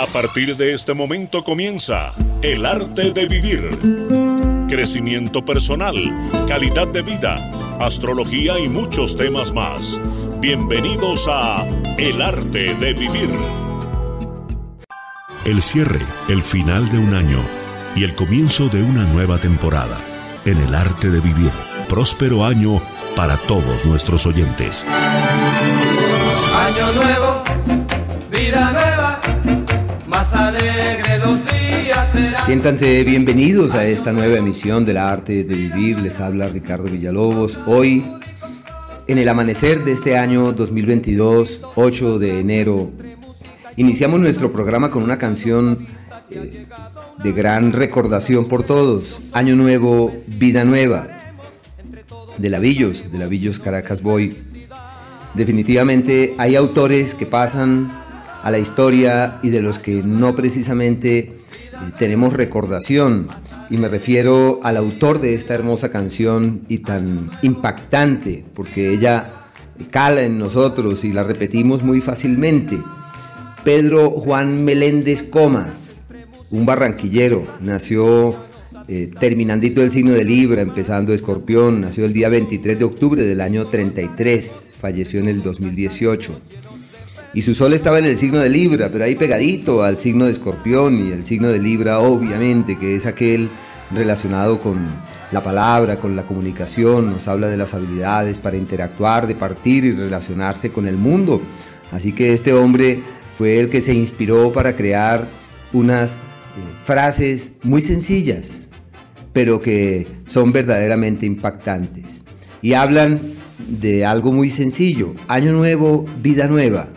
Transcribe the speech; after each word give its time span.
A 0.00 0.06
partir 0.06 0.56
de 0.56 0.72
este 0.72 0.94
momento 0.94 1.44
comienza 1.44 2.14
El 2.40 2.64
arte 2.64 3.12
de 3.12 3.26
vivir. 3.26 3.78
Crecimiento 4.66 5.44
personal, 5.44 5.94
calidad 6.48 6.88
de 6.88 7.02
vida, 7.02 7.36
astrología 7.78 8.58
y 8.58 8.66
muchos 8.66 9.14
temas 9.14 9.52
más. 9.52 10.00
Bienvenidos 10.40 11.28
a 11.28 11.66
El 11.98 12.22
arte 12.22 12.74
de 12.76 12.94
vivir. 12.94 13.28
El 15.44 15.60
cierre, 15.60 16.00
el 16.30 16.42
final 16.42 16.88
de 16.90 16.96
un 16.96 17.12
año 17.12 17.44
y 17.94 18.04
el 18.04 18.14
comienzo 18.14 18.70
de 18.70 18.82
una 18.82 19.04
nueva 19.04 19.36
temporada. 19.36 19.98
En 20.46 20.56
El 20.62 20.74
arte 20.74 21.10
de 21.10 21.20
vivir. 21.20 21.52
Próspero 21.90 22.46
año 22.46 22.80
para 23.16 23.36
todos 23.36 23.84
nuestros 23.84 24.24
oyentes. 24.24 24.82
Año 26.56 26.92
nuevo, 26.94 27.44
vida 28.30 28.72
nueva 28.72 29.09
alegre 30.34 31.18
los 31.18 31.40
días. 31.44 32.08
Siéntanse 32.46 33.04
bienvenidos 33.04 33.74
a 33.74 33.84
esta 33.86 34.12
nueva 34.12 34.38
emisión 34.38 34.84
de 34.84 34.94
la 34.94 35.10
arte 35.10 35.44
de 35.44 35.54
vivir. 35.54 35.98
Les 36.00 36.20
habla 36.20 36.48
Ricardo 36.48 36.84
Villalobos. 36.84 37.58
Hoy, 37.66 38.04
en 39.06 39.18
el 39.18 39.28
amanecer 39.28 39.84
de 39.84 39.92
este 39.92 40.16
año 40.18 40.52
2022, 40.52 41.62
8 41.74 42.18
de 42.18 42.40
enero, 42.40 42.90
iniciamos 43.76 44.20
nuestro 44.20 44.52
programa 44.52 44.90
con 44.90 45.02
una 45.02 45.18
canción 45.18 45.86
eh, 46.30 46.66
de 47.22 47.32
gran 47.32 47.72
recordación 47.72 48.46
por 48.46 48.62
todos. 48.62 49.20
Año 49.32 49.56
nuevo, 49.56 50.14
vida 50.26 50.64
nueva. 50.64 51.08
De 52.38 52.48
Lavillos, 52.48 53.10
de 53.10 53.18
Lavillos 53.18 53.58
Caracas 53.58 54.02
Boy. 54.02 54.36
Definitivamente 55.34 56.34
hay 56.38 56.56
autores 56.56 57.14
que 57.14 57.26
pasan 57.26 57.90
a 58.42 58.50
la 58.50 58.58
historia 58.58 59.38
y 59.42 59.50
de 59.50 59.62
los 59.62 59.78
que 59.78 60.02
no 60.02 60.34
precisamente 60.34 61.18
eh, 61.18 61.34
tenemos 61.98 62.32
recordación. 62.32 63.28
Y 63.70 63.76
me 63.76 63.88
refiero 63.88 64.60
al 64.62 64.76
autor 64.76 65.20
de 65.20 65.34
esta 65.34 65.54
hermosa 65.54 65.90
canción 65.90 66.62
y 66.68 66.78
tan 66.78 67.30
impactante, 67.42 68.44
porque 68.54 68.92
ella 68.92 69.30
cala 69.90 70.22
en 70.22 70.38
nosotros 70.38 71.04
y 71.04 71.12
la 71.12 71.22
repetimos 71.22 71.82
muy 71.82 72.00
fácilmente. 72.00 72.78
Pedro 73.64 74.10
Juan 74.10 74.64
Meléndez 74.64 75.22
Comas, 75.22 75.96
un 76.50 76.66
barranquillero, 76.66 77.46
nació 77.60 78.34
eh, 78.88 79.10
terminandito 79.20 79.82
el 79.82 79.92
signo 79.92 80.12
de 80.12 80.24
Libra, 80.24 80.62
empezando 80.62 81.12
Escorpión, 81.12 81.80
nació 81.80 82.06
el 82.06 82.12
día 82.12 82.28
23 82.28 82.78
de 82.78 82.84
octubre 82.84 83.22
del 83.22 83.40
año 83.40 83.66
33, 83.66 84.72
falleció 84.76 85.20
en 85.20 85.28
el 85.28 85.42
2018. 85.42 86.40
Y 87.32 87.42
su 87.42 87.54
sol 87.54 87.72
estaba 87.74 87.98
en 88.00 88.06
el 88.06 88.18
signo 88.18 88.38
de 88.38 88.48
Libra, 88.48 88.88
pero 88.90 89.04
ahí 89.04 89.14
pegadito 89.14 89.84
al 89.84 89.96
signo 89.96 90.24
de 90.24 90.32
Escorpión 90.32 91.06
y 91.06 91.12
el 91.12 91.24
signo 91.24 91.48
de 91.48 91.60
Libra 91.60 92.00
obviamente, 92.00 92.76
que 92.76 92.96
es 92.96 93.06
aquel 93.06 93.48
relacionado 93.92 94.60
con 94.60 94.78
la 95.30 95.42
palabra, 95.42 95.96
con 95.96 96.16
la 96.16 96.26
comunicación, 96.26 97.10
nos 97.10 97.28
habla 97.28 97.48
de 97.48 97.56
las 97.56 97.72
habilidades 97.72 98.38
para 98.38 98.56
interactuar, 98.56 99.28
de 99.28 99.36
partir 99.36 99.84
y 99.84 99.92
relacionarse 99.92 100.70
con 100.70 100.88
el 100.88 100.96
mundo. 100.96 101.40
Así 101.92 102.12
que 102.12 102.32
este 102.32 102.52
hombre 102.52 103.00
fue 103.36 103.60
el 103.60 103.70
que 103.70 103.80
se 103.80 103.94
inspiró 103.94 104.52
para 104.52 104.74
crear 104.74 105.28
unas 105.72 106.12
eh, 106.12 106.16
frases 106.84 107.58
muy 107.62 107.80
sencillas, 107.80 108.68
pero 109.32 109.60
que 109.60 110.06
son 110.26 110.50
verdaderamente 110.50 111.26
impactantes. 111.26 112.24
Y 112.60 112.72
hablan 112.74 113.20
de 113.68 114.04
algo 114.04 114.32
muy 114.32 114.50
sencillo, 114.50 115.14
año 115.28 115.52
nuevo, 115.52 116.06
vida 116.20 116.48
nueva. 116.48 116.88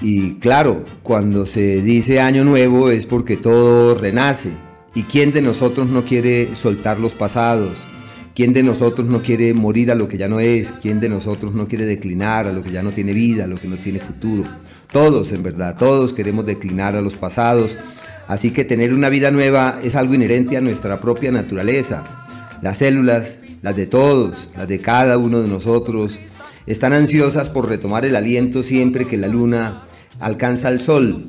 Y 0.00 0.34
claro, 0.34 0.84
cuando 1.02 1.46
se 1.46 1.80
dice 1.80 2.20
año 2.20 2.44
nuevo 2.44 2.90
es 2.90 3.06
porque 3.06 3.36
todo 3.36 3.94
renace. 3.94 4.50
¿Y 4.94 5.02
quién 5.04 5.32
de 5.32 5.42
nosotros 5.42 5.88
no 5.88 6.04
quiere 6.04 6.54
soltar 6.54 7.00
los 7.00 7.12
pasados? 7.12 7.86
¿Quién 8.34 8.52
de 8.52 8.64
nosotros 8.64 9.06
no 9.06 9.22
quiere 9.22 9.54
morir 9.54 9.92
a 9.92 9.94
lo 9.94 10.08
que 10.08 10.18
ya 10.18 10.26
no 10.26 10.40
es? 10.40 10.72
¿Quién 10.72 10.98
de 10.98 11.08
nosotros 11.08 11.54
no 11.54 11.68
quiere 11.68 11.86
declinar 11.86 12.46
a 12.48 12.52
lo 12.52 12.64
que 12.64 12.72
ya 12.72 12.82
no 12.82 12.92
tiene 12.92 13.12
vida, 13.12 13.44
a 13.44 13.46
lo 13.46 13.58
que 13.58 13.68
no 13.68 13.76
tiene 13.76 14.00
futuro? 14.00 14.50
Todos, 14.92 15.30
en 15.32 15.42
verdad, 15.44 15.76
todos 15.78 16.12
queremos 16.12 16.44
declinar 16.44 16.96
a 16.96 17.00
los 17.00 17.14
pasados. 17.14 17.78
Así 18.26 18.50
que 18.50 18.64
tener 18.64 18.92
una 18.92 19.08
vida 19.08 19.30
nueva 19.30 19.78
es 19.82 19.94
algo 19.94 20.14
inherente 20.14 20.56
a 20.56 20.60
nuestra 20.60 21.00
propia 21.00 21.30
naturaleza. 21.30 22.26
Las 22.60 22.78
células, 22.78 23.40
las 23.62 23.76
de 23.76 23.86
todos, 23.86 24.50
las 24.56 24.66
de 24.68 24.80
cada 24.80 25.16
uno 25.18 25.40
de 25.40 25.48
nosotros, 25.48 26.18
están 26.66 26.92
ansiosas 26.92 27.50
por 27.50 27.68
retomar 27.68 28.04
el 28.04 28.16
aliento 28.16 28.62
siempre 28.62 29.06
que 29.06 29.16
la 29.16 29.28
luna 29.28 29.84
alcanza 30.20 30.68
el 30.68 30.80
sol. 30.80 31.24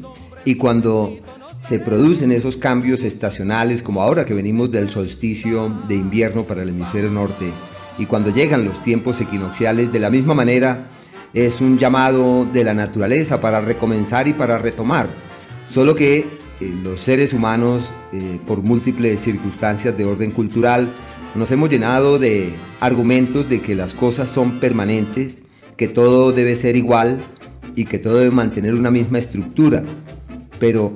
Y 0.46 0.56
cuando 0.56 1.18
se 1.57 1.79
producen 1.79 2.31
esos 2.31 2.57
cambios 2.57 3.03
estacionales 3.03 3.81
como 3.81 4.01
ahora 4.01 4.25
que 4.25 4.34
venimos 4.34 4.72
del 4.72 4.90
solsticio 4.90 5.72
de 5.88 5.96
invierno 5.96 6.46
para 6.46 6.63
el 6.63 6.69
hemisferio 6.69 7.09
norte 7.09 7.51
y 7.97 8.06
cuando 8.06 8.29
llegan 8.29 8.66
los 8.66 8.84
tiempos 8.84 9.22
equinocciales 9.22 9.91
de 9.91 10.00
la 10.00 10.09
misma 10.09 10.34
manera 10.34 10.88
es 11.34 11.62
un 11.62 11.78
llamado 11.78 12.45
de 12.45 12.63
la 12.63 12.74
naturaleza 12.74 13.41
para 13.41 13.62
recomenzar 13.62 14.28
y 14.28 14.34
para 14.34 14.57
retomar. 14.57 15.07
Solo 15.72 15.95
que 15.95 16.19
eh, 16.19 16.25
los 16.84 17.01
seres 17.01 17.34
humanos 17.34 17.91
eh, 18.13 18.40
por 18.45 18.62
múltiples 18.62 19.19
circunstancias 19.19 19.97
de 19.97 20.06
orden 20.06 20.31
cultural 20.31 20.90
nos 21.35 21.51
hemos 21.51 21.69
llenado 21.69 22.19
de 22.19 22.53
argumentos 22.79 23.50
de 23.50 23.62
que 23.62 23.75
las 23.75 23.94
cosas 23.94 24.29
son 24.29 24.59
permanentes, 24.59 25.44
que 25.75 25.88
todo 25.88 26.31
debe 26.31 26.56
ser 26.56 26.78
igual 26.78 27.22
y 27.75 27.86
que 27.86 28.00
todo 28.00 28.18
debe 28.18 28.31
mantener 28.31 28.74
una 28.74 28.91
misma 28.91 29.18
estructura. 29.18 29.84
Pero 30.59 30.94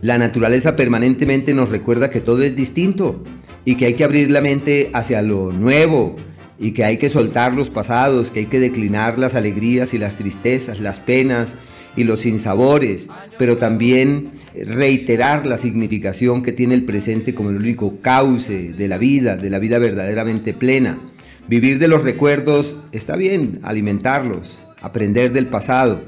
la 0.00 0.18
naturaleza 0.18 0.76
permanentemente 0.76 1.54
nos 1.54 1.68
recuerda 1.68 2.10
que 2.10 2.20
todo 2.20 2.42
es 2.42 2.56
distinto 2.56 3.22
y 3.64 3.76
que 3.76 3.86
hay 3.86 3.94
que 3.94 4.04
abrir 4.04 4.30
la 4.30 4.40
mente 4.40 4.90
hacia 4.92 5.22
lo 5.22 5.52
nuevo 5.52 6.16
y 6.58 6.72
que 6.72 6.84
hay 6.84 6.98
que 6.98 7.08
soltar 7.08 7.54
los 7.54 7.70
pasados, 7.70 8.30
que 8.30 8.40
hay 8.40 8.46
que 8.46 8.60
declinar 8.60 9.18
las 9.18 9.34
alegrías 9.34 9.94
y 9.94 9.98
las 9.98 10.16
tristezas, 10.16 10.80
las 10.80 10.98
penas, 10.98 11.56
y 11.96 12.04
los 12.04 12.20
sinsabores, 12.20 13.08
pero 13.38 13.56
también 13.56 14.32
reiterar 14.54 15.46
la 15.46 15.58
significación 15.58 16.42
que 16.42 16.52
tiene 16.52 16.74
el 16.74 16.84
presente 16.84 17.34
como 17.34 17.50
el 17.50 17.56
único 17.56 18.00
cauce 18.00 18.72
de 18.72 18.88
la 18.88 18.98
vida, 18.98 19.36
de 19.36 19.50
la 19.50 19.58
vida 19.58 19.78
verdaderamente 19.78 20.54
plena. 20.54 20.98
Vivir 21.46 21.78
de 21.78 21.88
los 21.88 22.02
recuerdos 22.02 22.76
está 22.92 23.16
bien, 23.16 23.60
alimentarlos, 23.62 24.58
aprender 24.84 25.32
del 25.32 25.46
pasado, 25.46 26.02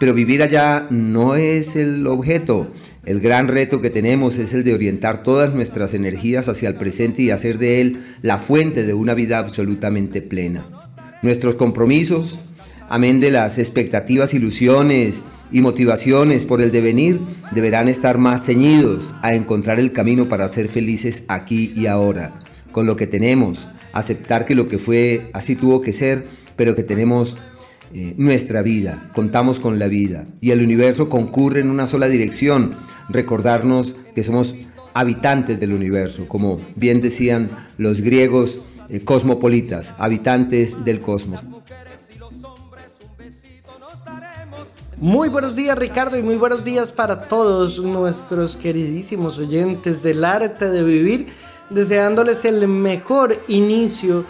pero 0.00 0.14
vivir 0.14 0.42
allá 0.42 0.86
no 0.90 1.36
es 1.36 1.76
el 1.76 2.06
objeto. 2.06 2.68
El 3.04 3.20
gran 3.20 3.46
reto 3.48 3.80
que 3.80 3.90
tenemos 3.90 4.38
es 4.38 4.52
el 4.54 4.64
de 4.64 4.74
orientar 4.74 5.22
todas 5.22 5.54
nuestras 5.54 5.92
energías 5.92 6.48
hacia 6.48 6.68
el 6.68 6.76
presente 6.76 7.22
y 7.22 7.30
hacer 7.30 7.58
de 7.58 7.80
él 7.80 7.98
la 8.22 8.38
fuente 8.38 8.84
de 8.84 8.94
una 8.94 9.14
vida 9.14 9.38
absolutamente 9.38 10.22
plena. 10.22 10.64
Nuestros 11.22 11.56
compromisos, 11.56 12.38
amén 12.88 13.20
de 13.20 13.30
las 13.30 13.58
expectativas, 13.58 14.34
ilusiones 14.34 15.24
y 15.52 15.60
motivaciones 15.60 16.46
por 16.46 16.62
el 16.62 16.72
devenir 16.72 17.20
deberán 17.50 17.88
estar 17.88 18.18
más 18.18 18.44
ceñidos 18.46 19.14
a 19.20 19.34
encontrar 19.34 19.78
el 19.78 19.92
camino 19.92 20.28
para 20.28 20.48
ser 20.48 20.68
felices 20.68 21.24
aquí 21.28 21.72
y 21.76 21.86
ahora, 21.86 22.40
con 22.72 22.86
lo 22.86 22.96
que 22.96 23.06
tenemos, 23.06 23.68
aceptar 23.92 24.46
que 24.46 24.54
lo 24.54 24.68
que 24.68 24.78
fue 24.78 25.30
así 25.32 25.54
tuvo 25.54 25.80
que 25.80 25.92
ser, 25.92 26.26
pero 26.56 26.74
que 26.74 26.82
tenemos 26.82 27.36
eh, 27.94 28.14
nuestra 28.16 28.62
vida, 28.62 29.10
contamos 29.14 29.60
con 29.60 29.78
la 29.78 29.86
vida 29.86 30.26
y 30.40 30.52
el 30.52 30.62
universo 30.62 31.10
concurre 31.10 31.60
en 31.60 31.68
una 31.68 31.86
sola 31.86 32.08
dirección, 32.08 32.74
recordarnos 33.10 33.96
que 34.14 34.24
somos 34.24 34.54
habitantes 34.94 35.60
del 35.60 35.72
universo, 35.72 36.26
como 36.26 36.58
bien 36.74 37.02
decían 37.02 37.50
los 37.76 38.00
griegos 38.00 38.60
eh, 38.88 39.00
cosmopolitas, 39.00 39.94
habitantes 39.98 40.84
del 40.86 41.02
cosmos. 41.02 41.42
Muy 44.96 45.28
buenos 45.28 45.54
días 45.54 45.76
Ricardo 45.76 46.16
y 46.16 46.22
muy 46.22 46.36
buenos 46.36 46.64
días 46.64 46.92
para 46.92 47.28
todos 47.28 47.78
nuestros 47.78 48.56
queridísimos 48.56 49.38
oyentes 49.38 50.02
del 50.02 50.24
arte 50.24 50.70
de 50.70 50.82
vivir, 50.82 51.26
deseándoles 51.68 52.44
el 52.46 52.68
mejor 52.68 53.36
inicio 53.48 54.24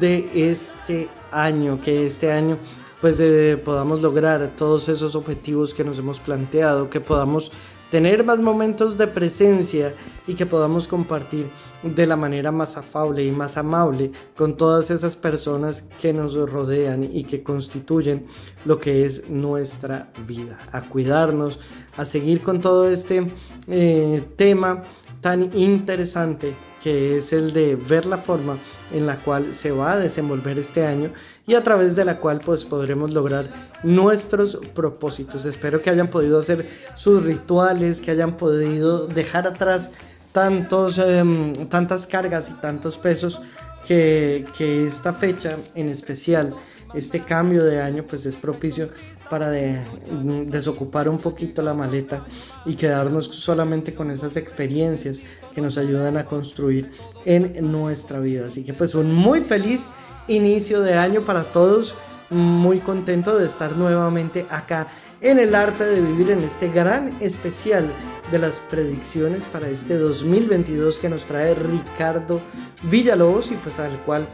de 0.00 0.28
este 0.34 1.08
año, 1.30 1.80
que 1.80 2.06
este 2.06 2.32
año 2.32 2.58
pues 3.00 3.20
eh, 3.20 3.60
podamos 3.62 4.00
lograr 4.02 4.52
todos 4.56 4.88
esos 4.88 5.14
objetivos 5.14 5.74
que 5.74 5.84
nos 5.84 5.98
hemos 5.98 6.20
planteado, 6.20 6.90
que 6.90 7.00
podamos 7.00 7.52
tener 7.90 8.24
más 8.24 8.38
momentos 8.38 8.98
de 8.98 9.06
presencia 9.06 9.94
y 10.26 10.34
que 10.34 10.46
podamos 10.46 10.86
compartir 10.86 11.46
de 11.82 12.06
la 12.06 12.16
manera 12.16 12.52
más 12.52 12.76
afable 12.76 13.24
y 13.24 13.30
más 13.30 13.56
amable 13.56 14.10
con 14.36 14.56
todas 14.56 14.90
esas 14.90 15.16
personas 15.16 15.88
que 16.00 16.12
nos 16.12 16.34
rodean 16.34 17.04
y 17.04 17.24
que 17.24 17.42
constituyen 17.42 18.26
lo 18.64 18.78
que 18.78 19.06
es 19.06 19.30
nuestra 19.30 20.10
vida, 20.26 20.58
a 20.72 20.82
cuidarnos, 20.82 21.60
a 21.96 22.04
seguir 22.04 22.42
con 22.42 22.60
todo 22.60 22.90
este 22.90 23.26
eh, 23.68 24.22
tema 24.36 24.82
tan 25.20 25.50
interesante 25.56 26.54
que 26.82 27.18
es 27.18 27.32
el 27.32 27.52
de 27.52 27.76
ver 27.76 28.06
la 28.06 28.18
forma 28.18 28.58
en 28.92 29.06
la 29.06 29.16
cual 29.16 29.52
se 29.52 29.70
va 29.70 29.92
a 29.92 29.98
desenvolver 29.98 30.58
este 30.58 30.86
año 30.86 31.12
y 31.46 31.54
a 31.54 31.62
través 31.62 31.96
de 31.96 32.04
la 32.04 32.18
cual 32.18 32.40
pues 32.44 32.64
podremos 32.64 33.12
lograr 33.12 33.48
nuestros 33.82 34.58
propósitos. 34.74 35.44
Espero 35.44 35.82
que 35.82 35.90
hayan 35.90 36.08
podido 36.08 36.38
hacer 36.38 36.66
sus 36.94 37.22
rituales, 37.22 38.00
que 38.00 38.10
hayan 38.10 38.36
podido 38.36 39.06
dejar 39.06 39.46
atrás 39.46 39.90
tantos, 40.32 40.98
em, 40.98 41.52
tantas 41.68 42.06
cargas 42.06 42.50
y 42.50 42.52
tantos 42.54 42.98
pesos 42.98 43.40
que, 43.86 44.44
que 44.56 44.86
esta 44.86 45.12
fecha 45.12 45.56
en 45.74 45.88
especial, 45.88 46.54
este 46.94 47.20
cambio 47.20 47.64
de 47.64 47.80
año 47.80 48.04
pues 48.06 48.26
es 48.26 48.36
propicio 48.36 48.90
para 49.28 49.50
desocupar 49.50 51.08
un 51.08 51.18
poquito 51.18 51.62
la 51.62 51.74
maleta 51.74 52.24
y 52.66 52.74
quedarnos 52.74 53.26
solamente 53.26 53.94
con 53.94 54.10
esas 54.10 54.36
experiencias 54.36 55.20
que 55.54 55.60
nos 55.60 55.78
ayudan 55.78 56.16
a 56.16 56.24
construir 56.24 56.90
en 57.24 57.70
nuestra 57.70 58.20
vida. 58.20 58.46
Así 58.46 58.64
que 58.64 58.74
pues 58.74 58.94
un 58.94 59.12
muy 59.12 59.40
feliz 59.40 59.88
inicio 60.28 60.80
de 60.80 60.94
año 60.94 61.22
para 61.22 61.44
todos, 61.44 61.96
muy 62.30 62.78
contento 62.78 63.38
de 63.38 63.46
estar 63.46 63.76
nuevamente 63.76 64.46
acá 64.50 64.88
en 65.20 65.38
el 65.38 65.54
arte 65.54 65.84
de 65.84 66.00
vivir 66.00 66.30
en 66.30 66.42
este 66.42 66.68
gran 66.68 67.16
especial 67.20 67.90
de 68.30 68.38
las 68.38 68.60
predicciones 68.60 69.46
para 69.46 69.68
este 69.68 69.96
2022 69.96 70.98
que 70.98 71.08
nos 71.08 71.24
trae 71.24 71.54
Ricardo 71.54 72.40
Villalobos 72.82 73.50
y 73.50 73.54
pues 73.54 73.78
al 73.80 73.98
cual 74.02 74.28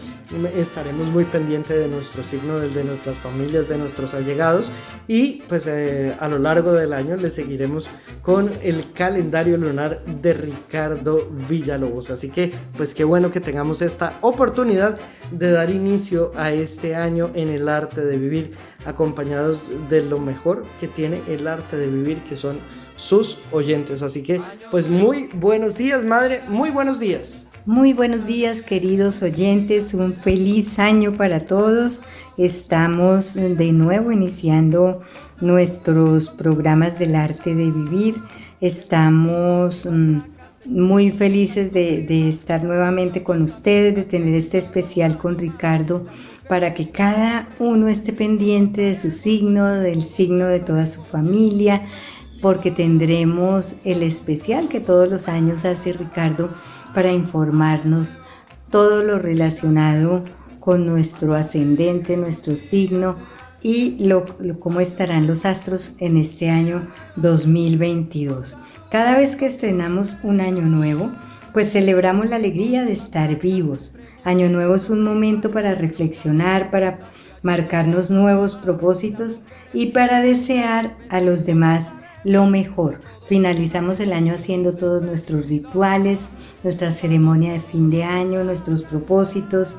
estaremos 0.56 1.06
muy 1.06 1.24
pendientes 1.24 1.78
de 1.78 1.88
nuestro 1.88 2.24
signo, 2.24 2.58
de 2.58 2.84
nuestras 2.84 3.18
familias, 3.18 3.68
de 3.68 3.78
nuestros 3.78 4.14
allegados 4.14 4.70
y 5.06 5.42
pues 5.48 5.66
eh, 5.66 6.14
a 6.18 6.28
lo 6.28 6.38
largo 6.38 6.72
del 6.72 6.92
año 6.92 7.16
le 7.16 7.30
seguiremos 7.30 7.88
con 8.22 8.50
el 8.62 8.92
calendario 8.92 9.56
lunar 9.56 10.04
de 10.04 10.34
Ricardo 10.34 11.30
Villalobos. 11.48 12.10
Así 12.10 12.30
que 12.30 12.52
pues 12.76 12.94
qué 12.94 13.04
bueno 13.04 13.30
que 13.30 13.40
tengamos 13.40 13.80
esta 13.80 14.18
oportunidad 14.20 14.98
de 15.30 15.52
dar 15.52 15.70
inicio 15.70 16.32
a 16.34 16.52
este 16.52 16.96
año 16.96 17.30
en 17.34 17.48
el 17.48 17.68
arte 17.68 18.04
de 18.04 18.16
vivir 18.16 18.52
acompañados 18.86 19.72
de 19.88 20.02
lo 20.02 20.18
mejor 20.18 20.64
que 20.80 20.88
tiene 20.88 21.20
el 21.28 21.46
arte 21.46 21.76
de 21.76 21.86
vivir 21.86 22.18
que 22.18 22.36
son 22.36 22.58
sus 22.96 23.38
oyentes. 23.50 24.02
Así 24.02 24.22
que, 24.22 24.40
pues 24.70 24.88
muy 24.88 25.28
buenos 25.34 25.76
días, 25.76 26.04
madre, 26.04 26.42
muy 26.48 26.70
buenos 26.70 27.00
días. 27.00 27.48
Muy 27.66 27.94
buenos 27.94 28.26
días, 28.26 28.60
queridos 28.60 29.22
oyentes, 29.22 29.94
un 29.94 30.14
feliz 30.14 30.78
año 30.78 31.16
para 31.16 31.46
todos. 31.46 32.02
Estamos 32.36 33.34
de 33.34 33.72
nuevo 33.72 34.12
iniciando 34.12 35.00
nuestros 35.40 36.28
programas 36.28 36.98
del 36.98 37.14
arte 37.14 37.54
de 37.54 37.70
vivir. 37.70 38.16
Estamos 38.60 39.88
mm, 39.90 40.18
muy 40.66 41.10
felices 41.10 41.72
de, 41.72 42.02
de 42.02 42.28
estar 42.28 42.62
nuevamente 42.62 43.22
con 43.22 43.40
ustedes, 43.40 43.94
de 43.94 44.02
tener 44.02 44.34
este 44.34 44.58
especial 44.58 45.16
con 45.16 45.38
Ricardo 45.38 46.04
para 46.48 46.74
que 46.74 46.90
cada 46.90 47.48
uno 47.58 47.88
esté 47.88 48.12
pendiente 48.12 48.82
de 48.82 48.94
su 48.94 49.10
signo, 49.10 49.66
del 49.66 50.04
signo 50.04 50.46
de 50.46 50.60
toda 50.60 50.86
su 50.86 51.02
familia 51.02 51.82
porque 52.44 52.70
tendremos 52.70 53.76
el 53.84 54.02
especial 54.02 54.68
que 54.68 54.78
todos 54.78 55.08
los 55.08 55.28
años 55.28 55.64
hace 55.64 55.94
Ricardo 55.94 56.50
para 56.94 57.10
informarnos 57.10 58.12
todo 58.68 59.02
lo 59.02 59.18
relacionado 59.18 60.24
con 60.60 60.86
nuestro 60.86 61.34
ascendente, 61.34 62.18
nuestro 62.18 62.54
signo 62.56 63.16
y 63.62 64.06
cómo 64.60 64.80
estarán 64.80 65.26
los 65.26 65.46
astros 65.46 65.92
en 66.00 66.18
este 66.18 66.50
año 66.50 66.86
2022. 67.16 68.58
Cada 68.90 69.16
vez 69.16 69.36
que 69.36 69.46
estrenamos 69.46 70.18
un 70.22 70.42
año 70.42 70.66
nuevo, 70.66 71.12
pues 71.54 71.72
celebramos 71.72 72.28
la 72.28 72.36
alegría 72.36 72.84
de 72.84 72.92
estar 72.92 73.40
vivos. 73.40 73.92
Año 74.24 74.48
nuevo 74.48 74.74
es 74.74 74.88
un 74.88 75.04
momento 75.04 75.50
para 75.50 75.74
reflexionar, 75.74 76.70
para 76.70 76.98
marcarnos 77.42 78.10
nuevos 78.10 78.54
propósitos 78.54 79.40
y 79.74 79.86
para 79.86 80.22
desear 80.22 80.96
a 81.10 81.20
los 81.20 81.44
demás 81.44 81.94
lo 82.24 82.46
mejor. 82.46 83.00
Finalizamos 83.26 84.00
el 84.00 84.14
año 84.14 84.32
haciendo 84.32 84.74
todos 84.74 85.02
nuestros 85.02 85.48
rituales, 85.48 86.28
nuestra 86.62 86.90
ceremonia 86.90 87.52
de 87.52 87.60
fin 87.60 87.90
de 87.90 88.02
año, 88.02 88.44
nuestros 88.44 88.82
propósitos, 88.82 89.76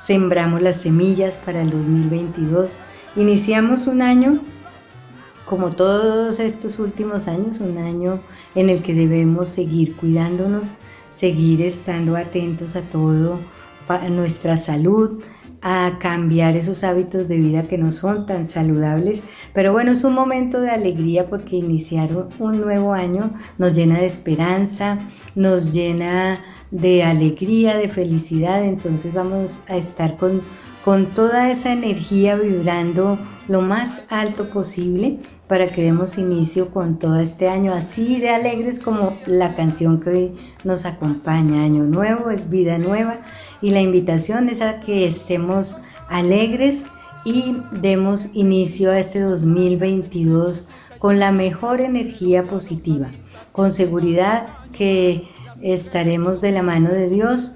sembramos 0.00 0.62
las 0.62 0.76
semillas 0.76 1.36
para 1.36 1.62
el 1.62 1.70
2022. 1.70 2.78
Iniciamos 3.16 3.88
un 3.88 4.00
año, 4.00 4.40
como 5.44 5.70
todos 5.70 6.38
estos 6.38 6.78
últimos 6.78 7.26
años, 7.26 7.58
un 7.58 7.78
año 7.78 8.20
en 8.54 8.70
el 8.70 8.80
que 8.80 8.94
debemos 8.94 9.48
seguir 9.48 9.96
cuidándonos, 9.96 10.68
seguir 11.10 11.62
estando 11.62 12.16
atentos 12.16 12.76
a 12.76 12.82
todo, 12.82 13.40
nuestra 14.10 14.56
salud, 14.56 15.22
a 15.60 15.98
cambiar 15.98 16.56
esos 16.56 16.84
hábitos 16.84 17.28
de 17.28 17.36
vida 17.36 17.64
que 17.64 17.78
no 17.78 17.90
son 17.90 18.26
tan 18.26 18.46
saludables. 18.46 19.22
Pero 19.52 19.72
bueno, 19.72 19.90
es 19.90 20.04
un 20.04 20.14
momento 20.14 20.60
de 20.60 20.70
alegría 20.70 21.26
porque 21.26 21.56
iniciar 21.56 22.10
un 22.38 22.60
nuevo 22.60 22.94
año 22.94 23.32
nos 23.58 23.74
llena 23.74 23.98
de 23.98 24.06
esperanza, 24.06 24.98
nos 25.34 25.72
llena 25.72 26.44
de 26.70 27.02
alegría, 27.02 27.76
de 27.76 27.88
felicidad. 27.88 28.64
Entonces 28.64 29.12
vamos 29.12 29.60
a 29.68 29.76
estar 29.76 30.16
con, 30.16 30.42
con 30.84 31.06
toda 31.06 31.50
esa 31.50 31.72
energía 31.72 32.36
vibrando 32.36 33.18
lo 33.48 33.62
más 33.62 34.02
alto 34.10 34.50
posible 34.50 35.18
para 35.48 35.68
que 35.68 35.82
demos 35.82 36.18
inicio 36.18 36.70
con 36.70 36.98
todo 36.98 37.18
este 37.18 37.48
año 37.48 37.72
así 37.72 38.20
de 38.20 38.30
alegres 38.30 38.78
como 38.78 39.18
la 39.26 39.54
canción 39.54 39.98
que 39.98 40.10
hoy 40.10 40.32
nos 40.62 40.84
acompaña. 40.84 41.64
Año 41.64 41.84
nuevo 41.84 42.30
es 42.30 42.50
vida 42.50 42.78
nueva 42.78 43.20
y 43.62 43.70
la 43.70 43.80
invitación 43.80 44.50
es 44.50 44.60
a 44.60 44.80
que 44.80 45.06
estemos 45.06 45.74
alegres 46.08 46.82
y 47.24 47.56
demos 47.72 48.28
inicio 48.34 48.90
a 48.90 48.98
este 48.98 49.20
2022 49.20 50.66
con 50.98 51.18
la 51.18 51.32
mejor 51.32 51.80
energía 51.80 52.44
positiva, 52.44 53.08
con 53.52 53.72
seguridad 53.72 54.48
que 54.72 55.28
estaremos 55.62 56.40
de 56.40 56.52
la 56.52 56.62
mano 56.62 56.90
de 56.90 57.08
Dios 57.08 57.52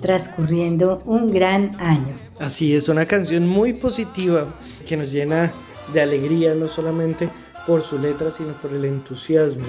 transcurriendo 0.00 1.02
un 1.04 1.32
gran 1.32 1.76
año. 1.80 2.14
Así 2.38 2.74
es, 2.74 2.88
una 2.88 3.06
canción 3.06 3.46
muy 3.46 3.72
positiva 3.72 4.46
que 4.86 4.96
nos 4.96 5.12
llena 5.12 5.52
de 5.92 6.00
alegría, 6.00 6.54
no 6.54 6.68
solamente 6.68 7.28
por 7.66 7.82
su 7.82 7.98
letra, 7.98 8.30
sino 8.30 8.52
por 8.54 8.72
el 8.72 8.84
entusiasmo 8.84 9.66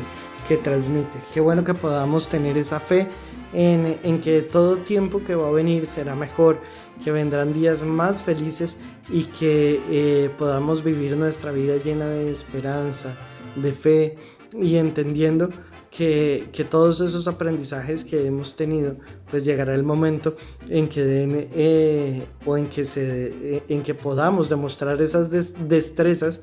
que 0.48 0.57
transmite. 0.57 1.18
Qué 1.33 1.39
bueno 1.39 1.63
que 1.63 1.74
podamos 1.74 2.27
tener 2.27 2.57
esa 2.57 2.80
fe 2.80 3.07
en, 3.54 4.19
que 4.21 4.42
todo 4.42 4.77
tiempo 4.77 5.24
que 5.24 5.36
va 5.36 5.48
a 5.48 5.51
venir 5.51 5.86
será 5.86 6.15
mejor, 6.15 6.60
que 7.04 7.12
vendrán 7.12 7.54
días 7.54 7.83
más 7.83 8.21
felices 8.21 8.77
y 9.10 9.25
que 9.25 9.81
eh, 9.89 10.30
podamos 10.38 10.83
vivir 10.83 11.15
nuestra 11.15 11.51
vida 11.51 11.75
llena 11.77 12.07
de 12.07 12.31
esperanza, 12.31 13.15
de 13.56 13.74
fe 13.74 14.18
y 14.60 14.77
entendiendo 14.77 15.50
que, 15.95 16.68
todos 16.69 17.01
esos 17.01 17.27
aprendizajes 17.27 18.03
que 18.03 18.25
hemos 18.25 18.56
tenido, 18.56 18.96
pues 19.29 19.46
llegará 19.46 19.75
el 19.75 19.84
momento 19.84 20.36
en 20.70 20.88
que 20.88 21.03
den 21.03 21.50
eh, 21.53 22.25
o 22.46 22.58
en 22.58 22.68
que, 22.68 22.84
se, 22.84 23.27
eh, 23.58 23.63
en 23.70 23.84
que 23.84 23.94
podamos 23.94 24.50
demostrar 24.50 25.00
esas 25.01 25.29
destrezas 25.29 26.41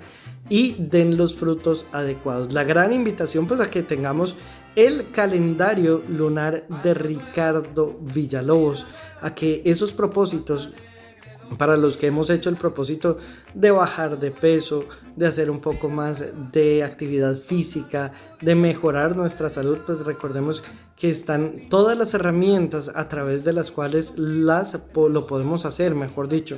y 0.48 0.75
den 0.78 1.16
los 1.16 1.34
frutos 1.34 1.86
adecuados. 1.90 2.52
La 2.52 2.62
gran 2.62 2.92
invitación 2.92 3.46
pues 3.46 3.58
a 3.58 3.70
que 3.70 3.82
tengamos 3.82 4.36
el 4.76 5.10
calendario 5.10 6.04
lunar 6.08 6.66
de 6.84 6.94
Ricardo 6.94 7.98
Villalobos, 8.00 8.86
a 9.20 9.34
que 9.34 9.62
esos 9.64 9.92
propósitos 9.92 10.70
para 11.58 11.76
los 11.76 11.96
que 11.96 12.06
hemos 12.06 12.30
hecho 12.30 12.48
el 12.48 12.56
propósito 12.56 13.16
de 13.54 13.72
bajar 13.72 14.20
de 14.20 14.30
peso, 14.30 14.84
de 15.20 15.26
hacer 15.26 15.50
un 15.50 15.60
poco 15.60 15.90
más 15.90 16.24
de 16.50 16.82
actividad 16.82 17.34
física, 17.36 18.10
de 18.40 18.54
mejorar 18.54 19.14
nuestra 19.14 19.50
salud, 19.50 19.80
pues 19.84 20.00
recordemos 20.00 20.62
que 20.96 21.10
están 21.10 21.68
todas 21.68 21.98
las 21.98 22.14
herramientas 22.14 22.90
a 22.94 23.06
través 23.06 23.44
de 23.44 23.52
las 23.52 23.70
cuales 23.70 24.14
las 24.16 24.80
lo 24.94 25.26
podemos 25.26 25.66
hacer, 25.66 25.94
mejor 25.94 26.30
dicho. 26.30 26.56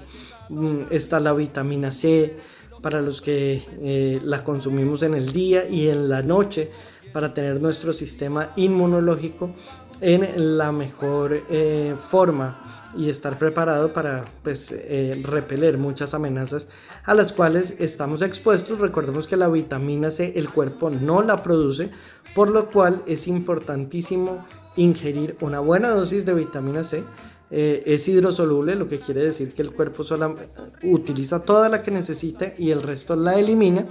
Mm, 0.49 0.83
está 0.91 1.19
la 1.19 1.33
vitamina 1.33 1.91
C 1.91 2.37
para 2.81 3.03
los 3.03 3.21
que 3.21 3.65
eh, 3.81 4.21
la 4.23 4.45
consumimos 4.45 5.03
en 5.03 5.15
el 5.15 5.33
día 5.33 5.69
y 5.69 5.89
en 5.89 6.09
la 6.09 6.23
noche 6.23 6.71
para 7.13 7.35
tener 7.35 7.61
nuestro 7.61 7.93
sistema 7.93 8.53
inmunológico 8.55 9.57
en 10.01 10.57
la 10.57 10.71
mejor 10.71 11.47
eh, 11.51 11.97
forma 11.99 12.82
y 12.97 13.09
estar 13.09 13.39
preparado 13.39 13.93
para 13.93 14.25
pues, 14.43 14.73
eh, 14.73 15.21
repeler 15.25 15.79
muchas 15.79 16.15
amenazas 16.15 16.69
a 17.05 17.15
las 17.15 17.33
cuales 17.33 17.77
estamos 17.79 18.23
expuestos. 18.23 18.79
Recordemos 18.79 19.27
que 19.27 19.37
la 19.37 19.49
vitamina 19.49 20.11
C 20.11 20.33
el 20.37 20.51
cuerpo 20.51 20.91
no 20.91 21.23
la 21.23 21.43
produce, 21.43 21.91
por 22.35 22.51
lo 22.51 22.71
cual 22.71 23.03
es 23.07 23.27
importantísimo 23.29 24.45
ingerir 24.77 25.37
una 25.41 25.61
buena 25.61 25.91
dosis 25.91 26.25
de 26.25 26.35
vitamina 26.35 26.85
C. 26.85 27.05
Eh, 27.51 27.83
es 27.85 28.09
hidrosoluble, 28.09 28.75
lo 28.77 28.89
que 28.89 28.99
quiere 28.99 29.23
decir 29.23 29.53
que 29.53 29.61
el 29.61 29.73
cuerpo 29.73 30.05
solo 30.05 30.37
utiliza 30.83 31.41
toda 31.41 31.69
la 31.69 31.83
que 31.83 31.91
necesita 31.91 32.55
y 32.57 32.71
el 32.71 32.83
resto 32.83 33.15
la 33.15 33.39
elimina. 33.39 33.87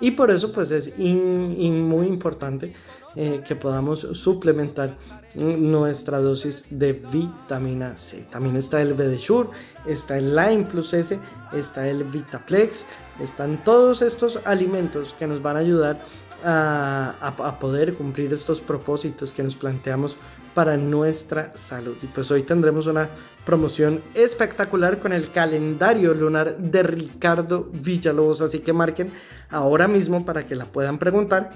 Y 0.00 0.10
por 0.10 0.30
eso 0.30 0.52
pues 0.52 0.70
es 0.70 0.98
muy 0.98 2.06
importante 2.06 2.74
eh, 3.18 3.42
que 3.48 3.56
podamos 3.56 4.00
suplementar 4.12 4.98
nuestra 5.36 6.18
dosis 6.18 6.64
de 6.70 6.92
vitamina 6.92 7.96
C. 7.96 8.26
También 8.30 8.56
está 8.56 8.80
el 8.80 8.94
Bedeshur, 8.94 9.50
está 9.86 10.16
el 10.16 10.34
Lime 10.34 10.64
Plus 10.64 10.94
S, 10.94 11.18
está 11.52 11.88
el 11.88 12.04
Vitaplex, 12.04 12.86
están 13.20 13.62
todos 13.62 14.02
estos 14.02 14.40
alimentos 14.44 15.14
que 15.18 15.26
nos 15.26 15.42
van 15.42 15.56
a 15.56 15.60
ayudar 15.60 16.00
a, 16.44 17.56
poder 17.60 17.94
cumplir 17.94 18.32
estos 18.32 18.60
propósitos 18.60 19.32
que 19.32 19.42
nos 19.42 19.56
planteamos 19.56 20.16
para 20.54 20.76
nuestra 20.76 21.52
salud. 21.56 21.96
Y 22.02 22.06
pues 22.06 22.30
hoy 22.30 22.42
tendremos 22.42 22.86
una 22.86 23.08
promoción 23.44 24.02
espectacular 24.14 24.98
con 24.98 25.12
el 25.12 25.30
calendario 25.30 26.14
lunar 26.14 26.56
de 26.56 26.82
Ricardo 26.82 27.68
Villalobos, 27.72 28.40
así 28.40 28.60
que 28.60 28.72
marquen 28.72 29.12
ahora 29.50 29.86
mismo 29.86 30.24
para 30.24 30.46
que 30.46 30.56
la 30.56 30.66
puedan 30.66 30.98
preguntar 30.98 31.52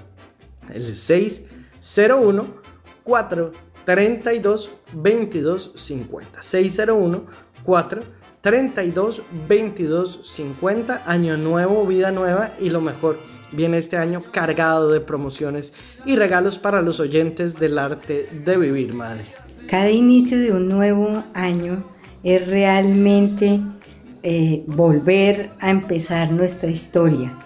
el 0.73 0.93
601 0.93 2.61
4 3.03 3.51
32 3.85 4.71
22 4.93 5.73
50 5.75 6.41
601 6.41 7.25
4 7.63 8.03
32 8.41 9.21
22 9.47 10.19
50 10.23 11.03
año 11.05 11.37
nuevo 11.37 11.85
vida 11.85 12.11
nueva 12.11 12.51
y 12.59 12.69
lo 12.69 12.81
mejor 12.81 13.17
viene 13.51 13.77
este 13.77 13.97
año 13.97 14.23
cargado 14.31 14.91
de 14.91 14.99
promociones 14.99 15.73
y 16.05 16.15
regalos 16.15 16.57
para 16.57 16.81
los 16.81 16.99
oyentes 16.99 17.59
del 17.59 17.77
arte 17.77 18.29
de 18.45 18.57
vivir 18.57 18.93
madre. 18.93 19.25
Cada 19.67 19.91
inicio 19.91 20.39
de 20.39 20.51
un 20.51 20.67
nuevo 20.67 21.23
año 21.33 21.83
es 22.23 22.47
realmente 22.47 23.59
eh, 24.23 24.63
volver 24.67 25.51
a 25.59 25.69
empezar 25.69 26.31
nuestra 26.31 26.69
historia. 26.69 27.37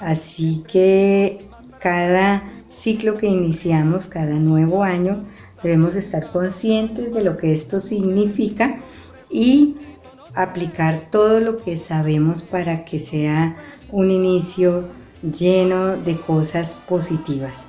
Así 0.00 0.64
que 0.66 1.46
cada 1.80 2.50
ciclo 2.70 3.16
que 3.16 3.26
iniciamos 3.26 4.06
cada 4.06 4.34
nuevo 4.34 4.82
año 4.82 5.24
Debemos 5.64 5.96
estar 5.96 6.30
conscientes 6.30 7.10
de 7.14 7.24
lo 7.24 7.38
que 7.38 7.50
esto 7.50 7.80
significa 7.80 8.80
y 9.30 9.76
aplicar 10.34 11.08
todo 11.10 11.40
lo 11.40 11.56
que 11.56 11.78
sabemos 11.78 12.42
para 12.42 12.84
que 12.84 12.98
sea 12.98 13.56
un 13.90 14.10
inicio 14.10 14.86
lleno 15.22 15.96
de 15.96 16.20
cosas 16.20 16.74
positivas. 16.86 17.64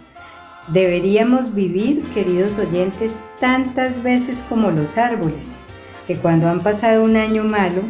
Deberíamos 0.67 1.55
vivir, 1.55 2.03
queridos 2.13 2.57
oyentes, 2.57 3.15
tantas 3.39 4.03
veces 4.03 4.43
como 4.49 4.71
los 4.71 4.97
árboles, 4.97 5.47
que 6.05 6.17
cuando 6.17 6.49
han 6.49 6.63
pasado 6.63 7.01
un 7.01 7.15
año 7.15 7.45
malo, 7.45 7.81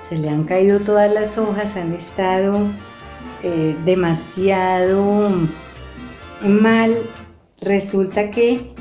se 0.00 0.16
le 0.16 0.28
han 0.28 0.44
caído 0.44 0.78
todas 0.78 1.12
las 1.12 1.38
hojas, 1.38 1.74
han 1.76 1.92
estado 1.92 2.68
eh, 3.42 3.74
demasiado 3.84 5.28
mal, 6.40 6.96
resulta 7.60 8.30
que 8.30 8.73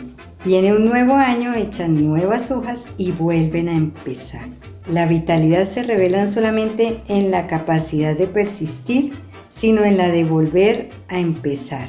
Viene 0.45 0.73
un 0.73 0.83
nuevo 0.83 1.13
año, 1.13 1.53
echan 1.53 2.05
nuevas 2.05 2.51
hojas 2.51 2.85
y 2.97 3.13
vuelven 3.13 3.69
a 3.69 3.75
empezar. 3.77 4.49
La 4.91 5.05
vitalidad 5.05 5.63
se 5.63 5.83
revela 5.83 6.19
no 6.19 6.27
solamente 6.27 6.99
en 7.07 7.31
la 7.31 7.47
capacidad 7.47 8.13
de 8.17 8.27
persistir, 8.27 9.13
sino 9.51 9.85
en 9.85 9.95
la 9.95 10.09
de 10.09 10.25
volver 10.25 10.89
a 11.07 11.19
empezar. 11.19 11.87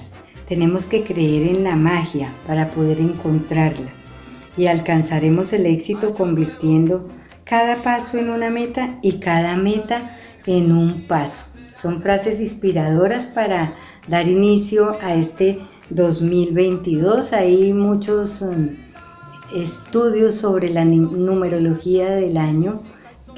Tenemos 0.48 0.86
que 0.86 1.02
creer 1.02 1.48
en 1.48 1.64
la 1.64 1.74
magia 1.74 2.32
para 2.46 2.70
poder 2.70 3.00
encontrarla 3.00 3.90
y 4.56 4.68
alcanzaremos 4.68 5.52
el 5.52 5.66
éxito 5.66 6.14
convirtiendo 6.14 7.08
cada 7.42 7.82
paso 7.82 8.18
en 8.18 8.30
una 8.30 8.50
meta 8.50 9.00
y 9.02 9.14
cada 9.18 9.56
meta 9.56 10.16
en 10.46 10.70
un 10.70 11.02
paso. 11.08 11.46
Son 11.76 12.00
frases 12.00 12.40
inspiradoras 12.40 13.26
para 13.26 13.74
dar 14.06 14.28
inicio 14.28 14.96
a 15.02 15.14
este 15.14 15.58
2022. 15.94 17.32
Hay 17.32 17.72
muchos 17.72 18.42
um, 18.42 18.70
estudios 19.54 20.34
sobre 20.34 20.70
la 20.70 20.84
numerología 20.84 22.10
del 22.10 22.36
año 22.36 22.82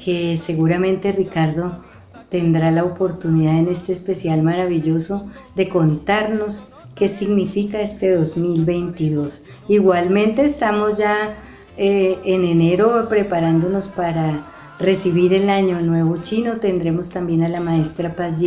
que 0.03 0.37
seguramente 0.37 1.11
Ricardo 1.11 1.83
tendrá 2.29 2.71
la 2.71 2.83
oportunidad 2.83 3.57
en 3.57 3.69
este 3.69 3.93
especial 3.93 4.43
maravilloso 4.43 5.27
de 5.55 5.69
contarnos 5.69 6.63
qué 6.95 7.07
significa 7.07 7.81
este 7.81 8.15
2022. 8.15 9.43
Igualmente 9.67 10.43
estamos 10.43 10.97
ya 10.97 11.37
eh, 11.77 12.17
en 12.25 12.43
enero 12.43 13.07
preparándonos 13.07 13.87
para 13.87 14.45
recibir 14.79 15.33
el 15.33 15.49
año 15.49 15.79
nuevo 15.81 16.17
chino. 16.17 16.57
Tendremos 16.57 17.09
también 17.09 17.43
a 17.43 17.49
la 17.49 17.61
maestra 17.61 18.15
Paz 18.15 18.37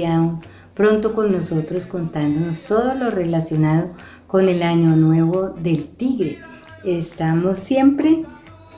pronto 0.81 1.13
con 1.13 1.31
nosotros 1.31 1.87
contándonos 1.87 2.65
todo 2.65 2.95
lo 2.95 3.11
relacionado 3.11 3.91
con 4.27 4.49
el 4.49 4.63
año 4.63 4.97
nuevo 4.97 5.51
del 5.51 5.85
tigre. 5.85 6.39
Estamos 6.85 7.59
siempre 7.59 8.25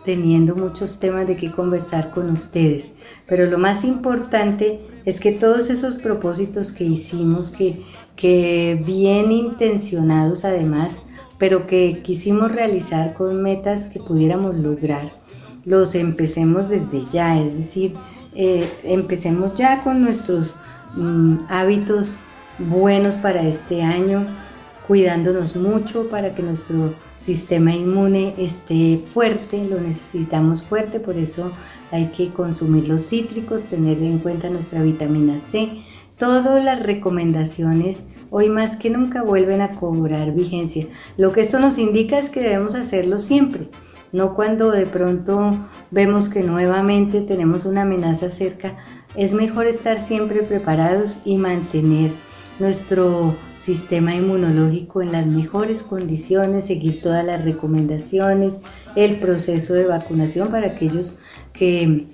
teniendo 0.05 0.57
muchos 0.57 0.99
temas 0.99 1.29
de 1.29 1.37
qué 1.37 1.53
conversar 1.53 2.11
con 2.11 2.31
ustedes, 2.31 2.95
pero 3.29 3.47
lo 3.47 3.57
más 3.57 3.85
importante 3.85 4.81
es 5.05 5.21
que 5.21 5.31
todos 5.31 5.71
esos 5.71 5.95
propósitos 5.95 6.73
que 6.73 6.83
hicimos, 6.83 7.51
que, 7.51 7.81
que 8.17 8.83
bien 8.85 9.31
intencionados 9.31 10.45
además, 10.45 11.03
pero 11.39 11.69
que 11.69 12.01
quisimos 12.03 12.51
realizar 12.51 13.15
con 13.15 13.45
metas 13.45 13.85
que 13.85 14.01
pudiéramos 14.01 14.57
lograr, 14.57 15.13
los 15.65 15.95
empecemos 15.95 16.69
desde 16.69 17.05
ya, 17.13 17.41
es 17.41 17.57
decir, 17.57 17.95
eh, 18.35 18.69
empecemos 18.83 19.55
ya 19.55 19.85
con 19.85 20.03
nuestros 20.03 20.57
Mm, 20.95 21.47
hábitos 21.49 22.19
buenos 22.59 23.17
para 23.17 23.43
este 23.43 23.83
año, 23.83 24.27
cuidándonos 24.87 25.57
mucho 25.57 26.09
para 26.11 26.35
que 26.35 26.43
nuestro 26.43 26.95
sistema 27.17 27.73
inmune 27.73 28.35
esté 28.37 28.99
fuerte, 28.99 29.65
lo 29.65 29.81
necesitamos 29.81 30.63
fuerte, 30.63 31.01
por 31.01 31.17
eso 31.17 31.51
hay 31.91 32.09
que 32.09 32.31
consumir 32.33 32.89
los 32.89 33.09
cítricos, 33.09 33.65
tener 33.65 33.99
en 34.03 34.19
cuenta 34.19 34.51
nuestra 34.51 34.83
vitamina 34.83 35.39
C. 35.39 35.83
Todas 36.19 36.63
las 36.63 36.83
recomendaciones 36.83 38.05
hoy 38.31 38.51
más 38.51 38.77
que 38.77 38.91
nunca 38.91 39.23
vuelven 39.23 39.63
a 39.63 39.73
cobrar 39.73 40.33
vigencia. 40.33 40.87
Lo 41.17 41.33
que 41.33 41.41
esto 41.41 41.59
nos 41.59 41.79
indica 41.79 42.19
es 42.19 42.29
que 42.29 42.41
debemos 42.41 42.75
hacerlo 42.75 43.19
siempre, 43.19 43.69
no 44.13 44.35
cuando 44.35 44.71
de 44.71 44.85
pronto 44.85 45.57
vemos 45.91 46.29
que 46.29 46.43
nuevamente 46.43 47.23
tenemos 47.23 47.65
una 47.65 47.83
amenaza 47.83 48.29
cerca 48.29 48.77
es 49.15 49.33
mejor 49.33 49.67
estar 49.67 49.99
siempre 49.99 50.43
preparados 50.43 51.19
y 51.25 51.37
mantener 51.37 52.13
nuestro 52.59 53.35
sistema 53.59 54.15
inmunológico 54.15 55.03
en 55.03 55.13
las 55.13 55.27
mejores 55.27 55.83
condiciones, 55.83 56.67
seguir 56.67 57.01
todas 57.01 57.25
las 57.25 57.45
recomendaciones, 57.45 58.61
el 58.97 59.17
proceso 59.17 59.75
de 59.75 59.87
vacunación 59.87 60.49
para 60.49 60.69
aquellos 60.69 61.17
que 61.53 62.07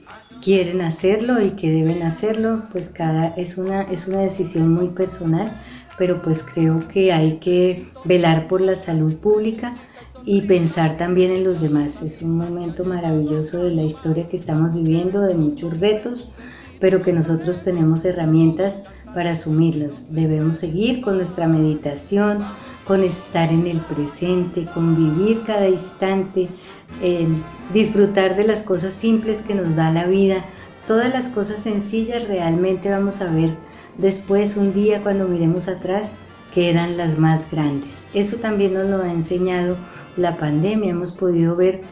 quieren 0.42 0.80
hacerlo 0.82 1.42
y 1.42 1.52
que 1.52 1.70
deben 1.70 2.02
hacerlo, 2.02 2.62
pues 2.70 2.90
cada 2.90 3.28
es 3.28 3.58
una 3.58 3.82
es 3.82 4.06
una 4.06 4.20
decisión 4.20 4.72
muy 4.72 4.88
personal, 4.88 5.60
pero 5.96 6.22
pues 6.22 6.42
creo 6.42 6.86
que 6.88 7.12
hay 7.12 7.38
que 7.38 7.88
velar 8.04 8.46
por 8.46 8.60
la 8.60 8.76
salud 8.76 9.16
pública 9.16 9.76
y 10.24 10.42
pensar 10.42 10.96
también 10.96 11.30
en 11.30 11.44
los 11.44 11.60
demás. 11.60 12.02
Es 12.02 12.22
un 12.22 12.36
momento 12.36 12.84
maravilloso 12.84 13.62
de 13.62 13.74
la 13.74 13.82
historia 13.82 14.28
que 14.28 14.36
estamos 14.36 14.74
viviendo, 14.74 15.22
de 15.22 15.34
muchos 15.34 15.80
retos, 15.80 16.32
pero 16.80 17.02
que 17.02 17.12
nosotros 17.12 17.62
tenemos 17.62 18.04
herramientas 18.04 18.78
para 19.14 19.32
asumirlos. 19.32 20.06
Debemos 20.10 20.58
seguir 20.58 21.00
con 21.00 21.16
nuestra 21.16 21.48
meditación, 21.48 22.44
con 22.86 23.04
estar 23.04 23.52
en 23.52 23.66
el 23.66 23.80
presente, 23.80 24.66
con 24.66 24.96
vivir 24.96 25.42
cada 25.46 25.68
instante, 25.68 26.48
disfrutar 27.72 28.36
de 28.36 28.44
las 28.44 28.62
cosas 28.62 28.94
simples 28.94 29.40
que 29.40 29.54
nos 29.54 29.76
da 29.76 29.90
la 29.90 30.06
vida. 30.06 30.36
Todas 30.86 31.12
las 31.12 31.28
cosas 31.28 31.60
sencillas 31.60 32.26
realmente 32.26 32.90
vamos 32.90 33.20
a 33.20 33.30
ver 33.30 33.50
después, 33.98 34.56
un 34.56 34.72
día 34.72 35.02
cuando 35.02 35.28
miremos 35.28 35.68
atrás, 35.68 36.12
que 36.54 36.70
eran 36.70 36.96
las 36.96 37.18
más 37.18 37.50
grandes. 37.50 38.04
Eso 38.14 38.36
también 38.36 38.72
nos 38.72 38.88
lo 38.88 39.02
ha 39.02 39.12
enseñado 39.12 39.76
la 40.16 40.38
pandemia. 40.38 40.92
Hemos 40.92 41.12
podido 41.12 41.56
ver 41.56 41.82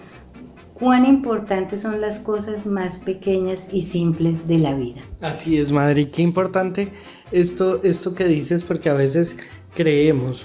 cuán 0.78 1.06
importantes 1.06 1.80
son 1.80 2.00
las 2.00 2.18
cosas 2.18 2.66
más 2.66 2.98
pequeñas 2.98 3.68
y 3.72 3.82
simples 3.82 4.46
de 4.46 4.58
la 4.58 4.74
vida. 4.74 5.00
Así 5.20 5.58
es, 5.58 5.72
madre, 5.72 6.10
qué 6.10 6.22
importante 6.22 6.90
esto, 7.32 7.80
esto 7.82 8.14
que 8.14 8.24
dices, 8.24 8.62
porque 8.62 8.90
a 8.90 8.94
veces 8.94 9.36
creemos 9.74 10.44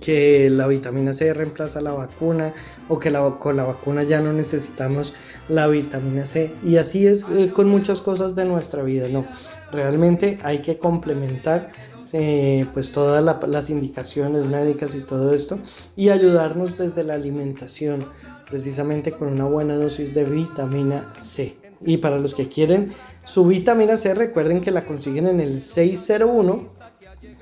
que 0.00 0.50
la 0.50 0.66
vitamina 0.66 1.12
C 1.12 1.32
reemplaza 1.32 1.80
la 1.80 1.92
vacuna 1.92 2.52
o 2.88 2.98
que 2.98 3.12
con 3.38 3.56
la 3.56 3.64
vacuna 3.64 4.02
ya 4.02 4.20
no 4.20 4.32
necesitamos 4.32 5.14
la 5.48 5.68
vitamina 5.68 6.24
C. 6.24 6.52
Y 6.64 6.76
así 6.76 7.06
es 7.06 7.24
eh, 7.30 7.52
con 7.54 7.68
muchas 7.68 8.00
cosas 8.00 8.34
de 8.34 8.44
nuestra 8.44 8.82
vida, 8.82 9.08
¿no? 9.08 9.26
Realmente 9.70 10.38
hay 10.42 10.58
que 10.58 10.78
complementar 10.78 11.70
eh, 12.12 12.66
pues 12.72 12.90
todas 12.90 13.22
las 13.46 13.70
indicaciones 13.70 14.46
médicas 14.46 14.94
y 14.94 15.00
todo 15.00 15.34
esto 15.34 15.58
y 15.94 16.08
ayudarnos 16.08 16.78
desde 16.78 17.04
la 17.04 17.14
alimentación 17.14 18.06
precisamente 18.48 19.12
con 19.12 19.28
una 19.28 19.44
buena 19.44 19.76
dosis 19.76 20.14
de 20.14 20.24
vitamina 20.24 21.12
C. 21.16 21.56
Y 21.84 21.98
para 21.98 22.18
los 22.18 22.34
que 22.34 22.48
quieren 22.48 22.92
su 23.24 23.46
vitamina 23.46 23.96
C, 23.96 24.14
recuerden 24.14 24.60
que 24.60 24.70
la 24.70 24.84
consiguen 24.84 25.26
en 25.26 25.40
el 25.40 25.60
601 25.60 26.66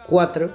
4 0.07 0.51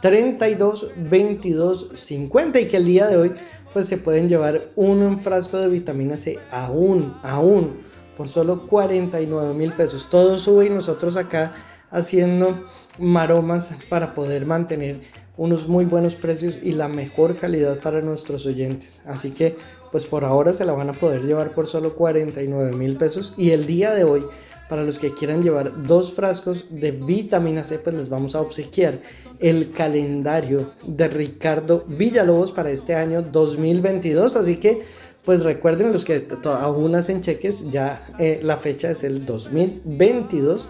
32 0.00 0.92
22 0.96 1.90
50 1.94 2.60
y 2.60 2.68
que 2.68 2.76
el 2.76 2.84
día 2.84 3.06
de 3.06 3.16
hoy 3.16 3.32
pues 3.72 3.86
se 3.86 3.98
pueden 3.98 4.28
llevar 4.28 4.70
un 4.76 5.18
frasco 5.18 5.58
de 5.58 5.68
vitamina 5.68 6.16
C 6.16 6.38
aún, 6.50 7.16
aún 7.22 7.84
por 8.16 8.28
solo 8.28 8.66
49 8.66 9.54
mil 9.54 9.72
pesos. 9.72 10.08
Todo 10.08 10.38
sube 10.38 10.66
y 10.66 10.70
nosotros 10.70 11.16
acá 11.16 11.52
haciendo 11.90 12.64
maromas 12.98 13.70
para 13.90 14.14
poder 14.14 14.46
mantener 14.46 15.02
unos 15.36 15.68
muy 15.68 15.84
buenos 15.84 16.16
precios 16.16 16.58
y 16.62 16.72
la 16.72 16.88
mejor 16.88 17.36
calidad 17.36 17.78
para 17.80 18.00
nuestros 18.00 18.46
oyentes. 18.46 19.02
Así 19.06 19.32
que 19.32 19.56
pues 19.96 20.04
por 20.04 20.24
ahora 20.24 20.52
se 20.52 20.66
la 20.66 20.74
van 20.74 20.90
a 20.90 20.92
poder 20.92 21.22
llevar 21.22 21.52
por 21.52 21.68
solo 21.68 21.94
49 21.94 22.72
mil 22.72 22.98
pesos. 22.98 23.32
Y 23.38 23.52
el 23.52 23.64
día 23.64 23.94
de 23.94 24.04
hoy 24.04 24.26
para 24.68 24.84
los 24.84 24.98
que 24.98 25.14
quieran 25.14 25.42
llevar 25.42 25.84
dos 25.84 26.12
frascos 26.12 26.66
de 26.68 26.90
vitamina 26.90 27.64
C 27.64 27.78
pues 27.78 27.96
les 27.96 28.10
vamos 28.10 28.34
a 28.34 28.42
obsequiar 28.42 29.00
el 29.40 29.72
calendario 29.72 30.72
de 30.86 31.08
Ricardo 31.08 31.86
Villalobos 31.88 32.52
para 32.52 32.68
este 32.68 32.94
año 32.94 33.22
2022 33.22 34.36
así 34.36 34.58
que 34.58 34.82
pues 35.24 35.42
recuerden 35.42 35.94
los 35.94 36.04
que 36.04 36.28
aún 36.44 36.94
hacen 36.94 37.22
cheques 37.22 37.70
ya 37.70 38.06
eh, 38.18 38.40
la 38.42 38.58
fecha 38.58 38.90
es 38.90 39.02
el 39.02 39.24
2022 39.24 40.68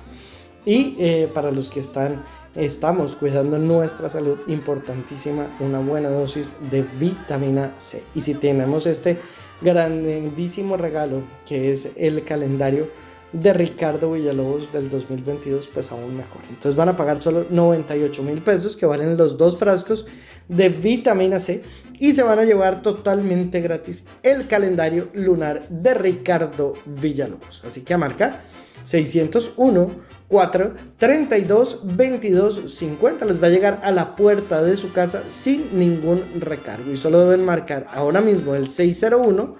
y 0.64 0.94
eh, 1.00 1.28
para 1.34 1.50
los 1.50 1.72
que 1.72 1.80
están 1.80 2.24
estamos 2.56 3.16
cuidando 3.16 3.58
nuestra 3.58 4.08
salud, 4.08 4.38
importantísima 4.46 5.46
una 5.60 5.78
buena 5.78 6.08
dosis 6.08 6.56
de 6.70 6.82
vitamina 6.98 7.74
C. 7.78 8.02
Y 8.14 8.22
si 8.22 8.34
tenemos 8.34 8.86
este 8.86 9.18
grandísimo 9.60 10.76
regalo 10.76 11.22
que 11.46 11.72
es 11.72 11.88
el 11.96 12.24
calendario 12.24 12.88
de 13.32 13.52
Ricardo 13.52 14.12
Villalobos 14.12 14.72
del 14.72 14.88
2022, 14.88 15.68
pues 15.68 15.92
aún 15.92 16.16
mejor. 16.16 16.40
Entonces 16.48 16.74
van 16.74 16.88
a 16.88 16.96
pagar 16.96 17.18
solo 17.18 17.46
98 17.50 18.22
mil 18.22 18.40
pesos 18.40 18.76
que 18.76 18.86
valen 18.86 19.16
los 19.16 19.36
dos 19.36 19.58
frascos 19.58 20.06
de 20.48 20.68
vitamina 20.68 21.38
C 21.38 21.62
y 21.98 22.12
se 22.12 22.22
van 22.22 22.38
a 22.38 22.44
llevar 22.44 22.82
totalmente 22.82 23.60
gratis 23.60 24.04
el 24.22 24.46
calendario 24.46 25.08
lunar 25.12 25.68
de 25.68 25.94
Ricardo 25.94 26.74
Villalobos. 26.86 27.62
Así 27.64 27.82
que 27.82 27.94
a 27.94 27.98
marcar 27.98 28.44
601 28.84 30.05
4 30.28 30.74
32 30.98 31.80
22 31.84 32.72
50 32.74 33.24
les 33.24 33.42
va 33.42 33.46
a 33.46 33.50
llegar 33.50 33.80
a 33.84 33.92
la 33.92 34.16
puerta 34.16 34.62
de 34.62 34.76
su 34.76 34.92
casa 34.92 35.22
sin 35.28 35.78
ningún 35.78 36.22
recargo. 36.40 36.90
Y 36.90 36.96
solo 36.96 37.20
deben 37.20 37.44
marcar 37.44 37.86
ahora 37.92 38.20
mismo 38.20 38.54
el 38.54 38.70
601 38.70 39.56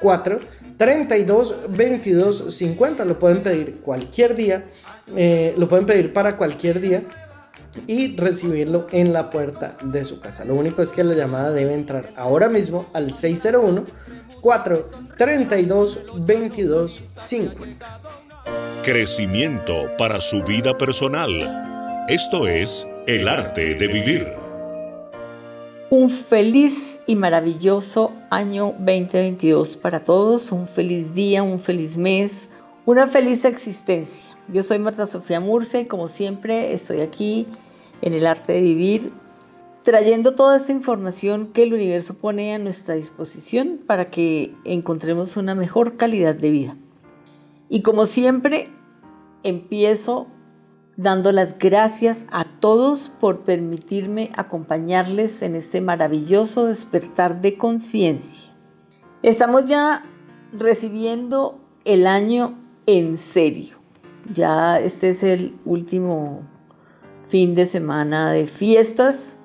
4 0.00 0.40
32 0.76 1.56
22 1.68 2.54
50 2.54 3.04
lo 3.04 3.18
pueden 3.18 3.42
pedir 3.42 3.80
cualquier 3.80 4.34
día 4.34 4.64
eh, 5.16 5.54
lo 5.58 5.68
pueden 5.68 5.86
pedir 5.86 6.12
para 6.12 6.36
cualquier 6.36 6.80
día 6.80 7.02
y 7.86 8.16
recibirlo 8.16 8.86
en 8.90 9.12
la 9.12 9.30
puerta 9.30 9.76
de 9.82 10.04
su 10.04 10.20
casa. 10.20 10.44
Lo 10.44 10.54
único 10.54 10.82
es 10.82 10.90
que 10.90 11.04
la 11.04 11.14
llamada 11.14 11.52
debe 11.52 11.74
entrar 11.74 12.12
ahora 12.16 12.48
mismo 12.48 12.86
al 12.94 13.12
601 13.12 13.84
4 14.40 14.90
32 15.16 16.00
22 16.24 17.02
50 17.16 18.19
Crecimiento 18.84 19.94
para 19.98 20.22
su 20.22 20.42
vida 20.42 20.78
personal. 20.78 22.06
Esto 22.08 22.48
es 22.48 22.86
el 23.06 23.28
arte 23.28 23.74
de 23.74 23.86
vivir. 23.88 24.26
Un 25.90 26.08
feliz 26.08 26.98
y 27.06 27.14
maravilloso 27.14 28.10
año 28.30 28.74
2022 28.78 29.76
para 29.76 30.00
todos. 30.02 30.50
Un 30.50 30.66
feliz 30.66 31.12
día, 31.12 31.42
un 31.42 31.60
feliz 31.60 31.98
mes, 31.98 32.48
una 32.86 33.06
feliz 33.06 33.44
existencia. 33.44 34.34
Yo 34.48 34.62
soy 34.62 34.78
Marta 34.78 35.06
Sofía 35.06 35.40
Murce 35.40 35.80
y 35.80 35.84
como 35.84 36.08
siempre 36.08 36.72
estoy 36.72 37.02
aquí 37.02 37.46
en 38.00 38.14
el 38.14 38.26
arte 38.26 38.54
de 38.54 38.62
vivir 38.62 39.12
trayendo 39.82 40.34
toda 40.34 40.56
esta 40.56 40.72
información 40.72 41.52
que 41.52 41.64
el 41.64 41.74
universo 41.74 42.14
pone 42.14 42.54
a 42.54 42.58
nuestra 42.58 42.94
disposición 42.94 43.78
para 43.86 44.06
que 44.06 44.54
encontremos 44.64 45.36
una 45.36 45.54
mejor 45.54 45.98
calidad 45.98 46.34
de 46.34 46.50
vida. 46.50 46.76
Y 47.72 47.82
como 47.82 48.04
siempre, 48.06 48.68
empiezo 49.44 50.26
dando 50.96 51.30
las 51.30 51.56
gracias 51.56 52.26
a 52.32 52.44
todos 52.44 53.12
por 53.20 53.44
permitirme 53.44 54.32
acompañarles 54.36 55.40
en 55.42 55.54
este 55.54 55.80
maravilloso 55.80 56.66
despertar 56.66 57.40
de 57.40 57.56
conciencia. 57.56 58.50
Estamos 59.22 59.66
ya 59.66 60.04
recibiendo 60.52 61.60
el 61.84 62.08
año 62.08 62.54
en 62.86 63.16
serio. 63.16 63.76
Ya 64.34 64.80
este 64.80 65.10
es 65.10 65.22
el 65.22 65.56
último 65.64 66.42
fin 67.28 67.54
de 67.54 67.66
semana 67.66 68.32
de 68.32 68.48
fiestas, 68.48 69.38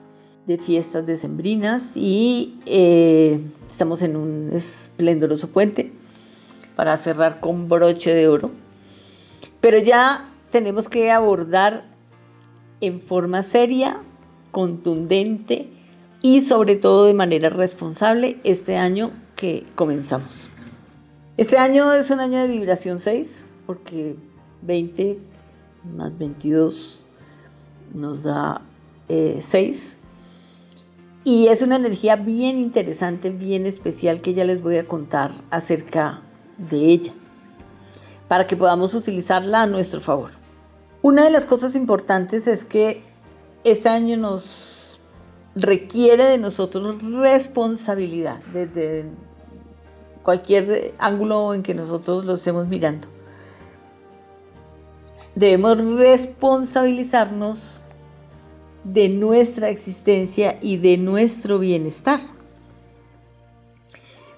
de 0.48 0.58
fiestas 0.58 1.06
decembrinas 1.06 1.96
y 1.96 2.60
eh, 2.66 3.40
estamos 3.70 4.02
en 4.02 4.16
un 4.16 4.50
esplendoroso 4.52 5.50
puente 5.52 5.94
para 6.76 6.98
cerrar 6.98 7.40
con 7.40 7.68
broche 7.68 8.14
de 8.14 8.28
oro. 8.28 8.52
Pero 9.62 9.80
ya 9.80 10.26
tenemos 10.52 10.90
que 10.90 11.12
abordar 11.12 11.86
en 12.82 13.02
forma 13.02 13.44
seria, 13.44 13.98
contundente 14.52 15.70
y 16.22 16.42
sobre 16.42 16.76
todo 16.76 17.06
de 17.06 17.14
manera 17.14 17.50
responsable 17.50 18.40
este 18.44 18.78
año 18.78 19.12
que 19.36 19.66
comenzamos. 19.76 20.50
Este 21.38 21.58
año 21.58 21.94
es 21.94 22.10
un 22.12 22.20
año 22.20 22.40
de 22.40 22.48
vibración 22.48 23.00
6 23.00 23.54
porque 23.66 24.16
20 24.62 25.20
más 25.96 26.18
22 26.18 27.08
nos 27.94 28.24
da 28.24 28.62
6. 29.08 29.98
Eh, 29.98 30.06
y 31.26 31.48
es 31.48 31.62
una 31.62 31.76
energía 31.76 32.16
bien 32.18 32.58
interesante, 32.60 33.32
bien 33.32 33.66
especial 33.66 34.22
que 34.22 34.34
ya 34.34 34.46
les 34.46 34.62
voy 34.62 34.78
a 34.78 34.88
contar 34.88 35.32
acerca 35.50 36.22
de 36.58 36.90
ella, 36.90 37.14
para 38.28 38.48
que 38.48 38.56
podamos 38.56 38.94
utilizarla 38.94 39.64
a 39.64 39.68
nuestro 39.68 40.02
favor. 40.02 40.32
Una 41.02 41.24
de 41.24 41.32
las 41.32 41.46
cosas 41.46 41.76
importantes 41.76 42.48
es 42.48 42.66
que 42.66 43.04
este 43.64 43.90
año 43.90 44.18
nos 44.18 45.00
requiere 45.56 46.26
de 46.26 46.38
nosotros 46.38 47.02
responsabilidad 47.02 48.40
desde 48.52 49.06
cualquier 50.24 50.94
ángulo 50.98 51.54
en 51.54 51.64
que 51.64 51.74
nosotros 51.74 52.26
lo 52.26 52.34
estemos 52.34 52.68
mirando. 52.68 53.08
Debemos 55.36 55.78
responsabilizarnos 55.78 57.84
de 58.84 59.08
nuestra 59.10 59.70
existencia 59.70 60.58
y 60.62 60.78
de 60.78 60.98
nuestro 60.98 61.60
bienestar. 61.60 62.20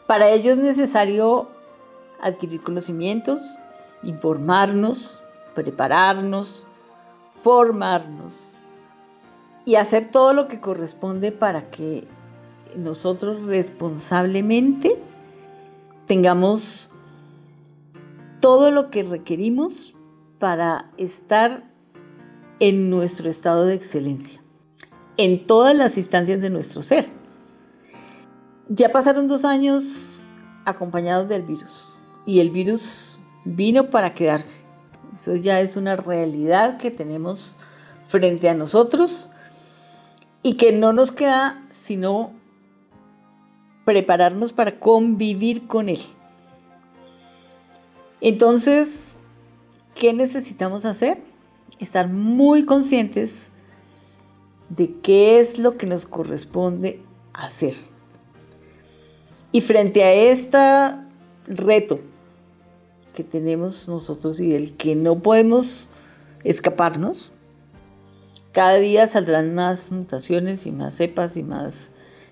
Para 0.07 0.29
ello 0.29 0.53
es 0.53 0.57
necesario 0.57 1.49
adquirir 2.21 2.61
conocimientos, 2.61 3.39
informarnos, 4.03 5.19
prepararnos, 5.53 6.65
formarnos 7.31 8.57
y 9.65 9.75
hacer 9.75 10.09
todo 10.09 10.33
lo 10.33 10.47
que 10.47 10.59
corresponde 10.59 11.31
para 11.31 11.69
que 11.69 12.07
nosotros 12.75 13.43
responsablemente 13.43 15.01
tengamos 16.05 16.89
todo 18.39 18.71
lo 18.71 18.89
que 18.89 19.03
requerimos 19.03 19.95
para 20.39 20.91
estar 20.97 21.63
en 22.59 22.89
nuestro 22.89 23.29
estado 23.29 23.65
de 23.65 23.75
excelencia, 23.75 24.41
en 25.17 25.45
todas 25.45 25.75
las 25.75 25.97
instancias 25.97 26.41
de 26.41 26.49
nuestro 26.49 26.81
ser. 26.81 27.07
Ya 28.69 28.91
pasaron 28.91 29.27
dos 29.27 29.45
años 29.45 30.23
acompañados 30.65 31.27
del 31.27 31.43
virus 31.43 31.86
y 32.27 32.41
el 32.41 32.51
virus 32.51 33.19
vino 33.45 33.89
para 33.89 34.13
quedarse. 34.13 34.63
Eso 35.13 35.37
ya 35.37 35.61
es 35.61 35.77
una 35.77 35.95
realidad 35.95 36.77
que 36.77 36.91
tenemos 36.91 37.57
frente 38.07 38.49
a 38.49 38.53
nosotros 38.53 39.31
y 40.43 40.55
que 40.55 40.73
no 40.73 40.91
nos 40.91 41.11
queda 41.11 41.59
sino 41.69 42.33
prepararnos 43.85 44.51
para 44.51 44.77
convivir 44.77 45.67
con 45.67 45.87
él. 45.87 46.01
Entonces, 48.19 49.15
¿qué 49.95 50.11
necesitamos 50.11 50.83
hacer? 50.83 51.21
Estar 51.79 52.09
muy 52.09 52.65
conscientes 52.65 53.53
de 54.67 54.99
qué 54.99 55.39
es 55.39 55.59
lo 55.59 55.77
que 55.77 55.85
nos 55.85 56.05
corresponde 56.05 57.01
hacer. 57.33 57.73
Y 59.53 59.61
frente 59.61 60.03
a 60.03 60.11
este 60.11 60.57
reto 61.47 62.01
que 63.17 63.23
tenemos 63.23 63.89
nosotros 63.89 64.39
y 64.39 64.51
del 64.51 64.73
que 64.77 64.93
no 64.93 65.17
podemos 65.23 65.89
escaparnos. 66.43 67.31
Cada 68.51 68.75
día 68.75 69.07
saldrán 69.07 69.55
más 69.55 69.91
mutaciones 69.91 70.67
y 70.67 70.71
más 70.71 70.97
cepas 70.97 71.35
y 71.35 71.41
más 71.41 71.91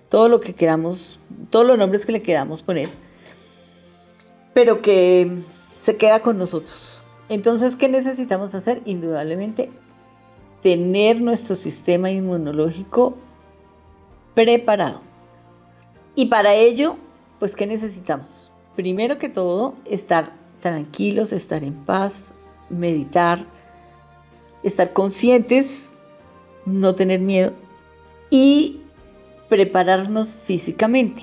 todo 0.09 0.29
lo 0.29 0.39
que 0.41 0.53
queramos, 0.53 1.19
todos 1.49 1.65
los 1.65 1.79
nombres 1.79 2.05
que 2.05 2.11
le 2.11 2.21
queramos 2.21 2.61
poner, 2.61 2.87
pero 4.53 4.83
que 4.83 5.31
se 5.75 5.95
queda 5.95 6.19
con 6.19 6.37
nosotros. 6.37 7.01
Entonces, 7.29 7.75
¿qué 7.75 7.89
necesitamos 7.89 8.53
hacer? 8.53 8.83
Indudablemente, 8.85 9.71
tener 10.61 11.19
nuestro 11.19 11.55
sistema 11.55 12.11
inmunológico 12.11 13.15
preparado. 14.35 15.01
Y 16.13 16.27
para 16.27 16.53
ello, 16.53 16.95
pues, 17.39 17.55
¿qué 17.55 17.65
necesitamos? 17.65 18.51
Primero 18.75 19.17
que 19.17 19.29
todo, 19.29 19.73
estar 19.85 20.44
tranquilos, 20.65 21.31
estar 21.31 21.63
en 21.63 21.75
paz, 21.75 22.33
meditar, 22.71 23.45
estar 24.63 24.93
conscientes, 24.93 25.93
no 26.65 26.95
tener 26.95 27.19
miedo 27.19 27.53
y 28.31 28.81
prepararnos 29.47 30.33
físicamente. 30.33 31.21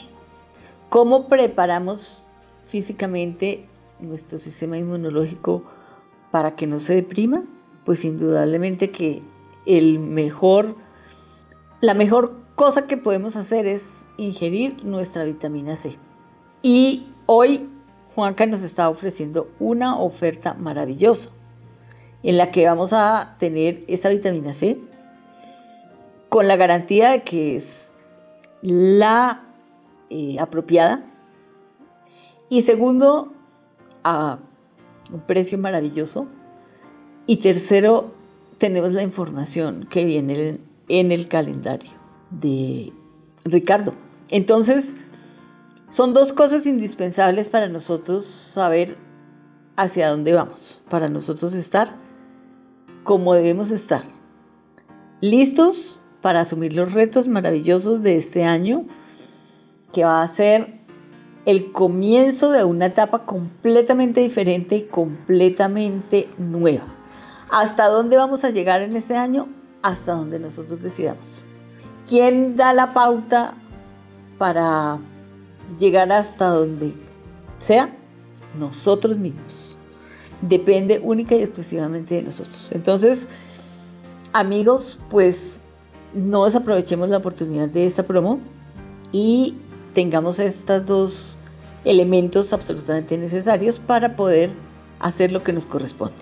¿Cómo 0.91 1.27
preparamos 1.27 2.25
físicamente 2.67 3.67
nuestro 3.99 4.39
sistema 4.39 4.79
inmunológico 4.79 5.65
para 6.31 6.55
que 6.55 6.69
no 6.69 6.79
se 6.79 6.95
deprima? 6.95 7.43
Pues 7.85 8.05
indudablemente 8.05 8.93
que 8.93 9.25
el 9.67 9.99
mejor, 9.99 10.77
la 11.81 11.95
mejor 11.95 12.37
cosa 12.55 12.87
que 12.87 12.97
podemos 12.97 13.35
hacer 13.35 13.67
es 13.67 14.05
ingerir 14.19 14.85
nuestra 14.85 15.25
vitamina 15.25 15.75
C. 15.75 15.99
Y 16.63 17.09
hoy 17.27 17.69
Juanca 18.15 18.47
nos 18.47 18.63
está 18.63 18.89
ofreciendo 18.89 19.51
una 19.59 19.99
oferta 19.99 20.55
maravillosa 20.55 21.31
en 22.23 22.37
la 22.37 22.51
que 22.51 22.67
vamos 22.67 22.93
a 22.93 23.37
tener 23.39 23.85
esa 23.89 24.09
vitamina 24.09 24.53
C 24.53 24.79
con 26.29 26.49
la 26.49 26.57
garantía 26.57 27.11
de 27.11 27.23
que 27.23 27.57
es 27.57 27.93
la 28.63 29.45
eh, 30.11 30.37
apropiada 30.39 31.05
y 32.49 32.63
segundo 32.63 33.33
a 34.05 34.39
un 35.13 35.21
precio 35.21 35.59
maravilloso 35.59 36.27
y 37.27 37.39
tercero 37.39 38.13
tenemos 38.59 38.93
la 38.93 39.03
información 39.03 39.87
que 39.91 40.05
viene 40.05 40.59
en 40.89 41.13
el 41.13 41.29
calendario 41.29 41.91
de 42.31 42.93
Ricardo. 43.45 43.95
Entonces, 44.31 44.97
son 45.93 46.15
dos 46.15 46.33
cosas 46.33 46.65
indispensables 46.65 47.51
para 47.51 47.69
nosotros 47.69 48.25
saber 48.25 48.97
hacia 49.77 50.09
dónde 50.09 50.33
vamos, 50.33 50.81
para 50.89 51.11
nosotros 51.11 51.53
estar 51.53 51.91
como 53.05 53.35
debemos 53.35 53.71
estar, 53.71 54.03
listos 55.21 56.01
para 56.23 56.41
asumir 56.41 56.75
los 56.75 56.93
retos 56.93 57.29
maravillosos 57.29 58.01
de 58.03 58.17
este 58.17 58.45
año, 58.45 58.87
que 59.93 60.05
va 60.05 60.23
a 60.23 60.29
ser 60.29 60.81
el 61.45 61.73
comienzo 61.73 62.51
de 62.53 62.65
una 62.65 62.87
etapa 62.87 63.27
completamente 63.27 64.21
diferente 64.21 64.77
y 64.77 64.83
completamente 64.87 66.31
nueva. 66.39 66.87
¿Hasta 67.51 67.89
dónde 67.89 68.17
vamos 68.17 68.45
a 68.45 68.51
llegar 68.51 68.81
en 68.81 68.97
este 68.97 69.17
año? 69.17 69.49
Hasta 69.83 70.13
donde 70.13 70.39
nosotros 70.39 70.81
decidamos. 70.81 71.45
¿Quién 72.07 72.57
da 72.57 72.73
la 72.73 72.95
pauta 72.95 73.55
para 74.39 74.99
llegar 75.79 76.13
hasta 76.13 76.49
donde 76.49 76.95
sea? 77.59 77.95
Nosotros 78.59 79.17
mismos. 79.17 79.77
Depende 80.43 81.01
única 81.03 81.35
y 81.35 81.43
exclusivamente 81.43 82.17
de 82.17 82.23
nosotros. 82.23 82.71
Entonces, 82.73 83.29
amigos, 84.33 84.99
pues 85.09 85.61
no 86.15 86.45
desaprovechemos 86.45 87.09
la 87.09 87.19
oportunidad 87.19 87.69
de 87.69 87.87
esta 87.87 88.03
promo 88.03 88.41
y 89.13 89.55
tengamos 89.95 90.39
estos 90.39 90.87
dos 90.87 91.39
elementos 91.85 92.53
absolutamente 92.53 93.17
necesarios 93.19 93.79
para 93.79 94.17
poder 94.17 94.51
hacer 95.01 95.33
lo 95.33 95.43
que 95.43 95.53
nos 95.53 95.67
corresponde. 95.67 96.15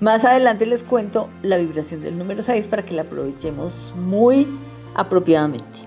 Más 0.00 0.24
adelante 0.24 0.66
les 0.66 0.82
cuento 0.82 1.28
la 1.42 1.56
vibración 1.56 2.02
del 2.02 2.18
número 2.18 2.42
6 2.42 2.66
para 2.66 2.84
que 2.84 2.94
la 2.94 3.02
aprovechemos 3.02 3.92
muy 3.96 4.46
apropiadamente. 4.94 5.85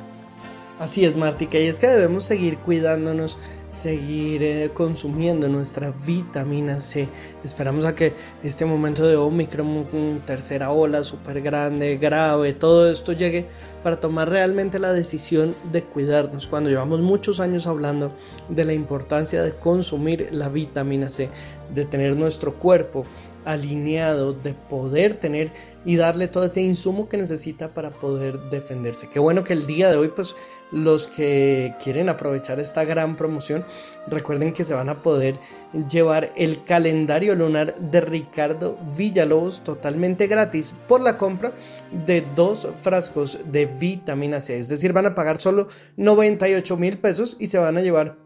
Así 0.80 1.04
es, 1.04 1.18
Martica, 1.18 1.60
y 1.60 1.68
es 1.68 1.78
que 1.78 1.88
debemos 1.88 2.24
seguir 2.24 2.58
cuidándonos, 2.60 3.38
seguir 3.70 4.42
eh, 4.44 4.72
consumiendo 4.74 5.50
nuestra 5.50 5.92
vitamina 6.08 6.80
C. 6.80 7.10
Esperamos 7.44 7.84
a 7.84 7.94
que 7.94 8.13
este 8.44 8.63
momento 8.63 9.06
de 9.06 9.18
Omicron, 9.18 10.22
tercera 10.26 10.72
ola 10.72 11.04
súper 11.04 11.42
grande, 11.42 11.98
grave, 11.98 12.54
todo 12.54 12.89
esto 12.89 13.12
llegue 13.12 13.46
para 13.84 14.00
tomar 14.00 14.30
realmente 14.30 14.80
la 14.80 14.94
decisión 14.94 15.54
de 15.74 15.84
cuidarnos. 15.84 16.48
Cuando 16.48 16.70
llevamos 16.70 17.02
muchos 17.02 17.42
años 17.42 17.68
hablando 17.68 18.13
de 18.48 18.63
la 18.63 18.72
importancia 18.72 19.44
de 19.44 19.52
consumir 19.52 20.30
la 20.32 20.48
vitamina 20.48 21.10
C, 21.10 21.30
de 21.76 21.84
tener 21.84 22.15
nuestro 22.15 22.54
cuerpo 22.56 23.04
alineado, 23.46 24.34
de 24.34 24.54
poder 24.54 25.15
tener 25.15 25.52
y 25.86 25.96
darle 25.96 26.28
todo 26.28 26.46
ese 26.46 26.62
insumo 26.62 27.10
que 27.10 27.18
necesita 27.18 27.74
para 27.74 27.92
poder 27.92 28.39
defenderse. 28.50 29.10
Qué 29.10 29.20
bueno 29.20 29.44
que 29.44 29.54
el 29.54 29.65
día 29.65 29.89
de 29.89 29.98
hoy, 29.98 30.10
pues 30.10 30.36
los 30.71 31.08
que 31.08 31.73
quieren 31.84 32.10
aprovechar 32.10 32.60
esta 32.60 32.84
gran 32.84 33.15
promoción, 33.15 33.65
recuerden 34.08 34.53
que 34.53 34.65
se 34.65 34.73
van 34.73 34.89
a 34.89 35.01
poder 35.01 35.39
llevar 35.89 36.32
el 36.36 36.63
calendario 36.63 37.36
lunar 37.36 37.75
de 37.75 38.01
Ricardo 38.01 38.77
Villalobos 38.95 39.63
totalmente 39.63 40.27
gratis 40.27 40.75
por 40.88 41.01
la 41.01 41.17
compra 41.17 41.53
de 42.05 42.25
dos 42.36 42.67
frascos 42.79 43.39
de 43.51 43.65
vitamina 43.65 44.41
C. 44.41 44.58
Es 44.58 44.67
decir, 44.67 44.93
van 44.93 45.08
a 45.08 45.15
pagar 45.15 45.39
solo 45.39 45.67
98 45.97 46.77
mil 46.77 46.97
pesos 46.97 47.36
y 47.39 47.47
se 47.47 47.58
van 47.58 47.77
a 47.77 47.82
llevar 47.82 48.17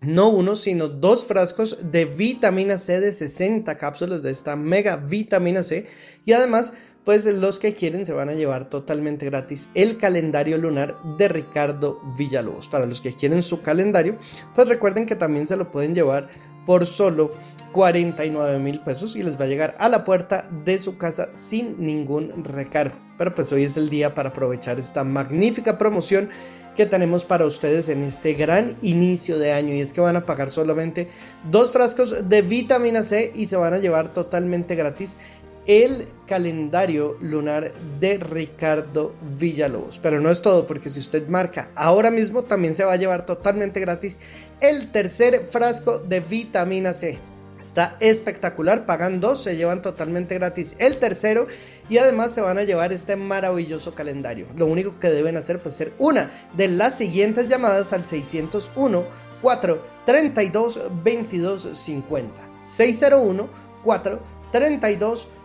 no 0.00 0.28
uno, 0.28 0.54
sino 0.56 0.88
dos 0.88 1.24
frascos 1.24 1.90
de 1.90 2.04
vitamina 2.04 2.78
C 2.78 3.00
de 3.00 3.12
60 3.12 3.76
cápsulas 3.76 4.22
de 4.22 4.30
esta 4.30 4.56
mega 4.56 4.96
vitamina 4.96 5.62
C. 5.62 5.86
Y 6.24 6.32
además, 6.32 6.72
pues 7.04 7.26
los 7.26 7.58
que 7.58 7.74
quieren 7.74 8.06
se 8.06 8.12
van 8.12 8.30
a 8.30 8.34
llevar 8.34 8.70
totalmente 8.70 9.26
gratis 9.26 9.68
el 9.74 9.98
calendario 9.98 10.58
lunar 10.58 10.96
de 11.18 11.28
Ricardo 11.28 12.00
Villalobos. 12.16 12.68
Para 12.68 12.86
los 12.86 13.00
que 13.00 13.12
quieren 13.12 13.42
su 13.42 13.60
calendario, 13.60 14.18
pues 14.54 14.68
recuerden 14.68 15.06
que 15.06 15.16
también 15.16 15.46
se 15.46 15.56
lo 15.56 15.70
pueden 15.70 15.94
llevar 15.94 16.28
por 16.64 16.86
solo 16.86 17.30
49 17.72 18.58
mil 18.58 18.80
pesos 18.80 19.16
y 19.16 19.22
les 19.22 19.38
va 19.38 19.44
a 19.44 19.48
llegar 19.48 19.76
a 19.78 19.88
la 19.88 20.04
puerta 20.04 20.48
de 20.64 20.78
su 20.78 20.96
casa 20.96 21.28
sin 21.34 21.84
ningún 21.84 22.44
recargo. 22.44 22.96
Pero 23.18 23.34
pues 23.34 23.52
hoy 23.52 23.64
es 23.64 23.76
el 23.76 23.90
día 23.90 24.14
para 24.14 24.30
aprovechar 24.30 24.80
esta 24.80 25.04
magnífica 25.04 25.76
promoción 25.76 26.30
que 26.76 26.86
tenemos 26.86 27.24
para 27.24 27.46
ustedes 27.46 27.88
en 27.88 28.02
este 28.02 28.34
gran 28.34 28.76
inicio 28.82 29.38
de 29.38 29.52
año 29.52 29.74
y 29.74 29.80
es 29.80 29.92
que 29.92 30.00
van 30.00 30.16
a 30.16 30.24
pagar 30.24 30.50
solamente 30.50 31.08
dos 31.50 31.70
frascos 31.70 32.28
de 32.28 32.42
vitamina 32.42 33.02
C 33.02 33.32
y 33.34 33.46
se 33.46 33.56
van 33.56 33.74
a 33.74 33.78
llevar 33.78 34.12
totalmente 34.12 34.74
gratis 34.74 35.16
el 35.66 36.06
calendario 36.26 37.16
lunar 37.20 37.72
de 38.00 38.18
Ricardo 38.18 39.14
Villalobos. 39.38 39.98
Pero 39.98 40.20
no 40.20 40.30
es 40.30 40.42
todo, 40.42 40.66
porque 40.66 40.90
si 40.90 41.00
usted 41.00 41.28
marca 41.28 41.70
ahora 41.74 42.10
mismo, 42.10 42.44
también 42.44 42.74
se 42.74 42.84
va 42.84 42.92
a 42.92 42.96
llevar 42.96 43.26
totalmente 43.26 43.80
gratis 43.80 44.20
el 44.60 44.92
tercer 44.92 45.44
frasco 45.44 45.98
de 45.98 46.20
vitamina 46.20 46.92
C. 46.92 47.18
Está 47.58 47.96
espectacular, 48.00 48.84
pagan 48.84 49.20
dos, 49.20 49.42
se 49.42 49.56
llevan 49.56 49.80
totalmente 49.80 50.34
gratis 50.34 50.76
el 50.78 50.98
tercero 50.98 51.46
y 51.88 51.96
además 51.96 52.32
se 52.32 52.42
van 52.42 52.58
a 52.58 52.64
llevar 52.64 52.92
este 52.92 53.16
maravilloso 53.16 53.94
calendario. 53.94 54.46
Lo 54.56 54.66
único 54.66 54.98
que 55.00 55.08
deben 55.08 55.36
hacer 55.36 55.60
pues 55.60 55.74
ser 55.74 55.94
una 55.98 56.30
de 56.56 56.68
las 56.68 56.98
siguientes 56.98 57.48
llamadas 57.48 57.92
al 57.92 58.04
601 58.04 59.04
432 59.40 60.74
2250. 60.74 62.34
601 62.62 63.48
432 63.82 64.52
2250. 64.52 65.43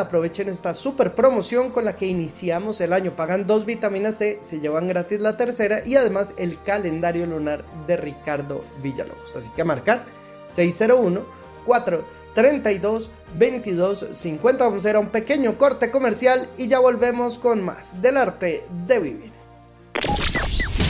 Aprovechen 0.00 0.48
esta 0.48 0.74
super 0.74 1.14
promoción 1.14 1.70
con 1.70 1.84
la 1.84 1.96
que 1.96 2.06
iniciamos 2.06 2.80
el 2.80 2.92
año. 2.92 3.14
Pagan 3.16 3.46
dos 3.46 3.66
vitaminas 3.66 4.16
C, 4.16 4.38
se 4.40 4.60
llevan 4.60 4.88
gratis 4.88 5.20
la 5.20 5.36
tercera 5.36 5.80
y 5.84 5.96
además 5.96 6.34
el 6.38 6.60
calendario 6.62 7.26
lunar 7.26 7.64
de 7.86 7.96
Ricardo 7.96 8.62
Villalobos. 8.82 9.36
Así 9.36 9.50
que 9.50 9.62
a 9.62 9.66
marcar 9.66 10.04
601 10.46 11.24
432 11.66 13.10
2250. 13.38 14.64
Vamos 14.64 14.84
a 14.84 14.90
ir 14.90 14.96
a 14.96 15.00
un 15.00 15.08
pequeño 15.08 15.58
corte 15.58 15.90
comercial 15.90 16.48
y 16.56 16.68
ya 16.68 16.78
volvemos 16.78 17.38
con 17.38 17.62
más 17.62 18.00
del 18.02 18.16
arte 18.16 18.66
de 18.86 18.98
vivir. 18.98 19.32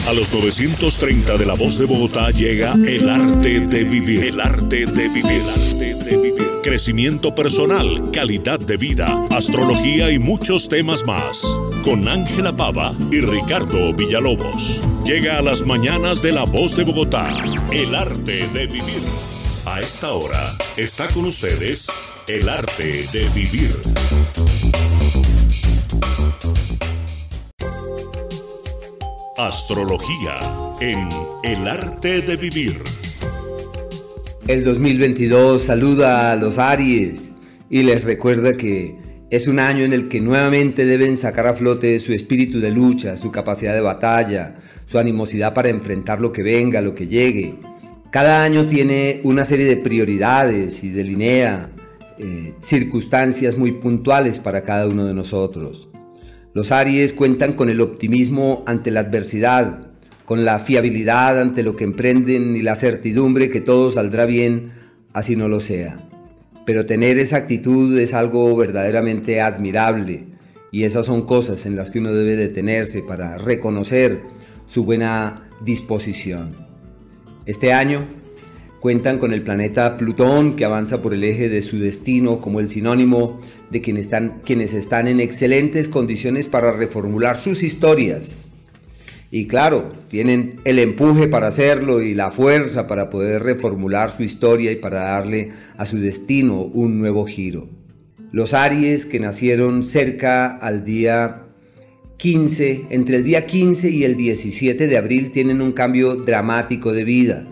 A 0.07 0.12
los 0.12 0.33
930 0.33 1.38
de 1.38 1.47
la 1.47 1.55
voz 1.55 1.79
de 1.79 1.85
Bogotá 1.85 2.31
llega 2.31 2.75
el 2.75 3.09
arte 3.09 3.61
de 3.61 3.85
vivir. 3.85 4.25
El 4.25 4.41
arte 4.41 4.85
de 4.85 5.09
vivir. 5.09 5.25
El 5.27 5.49
arte 5.49 5.95
de 5.95 6.17
vivir. 6.17 6.33
Crecimiento 6.62 7.35
personal, 7.35 8.11
calidad 8.12 8.59
de 8.59 8.77
vida, 8.77 9.25
astrología 9.31 10.11
y 10.11 10.19
muchos 10.19 10.69
temas 10.69 11.05
más. 11.05 11.43
Con 11.85 12.09
Ángela 12.09 12.53
Pava 12.57 12.95
y 13.12 13.21
Ricardo 13.21 13.93
Villalobos. 13.95 14.81
Llega 15.05 15.38
a 15.38 15.43
las 15.43 15.65
mañanas 15.67 16.21
de 16.21 16.33
la 16.33 16.45
voz 16.45 16.77
de 16.77 16.83
Bogotá. 16.83 17.29
El 17.71 17.95
arte 17.95 18.49
de 18.49 18.67
vivir. 18.67 19.03
A 19.67 19.81
esta 19.81 20.12
hora 20.12 20.57
está 20.77 21.09
con 21.09 21.27
ustedes 21.27 21.87
el 22.27 22.49
arte 22.49 23.07
de 23.12 23.29
vivir. 23.35 23.71
Astrología 29.47 30.39
en 30.81 31.09
el 31.43 31.67
arte 31.67 32.23
de 32.23 32.37
vivir. 32.37 32.77
El 34.47 34.63
2022 34.63 35.63
saluda 35.63 36.31
a 36.31 36.37
los 36.37 36.59
Aries 36.59 37.35
y 37.69 37.83
les 37.83 38.05
recuerda 38.05 38.57
que 38.57 38.97
Es 39.31 39.49
un 39.49 39.59
año 39.59 39.83
en 39.83 39.93
el 39.93 40.09
que 40.09 40.21
nuevamente 40.21 40.85
deben 40.85 41.17
sacar 41.17 41.49
a 41.49 41.55
flote 41.55 41.99
su 41.99 42.13
espíritu 42.13 42.61
de 42.61 42.71
lucha, 42.71 43.17
su 43.17 43.33
capacidad 43.33 43.75
de 43.75 43.81
batalla, 43.81 44.55
su 44.85 44.99
animosidad 44.99 45.55
para 45.55 45.71
enfrentar 45.71 46.21
lo 46.21 46.31
que 46.33 46.45
venga, 46.45 46.81
lo 46.81 46.95
que 46.95 47.09
llegue. 47.09 47.55
Cada 48.13 48.45
año 48.45 48.67
tiene 48.69 49.23
una 49.25 49.45
serie 49.45 49.67
de 49.67 49.79
prioridades 49.79 50.85
y 50.85 50.91
delinea 50.91 51.69
eh, 52.19 52.55
circunstancias 52.61 53.59
muy 53.59 53.73
puntuales 53.73 54.39
para 54.39 54.63
cada 54.63 54.87
uno 54.87 55.05
de 55.05 55.15
nosotros. 55.15 55.89
Los 56.55 56.71
Aries 56.71 57.15
cuentan 57.15 57.55
con 57.55 57.71
el 57.71 57.81
optimismo 57.81 58.62
ante 58.67 58.91
la 58.91 59.01
adversidad, 59.01 59.87
con 60.27 60.45
la 60.45 60.59
fiabilidad 60.59 61.41
ante 61.41 61.62
lo 61.62 61.77
que 61.77 61.85
emprenden 61.85 62.57
y 62.57 62.62
la 62.62 62.77
certidumbre 62.77 63.49
que 63.49 63.62
todo 63.62 63.91
saldrá 63.91 64.27
bien, 64.27 64.73
así 65.15 65.35
no 65.35 65.49
lo 65.49 65.61
sea. 65.61 66.09
Pero 66.67 66.85
tener 66.85 67.19
esa 67.19 67.37
actitud 67.37 67.99
es 67.99 68.12
algo 68.12 68.55
verdaderamente 68.55 69.41
admirable 69.41 70.27
y 70.71 70.85
esas 70.85 71.07
son 71.07 71.23
cosas 71.23 71.65
en 71.65 71.75
las 71.75 71.91
que 71.91 72.01
uno 72.01 72.12
debe 72.12 72.37
detenerse 72.37 73.03
para 73.03 73.38
reconocer 73.38 74.21
su 74.67 74.85
buena 74.85 75.49
disposición. 75.65 76.53
Este 77.47 77.73
año 77.73 78.07
cuentan 78.83 79.18
con 79.18 79.33
el 79.33 79.42
planeta 79.42 79.97
Plutón 79.97 80.57
que 80.57 80.64
avanza 80.64 81.01
por 81.01 81.14
el 81.14 81.23
eje 81.23 81.49
de 81.49 81.62
su 81.62 81.79
destino 81.79 82.40
como 82.40 82.59
el 82.59 82.68
sinónimo 82.68 83.40
de 83.71 83.81
quienes 83.81 84.07
están, 84.07 84.40
quienes 84.45 84.75
están 84.75 85.07
en 85.07 85.21
excelentes 85.21 85.87
condiciones 85.87 86.49
para 86.49 86.73
reformular 86.73 87.37
sus 87.37 87.62
historias 87.62 88.49
y 89.35 89.47
claro, 89.47 89.95
tienen 90.09 90.57
el 90.64 90.79
empuje 90.79 91.27
para 91.29 91.47
hacerlo 91.47 92.03
y 92.03 92.12
la 92.12 92.31
fuerza 92.31 92.87
para 92.87 93.09
poder 93.09 93.45
reformular 93.45 94.11
su 94.11 94.25
historia 94.25 94.71
y 94.73 94.77
para 94.77 95.05
darle 95.05 95.53
a 95.79 95.87
su 95.87 95.99
destino 95.99 96.61
un 96.61 96.99
nuevo 96.99 97.25
giro. 97.25 97.71
Los 98.31 98.53
Aries 98.53 99.07
que 99.07 99.21
nacieron 99.21 99.85
cerca 99.85 100.57
al 100.57 100.85
día 100.85 101.45
15, 102.18 102.88
entre 102.90 103.16
el 103.16 103.25
día 103.25 103.47
15 103.47 103.88
y 103.88 104.05
el 104.05 104.16
17 104.16 104.87
de 104.87 104.99
abril 104.99 105.31
tienen 105.31 105.62
un 105.62 105.73
cambio 105.73 106.16
dramático 106.16 106.92
de 106.92 107.05
vida. 107.05 107.52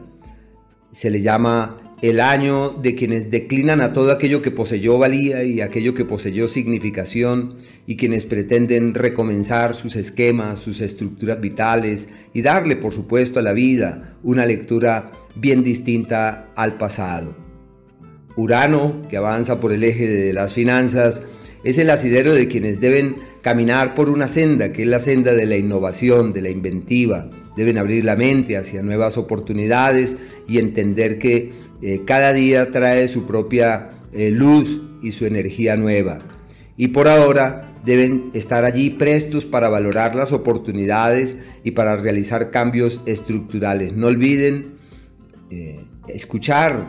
Se 0.92 1.10
le 1.10 1.22
llama 1.22 1.80
el 2.02 2.18
año 2.20 2.70
de 2.70 2.94
quienes 2.94 3.30
declinan 3.30 3.80
a 3.82 3.92
todo 3.92 4.10
aquello 4.10 4.40
que 4.40 4.50
poseyó 4.50 4.98
valía 4.98 5.44
y 5.44 5.60
aquello 5.60 5.94
que 5.94 6.06
poseyó 6.06 6.48
significación 6.48 7.56
y 7.86 7.96
quienes 7.96 8.24
pretenden 8.24 8.94
recomenzar 8.94 9.74
sus 9.74 9.96
esquemas, 9.96 10.60
sus 10.60 10.80
estructuras 10.80 11.40
vitales 11.40 12.08
y 12.32 12.42
darle, 12.42 12.76
por 12.76 12.92
supuesto, 12.92 13.38
a 13.38 13.42
la 13.42 13.52
vida 13.52 14.16
una 14.22 14.46
lectura 14.46 15.12
bien 15.36 15.62
distinta 15.62 16.48
al 16.56 16.78
pasado. 16.78 17.36
Urano, 18.36 19.02
que 19.10 19.18
avanza 19.18 19.60
por 19.60 19.72
el 19.72 19.84
eje 19.84 20.08
de 20.08 20.32
las 20.32 20.54
finanzas, 20.54 21.22
es 21.64 21.76
el 21.76 21.90
asidero 21.90 22.32
de 22.32 22.48
quienes 22.48 22.80
deben 22.80 23.16
caminar 23.42 23.94
por 23.94 24.08
una 24.08 24.26
senda, 24.26 24.72
que 24.72 24.82
es 24.82 24.88
la 24.88 24.98
senda 24.98 25.34
de 25.34 25.44
la 25.44 25.56
innovación, 25.56 26.32
de 26.32 26.40
la 26.40 26.48
inventiva. 26.48 27.28
Deben 27.56 27.76
abrir 27.76 28.04
la 28.04 28.16
mente 28.16 28.56
hacia 28.56 28.82
nuevas 28.82 29.18
oportunidades 29.18 30.16
y 30.50 30.58
entender 30.58 31.20
que 31.20 31.52
eh, 31.80 32.02
cada 32.04 32.32
día 32.32 32.72
trae 32.72 33.06
su 33.06 33.24
propia 33.24 33.90
eh, 34.12 34.32
luz 34.32 34.82
y 35.00 35.12
su 35.12 35.24
energía 35.24 35.76
nueva. 35.76 36.18
Y 36.76 36.88
por 36.88 37.06
ahora 37.06 37.72
deben 37.84 38.30
estar 38.34 38.64
allí 38.64 38.90
prestos 38.90 39.44
para 39.44 39.68
valorar 39.68 40.16
las 40.16 40.32
oportunidades 40.32 41.38
y 41.62 41.70
para 41.70 41.94
realizar 41.94 42.50
cambios 42.50 43.00
estructurales. 43.06 43.92
No 43.92 44.08
olviden 44.08 44.72
eh, 45.50 45.84
escuchar, 46.08 46.84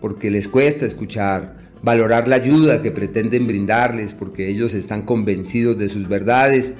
porque 0.00 0.30
les 0.30 0.48
cuesta 0.48 0.86
escuchar, 0.86 1.58
valorar 1.82 2.26
la 2.26 2.36
ayuda 2.36 2.80
que 2.80 2.90
pretenden 2.90 3.46
brindarles, 3.46 4.14
porque 4.14 4.48
ellos 4.48 4.72
están 4.72 5.02
convencidos 5.02 5.76
de 5.76 5.90
sus 5.90 6.08
verdades 6.08 6.72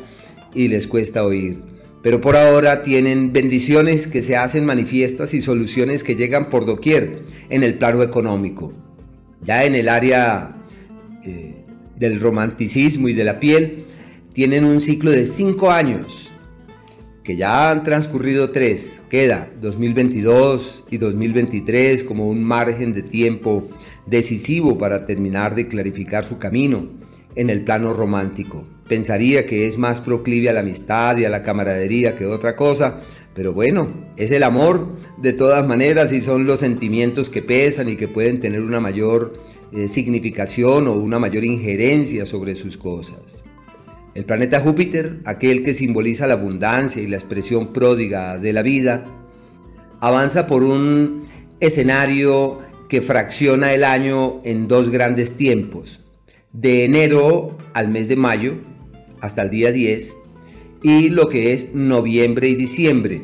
y 0.54 0.68
les 0.68 0.86
cuesta 0.86 1.22
oír 1.22 1.73
pero 2.04 2.20
por 2.20 2.36
ahora 2.36 2.82
tienen 2.82 3.32
bendiciones 3.32 4.06
que 4.08 4.20
se 4.20 4.36
hacen 4.36 4.66
manifiestas 4.66 5.32
y 5.32 5.40
soluciones 5.40 6.04
que 6.04 6.16
llegan 6.16 6.50
por 6.50 6.66
doquier 6.66 7.22
en 7.48 7.62
el 7.62 7.78
plano 7.78 8.02
económico. 8.02 8.74
Ya 9.40 9.64
en 9.64 9.74
el 9.74 9.88
área 9.88 10.54
eh, 11.24 11.64
del 11.96 12.20
romanticismo 12.20 13.08
y 13.08 13.14
de 13.14 13.24
la 13.24 13.40
piel, 13.40 13.84
tienen 14.34 14.66
un 14.66 14.82
ciclo 14.82 15.12
de 15.12 15.24
cinco 15.24 15.70
años, 15.70 16.30
que 17.22 17.36
ya 17.36 17.70
han 17.70 17.84
transcurrido 17.84 18.50
tres, 18.50 19.00
queda 19.08 19.48
2022 19.62 20.84
y 20.90 20.98
2023 20.98 22.04
como 22.04 22.28
un 22.28 22.44
margen 22.44 22.92
de 22.92 23.02
tiempo 23.02 23.66
decisivo 24.04 24.76
para 24.76 25.06
terminar 25.06 25.54
de 25.54 25.68
clarificar 25.68 26.26
su 26.26 26.36
camino 26.36 26.86
en 27.34 27.48
el 27.48 27.64
plano 27.64 27.94
romántico. 27.94 28.73
Pensaría 28.88 29.46
que 29.46 29.66
es 29.66 29.78
más 29.78 30.00
proclive 30.00 30.50
a 30.50 30.52
la 30.52 30.60
amistad 30.60 31.16
y 31.16 31.24
a 31.24 31.30
la 31.30 31.42
camaradería 31.42 32.16
que 32.16 32.26
otra 32.26 32.54
cosa, 32.54 33.00
pero 33.34 33.52
bueno, 33.52 33.88
es 34.16 34.30
el 34.30 34.42
amor 34.42 34.88
de 35.16 35.32
todas 35.32 35.66
maneras 35.66 36.12
y 36.12 36.20
son 36.20 36.46
los 36.46 36.60
sentimientos 36.60 37.30
que 37.30 37.42
pesan 37.42 37.88
y 37.88 37.96
que 37.96 38.08
pueden 38.08 38.40
tener 38.40 38.60
una 38.60 38.80
mayor 38.80 39.34
eh, 39.72 39.88
significación 39.88 40.86
o 40.86 40.92
una 40.92 41.18
mayor 41.18 41.44
injerencia 41.44 42.26
sobre 42.26 42.54
sus 42.54 42.76
cosas. 42.76 43.44
El 44.14 44.24
planeta 44.24 44.60
Júpiter, 44.60 45.18
aquel 45.24 45.64
que 45.64 45.74
simboliza 45.74 46.28
la 46.28 46.34
abundancia 46.34 47.02
y 47.02 47.08
la 47.08 47.16
expresión 47.16 47.72
pródiga 47.72 48.38
de 48.38 48.52
la 48.52 48.62
vida, 48.62 49.04
avanza 50.00 50.46
por 50.46 50.62
un 50.62 51.22
escenario 51.58 52.60
que 52.88 53.00
fracciona 53.00 53.72
el 53.72 53.82
año 53.82 54.40
en 54.44 54.68
dos 54.68 54.90
grandes 54.90 55.36
tiempos, 55.36 56.04
de 56.52 56.84
enero 56.84 57.58
al 57.72 57.88
mes 57.88 58.06
de 58.06 58.14
mayo, 58.14 58.54
hasta 59.24 59.42
el 59.42 59.50
día 59.50 59.72
10, 59.72 60.14
y 60.82 61.08
lo 61.08 61.28
que 61.28 61.52
es 61.52 61.74
noviembre 61.74 62.48
y 62.48 62.54
diciembre, 62.54 63.22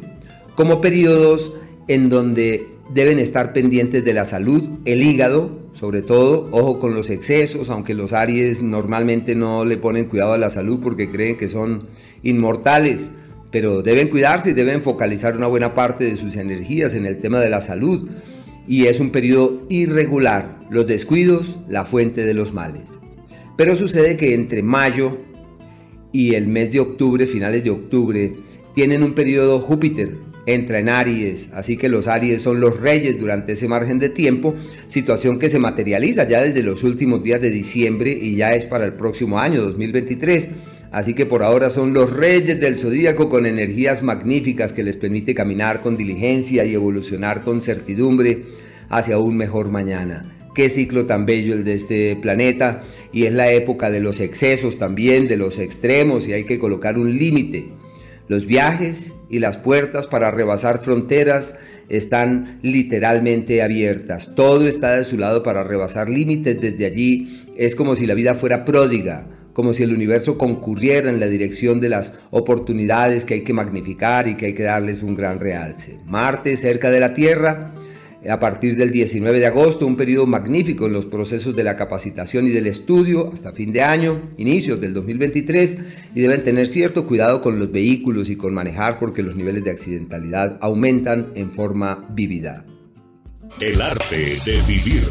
como 0.55 0.81
periodos 0.81 1.53
en 1.89 2.09
donde 2.09 2.67
deben 2.93 3.19
estar 3.19 3.53
pendientes 3.53 4.05
de 4.05 4.15
la 4.15 4.25
salud, 4.25 4.63
el 4.85 5.03
hígado, 5.03 5.61
sobre 5.73 6.03
todo, 6.03 6.49
ojo 6.51 6.79
con 6.79 6.95
los 6.95 7.11
excesos, 7.11 7.71
aunque 7.71 7.95
los 7.95 8.13
Aries 8.13 8.63
normalmente 8.63 9.35
no 9.35 9.65
le 9.65 9.77
ponen 9.77 10.09
cuidado 10.09 10.33
a 10.33 10.39
la 10.39 10.51
salud 10.51 10.81
porque 10.83 11.11
creen 11.11 11.37
que 11.37 11.49
son 11.49 11.87
inmortales, 12.23 13.11
pero 13.51 13.83
deben 13.83 14.09
cuidarse 14.09 14.51
y 14.51 14.55
deben 14.55 14.83
focalizar 14.83 15.37
una 15.37 15.47
buena 15.47 15.75
parte 15.75 16.05
de 16.05 16.17
sus 16.17 16.37
energías 16.37 16.95
en 16.95 17.07
el 17.07 17.19
tema 17.19 17.41
de 17.41 17.51
la 17.51 17.61
salud. 17.61 18.09
Y 18.67 18.87
es 18.87 19.01
un 19.01 19.11
periodo 19.11 19.67
irregular, 19.69 20.61
los 20.71 20.87
descuidos, 20.87 21.57
la 21.69 21.85
fuente 21.85 22.25
de 22.25 22.35
los 22.35 22.53
males. 22.53 23.01
Pero 23.57 23.77
sucede 23.77 24.17
que 24.17 24.35
entre 24.35 24.63
mayo 24.63 25.19
y 26.13 26.35
el 26.35 26.47
mes 26.47 26.73
de 26.73 26.81
octubre, 26.81 27.27
finales 27.27 27.65
de 27.65 27.71
octubre, 27.71 28.33
tienen 28.75 29.03
un 29.03 29.15
periodo 29.15 29.59
Júpiter, 29.61 30.15
entra 30.47 30.79
en 30.79 30.89
Aries, 30.89 31.51
así 31.53 31.77
que 31.77 31.89
los 31.89 32.07
Aries 32.07 32.43
son 32.43 32.61
los 32.61 32.81
reyes 32.81 33.19
durante 33.19 33.53
ese 33.53 33.69
margen 33.69 33.99
de 33.99 34.09
tiempo, 34.09 34.55
situación 34.89 35.39
que 35.39 35.51
se 35.51 35.59
materializa 35.59 36.27
ya 36.27 36.43
desde 36.43 36.63
los 36.63 36.83
últimos 36.83 37.23
días 37.23 37.41
de 37.41 37.51
diciembre 37.51 38.11
y 38.13 38.37
ya 38.37 38.51
es 38.51 38.65
para 38.65 38.85
el 38.85 38.95
próximo 38.95 39.39
año 39.39 39.63
2023. 39.63 40.49
Así 40.93 41.15
que 41.15 41.25
por 41.25 41.45
ahora 41.45 41.71
son 41.71 41.95
los 41.95 42.13
reyes 42.13 42.61
del 42.61 42.79
zodíaco 42.79 43.29
con 43.29 43.47
energías 43.47 44.03
magníficas 44.03 44.73
que 44.73 44.83
les 44.83 44.97
permite 44.97 45.37
caminar 45.37 45.83
con 45.83 45.97
diligencia 45.97 46.65
y 46.65 46.75
evolucionar 46.75 47.45
con 47.45 47.61
certidumbre 47.61 48.47
hacia 48.89 49.19
un 49.19 49.37
mejor 49.37 49.71
mañana. 49.71 50.40
Qué 50.55 50.69
ciclo 50.69 51.07
tan 51.07 51.27
bello 51.27 51.55
el 51.55 51.65
de 51.65 51.75
este 51.75 52.17
planeta 52.17 52.83
y 53.13 53.25
es 53.25 53.33
la 53.33 53.53
época 53.53 53.91
de 53.91 54.01
los 54.01 54.21
excesos 54.21 54.79
también, 54.79 55.29
de 55.29 55.37
los 55.37 55.59
extremos 55.59 56.27
y 56.27 56.33
hay 56.33 56.45
que 56.45 56.59
colocar 56.59 56.99
un 56.99 57.17
límite. 57.19 57.69
Los 58.27 58.47
viajes 58.47 59.15
y 59.29 59.39
las 59.39 59.57
puertas 59.57 60.07
para 60.07 60.31
rebasar 60.31 60.81
fronteras 60.81 61.55
están 61.89 62.61
literalmente 62.63 63.63
abiertas. 63.63 64.35
Todo 64.35 64.67
está 64.67 64.97
de 64.97 65.05
su 65.05 65.19
lado 65.19 65.43
para 65.43 65.65
rebasar 65.65 66.09
límites 66.09 66.61
desde 66.61 66.87
allí. 66.87 67.45
Es 67.57 67.75
como 67.75 67.97
si 67.97 68.07
la 68.07 68.15
vida 68.15 68.35
fuera 68.35 68.65
pródiga, 68.65 69.27
como 69.53 69.73
si 69.73 69.83
el 69.83 69.93
universo 69.93 70.39
concurriera 70.39 71.11
en 71.11 71.21
la 71.21 71.27
dirección 71.27 71.81
de 71.81 71.89
las 71.89 72.13
oportunidades 72.31 73.25
que 73.25 73.35
hay 73.35 73.41
que 73.43 73.53
magnificar 73.53 74.29
y 74.29 74.37
que 74.37 74.47
hay 74.47 74.55
que 74.55 74.63
darles 74.63 75.03
un 75.03 75.17
gran 75.17 75.41
realce. 75.41 75.99
Marte 76.07 76.57
cerca 76.57 76.91
de 76.91 77.01
la 77.01 77.15
Tierra 77.15 77.75
a 78.29 78.39
partir 78.39 78.77
del 78.77 78.91
19 78.91 79.41
de 79.41 79.47
agosto, 79.47 79.87
un 79.87 79.97
periodo 79.97 80.27
magnífico 80.27 80.87
en 80.87 80.93
los 80.93 81.07
procesos 81.07 81.57
de 81.57 81.65
la 81.65 81.77
capacitación 81.77 82.47
y 82.47 82.51
del 82.51 82.67
estudio 82.67 83.31
hasta 83.33 83.53
fin 83.53 83.73
de 83.73 83.83
año, 83.83 84.21
inicios 84.37 84.81
del 84.81 84.93
2023, 84.93 85.79
y 86.15 86.21
deben 86.21 86.45
tener 86.45 86.69
cierto 86.69 87.07
cuidado 87.07 87.41
con 87.41 87.59
los 87.59 87.73
vehículos 87.73 88.29
y 88.29 88.37
con 88.37 88.53
manejar 88.53 88.99
porque 88.99 89.23
los 89.23 89.37
niveles 89.37 89.65
de 89.65 89.71
accidentalidad 89.71 90.59
aumentan 90.61 91.29
en 91.35 91.51
forma 91.51 92.07
vívida. 92.11 92.67
El 93.61 93.81
arte 93.81 94.39
de 94.45 94.61
vivir. 94.69 95.03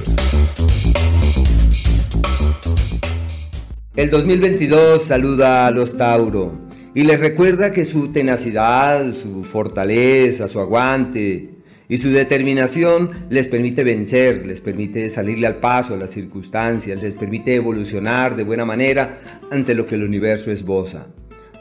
El 3.95 4.09
2022 4.11 5.03
saluda 5.03 5.67
a 5.67 5.71
los 5.71 5.97
Tauro 5.97 6.69
y 6.93 7.03
les 7.03 7.19
recuerda 7.19 7.71
que 7.71 7.85
su 7.85 8.13
tenacidad, 8.13 9.11
su 9.11 9.43
fortaleza, 9.43 10.47
su 10.47 10.59
aguante, 10.59 11.58
Y 11.91 11.97
su 11.97 12.11
determinación 12.11 13.09
les 13.31 13.47
permite 13.47 13.83
vencer, 13.83 14.45
les 14.45 14.61
permite 14.61 15.09
salirle 15.09 15.47
al 15.47 15.55
paso 15.55 15.95
a 15.95 15.97
las 15.97 16.11
circunstancias, 16.11 17.01
les 17.01 17.15
permite 17.15 17.55
evolucionar 17.55 18.35
de 18.35 18.43
buena 18.43 18.63
manera 18.63 19.17
ante 19.49 19.73
lo 19.73 19.87
que 19.87 19.95
el 19.95 20.03
universo 20.03 20.51
esboza. 20.51 21.07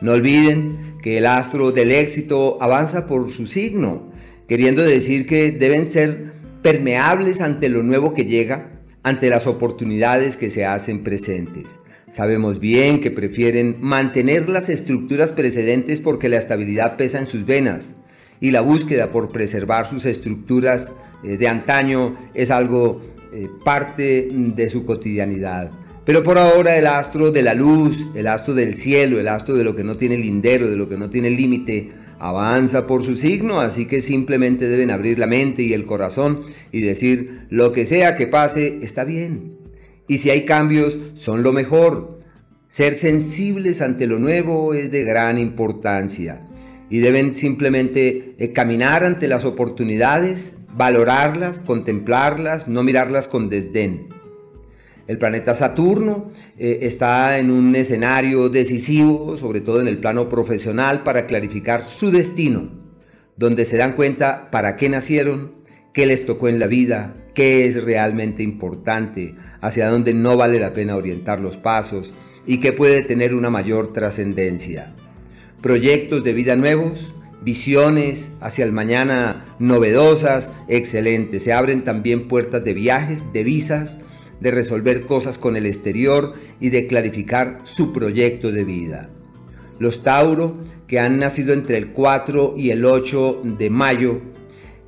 No 0.03 0.12
olviden 0.12 0.99
que 1.03 1.17
el 1.17 1.25
astro 1.25 1.73
del 1.73 1.91
éxito 1.91 2.59
avanza 2.61 3.09
por 3.09 3.31
su 3.31 3.47
signo, 3.47 4.12
queriendo 4.47 4.83
decir 4.83 5.27
que 5.27 5.51
deben 5.51 5.87
ser 5.87 6.33
permeables 6.62 7.41
ante 7.41 7.71
lo 7.71 7.83
nuevo 7.83 8.12
que 8.12 8.27
llega, 8.27 8.83
ante 9.03 9.31
las 9.31 9.47
oportunidades 9.47 10.37
que 10.37 10.51
se 10.51 10.67
hacen 10.67 11.05
presentes. 11.05 11.81
Sabemos 12.11 12.61
bien 12.61 13.01
que 13.01 13.11
prefieren 13.11 13.77
mantener 13.81 14.51
las 14.51 14.69
estructuras 14.69 15.33
precedentes 15.33 16.01
porque 16.01 16.29
la 16.29 16.37
estabilidad 16.37 16.99
pesa 16.99 17.19
en 17.19 17.29
sus 17.29 17.47
venas 17.47 17.95
y 18.40 18.51
la 18.51 18.61
búsqueda 18.61 19.11
por 19.11 19.31
preservar 19.31 19.87
sus 19.87 20.07
estructuras 20.07 20.92
eh, 21.22 21.37
de 21.37 21.48
antaño 21.48 22.14
es 22.35 22.51
algo 22.51 23.01
eh, 23.33 23.48
parte 23.64 24.29
de 24.31 24.68
su 24.68 24.85
cotidianidad. 24.85 25.70
Pero 26.05 26.22
por 26.22 26.38
ahora 26.38 26.77
el 26.77 26.87
astro 26.87 27.31
de 27.31 27.42
la 27.42 27.55
luz, 27.55 27.96
el 28.14 28.29
astro 28.29 28.55
del 28.55 28.77
cielo, 28.77 29.20
el 29.20 29.29
astro 29.29 29.55
de 29.57 29.64
lo 29.64 29.74
que 29.74 29.85
no 29.85 29.96
tiene 29.96 30.16
lindero, 30.16 30.70
de 30.70 30.77
lo 30.77 30.88
que 30.88 30.96
no 30.96 31.11
tiene 31.11 31.29
límite, 31.29 31.90
avanza 32.18 32.87
por 32.87 33.05
su 33.05 33.14
signo, 33.14 33.61
así 33.61 33.85
que 33.85 34.01
simplemente 34.01 34.68
deben 34.68 34.90
abrir 34.90 35.18
la 35.18 35.27
mente 35.27 35.62
y 35.62 35.74
el 35.74 35.85
corazón 35.85 36.40
y 36.72 36.81
decir, 36.81 37.46
lo 37.51 37.72
que 37.72 37.85
sea 37.85 38.16
que 38.16 38.27
pase, 38.27 38.79
está 38.81 39.05
bien. 39.05 39.59
Y 40.09 40.18
si 40.18 40.31
hay 40.31 40.46
cambios, 40.46 40.98
son 41.14 41.42
lo 41.42 41.53
mejor. 41.53 42.18
Ser 42.68 42.94
sensibles 42.94 43.83
ante 43.83 44.07
lo 44.07 44.18
nuevo 44.18 44.72
es 44.72 44.90
de 44.90 45.05
gran 45.05 45.38
importancia 45.38 46.42
y 46.90 46.98
deben 47.01 47.35
simplemente 47.35 48.35
eh, 48.38 48.53
caminar 48.53 49.05
ante 49.05 49.29
las 49.29 49.44
oportunidades, 49.44 50.59
valorarlas, 50.74 51.61
contemplarlas, 51.61 52.68
no 52.68 52.83
mirarlas 52.83 53.29
con 53.29 53.48
desdén. 53.48 54.09
El 55.07 55.16
planeta 55.16 55.55
Saturno 55.55 56.31
eh, 56.59 56.81
está 56.83 57.38
en 57.38 57.51
un 57.51 57.74
escenario 57.74 58.51
decisivo, 58.51 59.37
sobre 59.38 59.62
todo 59.62 59.81
en 59.81 59.88
el 59.88 59.98
plano 59.98 60.29
profesional, 60.29 61.03
para 61.03 61.27
clarificar 61.27 61.83
su 61.83 62.11
destino, 62.11 62.70
donde 63.37 63.64
se 63.64 63.79
dan 63.79 63.94
cuenta 63.94 64.51
para 64.51 64.77
qué 64.77 64.90
nacieron, 64.90 65.53
qué 65.94 66.07
les 66.07 66.27
tocó 66.27 66.48
en 66.48 66.59
la 66.59 66.66
vida, 66.66 67.16
qué 67.35 67.66
es 67.66 67.83
realmente 67.85 68.42
importante, 68.42 69.35
hacia 69.62 69.88
dónde 69.88 70.12
no 70.12 70.37
vale 70.37 70.61
la 70.61 70.74
pena 70.74 70.96
orientar 70.96 71.40
los 71.40 71.57
pasos 71.57 72.12
y 72.46 72.61
qué 72.61 72.72
puede 72.72 73.03
tener 73.03 73.35
una 73.35 73.48
mayor 73.48 73.92
trascendencia. 73.92 74.94
Proyectos 75.61 76.25
de 76.25 76.33
vida 76.33 76.57
nuevos, 76.57 77.12
visiones 77.42 78.33
hacia 78.40 78.64
el 78.64 78.73
mañana 78.73 79.44
novedosas, 79.59 80.51
excelentes. 80.68 81.42
Se 81.42 81.53
abren 81.53 81.85
también 81.85 82.29
puertas 82.29 82.64
de 82.64 82.75
viajes, 82.75 83.33
de 83.33 83.44
visas, 83.44 83.99
de 84.40 84.51
resolver 84.51 85.07
cosas 85.07 85.38
con 85.38 85.57
el 85.57 85.66
exterior 85.66 86.35
y 86.61 86.71
de 86.71 86.87
clarificar 86.87 87.59
su 87.64 87.92
proyecto 87.92 88.53
de 88.53 88.64
vida. 88.64 89.11
Los 89.79 90.03
Tauro, 90.03 90.57
que 90.87 91.01
han 91.01 91.18
nacido 91.18 91.53
entre 91.53 91.77
el 91.77 91.92
4 91.92 92.55
y 92.57 92.71
el 92.71 92.85
8 92.85 93.42
de 93.59 93.71
mayo, 93.71 94.21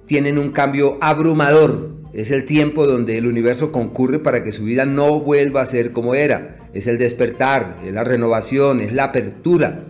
tienen 0.07 0.39
un 0.39 0.51
cambio 0.51 0.99
abrumador 1.01 2.01
es 2.13 2.33
el 2.33 2.45
tiempo 2.45 2.87
donde 2.87 3.19
el 3.19 3.27
universo 3.27 3.71
concurre 3.71 4.19
para 4.19 4.43
que 4.43 4.53
su 4.53 4.65
vida 4.65 4.85
no 4.85 5.21
vuelva 5.21 5.63
a 5.63 5.67
ser 5.67 5.93
como 5.93 6.15
era. 6.15 6.57
Es 6.73 6.87
el 6.87 6.99
despertar, 6.99 7.79
es 7.85 7.93
la 7.93 8.03
renovación, 8.03 8.81
es 8.81 8.93
la 8.93 9.05
apertura. 9.05 9.85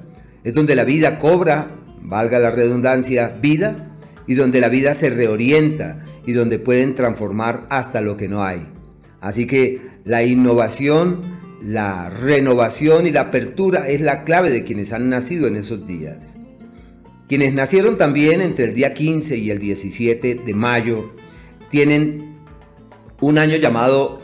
Es 0.45 0.55
donde 0.55 0.75
la 0.75 0.85
vida 0.85 1.19
cobra, 1.19 1.71
valga 2.01 2.39
la 2.39 2.51
redundancia, 2.51 3.39
vida 3.41 3.97
y 4.27 4.35
donde 4.35 4.61
la 4.61 4.69
vida 4.69 4.95
se 4.95 5.11
reorienta 5.11 6.05
y 6.27 6.33
donde 6.33 6.59
pueden 6.59 6.95
transformar 6.95 7.67
hasta 7.71 8.01
lo 8.01 8.17
que 8.17 8.29
no 8.29 8.45
hay. 8.45 8.67
Así 9.21 9.47
que 9.47 9.81
la 10.05 10.23
innovación, 10.23 11.23
la 11.63 12.09
renovación 12.09 13.07
y 13.07 13.11
la 13.11 13.23
apertura 13.23 13.89
es 13.89 14.01
la 14.01 14.25
clave 14.25 14.51
de 14.51 14.65
quienes 14.65 14.93
han 14.93 15.11
nacido 15.11 15.47
en 15.47 15.57
esos 15.57 15.87
días. 15.87 16.37
Quienes 17.29 17.55
nacieron 17.55 17.97
también 17.97 18.41
entre 18.41 18.65
el 18.65 18.75
día 18.75 18.95
15 18.95 19.37
y 19.37 19.51
el 19.51 19.59
17 19.59 20.35
de 20.35 20.55
mayo 20.55 21.15
tienen 21.71 22.39
un 23.21 23.39
año 23.39 23.57
llamado 23.57 24.21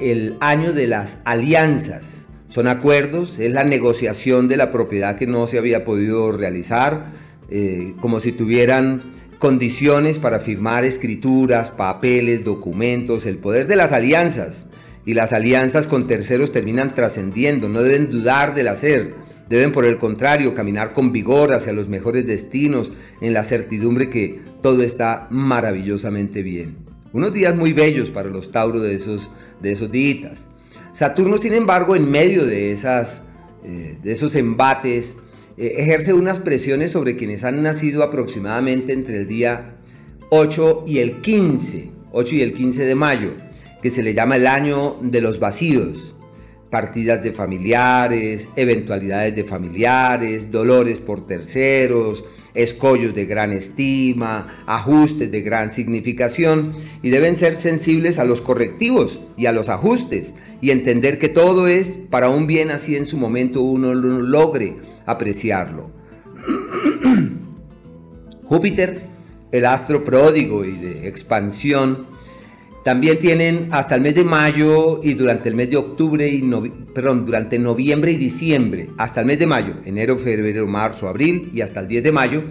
el 0.00 0.36
año 0.40 0.72
de 0.72 0.86
las 0.86 1.20
alianzas. 1.24 2.19
Son 2.50 2.66
acuerdos, 2.66 3.38
es 3.38 3.52
la 3.52 3.62
negociación 3.62 4.48
de 4.48 4.56
la 4.56 4.72
propiedad 4.72 5.16
que 5.16 5.28
no 5.28 5.46
se 5.46 5.56
había 5.56 5.84
podido 5.84 6.32
realizar, 6.32 7.12
eh, 7.48 7.94
como 8.00 8.18
si 8.18 8.32
tuvieran 8.32 9.02
condiciones 9.38 10.18
para 10.18 10.40
firmar 10.40 10.84
escrituras, 10.84 11.70
papeles, 11.70 12.42
documentos, 12.42 13.24
el 13.24 13.38
poder 13.38 13.68
de 13.68 13.76
las 13.76 13.92
alianzas. 13.92 14.66
Y 15.06 15.14
las 15.14 15.32
alianzas 15.32 15.86
con 15.86 16.08
terceros 16.08 16.50
terminan 16.50 16.96
trascendiendo, 16.96 17.68
no 17.68 17.82
deben 17.82 18.10
dudar 18.10 18.52
del 18.52 18.66
hacer, 18.66 19.14
deben 19.48 19.70
por 19.70 19.84
el 19.84 19.96
contrario 19.96 20.52
caminar 20.52 20.92
con 20.92 21.12
vigor 21.12 21.54
hacia 21.54 21.72
los 21.72 21.88
mejores 21.88 22.26
destinos, 22.26 22.90
en 23.20 23.32
la 23.32 23.44
certidumbre 23.44 24.10
que 24.10 24.40
todo 24.60 24.82
está 24.82 25.28
maravillosamente 25.30 26.42
bien. 26.42 26.78
Unos 27.12 27.32
días 27.32 27.54
muy 27.54 27.72
bellos 27.72 28.10
para 28.10 28.28
los 28.28 28.50
Tauros 28.50 28.82
de 28.82 28.96
esos, 28.96 29.30
de 29.62 29.70
esos 29.70 29.92
días. 29.92 30.48
Saturno, 30.92 31.38
sin 31.38 31.52
embargo, 31.52 31.96
en 31.96 32.10
medio 32.10 32.44
de, 32.44 32.72
esas, 32.72 33.26
eh, 33.64 33.96
de 34.02 34.12
esos 34.12 34.34
embates, 34.34 35.16
eh, 35.56 35.74
ejerce 35.78 36.12
unas 36.12 36.38
presiones 36.38 36.90
sobre 36.90 37.16
quienes 37.16 37.44
han 37.44 37.62
nacido 37.62 38.02
aproximadamente 38.02 38.92
entre 38.92 39.18
el 39.18 39.28
día 39.28 39.76
8 40.30 40.84
y 40.86 40.98
el 40.98 41.20
15, 41.20 41.90
8 42.12 42.34
y 42.34 42.42
el 42.42 42.52
15 42.52 42.84
de 42.84 42.94
mayo, 42.94 43.30
que 43.82 43.90
se 43.90 44.02
le 44.02 44.14
llama 44.14 44.36
el 44.36 44.46
año 44.46 44.96
de 45.00 45.20
los 45.20 45.38
vacíos. 45.38 46.16
Partidas 46.70 47.22
de 47.22 47.32
familiares, 47.32 48.50
eventualidades 48.54 49.34
de 49.34 49.42
familiares, 49.42 50.52
dolores 50.52 51.00
por 51.00 51.26
terceros, 51.26 52.24
escollos 52.54 53.14
de 53.14 53.26
gran 53.26 53.52
estima, 53.52 54.46
ajustes 54.66 55.30
de 55.30 55.42
gran 55.42 55.72
significación 55.72 56.72
y 57.02 57.10
deben 57.10 57.36
ser 57.36 57.56
sensibles 57.56 58.18
a 58.18 58.24
los 58.24 58.40
correctivos 58.40 59.20
y 59.36 59.46
a 59.46 59.52
los 59.52 59.68
ajustes 59.68 60.34
y 60.60 60.70
entender 60.70 61.18
que 61.18 61.28
todo 61.28 61.68
es 61.68 61.98
para 62.10 62.28
un 62.28 62.46
bien 62.46 62.70
así 62.70 62.96
en 62.96 63.06
su 63.06 63.16
momento 63.16 63.62
uno 63.62 63.94
logre 63.94 64.76
apreciarlo. 65.06 65.90
Júpiter, 68.44 69.00
el 69.52 69.64
astro 69.64 70.04
pródigo 70.04 70.64
y 70.64 70.72
de 70.72 71.08
expansión, 71.08 72.06
también 72.82 73.18
tienen 73.18 73.68
hasta 73.72 73.94
el 73.94 74.00
mes 74.00 74.14
de 74.14 74.24
mayo 74.24 75.00
y 75.02 75.12
durante 75.12 75.50
el 75.50 75.54
mes 75.54 75.68
de 75.68 75.76
octubre 75.76 76.26
y 76.26 76.42
perdón, 76.94 77.26
durante 77.26 77.58
noviembre 77.58 78.12
y 78.12 78.16
diciembre, 78.16 78.88
hasta 78.96 79.20
el 79.20 79.26
mes 79.26 79.38
de 79.38 79.46
mayo, 79.46 79.74
enero, 79.84 80.16
febrero, 80.16 80.66
marzo, 80.66 81.06
abril 81.06 81.50
y 81.52 81.60
hasta 81.60 81.80
el 81.80 81.88
10 81.88 82.04
de 82.04 82.12
mayo. 82.12 82.42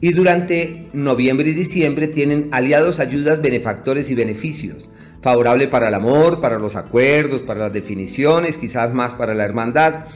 Y 0.00 0.12
durante 0.12 0.86
noviembre 0.94 1.50
y 1.50 1.54
diciembre 1.54 2.08
tienen 2.08 2.48
aliados, 2.52 3.00
ayudas, 3.00 3.42
benefactores 3.42 4.10
y 4.10 4.14
beneficios. 4.14 4.90
Favorable 5.20 5.68
para 5.68 5.88
el 5.88 5.94
amor, 5.94 6.40
para 6.40 6.58
los 6.58 6.76
acuerdos, 6.76 7.42
para 7.42 7.60
las 7.60 7.72
definiciones, 7.72 8.56
quizás 8.56 8.94
más 8.94 9.14
para 9.14 9.34
la 9.34 9.44
hermandad. 9.44 10.06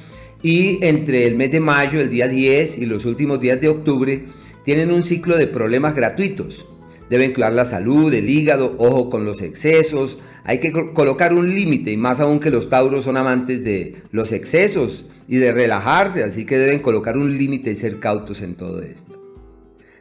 Y 0.42 0.82
entre 0.84 1.26
el 1.26 1.34
mes 1.34 1.52
de 1.52 1.60
mayo, 1.60 2.00
el 2.00 2.08
día 2.08 2.28
10 2.28 2.78
y 2.78 2.86
los 2.86 3.04
últimos 3.04 3.40
días 3.40 3.60
de 3.60 3.68
octubre, 3.68 4.24
tienen 4.64 4.90
un 4.90 5.02
ciclo 5.02 5.36
de 5.36 5.46
problemas 5.46 5.94
gratuitos 5.94 6.69
Deben 7.10 7.32
cuidar 7.32 7.52
la 7.52 7.64
salud, 7.64 8.14
el 8.14 8.30
hígado, 8.30 8.76
ojo 8.78 9.10
con 9.10 9.24
los 9.24 9.42
excesos. 9.42 10.18
Hay 10.44 10.60
que 10.60 10.72
colocar 10.94 11.34
un 11.34 11.52
límite 11.52 11.90
y 11.90 11.96
más 11.96 12.20
aún 12.20 12.38
que 12.38 12.50
los 12.50 12.70
tauros 12.70 13.04
son 13.04 13.16
amantes 13.16 13.64
de 13.64 13.96
los 14.12 14.30
excesos 14.30 15.06
y 15.26 15.38
de 15.38 15.50
relajarse, 15.50 16.22
así 16.22 16.46
que 16.46 16.56
deben 16.56 16.78
colocar 16.78 17.18
un 17.18 17.36
límite 17.36 17.72
y 17.72 17.74
ser 17.74 17.98
cautos 17.98 18.42
en 18.42 18.54
todo 18.54 18.80
esto. 18.80 19.20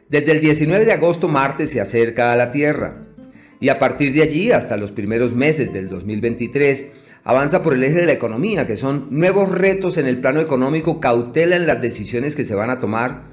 Desde 0.08 0.30
el 0.30 0.40
19 0.40 0.84
de 0.84 0.92
agosto 0.92 1.26
Marte 1.26 1.66
se 1.66 1.80
acerca 1.80 2.32
a 2.32 2.36
la 2.36 2.52
Tierra 2.52 3.02
y 3.58 3.70
a 3.70 3.80
partir 3.80 4.12
de 4.12 4.22
allí 4.22 4.52
hasta 4.52 4.76
los 4.76 4.92
primeros 4.92 5.34
meses 5.34 5.72
del 5.72 5.88
2023 5.88 6.92
avanza 7.24 7.62
por 7.64 7.74
el 7.74 7.82
eje 7.82 8.00
de 8.00 8.06
la 8.06 8.12
economía, 8.12 8.68
que 8.68 8.76
son 8.76 9.08
nuevos 9.10 9.50
retos 9.50 9.98
en 9.98 10.06
el 10.06 10.20
plano 10.20 10.40
económico, 10.40 11.00
cautela 11.00 11.56
en 11.56 11.66
las 11.66 11.80
decisiones 11.80 12.36
que 12.36 12.44
se 12.44 12.54
van 12.54 12.70
a 12.70 12.78
tomar 12.78 13.29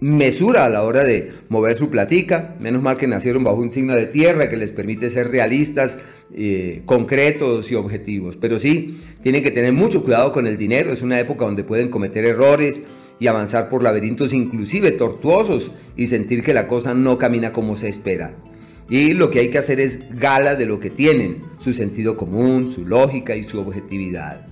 mesura 0.00 0.64
a 0.64 0.70
la 0.70 0.82
hora 0.82 1.04
de 1.04 1.30
mover 1.48 1.76
su 1.76 1.90
platica. 1.90 2.56
Menos 2.58 2.82
mal 2.82 2.96
que 2.96 3.06
nacieron 3.06 3.44
bajo 3.44 3.58
un 3.58 3.70
signo 3.70 3.94
de 3.94 4.06
tierra 4.06 4.48
que 4.48 4.56
les 4.56 4.70
permite 4.70 5.10
ser 5.10 5.30
realistas, 5.30 5.98
eh, 6.34 6.82
concretos 6.86 7.70
y 7.70 7.74
objetivos. 7.74 8.36
Pero 8.36 8.58
sí, 8.58 8.98
tienen 9.22 9.42
que 9.42 9.50
tener 9.50 9.72
mucho 9.72 10.02
cuidado 10.02 10.32
con 10.32 10.46
el 10.46 10.56
dinero. 10.56 10.92
Es 10.92 11.02
una 11.02 11.20
época 11.20 11.44
donde 11.44 11.64
pueden 11.64 11.88
cometer 11.88 12.24
errores 12.24 12.82
y 13.18 13.26
avanzar 13.26 13.68
por 13.68 13.82
laberintos 13.82 14.32
inclusive 14.32 14.92
tortuosos 14.92 15.70
y 15.96 16.06
sentir 16.06 16.42
que 16.42 16.54
la 16.54 16.66
cosa 16.66 16.94
no 16.94 17.18
camina 17.18 17.52
como 17.52 17.76
se 17.76 17.88
espera. 17.88 18.34
Y 18.88 19.12
lo 19.12 19.30
que 19.30 19.40
hay 19.40 19.50
que 19.50 19.58
hacer 19.58 19.78
es 19.78 20.18
gala 20.18 20.56
de 20.56 20.66
lo 20.66 20.80
que 20.80 20.90
tienen, 20.90 21.42
su 21.58 21.72
sentido 21.72 22.16
común, 22.16 22.72
su 22.72 22.86
lógica 22.86 23.36
y 23.36 23.44
su 23.44 23.60
objetividad. 23.60 24.48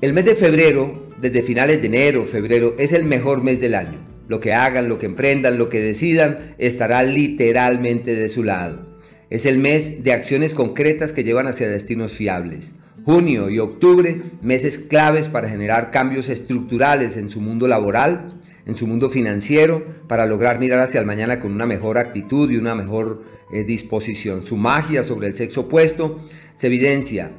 El 0.00 0.14
mes 0.14 0.24
de 0.24 0.36
febrero, 0.36 1.08
desde 1.20 1.42
finales 1.42 1.80
de 1.82 1.88
enero, 1.88 2.24
febrero, 2.24 2.76
es 2.78 2.92
el 2.92 3.04
mejor 3.04 3.42
mes 3.42 3.60
del 3.60 3.74
año 3.74 4.15
lo 4.28 4.40
que 4.40 4.52
hagan, 4.52 4.88
lo 4.88 4.98
que 4.98 5.06
emprendan, 5.06 5.58
lo 5.58 5.68
que 5.68 5.80
decidan, 5.80 6.38
estará 6.58 7.02
literalmente 7.02 8.14
de 8.14 8.28
su 8.28 8.44
lado. 8.44 8.86
Es 9.30 9.44
el 9.44 9.58
mes 9.58 10.04
de 10.04 10.12
acciones 10.12 10.54
concretas 10.54 11.12
que 11.12 11.24
llevan 11.24 11.48
hacia 11.48 11.68
destinos 11.68 12.12
fiables. 12.12 12.74
Junio 13.04 13.50
y 13.50 13.58
octubre, 13.58 14.20
meses 14.42 14.78
claves 14.78 15.28
para 15.28 15.48
generar 15.48 15.90
cambios 15.90 16.28
estructurales 16.28 17.16
en 17.16 17.30
su 17.30 17.40
mundo 17.40 17.68
laboral, 17.68 18.40
en 18.66 18.74
su 18.74 18.86
mundo 18.86 19.10
financiero, 19.10 19.84
para 20.08 20.26
lograr 20.26 20.58
mirar 20.58 20.80
hacia 20.80 21.00
el 21.00 21.06
mañana 21.06 21.38
con 21.38 21.52
una 21.52 21.66
mejor 21.66 21.98
actitud 21.98 22.50
y 22.50 22.56
una 22.56 22.74
mejor 22.74 23.22
eh, 23.52 23.62
disposición. 23.62 24.42
Su 24.42 24.56
magia 24.56 25.04
sobre 25.04 25.28
el 25.28 25.34
sexo 25.34 25.62
opuesto 25.62 26.20
se 26.56 26.66
evidencia 26.66 27.32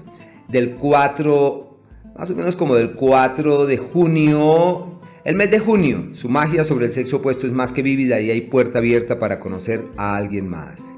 del 0.48 0.76
4, 0.76 1.78
más 2.18 2.30
o 2.30 2.36
menos 2.36 2.56
como 2.56 2.76
del 2.76 2.94
4 2.94 3.66
de 3.66 3.78
junio, 3.78 4.97
el 5.28 5.36
mes 5.36 5.52
de 5.52 5.60
junio. 5.60 6.12
Su 6.14 6.30
magia 6.30 6.64
sobre 6.64 6.86
el 6.86 6.94
sexo 6.94 7.18
opuesto 7.18 7.48
es 7.48 7.52
más 7.52 7.74
que 7.74 7.84
vívida 7.84 8.22
y 8.22 8.32
hay 8.32 8.42
puerta 8.42 8.80
abierta 8.80 9.20
para 9.20 9.42
conocer 9.42 9.84
a 9.98 10.16
alguien 10.16 10.48
más. 10.48 10.98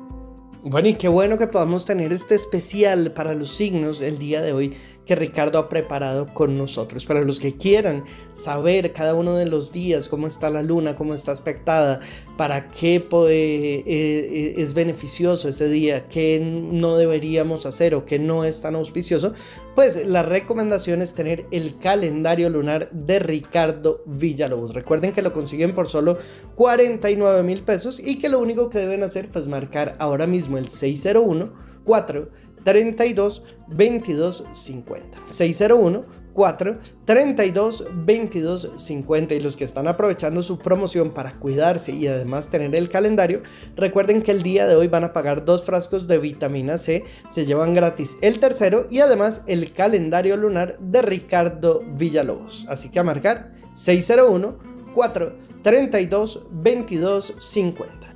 Bueno, 0.61 0.88
y 0.88 0.93
qué 0.93 1.07
bueno 1.07 1.39
que 1.39 1.47
podamos 1.47 1.86
tener 1.86 2.13
este 2.13 2.36
especial 2.36 3.11
para 3.13 3.34
los 3.34 3.49
signos 3.49 4.01
el 4.01 4.19
día 4.19 4.43
de 4.43 4.53
hoy 4.53 4.73
que 5.10 5.16
Ricardo 5.16 5.57
ha 5.57 5.70
preparado 5.70 6.28
con 6.28 6.55
nosotros. 6.55 7.07
Para 7.07 7.24
los 7.24 7.39
que 7.39 7.57
quieran 7.57 8.03
saber 8.32 8.93
cada 8.93 9.16
uno 9.16 9.34
de 9.34 9.47
los 9.47 9.72
días 9.72 10.07
cómo 10.07 10.28
está 10.28 10.51
la 10.51 10.62
luna, 10.62 10.95
cómo 10.95 11.16
está 11.16 11.32
aspectada, 11.32 11.99
para 12.38 12.70
qué 12.70 12.97
eh, 12.97 13.84
eh, 13.88 14.53
es 14.57 14.76
beneficioso 14.76 15.49
ese 15.49 15.68
día, 15.68 16.07
qué 16.10 16.39
no 16.39 16.95
deberíamos 16.95 17.66
hacer 17.66 17.95
o 17.95 18.05
qué 18.05 18.20
no 18.20 18.43
es 18.43 18.62
tan 18.62 18.76
auspicioso, 18.76 19.34
pues 19.74 20.05
la 20.05 20.22
recomendación 20.22 21.01
es 21.01 21.16
tener 21.16 21.47
el 21.49 21.80
calendario 21.80 22.51
lunar 22.51 22.91
de 22.91 23.18
Ricardo 23.18 24.03
Villalobos. 24.05 24.76
Recuerden 24.76 25.12
que 25.12 25.24
lo 25.24 25.34
consiguen 25.34 25.74
por 25.74 25.89
solo 25.89 26.20
49 26.53 27.41
mil 27.41 27.64
pesos 27.64 27.99
y 27.99 28.20
que 28.20 28.30
lo 28.30 28.38
único 28.38 28.70
que 28.70 28.78
deben 28.78 29.01
hacer 29.01 29.26
es 29.26 29.32
pues, 29.32 29.47
marcar 29.47 29.95
ahora 29.97 30.28
mismo 30.28 30.60
el 30.60 30.70
601 30.70 31.68
4 31.89 32.30
32 32.64 33.43
22 33.68 34.43
50. 34.51 35.20
601 35.26 36.05
4 36.34 36.80
32 37.05 37.86
22 38.05 38.72
50 38.76 39.36
y 39.36 39.41
los 39.41 39.57
que 39.57 39.64
están 39.64 39.88
aprovechando 39.88 40.41
su 40.41 40.57
promoción 40.57 41.12
para 41.12 41.34
cuidarse 41.34 41.91
y 41.91 42.07
además 42.07 42.49
tener 42.49 42.76
el 42.76 42.88
calendario, 42.88 43.41
recuerden 43.76 44.22
que 44.22 44.32
el 44.32 44.43
día 44.43 44.68
de 44.68 44.76
hoy 44.76 44.88
van 44.88 45.03
a 45.03 45.12
pagar 45.12 45.43
dos 45.43 45.64
frascos 45.64 46.07
de 46.07 46.18
vitamina 46.18 46.78
C, 46.78 47.03
se 47.30 47.45
llevan 47.45 47.74
gratis 47.74 48.18
el 48.22 48.39
tercero 48.39 48.86
y 48.89 48.99
además 48.99 49.41
el 49.47 49.74
calendario 49.74 50.38
lunar 50.38 50.78
de 50.80 51.01
Ricardo 51.01 51.84
Villalobos. 51.97 52.66
Así 52.70 52.89
que 52.89 52.99
a 52.99 53.03
marcar 53.03 53.51
601 53.74 54.57
4 54.93 55.34
32 55.62 56.45
22 56.51 57.34
50. 57.38 58.09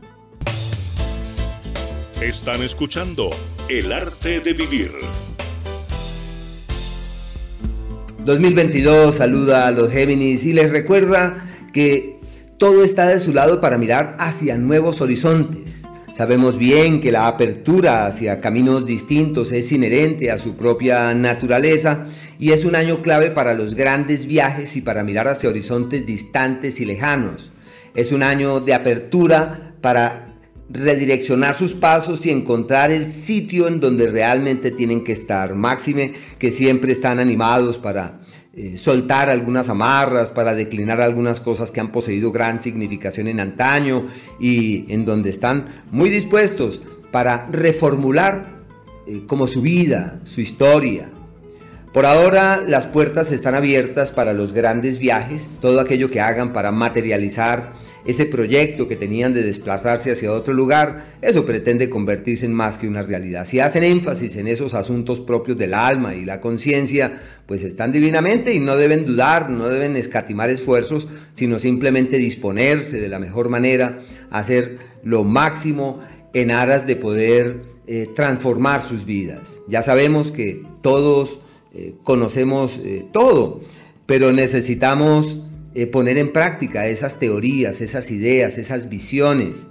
Están 2.23 2.63
escuchando 2.63 3.31
El 3.67 3.91
arte 3.91 4.39
de 4.39 4.53
vivir. 4.53 4.91
2022 8.23 9.15
saluda 9.15 9.67
a 9.67 9.71
los 9.71 9.91
Géminis 9.91 10.45
y 10.45 10.53
les 10.53 10.71
recuerda 10.71 11.35
que 11.73 12.21
todo 12.57 12.85
está 12.85 13.09
de 13.09 13.19
su 13.19 13.33
lado 13.33 13.59
para 13.59 13.77
mirar 13.77 14.15
hacia 14.19 14.57
nuevos 14.57 15.01
horizontes. 15.01 15.83
Sabemos 16.15 16.57
bien 16.57 17.01
que 17.01 17.11
la 17.11 17.27
apertura 17.27 18.05
hacia 18.05 18.39
caminos 18.39 18.85
distintos 18.85 19.51
es 19.51 19.69
inherente 19.73 20.31
a 20.31 20.37
su 20.37 20.55
propia 20.55 21.13
naturaleza 21.13 22.07
y 22.39 22.53
es 22.53 22.63
un 22.63 22.77
año 22.77 23.01
clave 23.01 23.31
para 23.31 23.53
los 23.53 23.75
grandes 23.75 24.27
viajes 24.27 24.77
y 24.77 24.81
para 24.81 25.03
mirar 25.03 25.27
hacia 25.27 25.49
horizontes 25.49 26.05
distantes 26.05 26.79
y 26.79 26.85
lejanos. 26.85 27.51
Es 27.93 28.13
un 28.13 28.23
año 28.23 28.61
de 28.61 28.73
apertura 28.73 29.73
para 29.81 30.32
redireccionar 30.73 31.55
sus 31.55 31.73
pasos 31.73 32.25
y 32.25 32.31
encontrar 32.31 32.91
el 32.91 33.11
sitio 33.11 33.67
en 33.67 33.79
donde 33.79 34.07
realmente 34.07 34.71
tienen 34.71 35.03
que 35.03 35.11
estar. 35.11 35.53
Máxime 35.53 36.13
que 36.39 36.51
siempre 36.51 36.91
están 36.91 37.19
animados 37.19 37.77
para 37.77 38.19
eh, 38.55 38.77
soltar 38.77 39.29
algunas 39.29 39.69
amarras, 39.69 40.31
para 40.31 40.55
declinar 40.55 40.99
algunas 40.99 41.39
cosas 41.39 41.69
que 41.71 41.79
han 41.79 41.91
poseído 41.91 42.31
gran 42.31 42.59
significación 42.61 43.27
en 43.27 43.39
antaño 43.39 44.05
y 44.39 44.91
en 44.91 45.05
donde 45.05 45.29
están 45.29 45.83
muy 45.91 46.09
dispuestos 46.09 46.81
para 47.11 47.47
reformular 47.51 48.63
eh, 49.05 49.23
como 49.27 49.47
su 49.47 49.61
vida, 49.61 50.21
su 50.23 50.41
historia. 50.41 51.09
Por 51.93 52.07
ahora 52.07 52.63
las 52.67 52.87
puertas 52.87 53.31
están 53.31 53.53
abiertas 53.53 54.11
para 54.11 54.33
los 54.33 54.51
grandes 54.51 54.97
viajes, 54.97 55.51
todo 55.61 55.79
aquello 55.79 56.09
que 56.09 56.21
hagan 56.21 56.51
para 56.51 56.71
materializar 56.71 57.73
ese 58.05 58.25
proyecto 58.25 58.87
que 58.87 58.95
tenían 58.95 59.33
de 59.33 59.43
desplazarse 59.43 60.11
hacia 60.11 60.31
otro 60.31 60.53
lugar, 60.53 61.05
eso 61.21 61.45
pretende 61.45 61.89
convertirse 61.89 62.45
en 62.45 62.53
más 62.53 62.77
que 62.77 62.87
una 62.87 63.01
realidad. 63.01 63.45
Si 63.45 63.59
hacen 63.59 63.83
énfasis 63.83 64.35
en 64.35 64.47
esos 64.47 64.73
asuntos 64.73 65.19
propios 65.19 65.57
del 65.57 65.73
alma 65.73 66.13
y 66.15 66.25
la 66.25 66.41
conciencia, 66.41 67.13
pues 67.45 67.63
están 67.63 67.91
divinamente 67.91 68.53
y 68.53 68.59
no 68.59 68.75
deben 68.75 69.05
dudar, 69.05 69.49
no 69.49 69.67
deben 69.67 69.95
escatimar 69.95 70.49
esfuerzos, 70.49 71.07
sino 71.33 71.59
simplemente 71.59 72.17
disponerse 72.17 72.99
de 72.99 73.09
la 73.09 73.19
mejor 73.19 73.49
manera, 73.49 73.99
hacer 74.31 74.77
lo 75.03 75.23
máximo 75.23 75.99
en 76.33 76.51
aras 76.51 76.87
de 76.87 76.95
poder 76.95 77.61
eh, 77.87 78.07
transformar 78.15 78.81
sus 78.81 79.05
vidas. 79.05 79.61
Ya 79.67 79.81
sabemos 79.81 80.31
que 80.31 80.63
todos 80.81 81.39
eh, 81.73 81.95
conocemos 82.03 82.79
eh, 82.83 83.05
todo, 83.11 83.61
pero 84.05 84.31
necesitamos 84.31 85.42
eh, 85.75 85.87
poner 85.87 86.19
en 86.19 86.31
práctica 86.31 86.85
esas 86.87 87.17
teorías, 87.17 87.81
esas 87.81 88.11
ideas, 88.11 88.57
esas 88.59 88.89
visiones. 88.89 89.67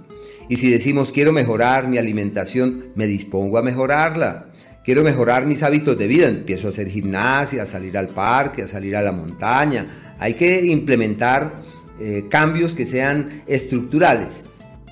Y 0.49 0.57
si 0.57 0.69
decimos 0.69 1.11
quiero 1.13 1.31
mejorar 1.31 1.87
mi 1.87 1.97
alimentación, 1.97 2.87
me 2.95 3.07
dispongo 3.07 3.57
a 3.57 3.63
mejorarla. 3.63 4.47
Quiero 4.83 5.03
mejorar 5.03 5.45
mis 5.45 5.63
hábitos 5.63 5.97
de 5.97 6.07
vida, 6.07 6.27
empiezo 6.27 6.67
a 6.67 6.71
hacer 6.71 6.89
gimnasia, 6.89 7.63
a 7.63 7.65
salir 7.65 7.97
al 7.97 8.09
parque, 8.09 8.63
a 8.63 8.67
salir 8.67 8.97
a 8.97 9.01
la 9.01 9.13
montaña. 9.13 9.87
Hay 10.19 10.33
que 10.33 10.65
implementar 10.65 11.61
eh, 12.01 12.25
cambios 12.29 12.75
que 12.75 12.85
sean 12.85 13.43
estructurales. 13.47 14.47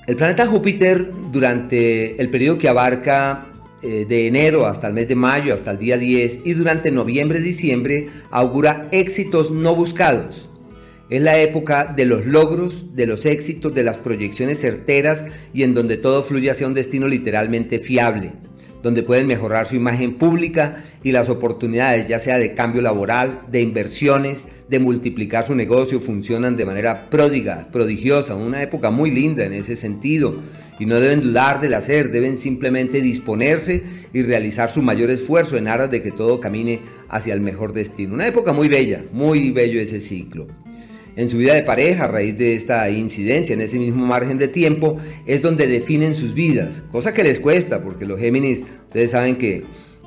El 0.06 0.16
planeta 0.16 0.46
Júpiter 0.46 1.12
durante 1.30 2.20
el 2.20 2.30
periodo 2.30 2.58
que 2.58 2.70
abarca 2.70 3.48
eh, 3.82 4.06
de 4.08 4.28
enero 4.28 4.66
hasta 4.66 4.86
el 4.86 4.94
mes 4.94 5.08
de 5.08 5.14
mayo, 5.14 5.52
hasta 5.52 5.72
el 5.72 5.78
día 5.78 5.98
10 5.98 6.40
y 6.46 6.54
durante 6.54 6.90
noviembre-diciembre 6.90 8.08
augura 8.30 8.88
éxitos 8.92 9.50
no 9.50 9.76
buscados 9.76 10.48
es 11.12 11.20
la 11.20 11.38
época 11.38 11.92
de 11.94 12.06
los 12.06 12.24
logros, 12.24 12.96
de 12.96 13.06
los 13.06 13.26
éxitos, 13.26 13.74
de 13.74 13.82
las 13.82 13.98
proyecciones 13.98 14.60
certeras 14.60 15.26
y 15.52 15.62
en 15.62 15.74
donde 15.74 15.98
todo 15.98 16.22
fluye 16.22 16.50
hacia 16.50 16.66
un 16.66 16.72
destino 16.72 17.06
literalmente 17.06 17.78
fiable, 17.78 18.32
donde 18.82 19.02
pueden 19.02 19.26
mejorar 19.26 19.66
su 19.66 19.76
imagen 19.76 20.14
pública 20.14 20.82
y 21.02 21.12
las 21.12 21.28
oportunidades, 21.28 22.06
ya 22.06 22.18
sea 22.18 22.38
de 22.38 22.54
cambio 22.54 22.80
laboral, 22.80 23.42
de 23.50 23.60
inversiones, 23.60 24.48
de 24.70 24.78
multiplicar 24.78 25.46
su 25.46 25.54
negocio, 25.54 26.00
funcionan 26.00 26.56
de 26.56 26.64
manera 26.64 27.10
pródiga, 27.10 27.68
prodigiosa, 27.70 28.34
una 28.34 28.62
época 28.62 28.90
muy 28.90 29.10
linda 29.10 29.44
en 29.44 29.52
ese 29.52 29.76
sentido. 29.76 30.36
Y 30.78 30.86
no 30.86 30.98
deben 30.98 31.20
dudar 31.20 31.60
del 31.60 31.74
hacer, 31.74 32.10
deben 32.10 32.38
simplemente 32.38 33.02
disponerse 33.02 33.82
y 34.14 34.22
realizar 34.22 34.70
su 34.70 34.80
mayor 34.80 35.10
esfuerzo 35.10 35.58
en 35.58 35.68
aras 35.68 35.90
de 35.90 36.00
que 36.00 36.10
todo 36.10 36.40
camine 36.40 36.80
hacia 37.10 37.34
el 37.34 37.40
mejor 37.40 37.74
destino. 37.74 38.14
Una 38.14 38.26
época 38.26 38.54
muy 38.54 38.68
bella, 38.68 39.04
muy 39.12 39.50
bello 39.50 39.78
ese 39.78 40.00
ciclo 40.00 40.48
en 41.16 41.30
su 41.30 41.38
vida 41.38 41.54
de 41.54 41.62
pareja 41.62 42.04
a 42.04 42.08
raíz 42.08 42.36
de 42.38 42.54
esta 42.54 42.88
incidencia 42.90 43.54
en 43.54 43.60
ese 43.60 43.78
mismo 43.78 44.06
margen 44.06 44.38
de 44.38 44.48
tiempo 44.48 44.96
es 45.26 45.42
donde 45.42 45.66
definen 45.66 46.14
sus 46.14 46.34
vidas, 46.34 46.82
cosa 46.90 47.12
que 47.12 47.24
les 47.24 47.38
cuesta 47.38 47.82
porque 47.82 48.06
los 48.06 48.18
Géminis, 48.18 48.64
ustedes 48.86 49.10
saben 49.10 49.36
que 49.36 49.64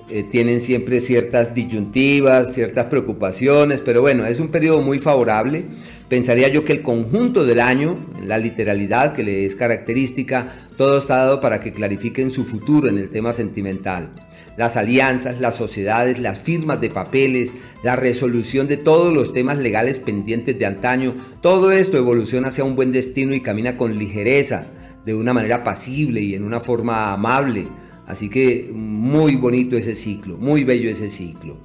eh, 0.07 0.23
tienen 0.29 0.61
siempre 0.61 0.99
ciertas 0.99 1.55
disyuntivas, 1.55 2.53
ciertas 2.53 2.85
preocupaciones, 2.85 3.81
pero 3.81 4.01
bueno, 4.01 4.25
es 4.25 4.39
un 4.39 4.49
periodo 4.49 4.83
muy 4.83 4.99
favorable. 4.99 5.65
Pensaría 6.07 6.47
yo 6.47 6.63
que 6.63 6.73
el 6.73 6.83
conjunto 6.83 7.43
del 7.43 7.59
año, 7.59 7.97
la 8.23 8.37
literalidad 8.37 9.13
que 9.13 9.23
le 9.23 9.45
es 9.45 9.55
característica, 9.55 10.47
todo 10.77 10.99
está 10.99 11.17
dado 11.17 11.41
para 11.41 11.59
que 11.59 11.73
clarifiquen 11.73 12.29
su 12.29 12.43
futuro 12.43 12.87
en 12.87 12.99
el 12.99 13.09
tema 13.09 13.33
sentimental 13.33 14.11
las 14.57 14.77
alianzas, 14.77 15.39
las 15.39 15.55
sociedades, 15.55 16.19
las 16.19 16.39
firmas 16.39 16.79
de 16.81 16.89
papeles, 16.89 17.53
la 17.83 17.95
resolución 17.95 18.67
de 18.67 18.77
todos 18.77 19.13
los 19.13 19.33
temas 19.33 19.57
legales 19.57 19.99
pendientes 19.99 20.57
de 20.57 20.65
antaño, 20.65 21.15
todo 21.41 21.71
esto 21.71 21.97
evoluciona 21.97 22.49
hacia 22.49 22.63
un 22.63 22.75
buen 22.75 22.91
destino 22.91 23.33
y 23.33 23.41
camina 23.41 23.77
con 23.77 23.97
ligereza, 23.97 24.67
de 25.05 25.13
una 25.13 25.33
manera 25.33 25.63
pasible 25.63 26.21
y 26.21 26.35
en 26.35 26.43
una 26.43 26.59
forma 26.59 27.13
amable. 27.13 27.67
Así 28.07 28.29
que 28.29 28.69
muy 28.73 29.35
bonito 29.35 29.77
ese 29.77 29.95
ciclo, 29.95 30.37
muy 30.37 30.63
bello 30.63 30.89
ese 30.89 31.09
ciclo. 31.09 31.57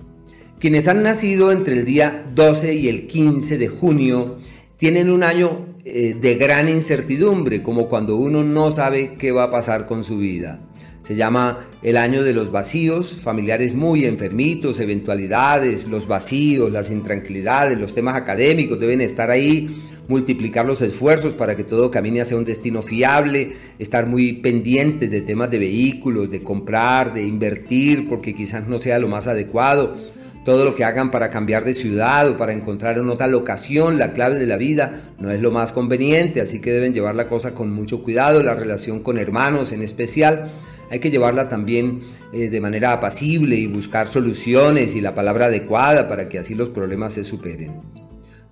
Quienes 0.59 0.89
han 0.89 1.03
nacido 1.03 1.53
entre 1.53 1.75
el 1.75 1.85
día 1.85 2.27
12 2.35 2.75
y 2.75 2.89
el 2.89 3.07
15 3.07 3.57
de 3.57 3.69
junio 3.69 4.37
tienen 4.77 5.11
un 5.11 5.23
año 5.23 5.67
eh, 5.85 6.17
de 6.21 6.35
gran 6.35 6.69
incertidumbre, 6.69 7.63
como 7.63 7.89
cuando 7.89 8.17
uno 8.17 8.45
no 8.45 8.71
sabe 8.71 9.15
qué 9.19 9.33
va 9.33 9.45
a 9.45 9.51
pasar 9.51 9.87
con 9.87 10.05
su 10.05 10.19
vida. 10.19 10.70
Se 11.03 11.17
llama 11.17 11.59
el 11.83 11.97
año 11.97 12.23
de 12.23 12.33
los 12.33 12.53
vacíos, 12.53 13.17
familiares 13.21 13.75
muy 13.75 14.05
enfermitos, 14.05 14.81
eventualidades, 14.81 15.89
los 15.89 16.07
vacíos, 16.07 16.71
las 16.71 16.91
intranquilidades, 16.91 17.79
los 17.79 17.95
temas 17.95 18.17
académicos 18.17 18.79
deben 18.79 19.01
estar 19.01 19.31
ahí 19.31 19.69
multiplicar 20.11 20.67
los 20.67 20.83
esfuerzos 20.83 21.35
para 21.35 21.55
que 21.55 21.63
todo 21.63 21.91
camine 21.91 22.21
hacia 22.21 22.37
un 22.37 22.45
destino 22.45 22.83
fiable, 22.83 23.53
estar 23.79 24.07
muy 24.07 24.33
pendientes 24.33 25.09
de 25.09 25.21
temas 25.21 25.53
de 25.53 25.61
vehículos, 25.61 26.29
de 26.29 26.43
comprar, 26.43 27.15
de 27.15 27.23
invertir, 27.23 28.09
porque 28.09 28.35
quizás 28.35 28.67
no 28.67 28.79
sea 28.79 28.99
lo 28.99 29.07
más 29.07 29.29
adecuado. 29.29 29.97
Todo 30.45 30.65
lo 30.65 30.75
que 30.75 30.85
hagan 30.85 31.13
para 31.13 31.31
cambiar 31.31 31.65
de 31.65 31.75
ciudad 31.75 32.29
o 32.29 32.37
para 32.37 32.53
encontrar 32.53 32.99
en 32.99 33.09
otra 33.09 33.29
locación 33.29 33.99
la 33.99 34.13
clave 34.13 34.37
de 34.37 34.47
la 34.47 34.57
vida 34.57 35.13
no 35.19 35.31
es 35.31 35.41
lo 35.41 35.53
más 35.53 35.71
conveniente, 35.71 36.41
así 36.41 36.61
que 36.61 36.73
deben 36.73 36.93
llevar 36.93 37.15
la 37.15 37.29
cosa 37.29 37.55
con 37.55 37.73
mucho 37.73 38.03
cuidado, 38.03 38.43
la 38.43 38.55
relación 38.55 39.01
con 39.01 39.17
hermanos 39.17 39.71
en 39.71 39.83
especial 39.83 40.51
hay 40.91 40.99
que 40.99 41.11
llevarla 41.11 41.49
también 41.49 42.01
eh, 42.33 42.49
de 42.49 42.61
manera 42.61 42.93
apacible 42.93 43.57
y 43.57 43.67
buscar 43.67 44.07
soluciones 44.07 44.95
y 44.97 45.01
la 45.01 45.15
palabra 45.15 45.47
adecuada 45.47 46.09
para 46.09 46.29
que 46.29 46.39
así 46.39 46.55
los 46.55 46.69
problemas 46.69 47.15
se 47.15 47.25
superen. 47.25 47.81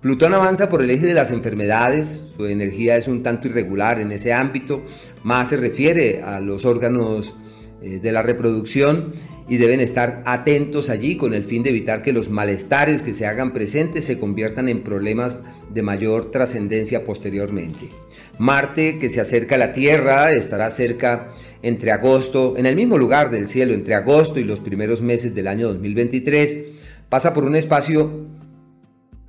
Plutón 0.01 0.33
avanza 0.33 0.69
por 0.69 0.81
el 0.81 0.89
eje 0.89 1.07
de 1.07 1.13
las 1.13 1.29
enfermedades, 1.29 2.33
su 2.37 2.45
energía 2.45 2.95
es 2.95 3.09
un 3.09 3.21
tanto 3.21 3.49
irregular 3.49 3.99
en 3.99 4.13
ese 4.13 4.31
ámbito, 4.31 4.81
más 5.23 5.49
se 5.49 5.57
refiere 5.57 6.23
a 6.23 6.39
los 6.39 6.63
órganos 6.63 7.35
eh, 7.81 7.99
de 8.01 8.11
la 8.13 8.21
reproducción 8.21 9.13
y 9.49 9.57
deben 9.57 9.81
estar 9.81 10.21
atentos 10.25 10.89
allí 10.89 11.17
con 11.17 11.33
el 11.33 11.43
fin 11.43 11.63
de 11.63 11.71
evitar 11.71 12.01
que 12.01 12.13
los 12.13 12.29
malestares 12.29 13.01
que 13.01 13.13
se 13.13 13.25
hagan 13.25 13.51
presentes 13.51 14.05
se 14.05 14.19
conviertan 14.19 14.69
en 14.69 14.83
problemas 14.83 15.41
de 15.73 15.81
mayor 15.81 16.31
trascendencia 16.31 17.03
posteriormente. 17.03 17.89
Marte, 18.37 18.99
que 18.99 19.09
se 19.09 19.19
acerca 19.19 19.55
a 19.55 19.57
la 19.57 19.73
Tierra, 19.73 20.31
estará 20.31 20.69
cerca 20.69 21.29
entre 21.61 21.91
agosto, 21.91 22.55
en 22.57 22.65
el 22.65 22.75
mismo 22.75 22.97
lugar 22.97 23.29
del 23.31 23.47
cielo, 23.47 23.73
entre 23.73 23.95
agosto 23.95 24.39
y 24.39 24.43
los 24.43 24.59
primeros 24.59 25.01
meses 25.01 25.35
del 25.35 25.47
año 25.47 25.67
2023, 25.69 26.65
pasa 27.09 27.33
por 27.33 27.45
un 27.45 27.55
espacio 27.55 28.27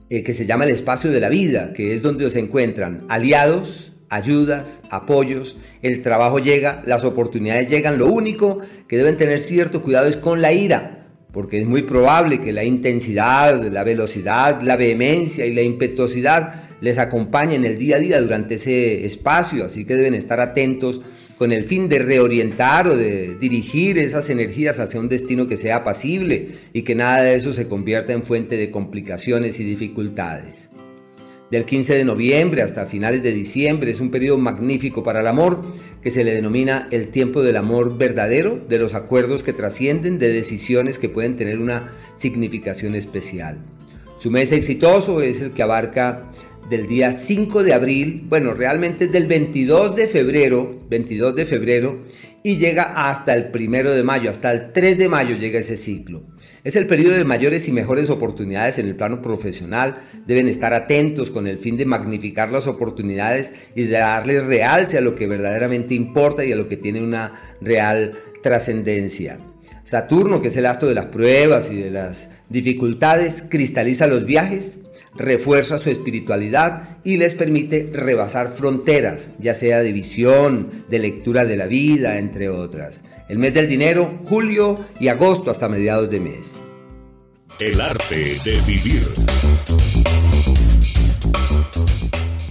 eh, 0.09 0.23
que 0.23 0.33
se 0.33 0.47
llama 0.47 0.65
el 0.65 0.71
espacio 0.71 1.11
de 1.11 1.21
la 1.21 1.29
vida, 1.29 1.73
que 1.73 1.95
es 1.95 2.03
donde 2.03 2.31
se 2.31 2.41
encuentran 2.41 3.05
aliados, 3.09 3.93
ayudas, 4.09 4.83
apoyos, 4.91 5.57
el 5.83 6.03
trabajo 6.03 6.39
llega, 6.39 6.83
las 6.85 7.05
oportunidades 7.05 7.69
llegan, 7.69 7.99
lo 7.99 8.07
único 8.09 8.59
que 8.89 8.97
deben 8.97 9.17
tener 9.17 9.41
cierto 9.41 9.83
cuidado 9.83 10.09
es 10.09 10.17
con 10.17 10.43
la 10.43 10.53
ira, 10.53 11.07
porque 11.33 11.59
es 11.59 11.67
muy 11.67 11.83
probable 11.83 12.41
que 12.41 12.53
la 12.53 12.65
intensidad, 12.65 13.63
la 13.71 13.85
velocidad, 13.85 14.63
la 14.63 14.77
vehemencia 14.77 15.47
y 15.47 15.55
la 15.55 15.63
impetuosidad 15.63 16.55
les 16.81 16.99
acompañen 16.99 17.65
el 17.65 17.79
día 17.79 17.97
a 17.97 18.01
día 18.01 18.21
durante 18.21 18.57
ese 18.57 19.05
espacio, 19.05 19.67
así 19.67 19.85
que 19.85 19.95
deben 19.95 20.15
estar 20.15 20.41
atentos 20.41 21.01
con 21.41 21.53
el 21.53 21.65
fin 21.65 21.89
de 21.89 22.01
reorientar 22.01 22.87
o 22.87 22.95
de 22.95 23.35
dirigir 23.41 23.97
esas 23.97 24.29
energías 24.29 24.79
hacia 24.79 25.01
un 25.01 25.09
destino 25.09 25.49
que 25.49 25.57
sea 25.57 25.77
apacible 25.77 26.49
y 26.75 26.83
que 26.83 26.95
nada 26.95 27.23
de 27.23 27.35
eso 27.35 27.55
se 27.55 27.67
convierta 27.67 28.13
en 28.13 28.25
fuente 28.25 28.59
de 28.59 28.71
complicaciones 28.71 29.59
y 29.59 29.65
dificultades. 29.65 30.71
Del 31.51 31.65
15 31.65 31.95
de 31.95 32.05
noviembre 32.05 32.61
hasta 32.61 32.85
finales 32.85 33.23
de 33.23 33.33
diciembre 33.33 33.91
es 33.91 34.01
un 34.01 34.11
periodo 34.11 34.37
magnífico 34.37 35.03
para 35.03 35.21
el 35.21 35.27
amor 35.29 35.63
que 36.03 36.11
se 36.11 36.25
le 36.25 36.35
denomina 36.35 36.89
el 36.91 37.09
tiempo 37.09 37.41
del 37.41 37.57
amor 37.57 37.97
verdadero, 37.97 38.61
de 38.69 38.79
los 38.79 38.93
acuerdos 38.93 39.43
que 39.43 39.55
trascienden, 39.55 40.19
de 40.19 40.31
decisiones 40.31 40.99
que 40.99 41.09
pueden 41.09 41.37
tener 41.37 41.59
una 41.59 41.91
significación 42.13 42.95
especial. 42.95 43.57
Su 44.19 44.31
mes 44.31 44.53
exitoso 44.53 45.23
es 45.23 45.41
el 45.41 45.53
que 45.53 45.63
abarca 45.63 46.25
del 46.71 46.87
día 46.87 47.13
5 47.13 47.65
de 47.65 47.75
abril, 47.75 48.23
bueno, 48.29 48.55
realmente 48.55 49.07
es 49.07 49.13
del 49.13 49.27
22 49.27 49.97
de 49.97 50.07
febrero, 50.07 50.83
22 50.89 51.35
de 51.35 51.45
febrero, 51.45 51.99
y 52.45 52.57
llega 52.57 53.09
hasta 53.09 53.35
el 53.35 53.51
1 53.53 53.91
de 53.91 54.03
mayo, 54.05 54.31
hasta 54.31 54.53
el 54.53 54.73
3 54.73 54.97
de 54.97 55.09
mayo 55.09 55.37
llega 55.37 55.59
ese 55.59 55.77
ciclo. 55.77 56.23
Es 56.63 56.77
el 56.77 56.87
periodo 56.87 57.15
de 57.15 57.25
mayores 57.25 57.67
y 57.69 57.73
mejores 57.73 58.09
oportunidades 58.09 58.79
en 58.79 58.87
el 58.87 58.95
plano 58.95 59.21
profesional. 59.21 59.97
Deben 60.27 60.47
estar 60.47 60.73
atentos 60.73 61.31
con 61.31 61.47
el 61.47 61.59
fin 61.59 61.77
de 61.77 61.87
magnificar 61.87 62.53
las 62.53 62.67
oportunidades 62.67 63.53
y 63.75 63.83
de 63.83 63.99
darles 63.99 64.45
realce 64.45 64.97
a 64.99 65.01
lo 65.01 65.15
que 65.17 65.27
verdaderamente 65.27 65.95
importa 65.95 66.45
y 66.45 66.53
a 66.53 66.57
lo 66.57 66.69
que 66.69 66.77
tiene 66.77 67.03
una 67.03 67.33
real 67.61 68.17
trascendencia. 68.43 69.41
Saturno, 69.83 70.41
que 70.41 70.49
es 70.49 70.57
el 70.57 70.67
astro 70.67 70.89
de 70.89 70.95
las 70.95 71.07
pruebas 71.07 71.73
y 71.73 71.77
de 71.77 71.91
las 71.91 72.31
dificultades, 72.49 73.43
cristaliza 73.49 74.07
los 74.07 74.25
viajes, 74.25 74.81
refuerza 75.15 75.79
su 75.79 75.91
espiritualidad 75.91 76.99
y 77.05 77.17
les 77.17 77.35
permite 77.35 77.91
rebasar 77.93 78.53
fronteras, 78.53 79.31
ya 79.39 79.55
sea 79.55 79.81
de 79.81 79.93
visión, 79.93 80.69
de 80.89 80.99
lectura 80.99 81.45
de 81.45 81.57
la 81.57 81.67
vida, 81.67 82.19
entre 82.19 82.49
otras. 82.49 83.05
El 83.29 83.39
mes 83.39 83.55
del 83.55 83.69
dinero, 83.69 84.19
julio 84.25 84.79
y 84.99 85.09
agosto 85.09 85.51
hasta 85.51 85.69
mediados 85.69 86.11
de 86.11 86.21
mes. 86.21 86.61
El 87.59 87.81
arte 87.81 88.39
de 88.45 88.61
vivir. 88.67 89.03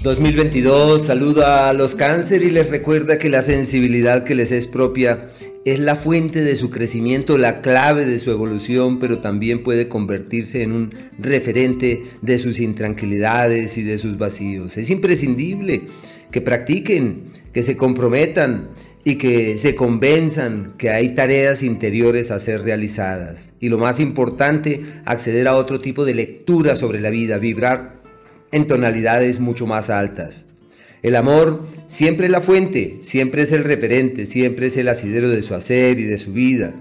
2022 0.01 1.07
saluda 1.07 1.67
a 1.67 1.73
los 1.73 1.93
cáncer 1.93 2.41
y 2.41 2.51
les 2.51 2.69
recuerda 2.69 3.17
que 3.19 3.27
la 3.27 3.41
sensibilidad 3.41 4.23
que 4.23 4.33
les 4.33 4.51
es 4.53 4.65
propia 4.65 5.27
es 5.65 5.79
la 5.79 5.95
fuente 5.95 6.43
de 6.43 6.55
su 6.55 6.69
crecimiento, 6.69 7.37
la 7.37 7.61
clave 7.61 8.05
de 8.05 8.19
su 8.19 8.31
evolución, 8.31 8.99
pero 8.99 9.19
también 9.19 9.63
puede 9.63 9.87
convertirse 9.87 10.63
en 10.63 10.71
un 10.71 10.93
referente 11.17 12.03
de 12.21 12.39
sus 12.39 12.59
intranquilidades 12.59 13.77
y 13.77 13.83
de 13.83 13.97
sus 13.97 14.17
vacíos. 14.17 14.77
Es 14.77 14.89
imprescindible 14.89 15.83
que 16.31 16.41
practiquen, 16.41 17.23
que 17.53 17.63
se 17.63 17.75
comprometan 17.75 18.69
y 19.03 19.15
que 19.15 19.57
se 19.57 19.75
convenzan 19.75 20.73
que 20.77 20.91
hay 20.91 21.15
tareas 21.15 21.63
interiores 21.63 22.31
a 22.31 22.39
ser 22.39 22.61
realizadas. 22.61 23.53
Y 23.59 23.69
lo 23.69 23.77
más 23.77 23.99
importante, 23.99 24.81
acceder 25.05 25.47
a 25.47 25.55
otro 25.55 25.79
tipo 25.79 26.05
de 26.05 26.15
lectura 26.15 26.75
sobre 26.75 27.01
la 27.01 27.09
vida, 27.09 27.37
vibrar 27.37 27.99
en 28.51 28.67
tonalidades 28.67 29.39
mucho 29.39 29.67
más 29.67 29.89
altas. 29.89 30.48
El 31.01 31.15
amor 31.15 31.63
siempre 31.87 32.25
es 32.25 32.31
la 32.31 32.41
fuente, 32.41 32.97
siempre 33.01 33.43
es 33.43 33.51
el 33.51 33.63
referente, 33.63 34.25
siempre 34.25 34.67
es 34.67 34.77
el 34.77 34.89
asidero 34.89 35.29
de 35.29 35.41
su 35.41 35.55
hacer 35.55 35.99
y 35.99 36.03
de 36.03 36.17
su 36.17 36.33
vida. 36.33 36.73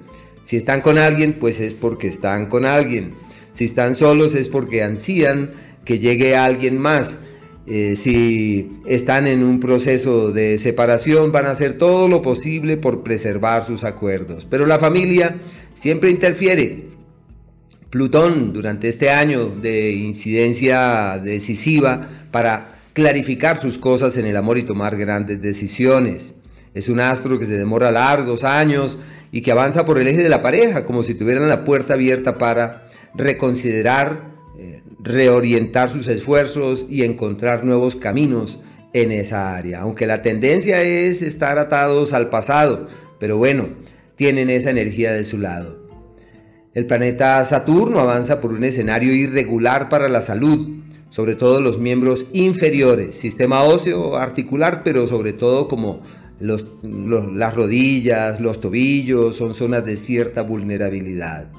Si 0.43 0.57
están 0.57 0.81
con 0.81 0.99
alguien, 0.99 1.35
pues 1.35 1.61
es 1.61 1.75
porque 1.75 2.09
están 2.09 2.47
con 2.47 2.65
alguien. 2.65 3.13
Si 3.53 3.65
están 3.65 3.97
solos 3.97 4.35
es 4.35 4.49
porque 4.49 4.83
ansían 4.83 5.51
que 5.85 5.99
llegue 5.99 6.37
alguien 6.37 6.79
más. 6.79 7.19
Eh, 7.67 7.97
si 8.03 8.81
están 8.87 9.27
en 9.27 9.43
un 9.43 9.61
proceso 9.61 10.33
de 10.33 10.57
separación, 10.57 11.33
van 11.33 11.47
a 11.47 11.51
hacer 11.51 11.77
todo 11.77 12.09
lo 12.09 12.23
posible 12.23 12.77
por 12.79 13.03
preservar 13.03 13.67
sus 13.67 13.85
acuerdos. 13.85 14.47
Pero 14.49 14.65
la 14.65 14.79
familia 14.79 15.37
siempre 15.75 16.11
interfiere. 16.11 16.87
Plutón, 17.91 18.53
durante 18.53 18.89
este 18.89 19.11
año 19.11 19.49
de 19.49 19.93
incidencia 19.93 21.21
decisiva 21.23 22.09
para 22.31 22.78
clarificar 22.99 23.63
sus 23.63 23.79
cosas 23.79 24.17
en 24.17 24.27
el 24.27 24.37
amor 24.37 24.59
y 24.59 24.65
tomar 24.65 24.97
grandes 24.97 25.41
decisiones. 25.41 26.35
Es 26.75 26.89
un 26.89 26.99
astro 26.99 27.39
que 27.39 27.47
se 27.47 27.57
demora 27.57 27.93
largos 27.93 28.43
años 28.43 28.99
y 29.31 29.41
que 29.41 29.53
avanza 29.53 29.87
por 29.87 30.01
el 30.01 30.09
eje 30.09 30.25
de 30.25 30.29
la 30.29 30.43
pareja, 30.43 30.85
como 30.85 31.05
si 31.05 31.15
tuvieran 31.15 31.49
la 31.49 31.65
puerta 31.65 31.95
abierta 31.95 32.39
para 32.39 32.89
reconsiderar, 33.15 34.33
eh, 34.59 34.83
reorientar 34.99 35.91
sus 35.91 36.09
esfuerzos 36.09 36.87
y 36.91 37.05
encontrar 37.05 37.65
nuevos 37.65 37.95
caminos 37.95 38.59
en 38.93 39.13
esa 39.13 39.55
área. 39.55 39.83
Aunque 39.83 40.09
la 40.09 40.23
tendencia 40.23 40.83
es 40.83 41.23
estar 41.23 41.57
atados 41.61 42.13
al 42.13 42.31
pasado, 42.31 42.89
pero 43.21 43.37
bueno, 43.37 43.69
tienen 44.17 44.51
esa 44.51 44.71
energía 44.71 45.13
de 45.13 45.23
su 45.23 45.39
lado. 45.39 45.87
El 46.75 46.87
planeta 46.87 47.45
Saturno 47.45 48.01
avanza 48.01 48.41
por 48.41 48.51
un 48.51 48.65
escenario 48.65 49.15
irregular 49.15 49.89
para 49.89 50.09
la 50.09 50.21
salud, 50.21 50.79
sobre 51.11 51.35
todo 51.35 51.61
los 51.61 51.79
miembros 51.79 52.27
inferiores, 52.33 53.15
sistema 53.15 53.63
óseo 53.63 54.17
articular, 54.17 54.83
pero 54.85 55.07
sobre 55.07 55.33
todo 55.33 55.69
como 55.69 56.01
los, 56.41 56.67
las 56.83 57.55
rodillas, 57.55 58.41
los 58.41 58.61
tobillos, 58.61 59.37
son 59.37 59.55
zonas 59.55 59.85
de 59.85 59.97
cierta 59.97 60.43
vulnerabilidad. 60.43 61.51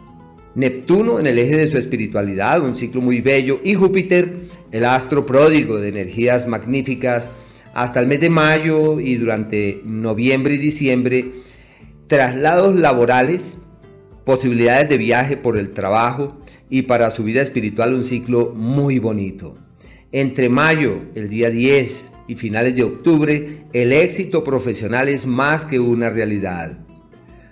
Neptuno 0.55 1.19
en 1.19 1.27
el 1.27 1.37
eje 1.37 1.57
de 1.57 1.67
su 1.67 1.77
espiritualidad, 1.77 2.63
un 2.63 2.75
ciclo 2.75 3.01
muy 3.01 3.21
bello, 3.21 3.59
y 3.63 3.75
Júpiter, 3.75 4.33
el 4.71 4.85
astro 4.85 5.25
pródigo 5.25 5.77
de 5.77 5.89
energías 5.89 6.47
magníficas, 6.47 7.31
hasta 7.73 7.99
el 7.99 8.07
mes 8.07 8.19
de 8.19 8.29
mayo 8.29 8.99
y 8.99 9.15
durante 9.15 9.81
noviembre 9.85 10.55
y 10.55 10.57
diciembre, 10.57 11.31
traslados 12.07 12.75
laborales, 12.75 13.57
posibilidades 14.25 14.89
de 14.89 14.97
viaje 14.97 15.37
por 15.37 15.57
el 15.57 15.71
trabajo, 15.71 16.38
y 16.69 16.83
para 16.83 17.11
su 17.11 17.23
vida 17.23 17.41
espiritual 17.41 17.93
un 17.93 18.03
ciclo 18.03 18.53
muy 18.55 18.99
bonito. 18.99 19.57
Entre 20.11 20.49
mayo, 20.49 21.01
el 21.15 21.29
día 21.29 21.49
10 21.49 22.11
y 22.27 22.35
finales 22.35 22.75
de 22.75 22.83
octubre, 22.83 23.63
el 23.73 23.91
éxito 23.91 24.43
profesional 24.43 25.09
es 25.09 25.25
más 25.25 25.65
que 25.65 25.79
una 25.79 26.09
realidad. 26.09 26.79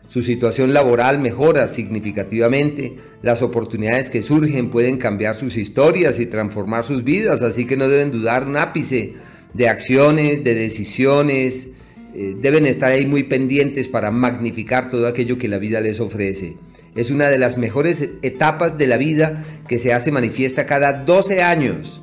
Su 0.08 0.22
situación 0.22 0.74
laboral 0.74 1.20
mejora 1.20 1.68
significativamente, 1.68 2.96
las 3.22 3.42
oportunidades 3.42 4.10
que 4.10 4.22
surgen 4.22 4.70
pueden 4.70 4.98
cambiar 4.98 5.36
sus 5.36 5.58
historias 5.58 6.20
y 6.20 6.28
transformar 6.28 6.84
sus 6.84 7.04
vidas, 7.04 7.42
así 7.42 7.66
que 7.66 7.76
no 7.76 7.90
deben 7.90 8.12
dudar 8.12 8.48
un 8.48 8.56
ápice 8.56 9.16
de 9.54 9.68
acciones, 9.68 10.44
de 10.44 10.56
decisiones, 10.56 11.72
eh, 12.16 12.36
deben 12.40 12.66
estar 12.66 12.92
ahí 12.92 13.06
muy 13.06 13.24
pendientes 13.24 13.88
para 13.88 14.12
magnificar 14.12 14.90
todo 14.90 15.08
aquello 15.08 15.38
que 15.38 15.48
la 15.48 15.60
vida 15.60 15.82
les 15.82 16.00
ofrece. 16.00 16.56
Es 16.98 17.12
una 17.12 17.30
de 17.30 17.38
las 17.38 17.58
mejores 17.58 18.10
etapas 18.24 18.78
de 18.78 18.88
la 18.88 18.98
vida 18.98 19.44
que 19.68 19.78
se 19.78 19.94
hace 19.94 20.12
manifiesta 20.12 20.66
cada 20.66 21.04
12 21.04 21.44
años 21.44 22.02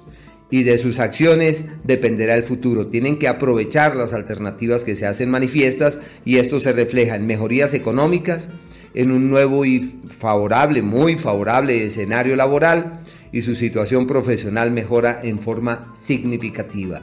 y 0.51 0.63
de 0.63 0.79
sus 0.79 1.01
acciones 1.01 1.65
dependerá 1.83 2.37
el 2.37 2.45
futuro. 2.45 2.87
Tienen 2.87 3.19
que 3.19 3.27
aprovechar 3.27 3.97
las 3.97 4.13
alternativas 4.13 4.85
que 4.85 4.95
se 4.95 5.05
hacen 5.05 5.31
manifiestas 5.31 5.99
y 6.25 6.37
esto 6.37 6.61
se 6.61 6.73
refleja 6.73 7.17
en 7.17 7.27
mejorías 7.27 7.75
económicas, 7.75 8.51
en 8.95 9.11
un 9.11 9.31
nuevo 9.31 9.65
y 9.65 9.81
favorable, 10.07 10.81
muy 10.83 11.17
favorable 11.17 11.85
escenario 11.85 12.37
laboral 12.37 13.01
y 13.33 13.43
su 13.43 13.57
situación 13.57 14.07
profesional 14.07 14.71
mejora 14.71 15.19
en 15.25 15.41
forma 15.41 15.93
significativa. 15.97 17.03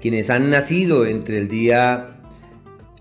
Quienes 0.00 0.28
han 0.28 0.50
nacido 0.50 1.06
entre 1.06 1.38
el 1.38 1.46
día 1.46 2.16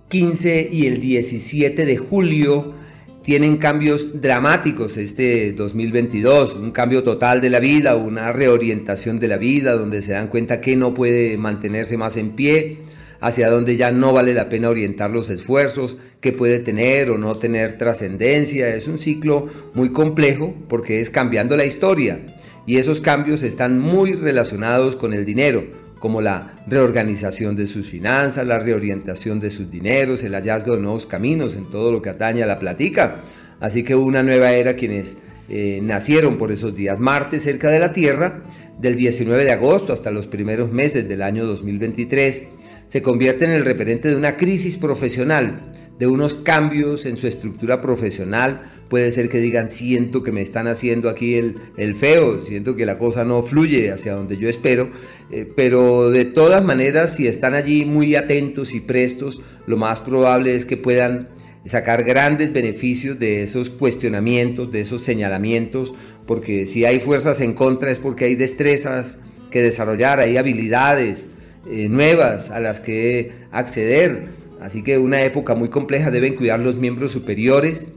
15 0.10 0.70
y 0.72 0.86
el 0.86 1.02
17 1.02 1.86
de 1.86 1.98
julio 1.98 2.85
tienen 3.26 3.58
cambios 3.58 4.22
dramáticos 4.22 4.98
este 4.98 5.52
2022, 5.54 6.58
un 6.58 6.70
cambio 6.70 7.02
total 7.02 7.42
de 7.42 7.50
la 7.50 7.60
vida, 7.60 7.96
una 7.96 8.32
reorientación 8.32 9.20
de 9.20 9.28
la 9.28 9.38
vida 9.38 9.74
donde 9.74 10.04
se 10.04 10.12
dan 10.12 10.28
cuenta 10.28 10.62
que 10.62 10.76
no 10.76 10.94
puede 10.94 11.36
mantenerse 11.36 11.98
más 11.98 12.18
en 12.18 12.36
pie, 12.36 12.82
hacia 13.20 13.50
donde 13.50 13.78
ya 13.78 13.90
no 13.90 14.14
vale 14.14 14.36
la 14.36 14.48
pena 14.48 14.70
orientar 14.70 15.10
los 15.10 15.32
esfuerzos, 15.32 15.98
que 16.22 16.34
puede 16.34 16.60
tener 16.60 17.10
o 17.10 17.18
no 17.18 17.38
tener 17.38 17.80
trascendencia. 17.80 18.76
Es 18.76 18.88
un 18.88 19.00
ciclo 19.00 19.48
muy 19.74 19.90
complejo 19.90 20.54
porque 20.70 21.02
es 21.02 21.10
cambiando 21.10 21.58
la 21.58 21.66
historia 21.66 22.20
y 22.68 22.78
esos 22.78 23.02
cambios 23.02 23.42
están 23.42 23.80
muy 23.80 24.14
relacionados 24.14 24.96
con 24.96 25.16
el 25.16 25.26
dinero, 25.26 25.66
como 26.06 26.22
la 26.22 26.52
reorganización 26.68 27.56
de 27.56 27.66
sus 27.66 27.90
finanzas, 27.90 28.46
la 28.46 28.60
reorientación 28.60 29.40
de 29.40 29.50
sus 29.50 29.72
dineros, 29.72 30.24
el 30.24 30.36
hallazgo 30.36 30.76
de 30.76 30.82
nuevos 30.84 31.08
caminos 31.08 31.56
en 31.56 31.66
todo 31.72 31.92
lo 31.92 32.04
que 32.04 32.12
atañe 32.12 32.44
a 32.44 32.46
la 32.46 32.60
platica. 32.60 33.22
Así 33.60 33.82
que 33.82 33.96
una 33.96 34.22
nueva 34.22 34.52
era 34.52 34.76
quienes 34.76 35.18
eh, 35.50 35.80
nacieron 35.82 36.38
por 36.38 36.52
esos 36.52 36.76
días. 36.76 37.00
Marte 37.00 37.40
cerca 37.40 37.72
de 37.72 37.80
la 37.80 37.92
Tierra, 37.92 38.44
del 38.80 38.98
19 38.98 39.46
de 39.46 39.52
agosto 39.52 39.94
hasta 39.94 40.12
los 40.12 40.28
primeros 40.28 40.72
meses 40.72 41.10
del 41.10 41.24
año 41.24 41.48
2023, 41.48 42.50
se 42.86 43.02
convierte 43.02 43.46
en 43.46 43.52
el 43.54 43.66
referente 43.66 44.08
de 44.08 44.16
una 44.16 44.38
crisis 44.38 44.78
profesional, 44.78 45.72
de 45.98 46.06
unos 46.06 46.36
cambios 46.36 47.08
en 47.08 47.18
su 47.18 47.26
estructura 47.26 47.82
profesional. 47.82 48.62
Puede 48.90 49.10
ser 49.12 49.30
que 49.30 49.40
digan, 49.40 49.70
siento 49.70 50.22
que 50.22 50.32
me 50.32 50.42
están 50.42 50.68
haciendo 50.68 51.10
aquí 51.10 51.36
el, 51.36 51.96
feo, 51.96 52.42
siento 52.44 52.76
que 52.76 52.86
la 52.86 53.00
cosa 53.00 53.26
no 53.26 53.42
fluye 53.42 53.92
hacia 53.92 54.14
donde 54.14 54.38
yo 54.38 54.48
espero, 54.48 54.90
eh, 55.32 55.52
pero 55.56 56.12
de 56.12 56.26
todas 56.26 56.64
maneras, 56.64 57.16
si 57.16 57.28
están 57.28 57.56
allí 57.56 57.84
muy 57.84 58.16
atentos 58.16 58.74
y 58.74 58.80
prestos, 58.82 59.42
lo 59.66 59.78
más 59.78 60.00
probable 60.02 60.56
es 60.56 60.66
que 60.66 60.78
puedan 60.78 61.30
sacar 61.66 62.04
grandes 62.04 62.54
beneficios 62.54 63.18
de 63.18 63.42
esos 63.42 63.72
cuestionamientos, 63.72 64.72
de 64.72 64.82
esos 64.82 65.02
señalamientos, 65.02 65.96
porque 66.28 66.68
si 66.68 66.86
hay 66.86 67.00
fuerzas 67.00 67.42
en 67.42 67.54
contra 67.54 67.92
es 67.92 67.98
porque 67.98 68.26
hay 68.26 68.36
destrezas 68.36 69.18
que 69.50 69.62
desarrollar, 69.62 70.20
hay 70.20 70.38
habilidades 70.38 71.30
eh, 71.70 71.90
nuevas 71.90 72.52
a 72.52 72.60
las 72.60 72.80
que 72.80 73.32
acceder. 73.52 74.28
Así 74.62 74.84
que 74.84 74.98
una 74.98 75.22
época 75.24 75.56
muy 75.56 75.70
compleja 75.70 76.12
deben 76.12 76.36
cuidar 76.36 76.60
los 76.60 76.76
miembros 76.76 77.12
superiores, 77.12 77.92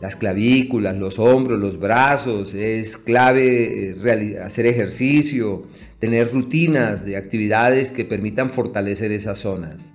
las 0.00 0.16
clavículas, 0.16 0.96
los 0.96 1.18
hombros, 1.18 1.58
los 1.58 1.78
brazos. 1.78 2.54
Es 2.54 2.96
clave 2.96 3.90
eh, 3.90 4.38
hacer 4.42 4.66
ejercicio, 4.66 5.66
tener 5.98 6.30
rutinas 6.32 7.04
de 7.04 7.16
actividades 7.16 7.90
que 7.90 8.04
permitan 8.04 8.50
fortalecer 8.50 9.12
esas 9.12 9.38
zonas. 9.38 9.92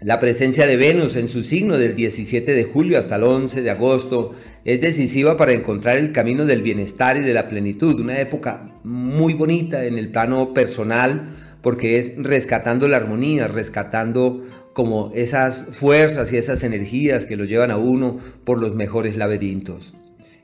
La 0.00 0.20
presencia 0.20 0.66
de 0.66 0.76
Venus 0.76 1.16
en 1.16 1.28
su 1.28 1.42
signo 1.42 1.78
del 1.78 1.96
17 1.96 2.52
de 2.52 2.64
julio 2.64 2.98
hasta 2.98 3.16
el 3.16 3.22
11 3.22 3.62
de 3.62 3.70
agosto 3.70 4.34
es 4.64 4.80
decisiva 4.82 5.38
para 5.38 5.52
encontrar 5.52 5.96
el 5.96 6.12
camino 6.12 6.44
del 6.44 6.60
bienestar 6.60 7.16
y 7.16 7.20
de 7.20 7.32
la 7.32 7.48
plenitud. 7.48 7.98
Una 8.00 8.20
época 8.20 8.80
muy 8.84 9.32
bonita 9.32 9.86
en 9.86 9.96
el 9.96 10.10
plano 10.10 10.52
personal 10.52 11.30
porque 11.62 11.98
es 11.98 12.12
rescatando 12.18 12.86
la 12.86 12.98
armonía, 12.98 13.48
rescatando 13.48 14.42
como 14.74 15.12
esas 15.14 15.66
fuerzas 15.70 16.32
y 16.32 16.36
esas 16.36 16.62
energías 16.64 17.26
que 17.26 17.36
lo 17.36 17.44
llevan 17.44 17.70
a 17.70 17.78
uno 17.78 18.18
por 18.44 18.58
los 18.58 18.74
mejores 18.74 19.16
laberintos. 19.16 19.94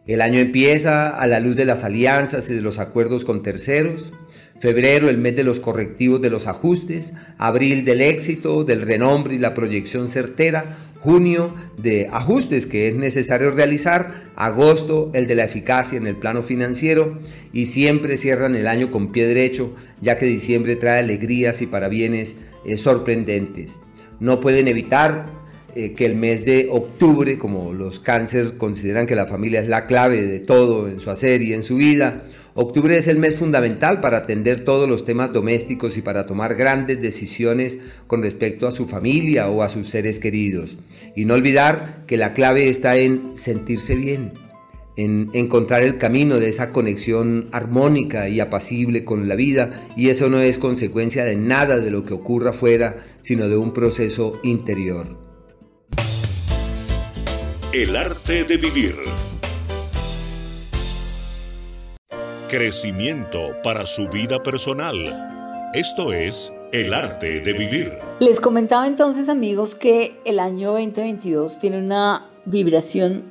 El 0.06 0.22
año 0.22 0.38
empieza 0.38 1.08
a 1.08 1.26
la 1.26 1.40
luz 1.40 1.56
de 1.56 1.66
las 1.66 1.84
alianzas 1.84 2.48
y 2.48 2.54
de 2.54 2.62
los 2.62 2.78
acuerdos 2.78 3.24
con 3.24 3.42
terceros. 3.42 4.12
Febrero, 4.58 5.08
el 5.08 5.18
mes 5.18 5.36
de 5.36 5.44
los 5.44 5.60
correctivos 5.60 6.22
de 6.22 6.30
los 6.30 6.46
ajustes. 6.46 7.14
Abril, 7.38 7.84
del 7.84 8.00
éxito, 8.00 8.64
del 8.64 8.82
renombre 8.82 9.34
y 9.34 9.38
la 9.38 9.54
proyección 9.54 10.08
certera. 10.08 10.64
Junio, 11.00 11.54
de 11.78 12.08
ajustes 12.12 12.66
que 12.66 12.88
es 12.88 12.94
necesario 12.94 13.50
realizar. 13.50 14.12
Agosto, 14.36 15.10
el 15.12 15.26
de 15.26 15.34
la 15.34 15.44
eficacia 15.44 15.98
en 15.98 16.06
el 16.06 16.16
plano 16.16 16.42
financiero. 16.42 17.18
Y 17.52 17.66
siempre 17.66 18.16
cierran 18.16 18.54
el 18.54 18.68
año 18.68 18.90
con 18.90 19.12
pie 19.12 19.26
derecho, 19.26 19.74
ya 20.00 20.16
que 20.16 20.26
diciembre 20.26 20.76
trae 20.76 21.00
alegrías 21.00 21.62
y 21.62 21.66
parabienes 21.66 22.36
eh, 22.64 22.76
sorprendentes 22.76 23.80
no 24.20 24.40
pueden 24.40 24.68
evitar 24.68 25.26
eh, 25.74 25.92
que 25.94 26.06
el 26.06 26.14
mes 26.14 26.44
de 26.44 26.68
octubre, 26.70 27.38
como 27.38 27.72
los 27.72 28.00
cáncer 28.00 28.56
consideran 28.56 29.06
que 29.06 29.14
la 29.14 29.26
familia 29.26 29.60
es 29.60 29.68
la 29.68 29.86
clave 29.86 30.22
de 30.22 30.40
todo 30.40 30.88
en 30.88 31.00
su 31.00 31.10
hacer 31.10 31.42
y 31.42 31.54
en 31.54 31.62
su 31.62 31.76
vida, 31.76 32.24
octubre 32.54 32.98
es 32.98 33.06
el 33.06 33.18
mes 33.18 33.36
fundamental 33.36 34.00
para 34.00 34.18
atender 34.18 34.64
todos 34.64 34.88
los 34.88 35.04
temas 35.04 35.32
domésticos 35.32 35.96
y 35.96 36.02
para 36.02 36.26
tomar 36.26 36.56
grandes 36.56 37.00
decisiones 37.00 37.78
con 38.06 38.22
respecto 38.22 38.66
a 38.66 38.72
su 38.72 38.86
familia 38.86 39.48
o 39.48 39.62
a 39.62 39.68
sus 39.68 39.88
seres 39.88 40.18
queridos. 40.18 40.76
Y 41.14 41.24
no 41.24 41.34
olvidar 41.34 42.04
que 42.06 42.16
la 42.16 42.34
clave 42.34 42.68
está 42.68 42.96
en 42.96 43.36
sentirse 43.36 43.94
bien, 43.94 44.32
en 44.96 45.30
encontrar 45.32 45.82
el 45.82 45.98
camino 45.98 46.36
de 46.36 46.48
esa 46.48 46.72
conexión 46.72 47.48
armónica 47.52 48.28
y 48.28 48.40
apacible 48.40 49.04
con 49.04 49.28
la 49.28 49.34
vida 49.34 49.70
y 49.96 50.08
eso 50.08 50.28
no 50.28 50.40
es 50.40 50.58
consecuencia 50.58 51.24
de 51.24 51.36
nada 51.36 51.78
de 51.78 51.90
lo 51.90 52.04
que 52.04 52.14
ocurra 52.14 52.50
afuera, 52.50 52.96
sino 53.20 53.48
de 53.48 53.56
un 53.56 53.72
proceso 53.72 54.38
interior. 54.42 55.18
El 57.72 57.96
arte 57.96 58.44
de 58.44 58.56
vivir. 58.56 58.96
Crecimiento 62.48 63.38
para 63.62 63.86
su 63.86 64.08
vida 64.08 64.42
personal. 64.42 65.70
Esto 65.72 66.12
es 66.12 66.52
el 66.72 66.92
arte 66.92 67.40
de 67.40 67.52
vivir. 67.52 67.92
Les 68.18 68.40
comentaba 68.40 68.88
entonces 68.88 69.28
amigos 69.28 69.76
que 69.76 70.16
el 70.24 70.40
año 70.40 70.72
2022 70.72 71.60
tiene 71.60 71.78
una 71.78 72.28
vibración 72.44 73.22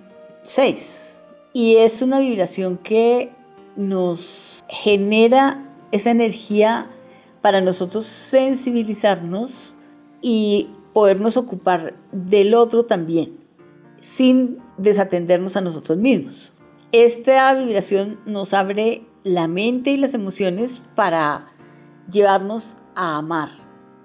6 0.43 1.08
y 1.53 1.77
es 1.77 2.01
una 2.01 2.19
vibración 2.19 2.77
que 2.77 3.31
nos 3.75 4.63
genera 4.67 5.65
esa 5.91 6.11
energía 6.11 6.89
para 7.41 7.61
nosotros 7.61 8.05
sensibilizarnos 8.05 9.75
y 10.21 10.69
podernos 10.93 11.37
ocupar 11.37 11.95
del 12.11 12.53
otro 12.53 12.83
también, 12.85 13.37
sin 13.99 14.57
desatendernos 14.77 15.55
a 15.55 15.61
nosotros 15.61 15.97
mismos. 15.97 16.53
Esta 16.91 17.53
vibración 17.53 18.19
nos 18.25 18.53
abre 18.53 19.05
la 19.23 19.47
mente 19.47 19.91
y 19.91 19.97
las 19.97 20.13
emociones 20.13 20.81
para 20.95 21.47
llevarnos 22.11 22.77
a 22.95 23.17
amar, 23.17 23.49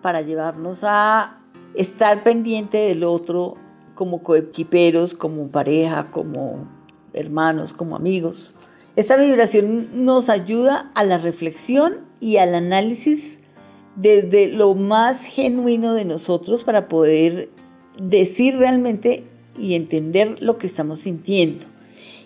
para 0.03 0.23
llevarnos 0.23 0.85
a 0.85 1.41
estar 1.75 2.23
pendiente 2.23 2.79
del 2.79 3.05
otro 3.05 3.57
como 3.95 4.23
coequiperos, 4.23 5.15
como 5.15 5.49
pareja, 5.49 6.11
como 6.11 6.69
hermanos, 7.15 7.73
como 7.73 7.97
amigos. 7.97 8.55
Esta 8.97 9.17
vibración 9.17 10.05
nos 10.05 10.29
ayuda 10.29 10.91
a 10.95 11.05
la 11.05 11.19
reflexión 11.19 12.01
y 12.21 12.37
al 12.37 12.55
análisis 12.55 13.41
desde 13.97 14.49
lo 14.49 14.75
más 14.75 15.25
genuino 15.25 15.95
de 15.95 16.05
nosotros 16.05 16.65
para 16.65 16.89
poder 16.89 17.49
decir 17.99 18.57
realmente 18.57 19.25
y 19.59 19.75
entender 19.75 20.37
lo 20.41 20.59
que 20.59 20.67
estamos 20.67 21.01
sintiendo 21.01 21.67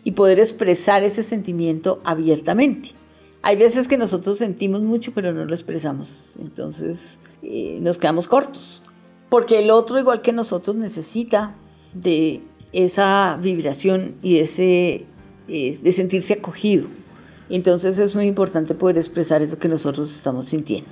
y 0.05 0.13
poder 0.13 0.41
expresar 0.41 1.03
ese 1.03 1.23
sentimiento 1.23 2.01
abiertamente. 2.05 2.91
Hay 3.43 3.57
veces 3.57 3.89
que 3.89 3.99
nosotros 3.99 4.39
sentimos 4.39 4.83
mucho 4.83 5.13
pero 5.15 5.33
no 5.33 5.45
lo 5.45 5.55
expresamos, 5.55 6.35
entonces 6.41 7.21
eh, 7.43 7.79
nos 7.81 7.99
quedamos 7.99 8.29
cortos, 8.29 8.83
porque 9.29 9.59
el 9.59 9.71
otro 9.71 9.99
igual 9.99 10.23
que 10.23 10.33
nosotros 10.33 10.77
necesita 10.77 11.55
de 11.95 12.43
esa 12.73 13.39
vibración 13.41 14.15
y 14.23 14.39
ese 14.39 15.07
eh, 15.49 15.79
de 15.81 15.93
sentirse 15.93 16.35
acogido. 16.35 16.89
Entonces 17.49 17.99
es 17.99 18.15
muy 18.15 18.27
importante 18.27 18.75
poder 18.75 18.99
expresar 18.99 19.41
eso 19.41 19.59
que 19.59 19.69
nosotros 19.69 20.15
estamos 20.15 20.47
sintiendo. 20.47 20.91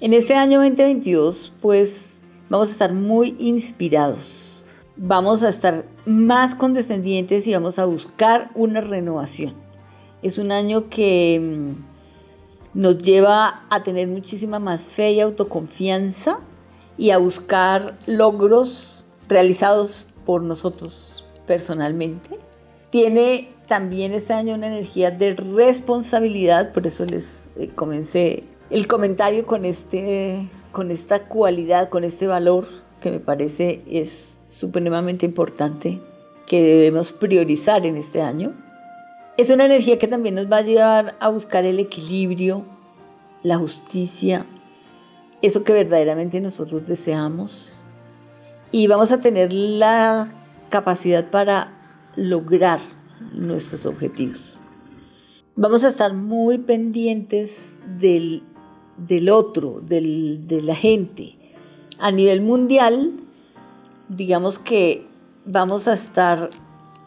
En 0.00 0.14
este 0.14 0.34
año 0.34 0.58
2022, 0.58 1.52
pues 1.60 2.20
vamos 2.48 2.68
a 2.68 2.72
estar 2.72 2.92
muy 2.92 3.36
inspirados, 3.38 4.64
vamos 4.96 5.44
a 5.44 5.48
estar 5.48 5.86
más 6.04 6.56
condescendientes 6.56 7.46
y 7.46 7.54
vamos 7.54 7.78
a 7.78 7.84
buscar 7.84 8.50
una 8.56 8.80
renovación. 8.80 9.54
Es 10.22 10.38
un 10.38 10.50
año 10.50 10.88
que 10.88 11.40
mm, 11.40 12.80
nos 12.80 12.98
lleva 12.98 13.64
a 13.70 13.82
tener 13.84 14.08
muchísima 14.08 14.58
más 14.58 14.84
fe 14.84 15.12
y 15.12 15.20
autoconfianza 15.20 16.40
y 16.98 17.10
a 17.10 17.18
buscar 17.18 17.96
logros 18.06 19.04
realizados 19.28 20.06
por 20.24 20.42
nosotros 20.42 21.24
personalmente. 21.46 22.38
Tiene 22.90 23.48
también 23.66 24.12
este 24.12 24.32
año 24.32 24.54
una 24.54 24.66
energía 24.66 25.10
de 25.10 25.34
responsabilidad, 25.34 26.72
por 26.72 26.86
eso 26.86 27.04
les 27.06 27.50
eh, 27.56 27.68
comencé 27.68 28.44
el 28.70 28.86
comentario 28.86 29.46
con, 29.46 29.64
este, 29.64 30.48
con 30.72 30.90
esta 30.90 31.26
cualidad, 31.28 31.88
con 31.88 32.04
este 32.04 32.26
valor 32.26 32.68
que 33.00 33.10
me 33.10 33.20
parece 33.20 33.82
es 33.86 34.38
supremamente 34.48 35.26
importante, 35.26 36.00
que 36.46 36.62
debemos 36.62 37.12
priorizar 37.12 37.84
en 37.84 37.96
este 37.96 38.22
año. 38.22 38.52
Es 39.36 39.50
una 39.50 39.64
energía 39.64 39.98
que 39.98 40.08
también 40.08 40.34
nos 40.34 40.50
va 40.50 40.58
a 40.58 40.62
llevar 40.62 41.16
a 41.20 41.28
buscar 41.28 41.66
el 41.66 41.78
equilibrio, 41.80 42.64
la 43.42 43.58
justicia, 43.58 44.46
eso 45.42 45.64
que 45.64 45.72
verdaderamente 45.72 46.40
nosotros 46.40 46.86
deseamos. 46.86 47.81
Y 48.72 48.86
vamos 48.86 49.12
a 49.12 49.20
tener 49.20 49.52
la 49.52 50.32
capacidad 50.70 51.30
para 51.30 51.72
lograr 52.16 52.80
nuestros 53.34 53.84
objetivos. 53.84 54.58
Vamos 55.56 55.84
a 55.84 55.88
estar 55.88 56.14
muy 56.14 56.56
pendientes 56.56 57.78
del, 57.98 58.42
otro, 59.30 59.82
de 59.82 60.60
la 60.64 60.74
gente. 60.74 61.36
A 61.98 62.10
nivel 62.10 62.40
mundial, 62.40 63.12
digamos 64.08 64.58
que 64.58 65.06
vamos 65.44 65.86
a 65.86 65.92
estar 65.92 66.48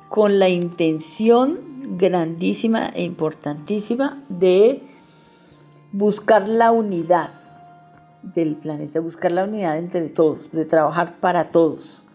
con 0.10 0.38
la 0.38 0.50
intención 0.50 1.98
grandísima 1.98 2.90
e 2.90 3.04
importantísima 3.04 4.24
de 4.30 4.84
buscar 5.92 6.48
la 6.48 6.72
unidad 6.72 7.45
del 8.34 8.56
planeta, 8.56 9.00
buscar 9.00 9.32
la 9.32 9.44
unidad 9.44 9.78
entre 9.78 10.10
todos, 10.10 10.52
de 10.52 10.66
trabajar 10.66 11.20
para 11.20 11.50
todos. 11.50 12.06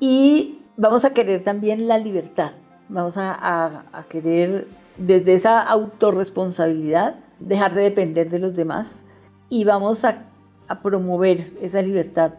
Y 0.00 0.62
vamos 0.76 1.04
a 1.04 1.12
querer 1.12 1.44
también 1.44 1.86
la 1.86 1.98
libertad, 1.98 2.52
vamos 2.88 3.14
a, 3.16 3.84
querer 4.08 4.66
desde 4.96 5.34
esa 5.34 5.60
autorresponsabilidad 5.60 7.16
dejar 7.38 7.74
de 7.74 7.82
depender 7.82 8.30
de 8.30 8.38
los 8.38 8.54
demás 8.54 9.04
y 9.48 9.64
vamos 9.64 10.04
a, 10.04 10.24
a 10.68 10.82
promover 10.82 11.52
esa 11.60 11.82
libertad 11.82 12.32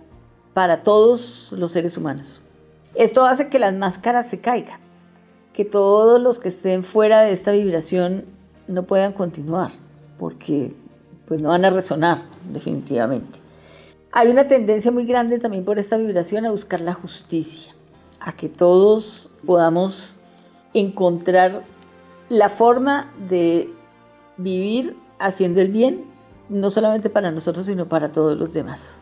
para 0.53 0.83
todos 0.83 1.53
los 1.53 1.71
seres 1.71 1.97
humanos. 1.97 2.41
Esto 2.95 3.25
hace 3.25 3.47
que 3.47 3.59
las 3.59 3.73
máscaras 3.73 4.27
se 4.27 4.39
caigan, 4.39 4.79
que 5.53 5.63
todos 5.65 6.19
los 6.19 6.39
que 6.39 6.49
estén 6.49 6.83
fuera 6.83 7.21
de 7.21 7.31
esta 7.31 7.51
vibración 7.51 8.25
no 8.67 8.83
puedan 8.83 9.13
continuar, 9.13 9.71
porque 10.17 10.73
pues 11.31 11.41
no 11.41 11.47
van 11.47 11.63
a 11.63 11.69
resonar 11.69 12.17
definitivamente. 12.51 13.39
Hay 14.11 14.27
una 14.27 14.49
tendencia 14.49 14.91
muy 14.91 15.05
grande 15.05 15.39
también 15.39 15.63
por 15.63 15.79
esta 15.79 15.95
vibración 15.95 16.45
a 16.45 16.51
buscar 16.51 16.81
la 16.81 16.93
justicia 16.93 17.73
a 18.19 18.33
que 18.33 18.49
todos 18.49 19.29
podamos 19.45 20.17
encontrar 20.73 21.63
la 22.27 22.49
forma 22.49 23.13
de 23.29 23.69
vivir 24.35 24.97
haciendo 25.19 25.61
el 25.61 25.69
bien, 25.69 26.03
no 26.49 26.69
solamente 26.69 27.09
para 27.09 27.31
nosotros, 27.31 27.65
sino 27.65 27.87
para 27.87 28.11
todos 28.11 28.37
los 28.37 28.51
demás. 28.51 29.01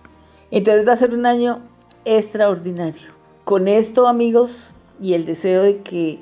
Entonces 0.52 0.88
va 0.88 0.94
a 0.94 0.98
ser 0.98 1.16
un 1.16 1.26
año 1.26 1.64
extraordinario. 2.06 3.08
Con 3.44 3.68
esto, 3.68 4.08
amigos, 4.08 4.76
y 5.02 5.16
el 5.16 5.26
deseo 5.26 5.64
de 5.64 5.82
que 5.82 6.20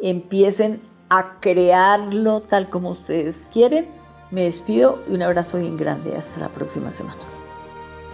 empiecen 0.00 0.80
a 1.10 1.38
crearlo 1.40 2.40
tal 2.40 2.70
como 2.70 2.88
ustedes 2.88 3.46
quieren, 3.52 4.02
me 4.34 4.42
despido 4.42 4.98
y 5.08 5.14
un 5.14 5.22
abrazo 5.22 5.58
bien 5.58 5.76
grande. 5.76 6.16
Hasta 6.16 6.40
la 6.40 6.48
próxima 6.48 6.90
semana. 6.90 7.16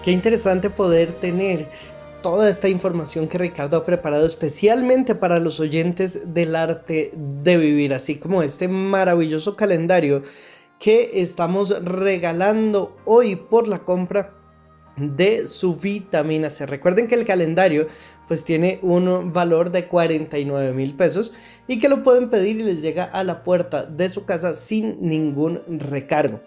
Qué 0.04 0.12
interesante 0.12 0.70
poder 0.70 1.14
tener 1.14 1.68
toda 2.22 2.50
esta 2.50 2.68
información 2.68 3.26
que 3.26 3.38
Ricardo 3.38 3.78
ha 3.78 3.84
preparado 3.84 4.26
especialmente 4.26 5.14
para 5.14 5.38
los 5.38 5.58
oyentes 5.58 6.34
del 6.34 6.54
arte 6.54 7.10
de 7.16 7.56
vivir, 7.56 7.94
así 7.94 8.16
como 8.16 8.42
este 8.42 8.68
maravilloso 8.68 9.56
calendario 9.56 10.22
que 10.78 11.22
estamos 11.22 11.82
regalando 11.82 12.96
hoy 13.04 13.36
por 13.36 13.68
la 13.68 13.80
compra 13.80 14.39
de 14.96 15.46
su 15.46 15.76
vitamina 15.76 16.50
C. 16.50 16.66
Recuerden 16.66 17.08
que 17.08 17.14
el 17.14 17.24
calendario 17.24 17.86
pues 18.28 18.44
tiene 18.44 18.78
un 18.82 19.32
valor 19.32 19.72
de 19.72 19.88
49 19.88 20.72
mil 20.72 20.94
pesos 20.94 21.32
y 21.66 21.78
que 21.78 21.88
lo 21.88 22.02
pueden 22.02 22.30
pedir 22.30 22.60
y 22.60 22.62
les 22.62 22.82
llega 22.82 23.04
a 23.04 23.24
la 23.24 23.42
puerta 23.42 23.86
de 23.86 24.08
su 24.08 24.24
casa 24.24 24.54
sin 24.54 25.00
ningún 25.00 25.60
recargo. 25.68 26.40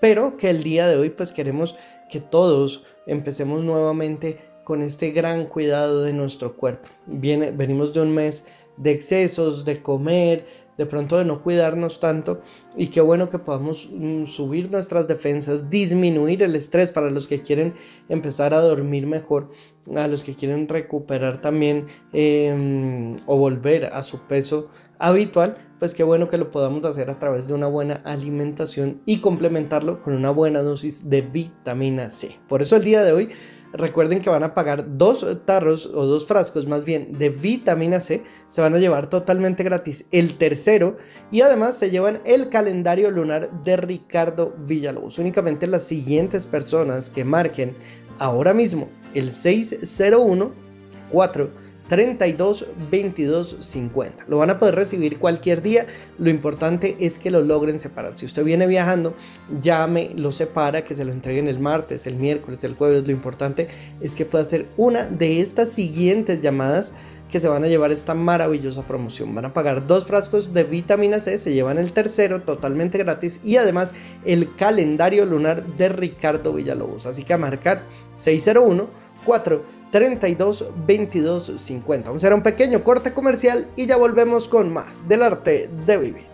Pero 0.00 0.36
que 0.36 0.50
el 0.50 0.62
día 0.62 0.86
de 0.86 0.96
hoy 0.96 1.10
pues 1.10 1.32
queremos 1.32 1.76
que 2.10 2.20
todos 2.20 2.84
empecemos 3.06 3.62
nuevamente 3.64 4.38
con 4.64 4.82
este 4.82 5.10
gran 5.10 5.46
cuidado 5.46 6.02
de 6.02 6.12
nuestro 6.12 6.56
cuerpo. 6.56 6.88
Venimos 7.06 7.92
de 7.94 8.02
un 8.02 8.14
mes 8.14 8.44
de 8.76 8.92
excesos, 8.92 9.64
de 9.64 9.82
comer, 9.82 10.46
de 10.80 10.86
pronto 10.86 11.18
de 11.18 11.26
no 11.26 11.42
cuidarnos 11.42 12.00
tanto 12.00 12.40
y 12.74 12.86
qué 12.86 13.02
bueno 13.02 13.28
que 13.28 13.38
podamos 13.38 13.90
mm, 13.92 14.24
subir 14.24 14.70
nuestras 14.70 15.06
defensas, 15.06 15.68
disminuir 15.68 16.42
el 16.42 16.56
estrés 16.56 16.90
para 16.90 17.10
los 17.10 17.28
que 17.28 17.42
quieren 17.42 17.74
empezar 18.08 18.54
a 18.54 18.62
dormir 18.62 19.06
mejor, 19.06 19.50
a 19.94 20.08
los 20.08 20.24
que 20.24 20.34
quieren 20.34 20.66
recuperar 20.68 21.42
también 21.42 21.86
em, 22.14 23.14
o 23.26 23.36
volver 23.36 23.90
a 23.92 24.02
su 24.02 24.20
peso 24.20 24.68
habitual, 24.98 25.58
pues 25.78 25.92
qué 25.92 26.02
bueno 26.02 26.30
que 26.30 26.38
lo 26.38 26.50
podamos 26.50 26.86
hacer 26.86 27.10
a 27.10 27.18
través 27.18 27.46
de 27.46 27.52
una 27.52 27.66
buena 27.66 28.00
alimentación 28.06 29.02
y 29.04 29.18
complementarlo 29.18 30.00
con 30.00 30.14
una 30.14 30.30
buena 30.30 30.62
dosis 30.62 31.10
de 31.10 31.20
vitamina 31.20 32.10
C. 32.10 32.38
Por 32.48 32.62
eso 32.62 32.76
el 32.76 32.84
día 32.84 33.02
de 33.02 33.12
hoy 33.12 33.28
Recuerden 33.72 34.20
que 34.20 34.30
van 34.30 34.42
a 34.42 34.54
pagar 34.54 34.98
dos 34.98 35.24
tarros 35.44 35.86
o 35.86 36.04
dos 36.04 36.26
frascos 36.26 36.66
más 36.66 36.84
bien 36.84 37.18
de 37.18 37.28
vitamina 37.28 38.00
C. 38.00 38.22
Se 38.48 38.60
van 38.60 38.74
a 38.74 38.78
llevar 38.78 39.08
totalmente 39.08 39.62
gratis 39.62 40.06
el 40.10 40.38
tercero 40.38 40.96
y 41.30 41.42
además 41.42 41.76
se 41.76 41.90
llevan 41.90 42.20
el 42.24 42.48
calendario 42.48 43.10
lunar 43.10 43.62
de 43.62 43.76
Ricardo 43.76 44.54
Villalobos. 44.66 45.18
Únicamente 45.18 45.68
las 45.68 45.84
siguientes 45.84 46.46
personas 46.46 47.10
que 47.10 47.24
marquen 47.24 47.76
ahora 48.18 48.54
mismo 48.54 48.88
el 49.14 49.30
601 49.30 50.70
4 51.10 51.50
32 51.90 52.66
22 52.88 53.56
50. 53.58 54.26
Lo 54.28 54.38
van 54.38 54.50
a 54.50 54.60
poder 54.60 54.76
recibir 54.76 55.18
cualquier 55.18 55.60
día. 55.60 55.86
Lo 56.18 56.30
importante 56.30 56.96
es 57.00 57.18
que 57.18 57.32
lo 57.32 57.42
logren 57.42 57.80
separar. 57.80 58.16
Si 58.16 58.24
usted 58.26 58.44
viene 58.44 58.68
viajando, 58.68 59.16
llame, 59.60 60.12
lo 60.16 60.30
separa, 60.30 60.84
que 60.84 60.94
se 60.94 61.04
lo 61.04 61.10
entreguen 61.10 61.48
el 61.48 61.58
martes, 61.58 62.06
el 62.06 62.14
miércoles, 62.14 62.62
el 62.62 62.74
jueves. 62.74 63.04
Lo 63.04 63.10
importante 63.10 63.66
es 64.00 64.14
que 64.14 64.24
pueda 64.24 64.44
hacer 64.44 64.68
una 64.76 65.02
de 65.06 65.40
estas 65.40 65.70
siguientes 65.70 66.40
llamadas 66.40 66.92
que 67.28 67.40
se 67.40 67.48
van 67.48 67.64
a 67.64 67.68
llevar 67.68 67.90
esta 67.90 68.14
maravillosa 68.14 68.86
promoción. 68.86 69.34
Van 69.34 69.46
a 69.46 69.52
pagar 69.52 69.86
dos 69.86 70.04
frascos 70.04 70.52
de 70.52 70.64
vitamina 70.64 71.20
C, 71.20 71.38
se 71.38 71.52
llevan 71.52 71.78
el 71.78 71.92
tercero 71.92 72.42
totalmente 72.42 72.98
gratis 72.98 73.40
y 73.42 73.56
además 73.56 73.94
el 74.24 74.54
calendario 74.56 75.26
lunar 75.26 75.64
de 75.76 75.88
Ricardo 75.88 76.52
Villalobos. 76.52 77.06
Así 77.06 77.24
que 77.24 77.32
a 77.32 77.38
marcar 77.38 77.84
601 78.12 78.90
4 79.24 79.64
32 79.90 80.66
22 80.86 81.52
50. 81.56 82.08
Vamos 82.08 82.22
a 82.22 82.26
hacer 82.26 82.34
un 82.34 82.42
pequeño 82.42 82.82
corte 82.84 83.12
comercial 83.12 83.68
y 83.76 83.86
ya 83.86 83.96
volvemos 83.96 84.48
con 84.48 84.72
más 84.72 85.08
del 85.08 85.22
arte 85.22 85.70
de 85.86 85.98
vivir. 85.98 86.26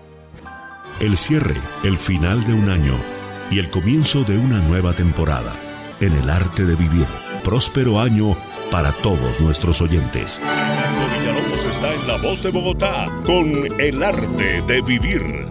El 1.01 1.17
cierre, 1.17 1.57
el 1.85 1.99
final 1.99 2.45
de 2.45 2.55
un 2.55 2.71
año 2.71 2.95
y 3.51 3.59
el 3.59 3.71
comienzo 3.71 4.25
de 4.25 4.39
una 4.39 4.61
nueva 4.61 4.95
temporada. 4.95 5.53
En 6.01 6.13
el 6.13 6.29
arte 6.29 6.65
de 6.65 6.75
vivir. 6.75 7.07
Próspero 7.43 8.01
año 8.01 8.37
para 8.71 8.93
todos 8.93 9.41
nuestros 9.41 9.81
oyentes. 9.81 10.41
Villalobos 11.19 11.65
está 11.65 11.95
en 11.95 12.07
la 12.07 12.17
voz 12.17 12.43
de 12.43 12.51
Bogotá 12.51 13.07
con 13.25 13.81
el 13.81 14.03
arte 14.03 14.63
de 14.67 14.83
vivir. 14.83 15.47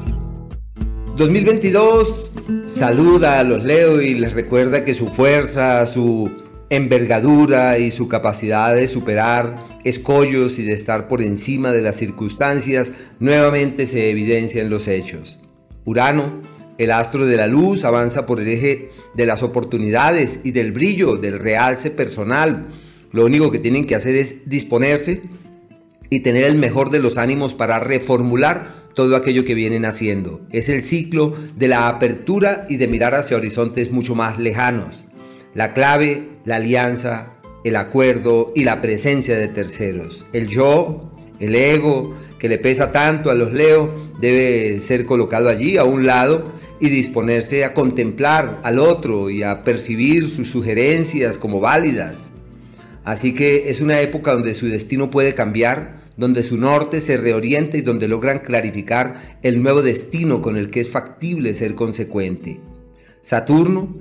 2022 1.16 2.34
saluda 2.66 3.40
a 3.40 3.44
los 3.44 3.64
Leo 3.64 4.02
y 4.02 4.16
les 4.16 4.34
recuerda 4.34 4.84
que 4.84 4.94
su 4.94 5.08
fuerza, 5.08 5.86
su 5.86 6.45
envergadura 6.70 7.78
y 7.78 7.92
su 7.92 8.08
capacidad 8.08 8.76
de 8.76 8.88
superar 8.88 9.64
escollos 9.84 10.58
y 10.60 10.64
de 10.64 10.74
estar 10.74 11.08
por 11.08 11.22
encima 11.22 11.72
de 11.72 11.82
las 11.82 11.96
circunstancias 11.96 12.92
nuevamente 13.20 13.86
se 13.86 14.10
evidencia 14.10 14.62
en 14.62 14.70
los 14.70 14.88
hechos. 14.88 15.40
Urano, 15.86 16.42
el 16.78 16.92
astro 16.92 17.26
de 17.26 17.38
la 17.38 17.48
luz, 17.48 17.86
avanza 17.86 18.26
por 18.26 18.42
el 18.42 18.48
eje 18.48 18.90
de 19.14 19.26
las 19.26 19.44
oportunidades 19.44 20.42
y 20.44 20.52
del 20.52 20.72
brillo, 20.72 21.18
del 21.18 21.40
realce 21.40 21.92
personal. 21.92 22.66
Lo 23.12 23.26
único 23.26 23.52
que 23.52 23.60
tienen 23.60 23.86
que 23.86 23.96
hacer 23.96 24.16
es 24.16 24.50
disponerse 24.50 25.22
y 26.10 26.20
tener 26.20 26.46
el 26.46 26.56
mejor 26.56 26.90
de 26.90 27.00
los 27.00 27.18
ánimos 27.18 27.54
para 27.54 27.80
reformular 27.80 28.86
todo 28.94 29.16
aquello 29.16 29.46
que 29.46 29.54
vienen 29.54 29.86
haciendo. 29.86 30.42
Es 30.52 30.70
el 30.70 30.82
ciclo 30.82 31.34
de 31.56 31.68
la 31.68 31.88
apertura 31.88 32.66
y 32.70 32.78
de 32.78 32.88
mirar 32.88 33.14
hacia 33.14 33.38
horizontes 33.38 33.92
mucho 33.92 34.16
más 34.16 34.40
lejanos. 34.40 35.06
La 35.56 35.74
clave, 35.74 36.32
la 36.44 36.58
alianza, 36.58 37.32
el 37.64 37.78
acuerdo 37.78 38.52
y 38.54 38.66
la 38.66 38.82
presencia 38.82 39.38
de 39.38 39.48
terceros. 39.48 40.26
El 40.34 40.48
yo, 40.48 41.14
el 41.40 41.56
ego, 41.56 42.14
que 42.38 42.50
le 42.50 42.58
pesa 42.58 42.92
tanto 42.92 43.32
a 43.32 43.36
los 43.36 43.54
Leo, 43.54 43.96
debe 44.20 44.82
ser 44.82 45.06
colocado 45.06 45.48
allí 45.48 45.78
a 45.78 45.86
un 45.86 46.06
lado 46.06 46.52
y 46.82 46.90
disponerse 46.90 47.64
a 47.64 47.74
contemplar 47.74 48.60
al 48.64 48.80
otro 48.80 49.30
y 49.30 49.44
a 49.44 49.64
percibir 49.64 50.30
sus 50.30 50.50
sugerencias 50.50 51.38
como 51.38 51.62
válidas. 51.62 52.32
Así 53.06 53.34
que 53.34 53.70
es 53.70 53.80
una 53.80 54.02
época 54.02 54.34
donde 54.34 54.56
su 54.56 54.68
destino 54.68 55.10
puede 55.10 55.36
cambiar, 55.36 56.02
donde 56.18 56.44
su 56.44 56.58
norte 56.58 57.00
se 57.00 57.16
reorienta 57.16 57.78
y 57.78 57.82
donde 57.82 58.10
logran 58.10 58.40
clarificar 58.40 59.40
el 59.42 59.64
nuevo 59.64 59.82
destino 59.82 60.42
con 60.42 60.58
el 60.58 60.70
que 60.70 60.82
es 60.82 60.90
factible 60.90 61.54
ser 61.54 61.76
consecuente. 61.76 62.60
Saturno, 63.22 63.96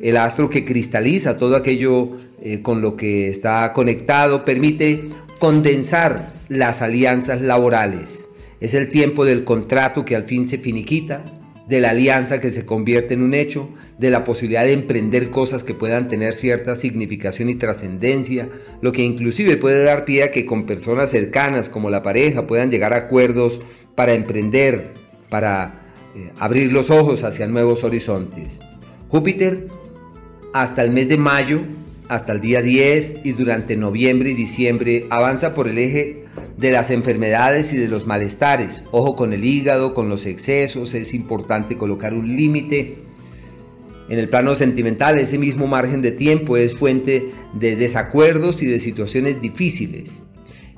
el 0.00 0.16
astro 0.16 0.50
que 0.50 0.64
cristaliza 0.64 1.38
todo 1.38 1.56
aquello 1.56 2.16
eh, 2.42 2.62
con 2.62 2.80
lo 2.80 2.96
que 2.96 3.28
está 3.28 3.72
conectado, 3.72 4.44
permite 4.44 5.04
condensar 5.38 6.32
las 6.48 6.82
alianzas 6.82 7.40
laborales. 7.40 8.28
Es 8.60 8.74
el 8.74 8.88
tiempo 8.88 9.24
del 9.24 9.44
contrato 9.44 10.04
que 10.04 10.16
al 10.16 10.24
fin 10.24 10.48
se 10.48 10.58
finiquita, 10.58 11.24
de 11.68 11.80
la 11.80 11.90
alianza 11.90 12.40
que 12.40 12.50
se 12.50 12.64
convierte 12.64 13.14
en 13.14 13.22
un 13.22 13.34
hecho, 13.34 13.70
de 13.98 14.10
la 14.10 14.24
posibilidad 14.24 14.64
de 14.64 14.72
emprender 14.72 15.30
cosas 15.30 15.64
que 15.64 15.74
puedan 15.74 16.08
tener 16.08 16.32
cierta 16.32 16.76
significación 16.76 17.50
y 17.50 17.56
trascendencia, 17.56 18.48
lo 18.80 18.92
que 18.92 19.02
inclusive 19.02 19.56
puede 19.56 19.82
dar 19.82 20.04
pie 20.04 20.22
a 20.22 20.30
que 20.30 20.46
con 20.46 20.64
personas 20.64 21.10
cercanas 21.10 21.68
como 21.68 21.90
la 21.90 22.02
pareja 22.02 22.46
puedan 22.46 22.70
llegar 22.70 22.92
a 22.92 22.98
acuerdos 22.98 23.60
para 23.96 24.14
emprender, 24.14 24.92
para 25.28 25.82
eh, 26.14 26.30
abrir 26.38 26.72
los 26.72 26.90
ojos 26.90 27.24
hacia 27.24 27.48
nuevos 27.48 27.82
horizontes. 27.82 28.60
Júpiter, 29.08 29.68
hasta 30.52 30.82
el 30.82 30.90
mes 30.90 31.08
de 31.08 31.16
mayo, 31.16 31.62
hasta 32.08 32.32
el 32.32 32.40
día 32.40 32.62
10 32.62 33.18
y 33.24 33.32
durante 33.32 33.76
noviembre 33.76 34.30
y 34.30 34.34
diciembre, 34.34 35.06
avanza 35.10 35.54
por 35.54 35.68
el 35.68 35.78
eje 35.78 36.24
de 36.56 36.70
las 36.70 36.90
enfermedades 36.90 37.72
y 37.72 37.76
de 37.76 37.88
los 37.88 38.06
malestares. 38.06 38.84
Ojo 38.90 39.16
con 39.16 39.32
el 39.32 39.44
hígado, 39.44 39.94
con 39.94 40.08
los 40.08 40.26
excesos, 40.26 40.94
es 40.94 41.14
importante 41.14 41.76
colocar 41.76 42.14
un 42.14 42.36
límite. 42.36 42.98
En 44.08 44.18
el 44.18 44.28
plano 44.28 44.54
sentimental, 44.54 45.18
ese 45.18 45.38
mismo 45.38 45.66
margen 45.66 46.00
de 46.00 46.12
tiempo 46.12 46.56
es 46.56 46.76
fuente 46.76 47.30
de 47.54 47.76
desacuerdos 47.76 48.62
y 48.62 48.66
de 48.66 48.78
situaciones 48.78 49.40
difíciles. 49.40 50.22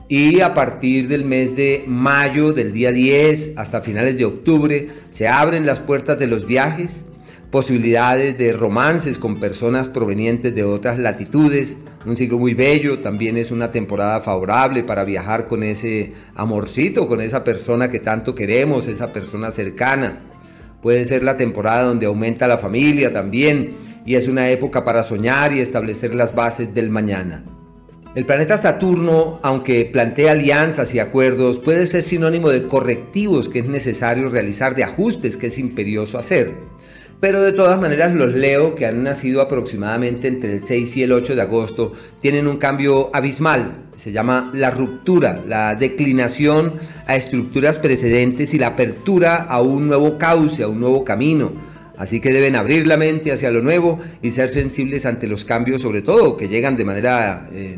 Y 0.09 0.41
a 0.41 0.55
partir 0.55 1.07
del 1.09 1.25
mes 1.27 1.55
de 1.55 1.85
mayo, 1.87 2.55
del 2.55 2.73
día 2.73 2.93
10 2.93 3.59
hasta 3.59 3.83
finales 3.83 4.17
de 4.17 4.25
octubre, 4.25 4.89
se 5.11 5.29
abren 5.29 5.67
las 5.67 5.81
puertas 5.81 6.19
de 6.19 6.27
los 6.27 6.47
viajes, 6.47 7.05
posibilidades 7.51 8.37
de 8.37 8.53
romances 8.53 9.19
con 9.19 9.41
personas 9.41 9.89
provenientes 9.89 10.55
de 10.55 10.65
otras 10.65 10.99
latitudes, 10.99 11.79
un 12.05 12.17
ciclo 12.17 12.39
muy 12.39 12.55
bello, 12.55 13.01
también 13.01 13.37
es 13.37 13.51
una 13.51 13.73
temporada 13.73 14.21
favorable 14.21 14.85
para 14.85 15.05
viajar 15.05 15.47
con 15.47 15.63
ese 15.63 16.13
amorcito, 16.35 17.07
con 17.07 17.21
esa 17.21 17.45
persona 17.45 17.91
que 17.91 18.01
tanto 18.01 18.35
queremos, 18.35 18.87
esa 18.87 19.13
persona 19.13 19.51
cercana. 19.51 20.21
Puede 20.83 21.05
ser 21.05 21.23
la 21.23 21.37
temporada 21.37 21.85
donde 21.85 22.07
aumenta 22.07 22.47
la 22.47 22.59
familia 22.59 23.13
también 23.13 23.73
y 24.05 24.15
es 24.15 24.29
una 24.29 24.49
época 24.51 24.85
para 24.85 25.03
soñar 25.03 25.53
y 25.53 25.61
establecer 25.61 26.15
las 26.15 26.35
bases 26.35 26.75
del 26.75 26.91
mañana. 26.91 27.45
El 28.15 28.25
planeta 28.25 28.59
Saturno, 28.59 29.39
aunque 29.43 29.85
plantea 29.85 30.33
alianzas 30.33 30.95
y 30.95 30.99
acuerdos, 30.99 31.59
puede 31.59 31.87
ser 31.87 32.03
sinónimo 32.03 32.49
de 32.49 32.67
correctivos 32.67 33.49
que 33.49 33.61
es 33.61 33.67
necesario 33.67 34.29
realizar, 34.29 34.75
de 34.75 34.85
ajustes 34.85 35.37
que 35.37 35.49
es 35.49 35.59
imperioso 35.59 36.19
hacer. 36.19 36.53
Pero 37.21 37.43
de 37.43 37.53
todas 37.53 37.81
maneras 37.81 38.15
los 38.15 38.33
Leo, 38.33 38.77
que 38.77 38.87
han 38.87 39.03
nacido 39.03 39.41
aproximadamente 39.41 40.29
entre 40.29 40.53
el 40.53 40.63
6 40.63 40.97
y 40.99 41.03
el 41.03 41.11
8 41.11 41.35
de 41.35 41.43
agosto, 41.43 41.93
tienen 42.21 42.47
un 42.47 42.59
cambio 42.59 43.11
abismal. 43.13 43.87
Se 43.97 44.13
llama 44.13 44.53
la 44.55 44.71
ruptura, 44.71 45.43
la 45.45 45.75
declinación 45.75 46.75
a 47.09 47.17
estructuras 47.17 47.79
precedentes 47.79 48.55
y 48.55 48.59
la 48.59 48.69
apertura 48.69 49.43
a 49.43 49.61
un 49.61 49.89
nuevo 49.89 50.17
cauce, 50.17 50.63
a 50.63 50.69
un 50.69 50.79
nuevo 50.79 51.05
camino. 51.05 51.51
Así 51.97 52.21
que 52.21 52.33
deben 52.33 52.55
abrir 52.55 52.87
la 52.87 52.97
mente 52.97 53.33
hacia 53.33 53.51
lo 53.51 53.63
nuevo 53.63 53.99
y 54.23 54.31
ser 54.31 54.51
sensibles 54.51 55.05
ante 55.05 55.27
los 55.27 55.45
cambios, 55.45 55.83
sobre 55.83 56.03
todo 56.03 56.37
que 56.37 56.47
llegan 56.47 56.77
de 56.77 56.85
manera 56.85 57.49
eh, 57.53 57.77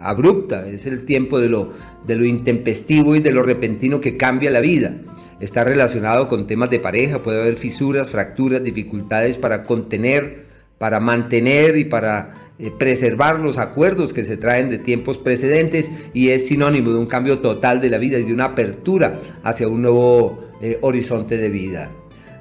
abrupta. 0.00 0.68
Es 0.68 0.86
el 0.86 1.04
tiempo 1.04 1.40
de 1.40 1.48
lo, 1.48 1.72
de 2.06 2.14
lo 2.14 2.24
intempestivo 2.24 3.16
y 3.16 3.18
de 3.18 3.32
lo 3.32 3.42
repentino 3.42 4.00
que 4.00 4.16
cambia 4.16 4.52
la 4.52 4.60
vida. 4.60 4.94
Está 5.38 5.64
relacionado 5.64 6.28
con 6.28 6.46
temas 6.46 6.70
de 6.70 6.80
pareja, 6.80 7.22
puede 7.22 7.42
haber 7.42 7.56
fisuras, 7.56 8.08
fracturas, 8.08 8.64
dificultades 8.64 9.36
para 9.36 9.64
contener, 9.64 10.46
para 10.78 10.98
mantener 10.98 11.76
y 11.76 11.84
para 11.84 12.34
eh, 12.58 12.70
preservar 12.70 13.38
los 13.40 13.58
acuerdos 13.58 14.14
que 14.14 14.24
se 14.24 14.38
traen 14.38 14.70
de 14.70 14.78
tiempos 14.78 15.18
precedentes 15.18 15.90
y 16.14 16.30
es 16.30 16.46
sinónimo 16.46 16.90
de 16.90 16.98
un 16.98 17.06
cambio 17.06 17.40
total 17.40 17.82
de 17.82 17.90
la 17.90 17.98
vida 17.98 18.18
y 18.18 18.22
de 18.22 18.32
una 18.32 18.46
apertura 18.46 19.20
hacia 19.42 19.68
un 19.68 19.82
nuevo 19.82 20.42
eh, 20.62 20.78
horizonte 20.80 21.36
de 21.36 21.50
vida. 21.50 21.90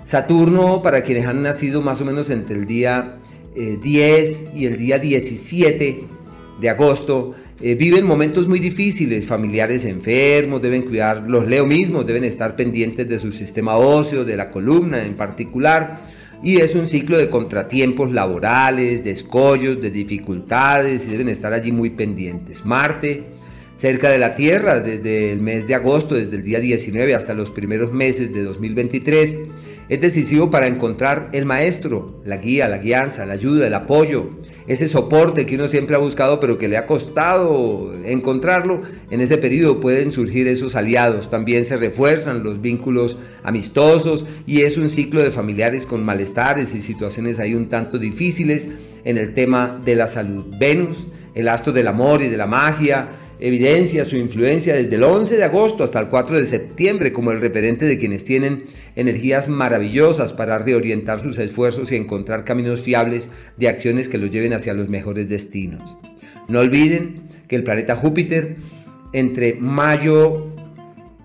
Saturno, 0.04 0.82
para 0.82 1.04
quienes 1.04 1.26
han 1.26 1.44
nacido 1.44 1.82
más 1.82 2.00
o 2.00 2.06
menos 2.06 2.30
entre 2.30 2.56
el 2.56 2.66
día 2.66 3.18
10 3.56 3.84
eh, 3.84 4.50
y 4.56 4.68
el 4.68 4.78
día 4.78 5.00
17 5.00 6.04
de 6.62 6.70
agosto, 6.70 7.34
eh, 7.68 7.74
viven 7.74 8.06
momentos 8.06 8.48
muy 8.48 8.60
difíciles, 8.60 9.26
familiares 9.26 9.86
enfermos, 9.86 10.62
deben 10.62 10.84
cuidar, 10.84 11.24
los 11.28 11.48
leo 11.48 11.66
mismos, 11.66 12.06
deben 12.06 12.24
estar 12.24 12.56
pendientes 12.56 13.10
de 13.10 13.18
su 13.18 13.32
sistema 13.32 13.76
óseo, 13.76 14.24
de 14.24 14.38
la 14.38 14.52
columna 14.52 15.04
en 15.04 15.16
particular, 15.16 16.00
y 16.44 16.58
es 16.58 16.76
un 16.76 16.86
ciclo 16.86 17.18
de 17.18 17.28
contratiempos 17.28 18.12
laborales, 18.12 19.04
de 19.04 19.10
escollos, 19.10 19.82
de 19.82 19.90
dificultades, 19.90 21.08
y 21.08 21.10
deben 21.10 21.28
estar 21.28 21.54
allí 21.54 21.72
muy 21.72 21.90
pendientes. 21.90 22.66
Marte, 22.66 23.24
cerca 23.74 24.12
de 24.12 24.20
la 24.20 24.36
Tierra, 24.36 24.80
desde 24.80 25.32
el 25.32 25.42
mes 25.42 25.68
de 25.68 25.74
agosto, 25.74 26.14
desde 26.14 26.36
el 26.36 26.44
día 26.44 26.60
19 26.60 27.16
hasta 27.16 27.34
los 27.34 27.50
primeros 27.50 27.92
meses 27.92 28.32
de 28.32 28.44
2023, 28.44 29.40
es 29.88 30.02
decisivo 30.02 30.50
para 30.50 30.68
encontrar 30.68 31.30
el 31.32 31.46
maestro, 31.46 32.22
la 32.26 32.38
guía, 32.38 32.68
la 32.68 32.80
guianza, 32.80 33.26
la 33.26 33.34
ayuda, 33.34 33.68
el 33.68 33.74
apoyo, 33.74 34.32
ese 34.68 34.88
soporte 34.88 35.46
que 35.46 35.56
uno 35.56 35.68
siempre 35.68 35.96
ha 35.96 36.00
buscado 36.00 36.40
pero 36.40 36.58
que 36.58 36.68
le 36.68 36.78
ha 36.78 36.88
costado 36.88 37.94
encontrarlo. 38.04 38.82
En 39.12 39.22
ese 39.22 39.38
periodo 39.38 39.80
pueden 39.80 40.12
surgir 40.12 40.48
esos 40.48 40.76
aliados, 40.76 41.30
también 41.30 41.66
se 41.66 41.78
refuerzan 41.78 42.44
los 42.44 42.62
vínculos 42.62 43.18
amistosos 43.44 44.26
y 44.48 44.62
es 44.62 44.78
un 44.78 44.90
ciclo 44.90 45.22
de 45.22 45.32
familiares 45.32 45.86
con 45.86 46.04
malestares 46.04 46.74
y 46.74 46.82
situaciones 46.82 47.40
ahí 47.40 47.54
un 47.54 47.70
tanto 47.70 48.00
difíciles 48.00 48.68
en 49.04 49.18
el 49.20 49.34
tema 49.36 49.80
de 49.86 49.96
la 49.96 50.08
salud. 50.08 50.46
Venus, 50.60 51.08
el 51.36 51.48
astro 51.48 51.74
del 51.74 51.88
amor 51.88 52.24
y 52.24 52.28
de 52.28 52.38
la 52.38 52.48
magia, 52.48 53.08
evidencia 53.40 54.06
su 54.06 54.16
influencia 54.16 54.76
desde 54.76 54.96
el 54.96 55.04
11 55.04 55.38
de 55.38 55.44
agosto 55.44 55.84
hasta 55.84 56.00
el 56.00 56.08
4 56.08 56.38
de 56.38 56.46
septiembre 56.46 57.12
como 57.12 57.32
el 57.32 57.42
referente 57.42 57.86
de 57.86 57.98
quienes 57.98 58.24
tienen 58.24 58.66
energías 58.96 59.48
maravillosas 59.48 60.34
para 60.34 60.58
reorientar 60.58 61.20
sus 61.20 61.38
esfuerzos 61.40 61.92
y 61.92 61.96
encontrar 61.96 62.46
caminos 62.46 62.82
fiables 62.82 63.30
de 63.58 63.68
acciones 63.68 64.10
que 64.10 64.18
los 64.18 64.32
lleven 64.32 64.54
hacia 64.54 64.74
los 64.74 64.90
mejores 64.90 65.30
destinos. 65.30 65.98
No 66.48 66.60
olviden 66.60 67.24
que 67.48 67.56
el 67.56 67.64
planeta 67.64 67.96
Júpiter 67.96 68.58
entre 69.14 69.54
mayo 69.56 70.48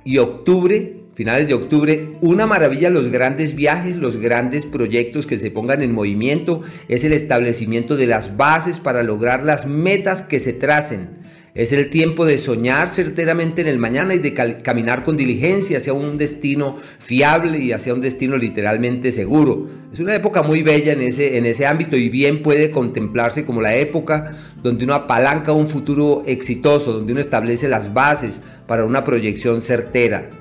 y 0.05 0.19
octubre 0.19 1.01
finales 1.21 1.49
de 1.49 1.53
octubre, 1.53 2.17
una 2.23 2.47
maravilla 2.47 2.89
los 2.89 3.11
grandes 3.11 3.55
viajes, 3.55 3.95
los 3.97 4.17
grandes 4.17 4.65
proyectos 4.65 5.27
que 5.27 5.37
se 5.37 5.51
pongan 5.51 5.83
en 5.83 5.93
movimiento, 5.93 6.63
es 6.89 7.05
el 7.05 7.13
establecimiento 7.13 7.99
de 7.99 8.07
las 8.07 8.39
bases 8.39 8.79
para 8.79 9.03
lograr 9.03 9.43
las 9.43 9.67
metas 9.67 10.23
que 10.23 10.39
se 10.39 10.55
tracen 10.55 11.21
es 11.61 11.73
el 11.73 11.91
tiempo 11.91 12.25
de 12.25 12.39
soñar 12.39 12.89
certeramente 12.89 13.61
en 13.61 13.69
el 13.69 13.77
mañana 13.77 14.15
y 14.15 14.19
de 14.19 14.33
caminar 14.63 15.05
con 15.05 15.19
diligencia 15.19 15.77
hacia 15.77 15.93
un 15.93 16.17
destino 16.17 16.79
fiable 16.99 17.59
y 17.59 17.73
hacia 17.73 17.93
un 17.93 18.01
destino 18.01 18.39
literalmente 18.39 19.13
seguro. 19.13 19.69
Es 19.93 20.01
una 20.01 20.15
época 20.15 20.43
muy 20.43 20.63
bella 20.63 20.95
en 20.95 21.03
ese, 21.03 21.37
en 21.37 21.45
ese 21.45 21.67
ámbito 21.67 21.99
y 21.99 22.09
bien 22.09 22.43
puede 22.43 22.71
contemplarse 22.71 23.45
como 23.45 23.61
la 23.61 23.77
época 23.77 24.35
donde 24.63 24.85
uno 24.85 24.95
apalanca 24.95 25.53
un 25.53 25.69
futuro 25.69 26.23
exitoso, 26.25 26.95
donde 26.95 27.13
uno 27.13 27.21
establece 27.21 27.69
las 27.69 27.93
bases 27.93 28.41
para 28.67 28.87
una 28.87 29.05
proyección 29.05 29.61
certera. 29.61 30.40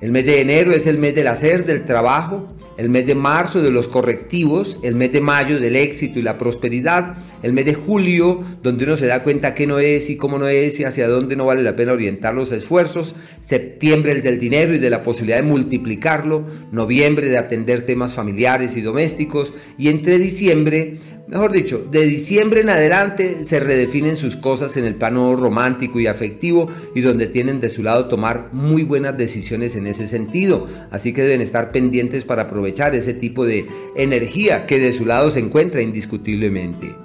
El 0.00 0.12
mes 0.12 0.24
de 0.24 0.40
enero 0.40 0.72
es 0.72 0.86
el 0.86 0.96
mes 0.96 1.14
del 1.14 1.26
hacer, 1.26 1.66
del 1.66 1.84
trabajo, 1.84 2.48
el 2.78 2.88
mes 2.88 3.06
de 3.06 3.14
marzo 3.14 3.60
de 3.60 3.70
los 3.70 3.86
correctivos, 3.86 4.78
el 4.82 4.94
mes 4.94 5.12
de 5.12 5.20
mayo 5.20 5.60
del 5.60 5.76
éxito 5.76 6.18
y 6.18 6.22
la 6.22 6.38
prosperidad, 6.38 7.18
el 7.42 7.52
mes 7.52 7.66
de 7.66 7.74
julio 7.74 8.42
donde 8.62 8.84
uno 8.84 8.96
se 8.96 9.06
da 9.06 9.22
cuenta 9.22 9.54
qué 9.54 9.66
no 9.66 9.78
es 9.78 10.08
y 10.08 10.16
cómo 10.16 10.38
no 10.38 10.48
es 10.48 10.80
y 10.80 10.84
hacia 10.84 11.06
dónde 11.06 11.36
no 11.36 11.44
vale 11.44 11.62
la 11.62 11.76
pena 11.76 11.92
orientar 11.92 12.32
los 12.32 12.50
esfuerzos, 12.50 13.14
septiembre 13.40 14.12
el 14.12 14.22
del 14.22 14.40
dinero 14.40 14.74
y 14.74 14.78
de 14.78 14.88
la 14.88 15.02
posibilidad 15.02 15.36
de 15.36 15.42
multiplicarlo, 15.42 16.44
noviembre 16.72 17.28
de 17.28 17.36
atender 17.36 17.84
temas 17.84 18.14
familiares 18.14 18.78
y 18.78 18.80
domésticos. 18.80 19.52
Y 19.76 19.90
entre 19.90 20.16
diciembre 20.16 20.96
Mejor 21.30 21.52
dicho, 21.52 21.86
de 21.88 22.06
diciembre 22.06 22.62
en 22.62 22.70
adelante 22.70 23.44
se 23.44 23.60
redefinen 23.60 24.16
sus 24.16 24.34
cosas 24.34 24.76
en 24.76 24.84
el 24.84 24.96
plano 24.96 25.36
romántico 25.36 26.00
y 26.00 26.08
afectivo 26.08 26.68
y 26.92 27.02
donde 27.02 27.28
tienen 27.28 27.60
de 27.60 27.68
su 27.68 27.84
lado 27.84 28.06
tomar 28.08 28.48
muy 28.52 28.82
buenas 28.82 29.16
decisiones 29.16 29.76
en 29.76 29.86
ese 29.86 30.08
sentido. 30.08 30.66
Así 30.90 31.12
que 31.12 31.22
deben 31.22 31.40
estar 31.40 31.70
pendientes 31.70 32.24
para 32.24 32.42
aprovechar 32.42 32.96
ese 32.96 33.14
tipo 33.14 33.44
de 33.44 33.64
energía 33.94 34.66
que 34.66 34.80
de 34.80 34.92
su 34.92 35.06
lado 35.06 35.30
se 35.30 35.38
encuentra 35.38 35.82
indiscutiblemente. 35.82 36.96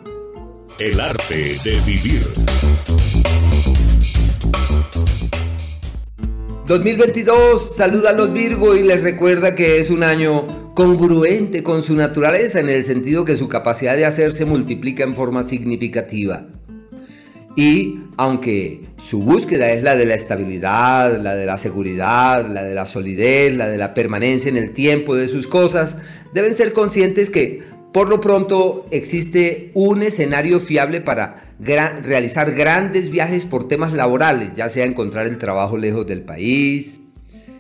El 0.80 1.00
arte 1.00 1.58
de 1.64 1.80
vivir. 1.86 2.24
2022 6.66 7.76
saluda 7.76 8.10
a 8.10 8.14
los 8.14 8.34
Virgo 8.34 8.76
y 8.76 8.82
les 8.82 9.04
recuerda 9.04 9.54
que 9.54 9.80
es 9.80 9.92
un 9.92 10.02
año 10.02 10.65
congruente 10.76 11.64
con 11.64 11.84
su 11.84 11.96
naturaleza 11.96 12.60
en 12.60 12.70
el 12.70 12.84
sentido 12.84 13.24
que 13.24 13.38
su 13.38 13.48
capacidad 13.48 13.96
de 13.96 14.06
hacer 14.06 14.34
se 14.34 14.44
multiplica 14.44 15.06
en 15.06 15.16
forma 15.16 15.44
significativa. 15.44 16.46
Y 17.56 18.02
aunque 18.18 18.82
su 18.98 19.22
búsqueda 19.22 19.72
es 19.72 19.82
la 19.82 19.96
de 19.96 20.06
la 20.06 20.16
estabilidad, 20.16 21.22
la 21.22 21.34
de 21.34 21.46
la 21.46 21.58
seguridad, 21.58 22.46
la 22.46 22.64
de 22.64 22.76
la 22.76 22.86
solidez, 22.86 23.56
la 23.56 23.70
de 23.70 23.78
la 23.78 23.94
permanencia 23.94 24.50
en 24.50 24.58
el 24.58 24.72
tiempo 24.72 25.16
de 25.16 25.30
sus 25.30 25.48
cosas, 25.48 25.98
deben 26.34 26.54
ser 26.56 26.74
conscientes 26.74 27.30
que 27.30 27.64
por 27.94 28.10
lo 28.10 28.20
pronto 28.20 28.86
existe 28.92 29.72
un 29.74 30.04
escenario 30.04 30.60
fiable 30.60 31.00
para 31.00 31.38
realizar 31.58 32.52
grandes 32.52 33.10
viajes 33.10 33.46
por 33.46 33.70
temas 33.70 33.94
laborales, 33.94 34.54
ya 34.54 34.68
sea 34.68 34.84
encontrar 34.84 35.26
el 35.26 35.38
trabajo 35.38 35.78
lejos 35.78 36.06
del 36.06 36.24
país, 36.24 37.00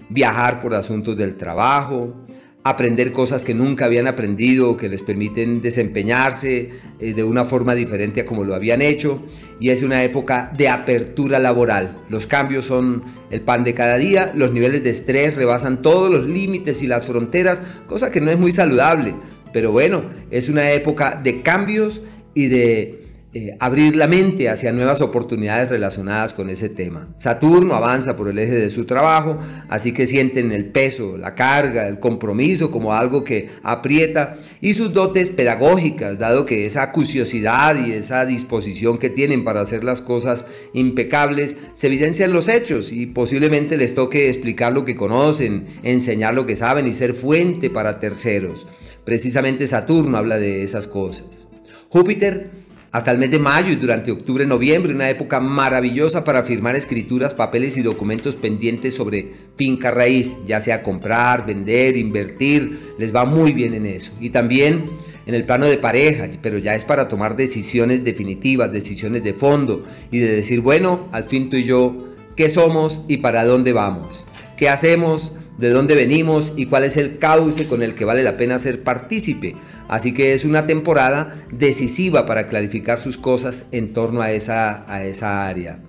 viajar 0.10 0.62
por 0.62 0.76
asuntos 0.76 1.16
del 1.16 1.38
trabajo, 1.38 2.25
aprender 2.66 3.12
cosas 3.12 3.44
que 3.44 3.54
nunca 3.54 3.86
habían 3.86 4.08
aprendido 4.08 4.76
que 4.76 4.90
les 4.90 5.04
permiten 5.04 5.62
desempeñarse 5.62 6.72
eh, 7.00 7.14
de 7.14 7.24
una 7.24 7.46
forma 7.46 7.76
diferente 7.76 8.22
a 8.22 8.26
como 8.26 8.44
lo 8.44 8.56
habían 8.56 8.82
hecho. 8.82 9.22
Y 9.60 9.70
es 9.70 9.84
una 9.84 10.04
época 10.04 10.52
de 10.58 10.68
apertura 10.68 11.38
laboral. 11.38 11.96
Los 12.10 12.26
cambios 12.26 12.66
son 12.66 13.04
el 13.30 13.42
pan 13.42 13.64
de 13.64 13.76
cada 13.76 14.00
día, 14.00 14.32
los 14.36 14.52
niveles 14.52 14.84
de 14.84 14.90
estrés 14.90 15.36
rebasan 15.36 15.84
todos 15.84 16.12
los 16.12 16.26
límites 16.26 16.82
y 16.82 16.88
las 16.88 17.06
fronteras, 17.06 17.62
cosa 17.86 18.10
que 18.10 18.20
no 18.20 18.32
es 18.32 18.40
muy 18.40 18.52
saludable. 18.52 19.14
Pero 19.54 19.72
bueno, 19.72 20.02
es 20.32 20.50
una 20.50 20.72
época 20.72 21.22
de 21.24 21.44
cambios 21.44 22.02
y 22.34 22.48
de 22.48 23.05
eh, 23.38 23.58
abrir 23.60 23.98
la 23.98 24.08
mente 24.08 24.48
hacia 24.48 24.72
nuevas 24.72 25.02
oportunidades 25.02 25.70
relacionadas 25.70 26.32
con 26.32 26.50
ese 26.50 26.70
tema. 26.70 27.10
Saturno 27.16 27.76
avanza 27.76 28.16
por 28.16 28.30
el 28.30 28.40
eje 28.40 28.54
de 28.54 28.70
su 28.70 28.86
trabajo, 28.86 29.38
así 29.68 29.92
que 29.92 30.08
sienten 30.08 30.54
el 30.54 30.68
peso, 30.68 31.18
la 31.18 31.36
carga, 31.36 31.90
el 31.90 32.00
compromiso 32.00 32.72
como 32.72 32.94
algo 32.94 33.26
que 33.26 33.50
aprieta 33.62 34.38
y 34.62 34.74
sus 34.74 34.94
dotes 34.94 35.28
pedagógicas, 35.28 36.18
dado 36.18 36.46
que 36.46 36.66
esa 36.66 36.84
acuciosidad 36.84 37.76
y 37.86 37.92
esa 37.92 38.26
disposición 38.26 38.98
que 38.98 39.10
tienen 39.10 39.44
para 39.44 39.60
hacer 39.60 39.84
las 39.84 40.00
cosas 40.00 40.46
impecables 40.72 41.58
se 41.74 41.88
evidencian 41.88 42.30
en 42.30 42.36
los 42.38 42.48
hechos 42.48 42.94
y 42.94 43.06
posiblemente 43.06 43.76
les 43.76 43.96
toque 43.96 44.30
explicar 44.30 44.72
lo 44.72 44.86
que 44.86 44.96
conocen, 44.96 45.66
enseñar 45.84 46.36
lo 46.36 46.46
que 46.46 46.56
saben 46.56 46.88
y 46.88 46.94
ser 46.94 47.14
fuente 47.14 47.70
para 47.70 48.00
terceros. 48.00 48.66
Precisamente 49.04 49.68
Saturno 49.68 50.18
habla 50.18 50.38
de 50.38 50.64
esas 50.64 50.88
cosas. 50.88 51.50
Júpiter 51.90 52.65
hasta 52.96 53.12
el 53.12 53.18
mes 53.18 53.30
de 53.30 53.40
mayo 53.40 53.74
y 53.74 53.76
durante 53.76 54.10
octubre-noviembre, 54.10 54.94
una 54.94 55.10
época 55.10 55.42
maravillosa 55.42 56.24
para 56.24 56.44
firmar 56.44 56.78
escrituras, 56.78 57.34
papeles 57.34 57.76
y 57.76 57.82
documentos 57.82 58.38
pendientes 58.38 58.94
sobre 58.94 59.34
finca 59.58 59.92
raíz, 59.92 60.32
ya 60.46 60.62
sea 60.62 60.82
comprar, 60.82 61.46
vender, 61.46 61.98
invertir, 61.98 62.94
les 62.98 63.14
va 63.14 63.26
muy 63.26 63.52
bien 63.52 63.74
en 63.74 63.86
eso. 63.86 64.14
Y 64.22 64.30
también 64.30 64.92
en 65.26 65.36
el 65.36 65.44
plano 65.44 65.66
de 65.66 65.76
pareja, 65.76 66.26
pero 66.42 66.58
ya 66.58 66.74
es 66.74 66.86
para 66.86 67.10
tomar 67.10 67.36
decisiones 67.36 68.06
definitivas, 68.06 68.72
decisiones 68.72 69.26
de 69.26 69.34
fondo 69.34 69.84
y 70.10 70.20
de 70.20 70.34
decir, 70.34 70.62
bueno, 70.62 71.10
al 71.12 71.26
fin 71.26 71.50
tú 71.50 71.58
y 71.58 71.66
yo, 71.66 72.14
¿qué 72.38 72.48
somos 72.48 73.02
y 73.10 73.18
para 73.18 73.44
dónde 73.44 73.74
vamos? 73.74 74.26
¿Qué 74.56 74.70
hacemos? 74.70 75.34
¿De 75.58 75.70
dónde 75.70 75.96
venimos? 75.96 76.54
¿Y 76.56 76.68
cuál 76.68 76.86
es 76.86 76.96
el 76.96 77.18
cauce 77.18 77.68
con 77.68 77.84
el 77.84 77.94
que 77.94 78.06
vale 78.06 78.24
la 78.24 78.38
pena 78.38 78.58
ser 78.58 78.84
partícipe? 78.84 79.54
Así 79.88 80.14
que 80.14 80.34
es 80.34 80.46
una 80.46 80.66
temporada 80.66 81.36
decisiva 81.52 82.26
para 82.26 82.48
clarificar 82.48 83.00
sus 83.00 83.18
cosas 83.18 83.68
en 83.72 83.94
torno 83.94 84.22
a 84.22 84.32
esa, 84.32 84.86
a 84.92 85.04
esa 85.04 85.48
área. 85.48 85.80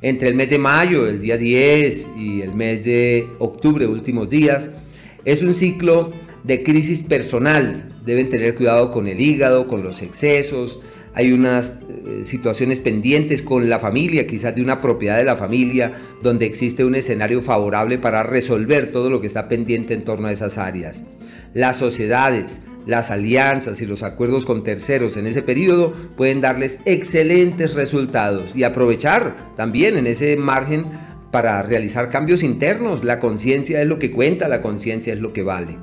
Entre 0.00 0.28
el 0.28 0.34
mes 0.34 0.50
de 0.50 0.58
mayo, 0.58 1.08
el 1.08 1.20
día 1.20 1.36
10 1.36 2.08
y 2.18 2.42
el 2.42 2.54
mes 2.54 2.84
de 2.84 3.28
octubre, 3.38 3.86
últimos 3.86 4.28
días, 4.28 4.70
es 5.24 5.42
un 5.42 5.54
ciclo 5.54 6.10
de 6.42 6.62
crisis 6.62 7.02
personal. 7.02 7.88
Deben 8.04 8.28
tener 8.28 8.54
cuidado 8.54 8.90
con 8.90 9.06
el 9.06 9.20
hígado, 9.20 9.68
con 9.68 9.84
los 9.84 10.02
excesos. 10.02 10.80
Hay 11.14 11.32
unas 11.32 11.78
eh, 11.88 12.24
situaciones 12.24 12.80
pendientes 12.80 13.42
con 13.42 13.68
la 13.68 13.78
familia, 13.78 14.26
quizás 14.26 14.56
de 14.56 14.62
una 14.62 14.80
propiedad 14.80 15.18
de 15.18 15.24
la 15.24 15.36
familia, 15.36 15.92
donde 16.22 16.46
existe 16.46 16.84
un 16.84 16.96
escenario 16.96 17.40
favorable 17.42 17.98
para 17.98 18.22
resolver 18.22 18.90
todo 18.90 19.08
lo 19.08 19.20
que 19.20 19.26
está 19.28 19.48
pendiente 19.48 19.94
en 19.94 20.04
torno 20.04 20.26
a 20.26 20.32
esas 20.32 20.58
áreas. 20.58 21.04
Las 21.54 21.76
sociedades, 21.76 22.62
las 22.86 23.10
alianzas 23.10 23.80
y 23.80 23.86
los 23.86 24.02
acuerdos 24.02 24.44
con 24.44 24.64
terceros 24.64 25.16
en 25.16 25.26
ese 25.26 25.42
periodo 25.42 25.92
pueden 26.16 26.40
darles 26.40 26.80
excelentes 26.84 27.74
resultados 27.74 28.56
y 28.56 28.64
aprovechar 28.64 29.34
también 29.56 29.96
en 29.96 30.06
ese 30.06 30.36
margen 30.36 30.86
para 31.30 31.62
realizar 31.62 32.10
cambios 32.10 32.42
internos. 32.42 33.04
La 33.04 33.18
conciencia 33.18 33.80
es 33.80 33.88
lo 33.88 33.98
que 33.98 34.10
cuenta, 34.10 34.48
la 34.48 34.60
conciencia 34.60 35.12
es 35.12 35.20
lo 35.20 35.32
que 35.32 35.42
vale. 35.42 35.78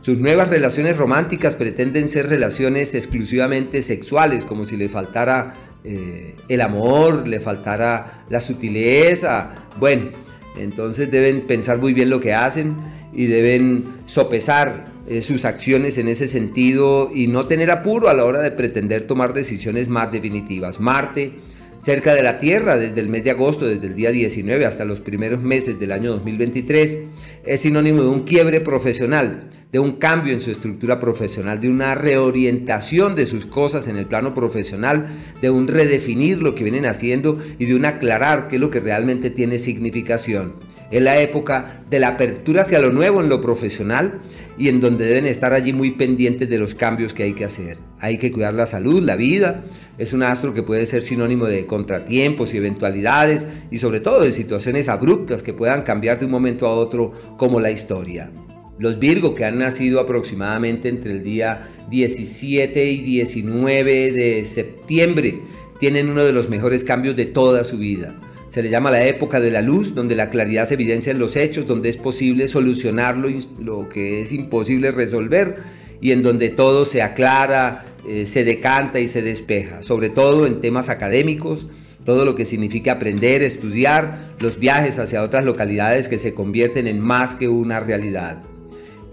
Sus 0.00 0.18
nuevas 0.18 0.48
relaciones 0.48 0.98
románticas 0.98 1.54
pretenden 1.54 2.10
ser 2.10 2.28
relaciones 2.28 2.94
exclusivamente 2.94 3.80
sexuales, 3.80 4.44
como 4.44 4.66
si 4.66 4.76
le 4.76 4.90
faltara 4.90 5.54
eh, 5.82 6.34
el 6.48 6.60
amor, 6.60 7.26
le 7.26 7.40
faltara 7.40 8.24
la 8.28 8.40
sutileza. 8.40 9.68
Bueno, 9.78 10.10
entonces 10.58 11.10
deben 11.10 11.46
pensar 11.46 11.78
muy 11.78 11.94
bien 11.94 12.10
lo 12.10 12.20
que 12.20 12.34
hacen 12.34 12.76
y 13.14 13.26
deben 13.26 13.84
sopesar 14.04 14.93
eh, 15.06 15.20
sus 15.20 15.44
acciones 15.44 15.98
en 15.98 16.08
ese 16.08 16.28
sentido 16.28 17.10
y 17.14 17.26
no 17.26 17.46
tener 17.46 17.70
apuro 17.70 18.08
a 18.08 18.14
la 18.14 18.24
hora 18.24 18.42
de 18.42 18.50
pretender 18.50 19.06
tomar 19.06 19.34
decisiones 19.34 19.88
más 19.88 20.10
definitivas. 20.10 20.80
Marte, 20.80 21.32
cerca 21.78 22.14
de 22.14 22.22
la 22.22 22.38
Tierra 22.38 22.78
desde 22.78 23.02
el 23.02 23.10
mes 23.10 23.22
de 23.24 23.32
agosto, 23.32 23.66
desde 23.66 23.86
el 23.86 23.94
día 23.94 24.10
19 24.10 24.64
hasta 24.64 24.86
los 24.86 25.00
primeros 25.00 25.42
meses 25.42 25.78
del 25.78 25.92
año 25.92 26.12
2023, 26.12 26.98
es 27.44 27.60
sinónimo 27.60 28.02
de 28.02 28.08
un 28.08 28.22
quiebre 28.22 28.60
profesional, 28.60 29.50
de 29.70 29.78
un 29.78 29.92
cambio 29.92 30.32
en 30.32 30.40
su 30.40 30.50
estructura 30.50 30.98
profesional, 30.98 31.60
de 31.60 31.68
una 31.68 31.94
reorientación 31.94 33.14
de 33.14 33.26
sus 33.26 33.44
cosas 33.44 33.88
en 33.88 33.98
el 33.98 34.06
plano 34.06 34.34
profesional, 34.34 35.06
de 35.42 35.50
un 35.50 35.68
redefinir 35.68 36.42
lo 36.42 36.54
que 36.54 36.64
vienen 36.64 36.86
haciendo 36.86 37.38
y 37.58 37.66
de 37.66 37.74
un 37.74 37.84
aclarar 37.84 38.48
qué 38.48 38.56
es 38.56 38.60
lo 38.62 38.70
que 38.70 38.80
realmente 38.80 39.28
tiene 39.28 39.58
significación. 39.58 40.54
Es 40.90 41.02
la 41.02 41.20
época 41.20 41.82
de 41.90 41.98
la 41.98 42.08
apertura 42.08 42.62
hacia 42.62 42.78
lo 42.78 42.92
nuevo 42.92 43.20
en 43.20 43.28
lo 43.28 43.42
profesional 43.42 44.20
y 44.56 44.68
en 44.68 44.80
donde 44.80 45.06
deben 45.06 45.26
estar 45.26 45.52
allí 45.52 45.72
muy 45.72 45.92
pendientes 45.92 46.48
de 46.48 46.58
los 46.58 46.74
cambios 46.74 47.12
que 47.12 47.24
hay 47.24 47.32
que 47.32 47.44
hacer. 47.44 47.78
Hay 48.00 48.18
que 48.18 48.32
cuidar 48.32 48.54
la 48.54 48.66
salud, 48.66 49.02
la 49.02 49.16
vida. 49.16 49.64
Es 49.98 50.12
un 50.12 50.22
astro 50.22 50.54
que 50.54 50.62
puede 50.62 50.86
ser 50.86 51.02
sinónimo 51.02 51.46
de 51.46 51.66
contratiempos 51.66 52.54
y 52.54 52.58
eventualidades 52.58 53.46
y 53.70 53.78
sobre 53.78 54.00
todo 54.00 54.22
de 54.22 54.32
situaciones 54.32 54.88
abruptas 54.88 55.42
que 55.42 55.52
puedan 55.52 55.82
cambiar 55.82 56.18
de 56.18 56.26
un 56.26 56.30
momento 56.30 56.66
a 56.66 56.74
otro 56.74 57.12
como 57.36 57.60
la 57.60 57.70
historia. 57.70 58.30
Los 58.78 58.98
Virgo 58.98 59.34
que 59.34 59.44
han 59.44 59.58
nacido 59.58 60.00
aproximadamente 60.00 60.88
entre 60.88 61.12
el 61.12 61.22
día 61.22 61.68
17 61.90 62.90
y 62.90 63.02
19 63.02 64.12
de 64.12 64.44
septiembre 64.44 65.40
tienen 65.78 66.08
uno 66.08 66.24
de 66.24 66.32
los 66.32 66.48
mejores 66.48 66.82
cambios 66.82 67.14
de 67.14 67.26
toda 67.26 67.62
su 67.62 67.78
vida. 67.78 68.16
Se 68.54 68.62
le 68.62 68.70
llama 68.70 68.92
la 68.92 69.04
época 69.04 69.40
de 69.40 69.50
la 69.50 69.62
luz, 69.62 69.96
donde 69.96 70.14
la 70.14 70.30
claridad 70.30 70.68
se 70.68 70.74
evidencia 70.74 71.10
en 71.10 71.18
los 71.18 71.34
hechos, 71.34 71.66
donde 71.66 71.88
es 71.88 71.96
posible 71.96 72.46
solucionar 72.46 73.16
lo, 73.16 73.88
que 73.88 74.22
es 74.22 74.30
imposible 74.30 74.92
resolver 74.92 75.56
y 76.00 76.12
en 76.12 76.22
donde 76.22 76.50
todo 76.50 76.84
se 76.84 77.02
aclara, 77.02 77.84
eh, 78.08 78.26
se 78.26 78.44
decanta 78.44 79.00
y 79.00 79.08
se 79.08 79.22
despeja, 79.22 79.82
sobre 79.82 80.08
todo 80.08 80.46
en 80.46 80.60
temas 80.60 80.88
académicos, 80.88 81.66
todo 82.06 82.24
lo 82.24 82.36
que 82.36 82.44
significa 82.44 82.92
aprender, 82.92 83.42
estudiar, 83.42 84.36
los 84.38 84.60
viajes 84.60 85.00
hacia 85.00 85.24
otras 85.24 85.44
localidades 85.44 86.06
que 86.06 86.18
se 86.18 86.32
convierten 86.32 86.86
en 86.86 87.00
más 87.00 87.34
que 87.34 87.48
una 87.48 87.80
realidad. 87.80 88.44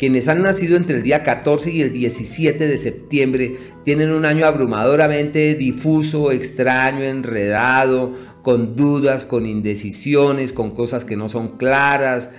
Quienes 0.01 0.27
han 0.27 0.41
nacido 0.41 0.77
entre 0.77 0.97
el 0.97 1.03
día 1.03 1.21
14 1.21 1.71
y 1.71 1.81
el 1.83 1.93
17 1.93 2.67
de 2.67 2.77
septiembre 2.79 3.55
tienen 3.85 4.11
un 4.11 4.25
año 4.25 4.47
abrumadoramente 4.47 5.53
difuso, 5.53 6.31
extraño, 6.31 7.03
enredado, 7.03 8.11
con 8.41 8.75
dudas, 8.75 9.25
con 9.25 9.45
indecisiones, 9.45 10.53
con 10.53 10.71
cosas 10.71 11.05
que 11.05 11.15
no 11.15 11.29
son 11.29 11.49
claras 11.57 12.31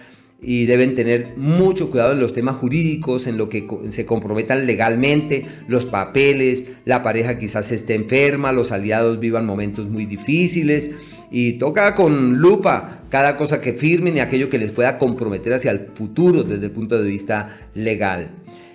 y 0.42 0.66
deben 0.66 0.96
tener 0.96 1.34
mucho 1.36 1.90
cuidado 1.90 2.12
en 2.12 2.20
los 2.20 2.32
temas 2.32 2.56
jurídicos, 2.56 3.28
en 3.28 3.36
lo 3.36 3.48
que 3.48 3.66
se 3.90 4.04
comprometan 4.04 4.66
legalmente, 4.66 5.46
los 5.68 5.86
papeles, 5.86 6.72
la 6.84 7.02
pareja 7.04 7.38
quizás 7.38 7.70
esté 7.70 7.94
enferma, 7.94 8.50
los 8.50 8.72
aliados 8.72 9.20
vivan 9.20 9.46
momentos 9.46 9.88
muy 9.88 10.04
difíciles 10.04 10.90
y 11.30 11.52
toca 11.54 11.94
con 11.94 12.38
lupa 12.38 13.04
cada 13.08 13.36
cosa 13.36 13.60
que 13.60 13.72
firmen 13.72 14.16
y 14.16 14.20
aquello 14.20 14.50
que 14.50 14.58
les 14.58 14.72
pueda 14.72 14.98
comprometer 14.98 15.54
hacia 15.54 15.70
el 15.70 15.90
futuro 15.94 16.42
desde 16.42 16.66
el 16.66 16.72
punto 16.72 17.00
de 17.00 17.08
vista 17.08 17.56
legal. 17.74 18.32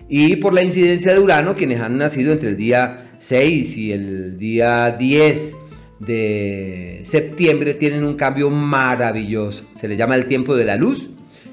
Y 0.10 0.38
por 0.38 0.54
la 0.54 0.64
incidencia 0.64 1.12
de 1.12 1.20
Urano, 1.20 1.56
quienes 1.56 1.82
han 1.82 1.98
nacido 1.98 2.32
entre 2.32 2.50
el 2.50 2.58
día 2.58 3.10
6 3.20 3.78
y 3.78 3.92
el 3.92 4.40
día 4.40 4.96
10 4.98 5.67
de 6.00 7.02
septiembre 7.04 7.74
tienen 7.74 8.04
un 8.04 8.16
cambio 8.16 8.50
maravilloso. 8.50 9.66
Se 9.76 9.88
le 9.88 9.98
llama 9.98 10.16
el 10.16 10.28
tiempo 10.28 10.56
de 10.56 10.66
la 10.66 10.76
luz 10.76 11.10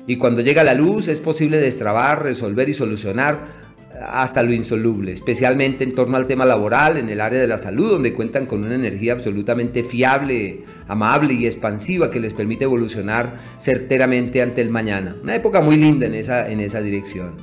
y 0.06 0.16
cuando 0.16 0.42
llega 0.42 0.64
la 0.64 0.74
luz 0.74 1.08
es 1.08 1.20
posible 1.20 1.58
destrabar, 1.58 2.22
resolver 2.22 2.68
y 2.68 2.74
solucionar 2.74 3.64
hasta 4.00 4.42
lo 4.42 4.52
insoluble, 4.52 5.12
especialmente 5.12 5.84
en 5.84 5.94
torno 5.94 6.16
al 6.16 6.26
tema 6.26 6.44
laboral, 6.44 6.96
en 6.96 7.08
el 7.08 7.20
área 7.20 7.40
de 7.40 7.46
la 7.46 7.58
salud, 7.58 7.92
donde 7.92 8.12
cuentan 8.12 8.44
con 8.44 8.64
una 8.64 8.74
energía 8.74 9.12
absolutamente 9.12 9.84
fiable, 9.84 10.62
amable 10.88 11.34
y 11.34 11.46
expansiva 11.46 12.10
que 12.10 12.20
les 12.20 12.34
permite 12.34 12.64
evolucionar 12.64 13.36
certeramente 13.58 14.42
ante 14.42 14.62
el 14.62 14.70
mañana. 14.70 15.16
Una 15.22 15.36
época 15.36 15.60
muy 15.60 15.76
linda 15.76 16.06
en 16.06 16.14
esa, 16.14 16.50
en 16.50 16.60
esa 16.60 16.82
dirección. 16.82 17.36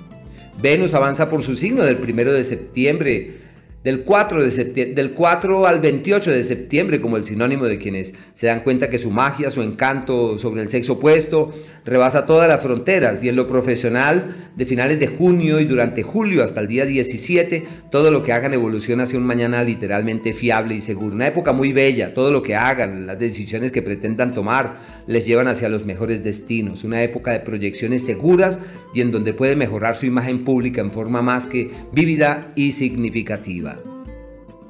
Venus 0.62 0.94
avanza 0.94 1.30
por 1.30 1.42
su 1.42 1.56
signo 1.56 1.84
del 1.84 1.98
primero 1.98 2.34
de 2.34 2.44
septiembre 2.44 3.41
del 3.84 4.04
4, 4.04 4.44
de 4.44 4.86
del 4.94 5.12
4 5.14 5.66
al 5.66 5.80
28 5.80 6.32
de 6.32 6.44
septiembre 6.44 7.02
como 7.02 7.18
el 7.18 7.24
sinónimo 7.24 7.66
de 7.66 7.80
quienes 7.80 8.14
se 8.34 8.48
dan 8.48 8.60
cuenta 8.60 8.90
que 8.90 9.00
su 9.00 9.10
magia, 9.10 9.50
su 9.50 9.64
encanto 9.64 10.38
sobre 10.38 10.62
el 10.62 10.70
sexo 10.70 10.94
opuesto 10.94 11.52
rebasa 11.84 12.28
todas 12.28 12.48
las 12.48 12.62
fronteras 12.62 13.24
y 13.24 13.30
en 13.30 13.36
lo 13.36 13.48
profesional 13.48 14.36
de 14.56 14.66
finales 14.66 15.00
de 15.00 15.08
junio 15.08 15.60
y 15.60 15.66
durante 15.66 16.04
julio 16.04 16.44
hasta 16.44 16.60
el 16.60 16.68
día 16.68 16.86
17 16.86 17.64
todo 17.90 18.12
lo 18.12 18.22
que 18.22 18.34
hagan 18.34 18.54
evoluciona 18.54 19.04
hacia 19.04 19.18
un 19.18 19.26
mañana 19.26 19.64
literalmente 19.64 20.34
fiable 20.34 20.76
y 20.76 20.82
seguro. 20.82 21.16
Una 21.16 21.28
época 21.28 21.52
muy 21.52 21.74
bella, 21.74 22.14
todo 22.14 22.32
lo 22.32 22.44
que 22.44 22.56
hagan, 22.56 23.08
las 23.08 23.18
decisiones 23.18 23.72
que 23.72 23.82
pretendan 23.82 24.34
tomar 24.36 24.78
les 25.08 25.26
llevan 25.26 25.48
hacia 25.48 25.70
los 25.70 25.86
mejores 25.86 26.24
destinos. 26.24 26.84
Una 26.84 27.04
época 27.04 27.32
de 27.34 27.40
proyecciones 27.40 28.06
seguras 28.06 28.60
y 28.94 29.02
en 29.02 29.12
donde 29.12 29.34
puede 29.34 29.56
mejorar 29.56 29.96
su 29.96 30.06
imagen 30.06 30.44
pública 30.44 30.82
en 30.82 30.92
forma 30.92 31.22
más 31.22 31.48
que 31.48 31.72
vívida 31.92 32.52
y 32.56 32.74
significativa. 32.74 33.80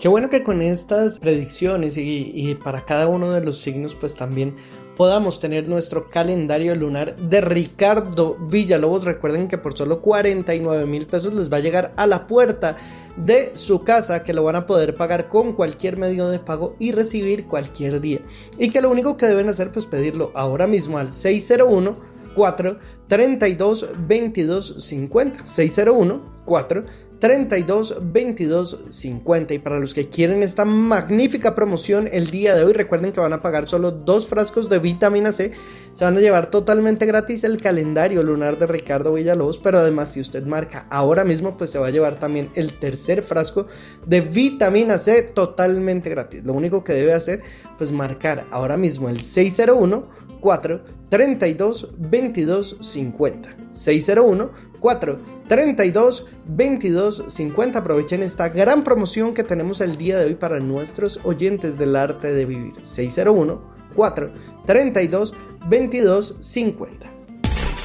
Qué 0.02 0.08
bueno 0.08 0.30
que 0.30 0.42
con 0.42 0.64
estas 0.64 1.20
predicciones 1.20 1.96
y, 1.96 2.58
para 2.64 2.84
cada 2.86 3.08
uno 3.08 3.32
de 3.32 3.42
los 3.42 3.62
signos 3.62 3.94
pues 3.94 4.16
también 4.16 4.56
podamos 5.02 5.40
tener 5.40 5.68
nuestro 5.68 6.12
calendario 6.12 6.76
lunar 6.76 7.16
de 7.16 7.42
Ricardo 7.42 8.38
Villalobos. 8.40 9.04
Recuerden 9.04 9.48
que 9.48 9.58
por 9.58 9.76
solo 9.76 10.00
49 10.00 10.86
mil 10.86 11.08
pesos 11.08 11.34
les 11.34 11.52
va 11.52 11.58
a 11.58 11.62
llegar 11.62 11.92
a 11.98 12.06
la 12.06 12.28
puerta 12.28 12.76
de 13.18 13.56
su 13.56 13.80
casa 13.80 14.24
que 14.24 14.36
lo 14.36 14.44
van 14.44 14.58
a 14.58 14.68
poder 14.68 14.94
pagar 14.94 15.28
con 15.28 15.54
cualquier 15.54 15.98
medio 15.98 16.30
de 16.30 16.38
pago 16.38 16.76
y 16.78 16.92
recibir 16.92 17.48
cualquier 17.48 18.00
día. 18.00 18.20
Y 18.60 18.70
que 18.70 18.80
lo 18.80 18.92
único 18.92 19.18
que 19.18 19.26
deben 19.26 19.50
hacer 19.50 19.72
pues 19.72 19.88
pedirlo 19.88 20.32
ahora 20.36 20.68
mismo 20.68 21.00
al 21.00 21.12
601 21.12 21.98
4 22.36 22.78
32 23.08 23.88
22 24.08 24.86
50 24.86 25.48
601 25.48 26.32
4 26.46 26.86
32 27.22 28.00
22 28.02 28.80
50 28.90 29.54
y 29.54 29.60
para 29.60 29.80
los 29.80 29.94
que 29.94 30.10
quieren 30.10 30.42
esta 30.42 30.66
magnífica 30.66 31.54
promoción 31.54 32.10
el 32.12 32.32
día 32.32 32.56
de 32.56 32.64
hoy 32.64 32.74
recuerden 32.74 33.12
que 33.12 33.20
van 33.20 33.32
a 33.32 33.44
pagar 33.44 33.70
solo 33.70 33.92
dos 33.92 34.28
frascos 34.28 34.70
de 34.70 34.80
vitamina 34.80 35.32
C. 35.32 35.52
Se 35.92 36.04
van 36.04 36.18
a 36.18 36.20
llevar 36.20 36.50
totalmente 36.50 37.06
gratis 37.06 37.44
el 37.44 37.62
calendario 37.62 38.24
lunar 38.24 38.58
de 38.58 38.66
Ricardo 38.66 39.14
Villalobos 39.14 39.60
pero 39.60 39.78
además 39.78 40.12
si 40.12 40.20
usted 40.20 40.44
marca 40.48 40.88
ahora 40.90 41.24
mismo 41.24 41.58
pues 41.58 41.70
se 41.70 41.78
va 41.78 41.88
a 41.88 41.92
llevar 41.92 42.16
también 42.18 42.50
el 42.56 42.80
tercer 42.80 43.22
frasco 43.22 43.68
de 44.08 44.22
vitamina 44.22 44.98
C 44.98 45.22
totalmente 45.22 46.10
gratis. 46.10 46.44
Lo 46.44 46.54
único 46.54 46.84
que 46.84 46.94
debe 46.94 47.14
hacer 47.14 47.44
pues 47.78 47.92
marcar 47.92 48.48
ahora 48.50 48.78
mismo 48.78 49.10
el 49.10 49.22
601 49.22 50.10
4 50.40 50.84
32 51.10 51.90
22 52.00 52.78
50 52.82 53.58
601 53.70 54.71
4 54.82 55.20
32 55.48 56.28
22 56.48 57.24
50 57.28 57.80
aprovechen 57.80 58.24
esta 58.24 58.50
gran 58.50 58.84
promoción 58.84 59.34
que 59.34 59.46
tenemos 59.46 59.80
el 59.80 59.96
día 59.96 60.18
de 60.18 60.26
hoy 60.26 60.36
para 60.36 60.60
nuestros 60.60 61.22
oyentes 61.24 61.78
del 61.78 61.96
arte 61.96 62.34
de 62.34 62.46
vivir. 62.46 62.74
601 62.82 63.62
4 63.96 64.34
32 64.66 65.34
22 65.70 66.36
50 66.40 67.11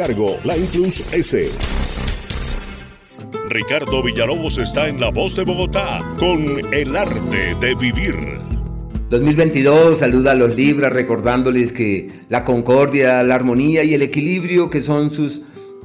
cargo, 0.00 0.38
Line 0.44 0.66
Plus 0.72 1.12
S. 1.12 1.50
Ricardo 3.50 4.02
Villalobos 4.02 4.56
está 4.56 4.88
en 4.88 4.98
La 4.98 5.10
Voz 5.10 5.36
de 5.36 5.44
Bogotá 5.44 6.00
con 6.18 6.40
El 6.72 6.96
Arte 6.96 7.54
de 7.60 7.74
Vivir. 7.74 8.14
2022 9.10 9.98
saluda 9.98 10.32
a 10.32 10.34
los 10.36 10.56
Libras 10.56 10.90
recordándoles 10.90 11.72
que 11.72 12.10
la 12.30 12.46
concordia, 12.46 13.22
la 13.22 13.34
armonía 13.34 13.84
y 13.84 13.92
el 13.92 14.00
equilibrio 14.00 14.70
que 14.70 14.80
son 14.80 15.10
sus 15.10 15.42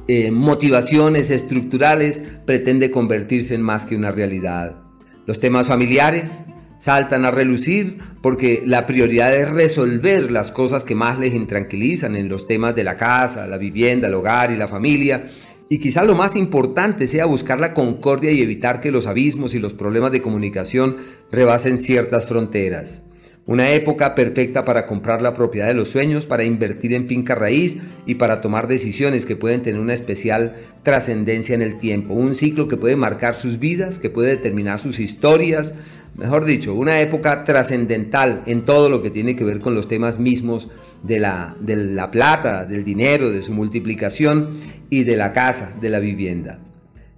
eh, 0.08 0.30
motivaciones 0.30 1.30
estructurales 1.30 2.22
pretende 2.46 2.90
convertirse 2.90 3.54
en 3.54 3.60
más 3.60 3.84
que 3.84 3.96
una 3.96 4.12
realidad. 4.12 4.78
Los 5.26 5.40
temas 5.40 5.66
familiares, 5.66 6.44
saltan 6.78 7.24
a 7.24 7.30
relucir 7.30 7.98
porque 8.22 8.62
la 8.66 8.86
prioridad 8.86 9.34
es 9.34 9.48
resolver 9.48 10.30
las 10.30 10.52
cosas 10.52 10.84
que 10.84 10.94
más 10.94 11.18
les 11.18 11.34
intranquilizan 11.34 12.16
en 12.16 12.28
los 12.28 12.46
temas 12.46 12.74
de 12.74 12.84
la 12.84 12.96
casa, 12.96 13.46
la 13.46 13.58
vivienda, 13.58 14.08
el 14.08 14.14
hogar 14.14 14.50
y 14.50 14.56
la 14.56 14.68
familia. 14.68 15.26
Y 15.68 15.78
quizá 15.78 16.04
lo 16.04 16.14
más 16.14 16.36
importante 16.36 17.06
sea 17.06 17.26
buscar 17.26 17.58
la 17.58 17.74
concordia 17.74 18.30
y 18.30 18.40
evitar 18.40 18.80
que 18.80 18.92
los 18.92 19.06
abismos 19.06 19.54
y 19.54 19.58
los 19.58 19.74
problemas 19.74 20.12
de 20.12 20.22
comunicación 20.22 20.96
rebasen 21.32 21.78
ciertas 21.78 22.26
fronteras. 22.26 23.02
Una 23.46 23.70
época 23.70 24.16
perfecta 24.16 24.64
para 24.64 24.86
comprar 24.86 25.22
la 25.22 25.32
propiedad 25.32 25.68
de 25.68 25.74
los 25.74 25.88
sueños, 25.88 26.26
para 26.26 26.42
invertir 26.42 26.92
en 26.92 27.06
finca 27.06 27.36
raíz 27.36 27.78
y 28.04 28.16
para 28.16 28.40
tomar 28.40 28.66
decisiones 28.66 29.24
que 29.24 29.36
pueden 29.36 29.62
tener 29.62 29.80
una 29.80 29.94
especial 29.94 30.56
trascendencia 30.82 31.54
en 31.54 31.62
el 31.62 31.78
tiempo. 31.78 32.14
Un 32.14 32.34
ciclo 32.34 32.66
que 32.66 32.76
puede 32.76 32.96
marcar 32.96 33.36
sus 33.36 33.60
vidas, 33.60 34.00
que 34.00 34.10
puede 34.10 34.30
determinar 34.30 34.80
sus 34.80 34.98
historias, 34.98 35.74
mejor 36.16 36.44
dicho, 36.44 36.74
una 36.74 37.00
época 37.00 37.44
trascendental 37.44 38.42
en 38.46 38.64
todo 38.64 38.88
lo 38.88 39.02
que 39.02 39.10
tiene 39.10 39.36
que 39.36 39.44
ver 39.44 39.60
con 39.60 39.74
los 39.74 39.88
temas 39.88 40.18
mismos 40.18 40.70
de 41.02 41.20
la, 41.20 41.56
de 41.60 41.76
la 41.76 42.10
plata, 42.10 42.64
del 42.64 42.84
dinero, 42.84 43.30
de 43.30 43.42
su 43.42 43.52
multiplicación 43.52 44.50
y 44.90 45.04
de 45.04 45.16
la 45.16 45.32
casa, 45.32 45.74
de 45.80 45.90
la 45.90 46.00
vivienda. 46.00 46.58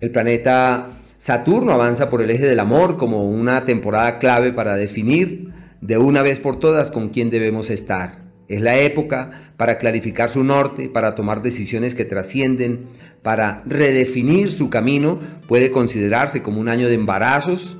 El 0.00 0.10
planeta 0.10 0.86
Saturno 1.18 1.72
avanza 1.72 2.10
por 2.10 2.22
el 2.22 2.30
eje 2.30 2.46
del 2.46 2.60
amor 2.60 2.96
como 2.96 3.28
una 3.28 3.64
temporada 3.64 4.18
clave 4.18 4.52
para 4.52 4.76
definir 4.76 5.52
de 5.80 5.98
una 5.98 6.22
vez 6.22 6.38
por 6.38 6.60
todas 6.60 6.90
con 6.90 7.08
quién 7.08 7.30
debemos 7.30 7.70
estar. 7.70 8.28
Es 8.48 8.60
la 8.62 8.78
época 8.78 9.30
para 9.56 9.78
clarificar 9.78 10.30
su 10.30 10.42
norte, 10.42 10.88
para 10.88 11.14
tomar 11.14 11.42
decisiones 11.42 11.94
que 11.94 12.04
trascienden, 12.04 12.86
para 13.22 13.62
redefinir 13.66 14.50
su 14.50 14.70
camino. 14.70 15.18
Puede 15.46 15.70
considerarse 15.70 16.40
como 16.40 16.60
un 16.60 16.68
año 16.68 16.88
de 16.88 16.94
embarazos, 16.94 17.76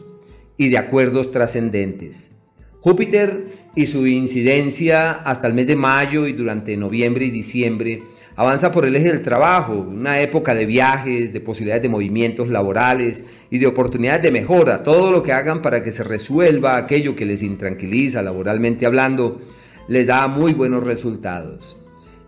y 0.58 0.68
de 0.68 0.76
acuerdos 0.76 1.30
trascendentes. 1.30 2.32
Júpiter 2.80 3.48
y 3.74 3.86
su 3.86 4.06
incidencia 4.06 5.12
hasta 5.12 5.46
el 5.46 5.54
mes 5.54 5.66
de 5.66 5.76
mayo 5.76 6.26
y 6.26 6.32
durante 6.32 6.76
noviembre 6.76 7.24
y 7.24 7.30
diciembre 7.30 8.02
avanza 8.36 8.70
por 8.70 8.86
el 8.86 8.94
eje 8.94 9.08
del 9.08 9.22
trabajo, 9.22 9.72
una 9.72 10.20
época 10.20 10.54
de 10.54 10.64
viajes, 10.64 11.32
de 11.32 11.40
posibilidades 11.40 11.82
de 11.82 11.88
movimientos 11.88 12.48
laborales 12.48 13.24
y 13.50 13.58
de 13.58 13.66
oportunidades 13.66 14.22
de 14.22 14.30
mejora, 14.30 14.84
todo 14.84 15.10
lo 15.10 15.24
que 15.24 15.32
hagan 15.32 15.60
para 15.60 15.82
que 15.82 15.90
se 15.90 16.04
resuelva 16.04 16.76
aquello 16.76 17.16
que 17.16 17.26
les 17.26 17.42
intranquiliza 17.42 18.22
laboralmente 18.22 18.86
hablando, 18.86 19.40
les 19.88 20.06
da 20.06 20.28
muy 20.28 20.52
buenos 20.52 20.84
resultados. 20.84 21.77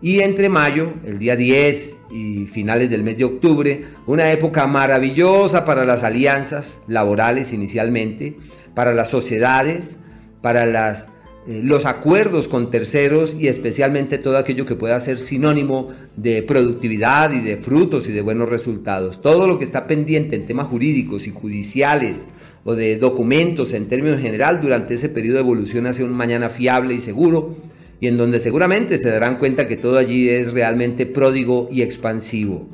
Y 0.01 0.21
entre 0.21 0.49
mayo, 0.49 0.93
el 1.05 1.19
día 1.19 1.35
10 1.35 1.97
y 2.11 2.45
finales 2.47 2.89
del 2.89 3.03
mes 3.03 3.17
de 3.19 3.25
octubre, 3.25 3.85
una 4.07 4.31
época 4.31 4.65
maravillosa 4.65 5.63
para 5.63 5.85
las 5.85 6.03
alianzas 6.03 6.81
laborales 6.87 7.53
inicialmente, 7.53 8.35
para 8.73 8.93
las 8.95 9.09
sociedades, 9.09 9.99
para 10.41 10.65
las, 10.65 11.09
eh, 11.47 11.61
los 11.63 11.85
acuerdos 11.85 12.47
con 12.47 12.71
terceros 12.71 13.35
y 13.35 13.47
especialmente 13.47 14.17
todo 14.17 14.37
aquello 14.37 14.65
que 14.65 14.75
pueda 14.75 14.99
ser 14.99 15.19
sinónimo 15.19 15.89
de 16.15 16.41
productividad 16.41 17.31
y 17.33 17.41
de 17.41 17.57
frutos 17.57 18.09
y 18.09 18.11
de 18.11 18.21
buenos 18.21 18.49
resultados. 18.49 19.21
Todo 19.21 19.45
lo 19.45 19.59
que 19.59 19.65
está 19.65 19.85
pendiente 19.85 20.35
en 20.35 20.47
temas 20.47 20.67
jurídicos 20.67 21.27
y 21.27 21.31
judiciales 21.31 22.25
o 22.63 22.73
de 22.73 22.97
documentos 22.97 23.73
en 23.73 23.87
términos 23.87 24.19
general 24.19 24.61
durante 24.61 24.95
ese 24.95 25.09
periodo 25.09 25.35
de 25.35 25.41
evolución 25.41 25.85
hacia 25.85 26.05
un 26.05 26.13
mañana 26.13 26.49
fiable 26.49 26.95
y 26.95 27.01
seguro 27.01 27.55
y 28.01 28.07
en 28.07 28.17
donde 28.17 28.39
seguramente 28.39 28.97
se 28.97 29.09
darán 29.09 29.37
cuenta 29.37 29.67
que 29.67 29.77
todo 29.77 29.97
allí 29.97 30.27
es 30.27 30.51
realmente 30.51 31.05
pródigo 31.05 31.69
y 31.71 31.83
expansivo. 31.83 32.67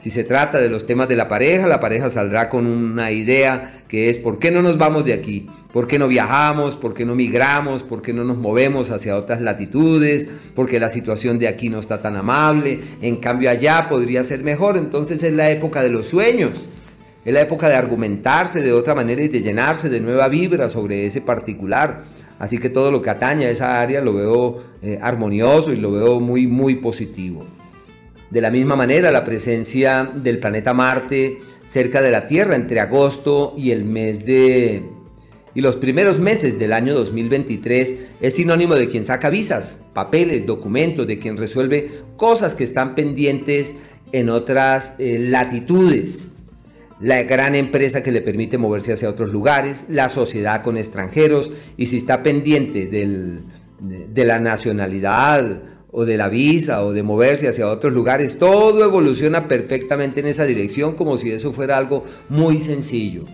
Si 0.00 0.10
se 0.10 0.24
trata 0.24 0.60
de 0.60 0.70
los 0.70 0.86
temas 0.86 1.08
de 1.08 1.16
la 1.16 1.28
pareja, 1.28 1.68
la 1.68 1.78
pareja 1.78 2.10
saldrá 2.10 2.48
con 2.48 2.66
una 2.66 3.12
idea 3.12 3.82
que 3.86 4.08
es 4.08 4.16
¿por 4.16 4.38
qué 4.38 4.50
no 4.50 4.62
nos 4.62 4.78
vamos 4.78 5.04
de 5.04 5.12
aquí? 5.12 5.46
¿Por 5.72 5.86
qué 5.86 5.98
no 5.98 6.08
viajamos? 6.08 6.74
¿Por 6.74 6.94
qué 6.94 7.04
no 7.04 7.14
migramos? 7.14 7.82
¿Por 7.82 8.00
qué 8.00 8.14
no 8.14 8.24
nos 8.24 8.38
movemos 8.38 8.90
hacia 8.90 9.16
otras 9.16 9.42
latitudes? 9.42 10.26
Porque 10.54 10.80
la 10.80 10.90
situación 10.90 11.38
de 11.38 11.48
aquí 11.48 11.68
no 11.68 11.78
está 11.78 12.00
tan 12.00 12.16
amable. 12.16 12.80
En 13.02 13.16
cambio 13.16 13.50
allá 13.50 13.86
podría 13.90 14.24
ser 14.24 14.42
mejor. 14.42 14.78
Entonces 14.78 15.22
es 15.22 15.34
la 15.34 15.50
época 15.50 15.82
de 15.82 15.90
los 15.90 16.06
sueños. 16.06 16.66
Es 17.26 17.34
la 17.34 17.42
época 17.42 17.68
de 17.68 17.74
argumentarse 17.74 18.62
de 18.62 18.72
otra 18.72 18.94
manera 18.94 19.22
y 19.22 19.28
de 19.28 19.42
llenarse 19.42 19.90
de 19.90 20.00
nueva 20.00 20.28
vibra 20.28 20.70
sobre 20.70 21.04
ese 21.04 21.20
particular. 21.20 22.04
Así 22.38 22.58
que 22.58 22.68
todo 22.68 22.90
lo 22.90 23.00
que 23.00 23.10
atañe 23.10 23.46
a 23.46 23.50
esa 23.50 23.80
área 23.80 24.00
lo 24.00 24.12
veo 24.12 24.58
eh, 24.82 24.98
armonioso 25.00 25.72
y 25.72 25.76
lo 25.76 25.92
veo 25.92 26.20
muy, 26.20 26.46
muy 26.46 26.76
positivo. 26.76 27.44
De 28.30 28.40
la 28.40 28.50
misma 28.50 28.76
manera, 28.76 29.10
la 29.10 29.24
presencia 29.24 30.10
del 30.14 30.38
planeta 30.38 30.74
Marte 30.74 31.38
cerca 31.64 32.02
de 32.02 32.10
la 32.10 32.26
Tierra 32.26 32.56
entre 32.56 32.80
agosto 32.80 33.54
y 33.56 33.70
el 33.70 33.84
mes 33.84 34.26
de... 34.26 34.82
y 35.54 35.60
los 35.60 35.76
primeros 35.76 36.18
meses 36.18 36.58
del 36.58 36.72
año 36.72 36.94
2023 36.94 37.96
es 38.20 38.34
sinónimo 38.34 38.74
de 38.74 38.88
quien 38.88 39.04
saca 39.04 39.30
visas, 39.30 39.84
papeles, 39.92 40.44
documentos, 40.44 41.06
de 41.06 41.18
quien 41.18 41.36
resuelve 41.36 41.90
cosas 42.16 42.54
que 42.54 42.64
están 42.64 42.94
pendientes 42.94 43.76
en 44.12 44.28
otras 44.28 44.94
eh, 44.98 45.18
latitudes. 45.18 46.35
La 47.00 47.22
gran 47.24 47.54
empresa 47.54 48.02
que 48.02 48.10
le 48.10 48.22
permite 48.22 48.56
moverse 48.56 48.94
hacia 48.94 49.10
otros 49.10 49.30
lugares, 49.30 49.84
la 49.90 50.08
sociedad 50.08 50.62
con 50.62 50.78
extranjeros 50.78 51.50
y 51.76 51.86
si 51.86 51.98
está 51.98 52.22
pendiente 52.22 52.86
del, 52.86 53.42
de 53.80 54.24
la 54.24 54.40
nacionalidad 54.40 55.60
o 55.90 56.06
de 56.06 56.16
la 56.16 56.28
visa 56.28 56.82
o 56.84 56.94
de 56.94 57.02
moverse 57.02 57.48
hacia 57.48 57.68
otros 57.68 57.92
lugares, 57.92 58.38
todo 58.38 58.82
evoluciona 58.82 59.46
perfectamente 59.46 60.20
en 60.20 60.26
esa 60.26 60.44
dirección 60.44 60.94
como 60.94 61.18
si 61.18 61.30
eso 61.30 61.52
fuera 61.52 61.76
algo 61.76 62.04
muy 62.30 62.60
sencillo. 62.60 63.24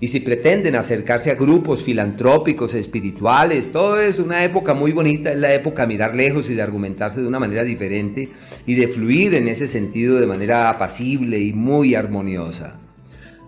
Y 0.00 0.08
si 0.08 0.18
pretenden 0.18 0.74
acercarse 0.74 1.30
a 1.30 1.36
grupos 1.36 1.84
filantrópicos, 1.84 2.74
espirituales, 2.74 3.70
todo 3.70 4.00
es 4.00 4.18
una 4.18 4.42
época 4.42 4.74
muy 4.74 4.90
bonita, 4.90 5.30
es 5.30 5.38
la 5.38 5.54
época 5.54 5.82
de 5.82 5.88
mirar 5.88 6.16
lejos 6.16 6.50
y 6.50 6.54
de 6.54 6.62
argumentarse 6.62 7.20
de 7.20 7.28
una 7.28 7.38
manera 7.38 7.62
diferente 7.62 8.30
y 8.66 8.74
de 8.74 8.88
fluir 8.88 9.36
en 9.36 9.46
ese 9.46 9.68
sentido 9.68 10.18
de 10.18 10.26
manera 10.26 10.68
apacible 10.68 11.38
y 11.38 11.52
muy 11.52 11.94
armoniosa. 11.94 12.81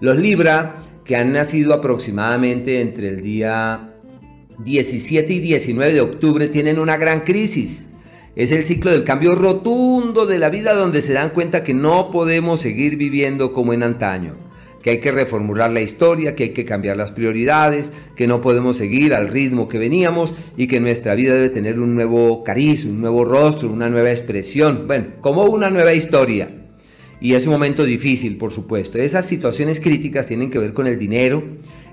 Los 0.00 0.16
Libra, 0.16 0.76
que 1.04 1.16
han 1.16 1.32
nacido 1.32 1.74
aproximadamente 1.74 2.80
entre 2.80 3.08
el 3.08 3.22
día 3.22 3.94
17 4.58 5.32
y 5.32 5.40
19 5.40 5.92
de 5.92 6.00
octubre, 6.00 6.48
tienen 6.48 6.78
una 6.78 6.96
gran 6.96 7.20
crisis 7.20 7.88
es 8.36 8.50
el 8.50 8.64
ciclo 8.64 8.90
del 8.90 9.04
cambio 9.04 9.36
rotundo 9.36 10.26
de 10.26 10.40
la 10.40 10.50
vida 10.50 10.74
donde 10.74 11.02
se 11.02 11.12
dan 11.12 11.30
cuenta 11.30 11.62
que 11.62 11.72
no 11.72 12.10
podemos 12.10 12.60
seguir 12.60 12.96
viviendo 12.96 13.52
como 13.52 13.72
en 13.72 13.84
antaño, 13.84 14.34
que 14.82 14.90
hay 14.90 14.98
que 14.98 15.12
reformular 15.12 15.70
la 15.70 15.82
historia, 15.82 16.34
que 16.34 16.44
hay 16.44 16.50
que 16.50 16.64
cambiar 16.64 16.96
las 16.96 17.12
prioridades, 17.12 17.92
que 18.16 18.26
no 18.26 18.40
podemos 18.40 18.76
seguir 18.76 19.14
al 19.14 19.28
ritmo 19.28 19.68
que 19.68 19.78
veníamos 19.78 20.34
y 20.56 20.66
que 20.66 20.80
nuestra 20.80 21.14
vida 21.14 21.34
debe 21.34 21.50
tener 21.50 21.78
un 21.78 21.94
nuevo 21.94 22.42
cariz, 22.42 22.84
un 22.84 23.00
nuevo 23.00 23.24
rostro, 23.24 23.70
una 23.70 23.88
nueva 23.88 24.10
expresión, 24.10 24.88
bueno, 24.88 25.06
como 25.20 25.44
una 25.44 25.70
nueva 25.70 25.94
historia. 25.94 26.63
Y 27.20 27.34
es 27.34 27.46
un 27.46 27.52
momento 27.52 27.84
difícil, 27.84 28.36
por 28.36 28.52
supuesto. 28.52 28.98
Esas 28.98 29.26
situaciones 29.26 29.80
críticas 29.80 30.26
tienen 30.26 30.50
que 30.50 30.58
ver 30.58 30.72
con 30.72 30.86
el 30.86 30.98
dinero, 30.98 31.42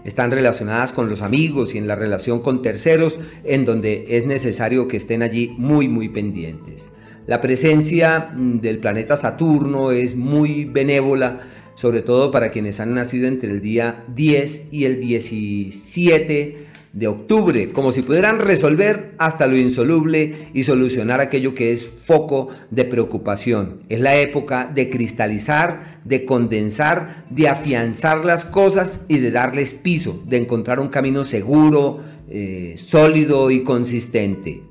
están 0.04 0.32
relacionadas 0.32 0.92
con 0.92 1.10
los 1.10 1.22
amigos 1.22 1.76
y 1.76 1.78
en 1.78 1.88
la 1.88 1.96
relación 1.96 2.42
con 2.42 2.62
terceros, 2.62 3.18
en 3.44 3.66
donde 3.66 4.06
es 4.10 4.26
necesario 4.26 4.88
que 4.88 4.98
estén 4.98 5.24
allí 5.24 5.54
muy, 5.58 5.88
muy 5.88 6.10
pendientes. 6.10 6.92
La 7.28 7.40
presencia 7.40 8.32
mm, 8.36 8.60
del 8.60 8.80
planeta 8.80 9.16
Saturno 9.16 9.92
es 9.92 10.16
muy 10.16 10.66
benévola, 10.66 11.40
sobre 11.76 12.02
todo 12.02 12.32
para 12.32 12.50
quienes 12.50 12.80
han 12.80 12.94
nacido 12.94 13.28
entre 13.28 13.52
el 13.52 13.62
día 13.62 14.04
10 14.14 14.68
y 14.72 14.86
el 14.86 15.00
17 15.00 16.71
de 16.94 17.08
octubre, 17.08 17.72
como 17.72 17.94
si 17.94 18.02
pudieran 18.02 18.40
resolver 18.40 19.14
hasta 19.18 19.48
lo 19.48 19.56
insoluble 19.56 20.34
y 20.54 20.64
solucionar 20.64 21.22
aquello 21.22 21.56
que 21.56 21.72
es 21.72 21.86
foco 21.86 22.50
de 22.70 22.84
preocupación. 22.84 23.84
Es 23.88 24.02
la 24.02 24.18
época 24.18 24.70
de 24.74 24.90
cristalizar, 24.90 26.02
de 26.04 26.26
condensar, 26.26 27.26
de 27.30 27.48
afianzar 27.48 28.26
las 28.26 28.44
cosas 28.44 29.06
y 29.08 29.20
de 29.20 29.32
darles 29.32 29.72
piso, 29.72 30.22
de 30.28 30.38
encontrar 30.38 30.82
un 30.82 30.90
camino 30.90 31.24
seguro, 31.24 32.00
eh, 32.30 32.76
sólido 32.78 33.52
y 33.52 33.62
consistente. 33.64 34.64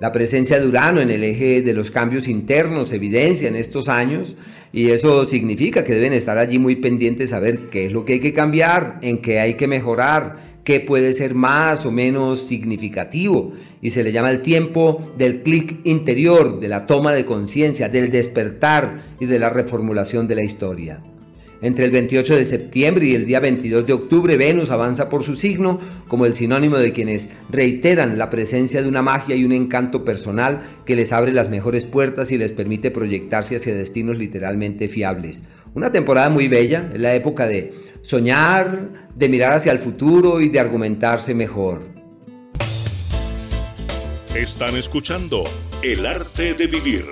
La 0.00 0.12
presencia 0.12 0.58
de 0.58 0.66
Urano 0.66 1.00
en 1.00 1.10
el 1.10 1.22
eje 1.24 1.62
de 1.62 1.72
los 1.72 1.90
cambios 1.90 2.26
internos 2.26 2.92
evidencia 2.92 3.48
en 3.48 3.56
estos 3.56 3.88
años 3.88 4.36
y 4.72 4.90
eso 4.90 5.24
significa 5.24 5.84
que 5.84 5.94
deben 5.94 6.12
estar 6.12 6.36
allí 6.36 6.58
muy 6.58 6.76
pendientes 6.76 7.32
a 7.32 7.38
ver 7.38 7.70
qué 7.70 7.86
es 7.86 7.92
lo 7.92 8.04
que 8.04 8.14
hay 8.14 8.20
que 8.20 8.32
cambiar, 8.32 8.98
en 9.02 9.18
qué 9.18 9.38
hay 9.38 9.54
que 9.54 9.68
mejorar, 9.68 10.53
que 10.64 10.80
puede 10.80 11.12
ser 11.12 11.34
más 11.34 11.84
o 11.86 11.92
menos 11.92 12.46
significativo 12.46 13.52
y 13.82 13.90
se 13.90 14.02
le 14.02 14.12
llama 14.12 14.30
el 14.30 14.40
tiempo 14.40 15.12
del 15.16 15.42
clic 15.42 15.76
interior, 15.84 16.58
de 16.58 16.68
la 16.68 16.86
toma 16.86 17.12
de 17.12 17.26
conciencia, 17.26 17.88
del 17.88 18.10
despertar 18.10 19.02
y 19.20 19.26
de 19.26 19.38
la 19.38 19.50
reformulación 19.50 20.26
de 20.26 20.34
la 20.34 20.42
historia. 20.42 21.02
Entre 21.64 21.86
el 21.86 21.92
28 21.92 22.36
de 22.36 22.44
septiembre 22.44 23.06
y 23.06 23.14
el 23.14 23.24
día 23.24 23.40
22 23.40 23.86
de 23.86 23.94
octubre, 23.94 24.36
Venus 24.36 24.70
avanza 24.70 25.08
por 25.08 25.22
su 25.22 25.34
signo 25.34 25.80
como 26.08 26.26
el 26.26 26.34
sinónimo 26.34 26.76
de 26.76 26.92
quienes 26.92 27.30
reiteran 27.48 28.18
la 28.18 28.28
presencia 28.28 28.82
de 28.82 28.88
una 28.88 29.00
magia 29.00 29.34
y 29.34 29.44
un 29.44 29.52
encanto 29.52 30.04
personal 30.04 30.62
que 30.84 30.94
les 30.94 31.10
abre 31.12 31.32
las 31.32 31.48
mejores 31.48 31.84
puertas 31.84 32.32
y 32.32 32.36
les 32.36 32.52
permite 32.52 32.90
proyectarse 32.90 33.56
hacia 33.56 33.74
destinos 33.74 34.18
literalmente 34.18 34.88
fiables. 34.88 35.42
Una 35.74 35.90
temporada 35.90 36.28
muy 36.28 36.48
bella, 36.48 36.90
es 36.92 37.00
la 37.00 37.14
época 37.14 37.46
de 37.46 37.72
soñar, 38.04 38.90
de 39.14 39.28
mirar 39.28 39.52
hacia 39.52 39.72
el 39.72 39.78
futuro 39.78 40.40
y 40.40 40.50
de 40.50 40.60
argumentarse 40.60 41.34
mejor. 41.34 41.88
Están 44.36 44.76
escuchando 44.76 45.44
El 45.82 46.04
arte 46.04 46.54
de 46.54 46.66
vivir. 46.66 47.06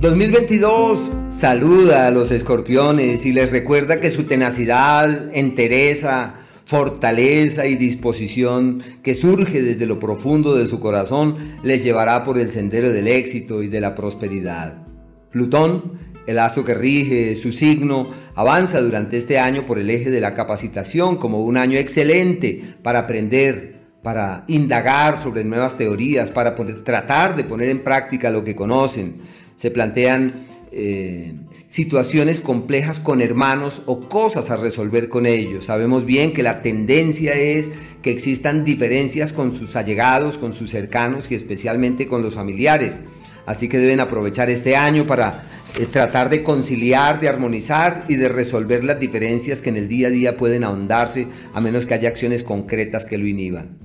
2022 0.00 1.12
saluda 1.28 2.06
a 2.06 2.10
los 2.10 2.30
escorpiones 2.30 3.26
y 3.26 3.32
les 3.32 3.50
recuerda 3.50 4.00
que 4.00 4.10
su 4.10 4.24
tenacidad, 4.24 5.34
entereza, 5.36 6.36
fortaleza 6.64 7.66
y 7.66 7.74
disposición 7.74 8.82
que 9.02 9.14
surge 9.14 9.60
desde 9.60 9.86
lo 9.86 9.98
profundo 9.98 10.54
de 10.54 10.66
su 10.66 10.80
corazón 10.80 11.36
les 11.62 11.82
llevará 11.82 12.24
por 12.24 12.38
el 12.38 12.50
sendero 12.50 12.92
del 12.92 13.08
éxito 13.08 13.62
y 13.62 13.68
de 13.68 13.80
la 13.80 13.94
prosperidad. 13.94 14.88
Plutón 15.30 15.98
el 16.28 16.38
astro 16.38 16.62
que 16.62 16.74
rige 16.74 17.34
su 17.36 17.52
signo 17.52 18.10
avanza 18.34 18.82
durante 18.82 19.16
este 19.16 19.38
año 19.38 19.64
por 19.64 19.78
el 19.78 19.88
eje 19.88 20.10
de 20.10 20.20
la 20.20 20.34
capacitación 20.34 21.16
como 21.16 21.42
un 21.42 21.56
año 21.56 21.78
excelente 21.78 22.62
para 22.82 22.98
aprender, 23.00 23.80
para 24.02 24.44
indagar 24.46 25.22
sobre 25.22 25.42
nuevas 25.42 25.78
teorías, 25.78 26.30
para 26.30 26.54
tratar 26.84 27.34
de 27.34 27.44
poner 27.44 27.70
en 27.70 27.82
práctica 27.82 28.28
lo 28.28 28.44
que 28.44 28.54
conocen. 28.54 29.22
Se 29.56 29.70
plantean 29.70 30.34
eh, 30.70 31.32
situaciones 31.66 32.40
complejas 32.40 32.98
con 32.98 33.22
hermanos 33.22 33.80
o 33.86 34.00
cosas 34.00 34.50
a 34.50 34.56
resolver 34.56 35.08
con 35.08 35.24
ellos. 35.24 35.64
Sabemos 35.64 36.04
bien 36.04 36.34
que 36.34 36.42
la 36.42 36.60
tendencia 36.60 37.32
es 37.32 37.70
que 38.02 38.10
existan 38.10 38.66
diferencias 38.66 39.32
con 39.32 39.56
sus 39.56 39.76
allegados, 39.76 40.36
con 40.36 40.52
sus 40.52 40.68
cercanos 40.68 41.30
y 41.30 41.36
especialmente 41.36 42.06
con 42.06 42.22
los 42.22 42.34
familiares. 42.34 43.00
Así 43.46 43.66
que 43.66 43.78
deben 43.78 44.00
aprovechar 44.00 44.50
este 44.50 44.76
año 44.76 45.06
para 45.06 45.42
eh, 45.76 45.86
tratar 45.86 46.30
de 46.30 46.42
conciliar, 46.42 47.20
de 47.20 47.28
armonizar 47.28 48.04
y 48.08 48.16
de 48.16 48.28
resolver 48.28 48.84
las 48.84 48.98
diferencias 48.98 49.60
que 49.60 49.68
en 49.68 49.76
el 49.76 49.88
día 49.88 50.08
a 50.08 50.10
día 50.10 50.36
pueden 50.36 50.64
ahondarse 50.64 51.26
a 51.52 51.60
menos 51.60 51.86
que 51.86 51.94
haya 51.94 52.08
acciones 52.08 52.42
concretas 52.42 53.04
que 53.04 53.18
lo 53.18 53.26
inhiban. 53.26 53.78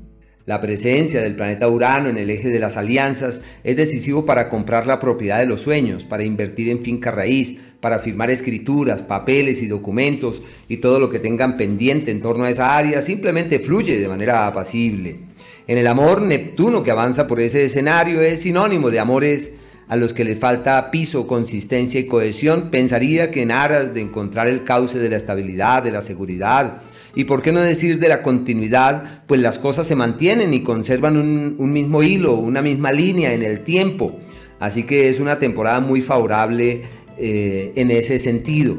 La 0.45 0.59
presencia 0.59 1.21
del 1.21 1.35
planeta 1.35 1.69
Urano 1.69 2.09
en 2.09 2.17
el 2.17 2.29
eje 2.29 2.49
de 2.49 2.59
las 2.59 2.75
alianzas 2.75 3.41
es 3.63 3.77
decisivo 3.77 4.25
para 4.25 4.49
comprar 4.49 4.87
la 4.87 4.99
propiedad 4.99 5.39
de 5.39 5.45
los 5.45 5.61
sueños, 5.61 6.03
para 6.03 6.23
invertir 6.23 6.69
en 6.69 6.81
finca 6.81 7.11
raíz, 7.11 7.59
para 7.79 7.99
firmar 7.99 8.29
escrituras, 8.29 9.03
papeles 9.03 9.61
y 9.61 9.67
documentos 9.67 10.41
y 10.67 10.77
todo 10.77 10.99
lo 10.99 11.09
que 11.09 11.19
tengan 11.19 11.55
pendiente 11.55 12.11
en 12.11 12.21
torno 12.21 12.43
a 12.43 12.49
esa 12.49 12.77
área 12.77 13.01
simplemente 13.01 13.59
fluye 13.59 13.99
de 13.99 14.07
manera 14.07 14.47
apacible. 14.47 15.19
En 15.65 15.77
el 15.77 15.87
amor, 15.87 16.21
Neptuno 16.21 16.83
que 16.83 16.91
avanza 16.91 17.25
por 17.25 17.39
ese 17.39 17.63
escenario 17.63 18.21
es 18.21 18.41
sinónimo 18.41 18.89
de 18.89 18.99
amores 18.99 19.53
a 19.87 19.95
los 19.95 20.13
que 20.13 20.23
le 20.23 20.35
falta 20.35 20.91
piso, 20.91 21.27
consistencia 21.27 21.99
y 21.99 22.07
cohesión, 22.07 22.69
pensaría 22.71 23.31
que 23.31 23.41
en 23.41 23.51
aras 23.51 23.93
de 23.93 24.01
encontrar 24.01 24.47
el 24.47 24.63
cauce 24.63 24.99
de 24.99 25.09
la 25.09 25.17
estabilidad, 25.17 25.83
de 25.83 25.91
la 25.91 26.01
seguridad, 26.01 26.81
y 27.15 27.25
por 27.25 27.41
qué 27.41 27.51
no 27.51 27.59
decir 27.59 27.99
de 27.99 28.09
la 28.09 28.23
continuidad, 28.23 29.23
pues 29.27 29.39
las 29.39 29.59
cosas 29.59 29.85
se 29.85 29.95
mantienen 29.95 30.53
y 30.53 30.61
conservan 30.61 31.17
un, 31.17 31.73
mismo 31.73 32.01
hilo, 32.01 32.35
una 32.35 32.61
misma 32.61 32.91
línea 32.91 33.33
en 33.33 33.43
el 33.43 33.63
tiempo. 33.63 34.19
Así 34.59 34.83
que 34.83 35.09
es 35.09 35.19
una 35.19 35.37
temporada 35.37 35.79
muy 35.79 36.01
favorable 36.01 36.81
eh, 37.17 37.71
en 37.75 37.91
ese 37.91 38.19
sentido. 38.19 38.77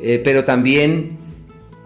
Eh, 0.00 0.20
pero 0.22 0.44
también 0.44 1.18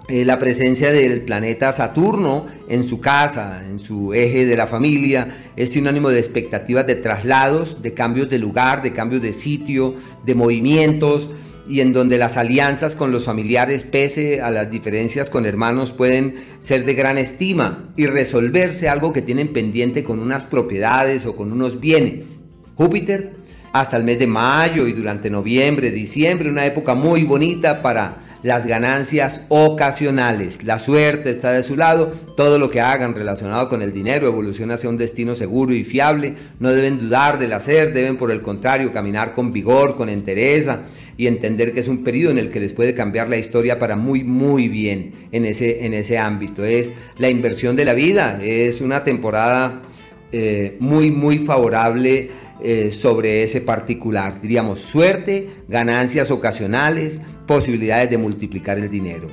eh, 0.09 0.25
la 0.25 0.39
presencia 0.39 0.93
del 0.93 1.23
planeta 1.23 1.73
Saturno 1.73 2.47
en 2.69 2.85
su 2.85 3.01
casa, 3.01 3.63
en 3.69 3.81
su 3.81 4.15
eje 4.15 4.47
de 4.47 4.57
la 4.57 4.67
familia, 4.67 5.31
es 5.57 5.71
sinónimo 5.71 6.11
de 6.11 6.21
expectativas 6.21 6.87
de 6.87 6.95
traslados, 6.95 7.83
de 7.83 7.93
cambios 7.93 8.31
de 8.31 8.39
lugar, 8.39 8.83
de 8.83 8.93
cambios 8.93 9.21
de 9.23 9.33
sitio, 9.33 9.97
de 10.25 10.35
movimientos, 10.37 11.31
y 11.69 11.81
en 11.81 11.93
donde 11.93 12.19
las 12.19 12.37
alianzas 12.37 12.95
con 12.95 13.11
los 13.11 13.25
familiares, 13.25 13.83
pese 13.83 14.41
a 14.41 14.53
las 14.53 14.71
diferencias 14.71 15.29
con 15.29 15.47
hermanos, 15.47 15.91
pueden 15.91 16.37
ser 16.61 16.85
de 16.85 16.95
gran 16.95 17.19
estima 17.19 17.89
y 17.97 18.07
resolverse 18.07 18.89
algo 18.89 19.13
que 19.13 19.23
tienen 19.23 19.53
pendiente 19.53 20.05
con 20.05 20.21
unas 20.21 20.45
propiedades 20.45 21.27
o 21.27 21.35
con 21.35 21.51
unos 21.51 21.81
bienes. 21.81 22.39
Júpiter, 22.77 23.33
hasta 23.73 23.97
el 23.97 24.05
mes 24.05 24.19
de 24.19 24.27
mayo 24.27 24.87
y 24.87 24.93
durante 24.93 25.31
noviembre, 25.31 25.91
diciembre, 25.91 26.49
una 26.49 26.67
época 26.67 26.95
muy 26.95 27.25
bonita 27.25 27.83
para 27.83 28.19
las 28.47 28.65
ganancias 28.65 29.45
ocasionales. 29.49 30.63
La 30.63 30.79
suerte 30.79 31.31
está 31.31 31.51
de 31.51 31.65
su 31.65 31.75
lado, 31.75 32.13
todo 32.37 32.61
lo 32.61 32.71
que 32.71 32.81
hagan 32.81 33.13
relacionado 33.13 33.69
con 33.69 33.83
el 33.83 33.93
dinero 33.93 34.29
evoluciona 34.29 34.75
hacia 34.75 34.89
un 34.89 34.99
destino 34.99 35.35
seguro 35.35 35.75
y 35.75 35.83
fiable. 35.83 36.35
No 36.61 36.71
deben 36.71 37.01
dudar 37.01 37.41
del 37.41 37.53
hacer, 37.53 37.93
deben 37.93 38.17
por 38.17 38.31
el 38.31 38.41
contrario 38.41 38.93
caminar 38.93 39.33
con 39.33 39.53
vigor, 39.53 39.97
con 39.97 40.09
entereza 40.09 40.83
y 41.17 41.27
entender 41.27 41.73
que 41.73 41.81
es 41.81 41.89
un 41.89 42.05
periodo 42.05 42.31
en 42.31 42.39
el 42.39 42.49
que 42.49 42.61
les 42.61 42.73
puede 42.73 42.95
cambiar 42.95 43.29
la 43.29 43.37
historia 43.37 43.81
para 43.81 43.97
muy 43.97 44.23
muy 44.23 44.69
bien 44.69 45.29
en 45.33 45.45
ese, 45.45 45.85
en 45.85 45.93
ese 45.93 46.17
ámbito. 46.17 46.65
Es 46.65 46.93
la 47.19 47.29
inversión 47.29 47.75
de 47.75 47.85
la 47.85 47.95
vida, 47.95 48.39
es 48.41 48.81
una 48.81 49.03
temporada 49.03 49.83
eh, 50.31 50.77
muy 50.79 51.11
muy 51.11 51.41
favorable 51.41 52.31
eh, 52.63 52.93
sobre 52.93 53.43
ese 53.43 53.61
particular. 53.61 54.41
Diríamos 54.41 54.79
suerte, 54.79 55.49
ganancias 55.69 56.31
ocasionales, 56.31 57.21
posibilidades 57.47 58.11
de 58.11 58.19
multiplicar 58.19 58.79
el 58.79 58.91
dinero. 58.91 59.29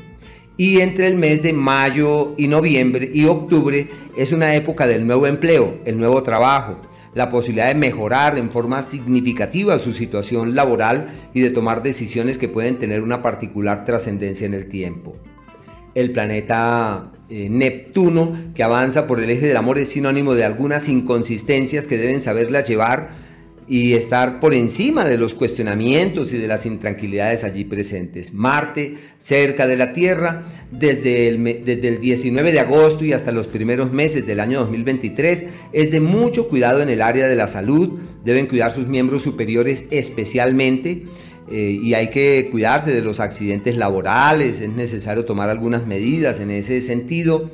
Y 0.55 0.81
entre 0.81 1.07
el 1.07 1.15
mes 1.15 1.41
de 1.41 1.51
mayo 1.51 2.35
y 2.37 2.47
noviembre 2.47 3.09
y 3.11 3.25
octubre 3.25 3.87
es 4.15 4.31
una 4.31 4.55
época 4.55 4.85
del 4.85 5.05
nuevo 5.07 5.25
empleo, 5.25 5.79
el 5.85 5.97
nuevo 5.97 6.21
trabajo, 6.21 6.79
la 7.15 7.31
posibilidad 7.31 7.67
de 7.67 7.75
mejorar 7.75 8.37
en 8.37 8.51
forma 8.51 8.83
significativa 8.83 9.79
su 9.79 9.93
situación 9.93 10.55
laboral 10.55 11.07
y 11.33 11.41
de 11.41 11.49
tomar 11.49 11.81
decisiones 11.81 12.37
que 12.37 12.47
pueden 12.47 12.77
tener 12.77 13.01
una 13.01 13.23
particular 13.23 13.85
trascendencia 13.85 14.45
en 14.45 14.53
el 14.53 14.69
tiempo. 14.69 15.15
El 15.95 16.11
planeta 16.11 17.11
eh, 17.29 17.49
Neptuno 17.49 18.33
que 18.53 18.63
avanza 18.63 19.07
por 19.07 19.19
el 19.19 19.29
eje 19.29 19.47
del 19.47 19.57
amor 19.57 19.79
es 19.79 19.89
sinónimo 19.89 20.35
de 20.35 20.43
algunas 20.43 20.87
inconsistencias 20.87 21.85
que 21.85 21.97
deben 21.97 22.21
saberla 22.21 22.63
llevar 22.63 23.22
y 23.67 23.93
estar 23.93 24.39
por 24.39 24.53
encima 24.53 25.05
de 25.05 25.17
los 25.17 25.33
cuestionamientos 25.33 26.33
y 26.33 26.37
de 26.37 26.47
las 26.47 26.65
intranquilidades 26.65 27.43
allí 27.43 27.63
presentes. 27.63 28.33
Marte, 28.33 28.95
cerca 29.17 29.67
de 29.67 29.77
la 29.77 29.93
Tierra, 29.93 30.43
desde 30.71 31.29
el, 31.29 31.43
desde 31.65 31.87
el 31.87 31.99
19 31.99 32.51
de 32.51 32.59
agosto 32.59 33.05
y 33.05 33.13
hasta 33.13 33.31
los 33.31 33.47
primeros 33.47 33.91
meses 33.91 34.25
del 34.25 34.39
año 34.39 34.59
2023, 34.61 35.47
es 35.71 35.91
de 35.91 35.99
mucho 35.99 36.49
cuidado 36.49 36.81
en 36.81 36.89
el 36.89 37.01
área 37.01 37.27
de 37.27 37.35
la 37.35 37.47
salud, 37.47 37.99
deben 38.23 38.47
cuidar 38.47 38.71
sus 38.71 38.87
miembros 38.87 39.21
superiores 39.21 39.85
especialmente. 39.91 41.03
Eh, 41.51 41.77
y 41.83 41.93
hay 41.93 42.09
que 42.09 42.47
cuidarse 42.49 42.91
de 42.91 43.01
los 43.01 43.19
accidentes 43.19 43.75
laborales, 43.75 44.61
es 44.61 44.69
necesario 44.69 45.25
tomar 45.25 45.49
algunas 45.49 45.85
medidas 45.85 46.39
en 46.39 46.49
ese 46.51 46.79
sentido 46.79 47.51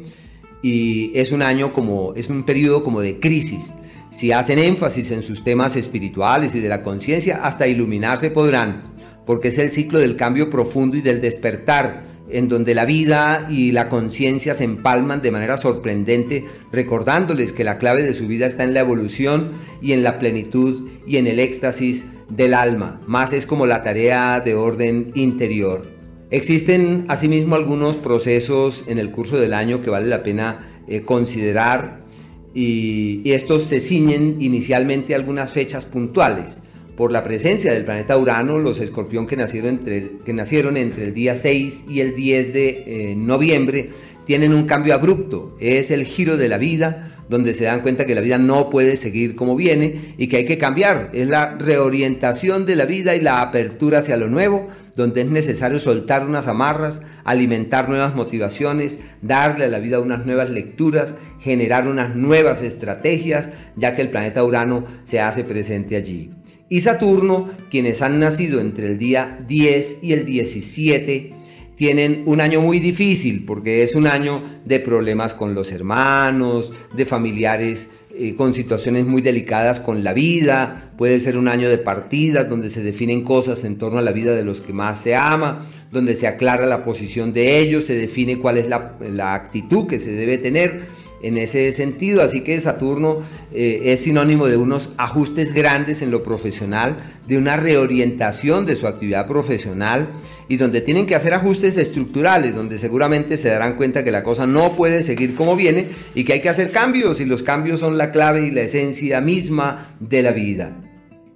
y 0.61 1.11
es 1.15 1.31
un 1.31 1.41
año 1.41 1.73
como, 1.73 2.13
es 2.15 2.29
un 2.29 2.43
periodo 2.43 2.83
como 2.83 3.01
de 3.01 3.19
crisis 3.19 3.71
si 4.19 4.33
hacen 4.33 4.59
énfasis 4.59 5.11
en 5.11 5.23
sus 5.23 5.45
temas 5.45 5.77
espirituales 5.77 6.53
y 6.53 6.59
de 6.59 6.67
la 6.67 6.83
conciencia, 6.83 7.39
hasta 7.41 7.67
iluminarse 7.67 8.29
podrán, 8.29 8.81
porque 9.25 9.47
es 9.47 9.57
el 9.57 9.71
ciclo 9.71 9.97
del 9.97 10.17
cambio 10.17 10.49
profundo 10.49 10.97
y 10.97 11.01
del 11.01 11.21
despertar, 11.21 12.03
en 12.29 12.49
donde 12.49 12.75
la 12.75 12.83
vida 12.83 13.47
y 13.49 13.71
la 13.71 13.87
conciencia 13.87 14.55
se 14.55 14.65
empalman 14.65 15.21
de 15.21 15.31
manera 15.31 15.55
sorprendente, 15.55 16.43
recordándoles 16.69 17.53
que 17.53 17.63
la 17.63 17.77
clave 17.77 18.03
de 18.03 18.13
su 18.13 18.27
vida 18.27 18.47
está 18.47 18.65
en 18.65 18.73
la 18.73 18.81
evolución 18.81 19.51
y 19.81 19.93
en 19.93 20.03
la 20.03 20.19
plenitud 20.19 20.89
y 21.07 21.15
en 21.15 21.25
el 21.25 21.39
éxtasis 21.39 22.09
del 22.27 22.55
alma, 22.55 22.99
más 23.07 23.31
es 23.31 23.45
como 23.45 23.67
la 23.67 23.83
tarea 23.83 24.41
de 24.41 24.53
orden 24.53 25.13
interior. 25.15 25.87
Existen 26.29 27.05
asimismo 27.07 27.55
algunos 27.55 27.95
procesos 27.95 28.83
en 28.87 28.99
el 28.99 29.11
curso 29.11 29.37
del 29.39 29.53
año 29.53 29.81
que 29.81 29.89
vale 29.89 30.07
la 30.07 30.23
pena 30.23 30.67
eh, 30.89 31.03
considerar 31.03 32.08
y, 32.53 33.21
estos 33.31 33.63
se 33.63 33.79
ciñen 33.79 34.37
inicialmente 34.39 35.13
a 35.13 35.17
algunas 35.17 35.53
fechas 35.53 35.85
puntuales. 35.85 36.59
Por 36.95 37.11
la 37.11 37.23
presencia 37.23 37.71
del 37.71 37.85
planeta 37.85 38.17
Urano, 38.17 38.57
los 38.57 38.81
escorpión 38.81 39.25
que 39.25 39.37
nacieron 39.37 39.69
entre 39.69 39.97
el, 39.97 40.11
que 40.25 40.33
nacieron 40.33 40.75
entre 40.75 41.05
el 41.05 41.13
día 41.13 41.35
6 41.35 41.85
y 41.89 42.01
el 42.01 42.15
10 42.15 42.53
de 42.53 42.83
eh, 42.85 43.15
noviembre 43.15 43.91
tienen 44.25 44.53
un 44.53 44.65
cambio 44.65 44.93
abrupto. 44.93 45.55
Es 45.59 45.91
el 45.91 46.03
giro 46.03 46.35
de 46.35 46.49
la 46.49 46.57
vida 46.57 47.18
donde 47.29 47.53
se 47.53 47.65
dan 47.65 47.81
cuenta 47.81 48.05
que 48.05 48.15
la 48.15 48.21
vida 48.21 48.37
no 48.37 48.69
puede 48.69 48.97
seguir 48.97 49.35
como 49.35 49.55
viene 49.55 50.15
y 50.17 50.27
que 50.27 50.37
hay 50.37 50.45
que 50.45 50.57
cambiar. 50.57 51.11
Es 51.13 51.27
la 51.27 51.55
reorientación 51.57 52.65
de 52.65 52.75
la 52.75 52.85
vida 52.85 53.15
y 53.15 53.21
la 53.21 53.41
apertura 53.41 53.99
hacia 53.99 54.17
lo 54.17 54.27
nuevo, 54.27 54.67
donde 54.95 55.21
es 55.21 55.29
necesario 55.29 55.79
soltar 55.79 56.25
unas 56.25 56.47
amarras, 56.47 57.03
alimentar 57.23 57.87
nuevas 57.87 58.15
motivaciones, 58.15 58.99
darle 59.21 59.65
a 59.65 59.69
la 59.69 59.79
vida 59.79 59.99
unas 59.99 60.25
nuevas 60.25 60.49
lecturas, 60.49 61.15
generar 61.39 61.87
unas 61.87 62.15
nuevas 62.15 62.63
estrategias, 62.63 63.51
ya 63.75 63.95
que 63.95 64.01
el 64.01 64.09
planeta 64.09 64.43
Urano 64.43 64.83
se 65.05 65.21
hace 65.21 65.43
presente 65.43 65.95
allí. 65.95 66.31
Y 66.71 66.81
Saturno, 66.81 67.49
quienes 67.71 68.03
han 68.03 68.19
nacido 68.19 68.59
entre 68.61 68.87
el 68.87 68.99
día 68.99 69.39
10 69.47 70.03
y 70.03 70.13
el 70.13 70.25
17, 70.25 71.33
tienen 71.79 72.23
un 72.25 72.41
año 72.41 72.59
muy 72.59 72.79
difícil 72.79 73.45
porque 73.45 73.83
es 73.83 73.95
un 73.95 74.05
año 74.05 74.41
de 74.65 74.81
problemas 74.81 75.33
con 75.33 75.55
los 75.55 75.71
hermanos, 75.71 76.73
de 76.93 77.05
familiares 77.05 77.91
eh, 78.17 78.35
con 78.35 78.53
situaciones 78.53 79.05
muy 79.05 79.21
delicadas 79.21 79.79
con 79.79 80.03
la 80.03 80.11
vida, 80.11 80.91
puede 80.97 81.21
ser 81.21 81.37
un 81.37 81.47
año 81.47 81.69
de 81.69 81.77
partidas 81.77 82.49
donde 82.49 82.69
se 82.69 82.83
definen 82.83 83.23
cosas 83.23 83.63
en 83.63 83.77
torno 83.77 83.97
a 83.97 84.01
la 84.01 84.11
vida 84.11 84.35
de 84.35 84.43
los 84.43 84.59
que 84.59 84.73
más 84.73 84.99
se 85.01 85.15
ama, 85.15 85.67
donde 85.89 86.17
se 86.17 86.27
aclara 86.27 86.65
la 86.65 86.83
posición 86.83 87.31
de 87.31 87.59
ellos, 87.59 87.85
se 87.85 87.95
define 87.95 88.39
cuál 88.39 88.57
es 88.57 88.67
la, 88.67 88.97
la 88.99 89.33
actitud 89.33 89.87
que 89.87 89.99
se 89.99 90.11
debe 90.11 90.37
tener 90.37 90.81
en 91.21 91.37
ese 91.37 91.71
sentido. 91.71 92.21
Así 92.21 92.41
que 92.41 92.59
Saturno 92.59 93.21
eh, 93.53 93.81
es 93.85 94.01
sinónimo 94.01 94.47
de 94.47 94.57
unos 94.57 94.89
ajustes 94.97 95.53
grandes 95.53 96.01
en 96.01 96.11
lo 96.11 96.23
profesional, 96.23 96.97
de 97.27 97.37
una 97.37 97.57
reorientación 97.57 98.65
de 98.65 98.75
su 98.75 98.87
actividad 98.87 99.27
profesional 99.27 100.07
y 100.47 100.57
donde 100.57 100.81
tienen 100.81 101.05
que 101.05 101.15
hacer 101.15 101.33
ajustes 101.33 101.77
estructurales, 101.77 102.55
donde 102.55 102.79
seguramente 102.79 103.37
se 103.37 103.49
darán 103.49 103.75
cuenta 103.75 104.03
que 104.03 104.11
la 104.11 104.23
cosa 104.23 104.47
no 104.47 104.75
puede 104.75 105.03
seguir 105.03 105.35
como 105.35 105.55
viene 105.55 105.87
y 106.15 106.23
que 106.23 106.33
hay 106.33 106.41
que 106.41 106.49
hacer 106.49 106.71
cambios 106.71 107.19
y 107.19 107.25
los 107.25 107.43
cambios 107.43 107.79
son 107.79 107.97
la 107.97 108.11
clave 108.11 108.47
y 108.47 108.51
la 108.51 108.61
esencia 108.61 109.21
misma 109.21 109.87
de 109.99 110.23
la 110.23 110.31
vida. 110.31 110.75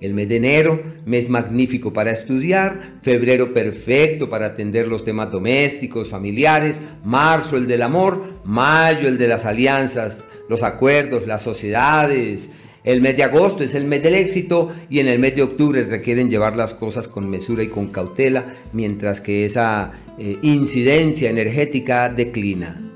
El 0.03 0.13
mes 0.13 0.27
de 0.27 0.35
enero, 0.35 0.81
mes 1.05 1.29
magnífico 1.29 1.93
para 1.93 2.11
estudiar, 2.11 2.97
febrero 3.01 3.53
perfecto 3.53 4.29
para 4.29 4.47
atender 4.47 4.85
los 4.85 5.05
temas 5.05 5.31
domésticos, 5.31 6.09
familiares, 6.09 6.81
marzo 7.05 7.55
el 7.55 7.67
del 7.67 7.83
amor, 7.83 8.21
mayo 8.43 9.07
el 9.07 9.17
de 9.17 9.29
las 9.29 9.45
alianzas, 9.45 10.25
los 10.49 10.61
acuerdos, 10.61 11.25
las 11.25 11.41
sociedades. 11.41 12.49
El 12.83 12.99
mes 12.99 13.15
de 13.15 13.23
agosto 13.23 13.63
es 13.63 13.75
el 13.75 13.85
mes 13.85 14.03
del 14.03 14.15
éxito 14.15 14.69
y 14.89 14.99
en 14.99 15.07
el 15.07 15.19
mes 15.19 15.37
de 15.37 15.43
octubre 15.43 15.85
requieren 15.85 16.29
llevar 16.29 16.57
las 16.57 16.73
cosas 16.73 17.07
con 17.07 17.29
mesura 17.29 17.63
y 17.63 17.67
con 17.67 17.87
cautela, 17.87 18.45
mientras 18.73 19.21
que 19.21 19.45
esa 19.45 19.93
eh, 20.19 20.37
incidencia 20.41 21.29
energética 21.29 22.09
declina. 22.09 22.92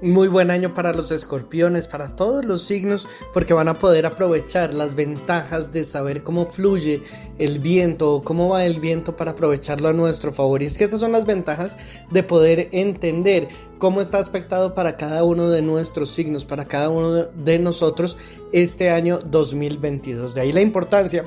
Muy 0.00 0.28
buen 0.28 0.52
año 0.52 0.74
para 0.74 0.92
los 0.92 1.10
escorpiones, 1.10 1.88
para 1.88 2.14
todos 2.14 2.44
los 2.44 2.62
signos, 2.62 3.08
porque 3.34 3.52
van 3.52 3.66
a 3.66 3.74
poder 3.74 4.06
aprovechar 4.06 4.72
las 4.72 4.94
ventajas 4.94 5.72
de 5.72 5.82
saber 5.82 6.22
cómo 6.22 6.46
fluye 6.46 7.02
el 7.38 7.58
viento 7.58 8.14
o 8.14 8.22
cómo 8.22 8.48
va 8.48 8.64
el 8.64 8.78
viento 8.78 9.16
para 9.16 9.32
aprovecharlo 9.32 9.88
a 9.88 9.92
nuestro 9.92 10.32
favor. 10.32 10.62
Y 10.62 10.66
es 10.66 10.78
que 10.78 10.84
estas 10.84 11.00
son 11.00 11.10
las 11.10 11.26
ventajas 11.26 11.76
de 12.12 12.22
poder 12.22 12.68
entender 12.70 13.48
cómo 13.78 14.00
está 14.00 14.18
aspectado 14.18 14.72
para 14.72 14.96
cada 14.96 15.24
uno 15.24 15.50
de 15.50 15.62
nuestros 15.62 16.10
signos, 16.10 16.44
para 16.44 16.66
cada 16.66 16.90
uno 16.90 17.24
de 17.24 17.58
nosotros 17.58 18.16
este 18.52 18.90
año 18.90 19.18
2022. 19.18 20.32
De 20.32 20.42
ahí 20.42 20.52
la 20.52 20.60
importancia 20.60 21.24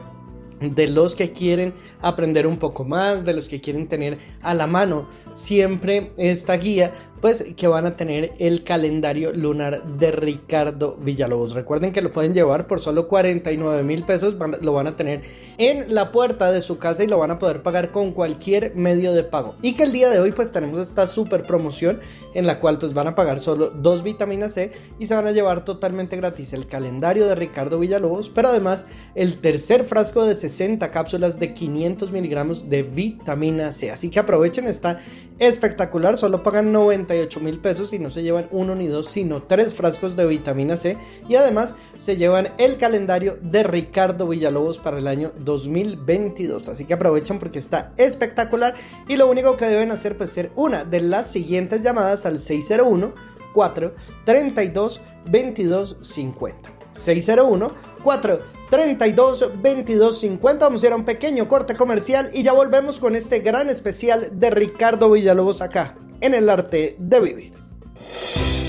de 0.61 0.87
los 0.87 1.15
que 1.15 1.31
quieren 1.31 1.73
aprender 2.01 2.45
un 2.47 2.57
poco 2.57 2.85
más, 2.85 3.25
de 3.25 3.33
los 3.33 3.49
que 3.49 3.59
quieren 3.59 3.87
tener 3.87 4.19
a 4.41 4.53
la 4.53 4.67
mano 4.67 5.07
siempre 5.33 6.11
esta 6.17 6.55
guía, 6.55 6.93
pues 7.21 7.43
que 7.55 7.67
van 7.67 7.85
a 7.85 7.95
tener 7.95 8.33
el 8.39 8.63
calendario 8.63 9.31
lunar 9.31 9.83
de 9.85 10.11
Ricardo 10.11 10.97
Villalobos. 10.99 11.53
Recuerden 11.53 11.91
que 11.91 12.01
lo 12.01 12.11
pueden 12.11 12.33
llevar 12.33 12.65
por 12.65 12.81
solo 12.81 13.07
49 13.07 13.83
mil 13.83 14.03
pesos, 14.03 14.35
lo 14.61 14.73
van 14.73 14.87
a 14.87 14.95
tener 14.95 15.21
en 15.59 15.93
la 15.93 16.11
puerta 16.11 16.51
de 16.51 16.61
su 16.61 16.79
casa 16.79 17.03
y 17.03 17.07
lo 17.07 17.19
van 17.19 17.31
a 17.31 17.39
poder 17.39 17.61
pagar 17.61 17.91
con 17.91 18.11
cualquier 18.11 18.75
medio 18.75 19.13
de 19.13 19.23
pago. 19.23 19.55
Y 19.61 19.73
que 19.73 19.83
el 19.83 19.91
día 19.91 20.09
de 20.09 20.19
hoy 20.19 20.31
pues 20.31 20.51
tenemos 20.51 20.79
esta 20.79 21.05
super 21.05 21.43
promoción 21.43 21.99
en 22.33 22.47
la 22.47 22.59
cual 22.59 22.79
pues 22.79 22.93
van 22.93 23.07
a 23.07 23.15
pagar 23.15 23.39
solo 23.39 23.69
dos 23.69 24.01
vitaminas 24.03 24.53
C 24.53 24.71
y 24.99 25.05
se 25.05 25.13
van 25.13 25.27
a 25.27 25.31
llevar 25.31 25.63
totalmente 25.63 26.15
gratis 26.17 26.53
el 26.53 26.65
calendario 26.65 27.27
de 27.27 27.35
Ricardo 27.35 27.77
Villalobos, 27.77 28.29
pero 28.29 28.47
además 28.47 28.85
el 29.13 29.39
tercer 29.39 29.85
frasco 29.85 30.25
de 30.25 30.35
60 30.35 30.89
cápsulas 30.89 31.39
de 31.39 31.53
500 31.53 32.11
miligramos 32.11 32.69
de 32.69 32.81
vitamina 32.81 33.71
C. 33.71 33.91
Así 33.91 34.09
que 34.09 34.19
aprovechen 34.19 34.65
esta 34.65 34.99
espectacular, 35.39 36.17
solo 36.17 36.43
pagan 36.43 36.71
98 37.11 37.39
mil 37.41 37.59
pesos 37.59 37.93
y 37.93 37.99
no 37.99 38.09
se 38.09 38.23
llevan 38.23 38.47
uno 38.51 38.75
ni 38.75 38.87
dos, 38.87 39.07
sino 39.07 39.43
tres 39.43 39.73
frascos 39.73 40.15
de 40.15 40.25
vitamina 40.25 40.77
C 40.77 40.97
y 41.27 41.35
además 41.35 41.75
se 41.97 42.17
llevan 42.17 42.49
el 42.57 42.77
calendario 42.77 43.37
de 43.41 43.63
Ricardo 43.63 44.27
Villalobos 44.27 44.79
para 44.79 44.97
el 44.97 45.07
año 45.07 45.31
2022. 45.39 46.69
Así 46.69 46.85
que 46.85 46.93
aprovechen 46.93 47.39
porque 47.39 47.59
está 47.59 47.93
espectacular 47.97 48.73
y 49.07 49.17
lo 49.17 49.27
único 49.27 49.57
que 49.57 49.65
deben 49.65 49.91
hacer 49.91 50.17
pues 50.17 50.31
ser 50.31 50.51
una 50.55 50.83
de 50.83 51.01
las 51.01 51.31
siguientes 51.31 51.83
llamadas 51.83 52.25
al 52.25 52.39
601 52.39 53.13
432 53.53 55.01
2250. 55.25 56.71
601 56.93 57.73
4 58.03 58.39
32 58.71 59.51
22 59.61 60.19
50. 60.19 60.65
Vamos 60.65 60.81
a 60.81 60.87
ir 60.87 60.93
a 60.93 60.95
un 60.95 61.03
pequeño 61.03 61.47
corte 61.49 61.75
comercial 61.75 62.29
y 62.33 62.41
ya 62.41 62.53
volvemos 62.53 62.99
con 62.99 63.15
este 63.15 63.39
gran 63.39 63.69
especial 63.69 64.39
de 64.39 64.49
Ricardo 64.49 65.11
Villalobos 65.11 65.61
acá, 65.61 65.97
en 66.21 66.33
el 66.33 66.49
arte 66.49 66.95
de 66.97 67.19
vivir. 67.19 67.53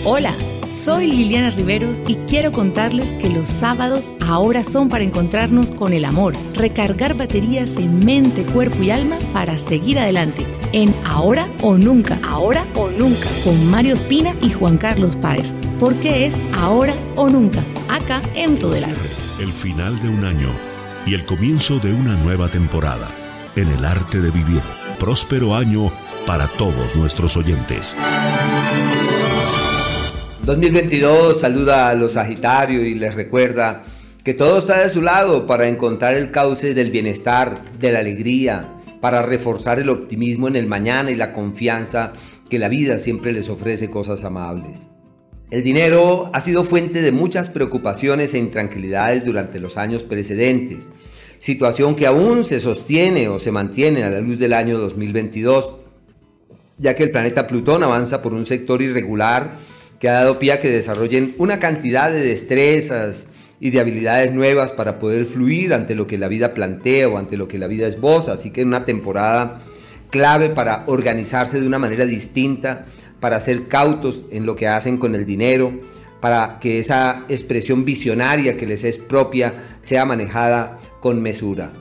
Hola. 0.04 0.34
Soy 0.84 1.06
Liliana 1.06 1.50
Riveros 1.50 2.02
y 2.08 2.16
quiero 2.26 2.50
contarles 2.50 3.06
que 3.20 3.28
los 3.28 3.46
sábados 3.46 4.10
ahora 4.26 4.64
son 4.64 4.88
para 4.88 5.04
encontrarnos 5.04 5.70
con 5.70 5.92
el 5.92 6.04
amor, 6.04 6.34
recargar 6.54 7.14
baterías 7.14 7.70
en 7.76 8.04
mente, 8.04 8.42
cuerpo 8.46 8.82
y 8.82 8.90
alma 8.90 9.16
para 9.32 9.56
seguir 9.58 10.00
adelante. 10.00 10.44
En 10.72 10.92
Ahora 11.04 11.46
o 11.62 11.78
Nunca, 11.78 12.18
Ahora 12.24 12.66
o 12.74 12.90
Nunca, 12.90 13.28
con 13.44 13.64
Mario 13.70 13.94
Espina 13.94 14.34
y 14.42 14.50
Juan 14.50 14.76
Carlos 14.76 15.14
Páez, 15.14 15.52
porque 15.78 16.26
es 16.26 16.34
Ahora 16.52 16.94
o 17.14 17.28
Nunca, 17.28 17.62
acá 17.88 18.20
en 18.34 18.58
Todo 18.58 18.74
el 18.74 18.82
Arte. 18.82 19.22
El 19.43 19.52
final 19.52 20.01
de 20.01 20.09
un 20.09 20.24
año 20.24 20.51
y 21.05 21.14
el 21.14 21.27
comienzo 21.27 21.81
de 21.81 21.93
una 21.93 22.14
nueva 22.14 22.48
temporada 22.48 23.09
en 23.56 23.66
el 23.66 23.85
arte 23.85 24.20
de 24.20 24.31
vivir. 24.31 24.60
Próspero 25.01 25.56
año 25.56 25.90
para 26.28 26.47
todos 26.47 26.94
nuestros 26.94 27.36
oyentes. 27.36 27.97
2022 30.44 31.40
saluda 31.40 31.89
a 31.89 31.94
los 31.94 32.12
Sagitarios 32.12 32.85
y 32.85 32.94
les 32.94 33.16
recuerda 33.16 33.82
que 34.23 34.32
todo 34.32 34.59
está 34.59 34.78
de 34.78 34.90
su 34.90 35.02
lado 35.02 35.44
para 35.44 35.66
encontrar 35.66 36.14
el 36.14 36.31
cauce 36.31 36.73
del 36.73 36.93
bienestar, 36.93 37.64
de 37.81 37.90
la 37.90 37.98
alegría, 37.98 38.69
para 39.01 39.23
reforzar 39.23 39.81
el 39.81 39.89
optimismo 39.89 40.47
en 40.47 40.55
el 40.55 40.69
mañana 40.69 41.10
y 41.10 41.16
la 41.16 41.32
confianza 41.32 42.12
que 42.48 42.60
la 42.60 42.69
vida 42.69 42.97
siempre 42.97 43.32
les 43.32 43.48
ofrece 43.48 43.90
cosas 43.90 44.23
amables. 44.23 44.86
El 45.52 45.62
dinero 45.62 46.30
ha 46.32 46.40
sido 46.40 46.64
fuente 46.64 47.02
de 47.02 47.12
muchas 47.12 47.50
preocupaciones 47.50 48.32
e 48.32 48.38
intranquilidades 48.38 49.22
durante 49.22 49.60
los 49.60 49.76
años 49.76 50.02
precedentes, 50.02 50.92
situación 51.40 51.94
que 51.94 52.06
aún 52.06 52.46
se 52.46 52.58
sostiene 52.58 53.28
o 53.28 53.38
se 53.38 53.52
mantiene 53.52 54.02
a 54.02 54.08
la 54.08 54.22
luz 54.22 54.38
del 54.38 54.54
año 54.54 54.78
2022, 54.78 55.74
ya 56.78 56.96
que 56.96 57.02
el 57.02 57.10
planeta 57.10 57.46
Plutón 57.46 57.84
avanza 57.84 58.22
por 58.22 58.32
un 58.32 58.46
sector 58.46 58.80
irregular 58.80 59.58
que 60.00 60.08
ha 60.08 60.14
dado 60.14 60.38
pie 60.38 60.52
a 60.52 60.60
que 60.60 60.70
desarrollen 60.70 61.34
una 61.36 61.58
cantidad 61.58 62.10
de 62.10 62.22
destrezas 62.22 63.26
y 63.60 63.72
de 63.72 63.80
habilidades 63.80 64.32
nuevas 64.32 64.72
para 64.72 64.98
poder 64.98 65.26
fluir 65.26 65.74
ante 65.74 65.94
lo 65.94 66.06
que 66.06 66.16
la 66.16 66.28
vida 66.28 66.54
plantea 66.54 67.10
o 67.10 67.18
ante 67.18 67.36
lo 67.36 67.46
que 67.46 67.58
la 67.58 67.66
vida 67.66 67.86
esboza. 67.86 68.32
Así 68.32 68.52
que 68.52 68.62
es 68.62 68.66
una 68.66 68.86
temporada 68.86 69.60
clave 70.08 70.48
para 70.48 70.84
organizarse 70.86 71.60
de 71.60 71.66
una 71.66 71.78
manera 71.78 72.06
distinta, 72.06 72.86
para 73.23 73.39
ser 73.39 73.69
cautos 73.69 74.23
en 74.32 74.47
lo 74.47 74.57
que 74.57 74.66
hacen 74.66 74.99
con 74.99 75.15
el 75.15 75.24
dinero, 75.24 75.73
para 76.20 76.59
que 76.61 76.81
esa 76.81 77.23
expresión 77.28 77.85
visionaria 77.85 78.57
que 78.57 78.66
les 78.66 78.82
es 78.82 78.99
propia 78.99 79.55
sea 79.81 80.05
manejada 80.05 80.81
con 81.01 81.23
mesura. 81.23 81.73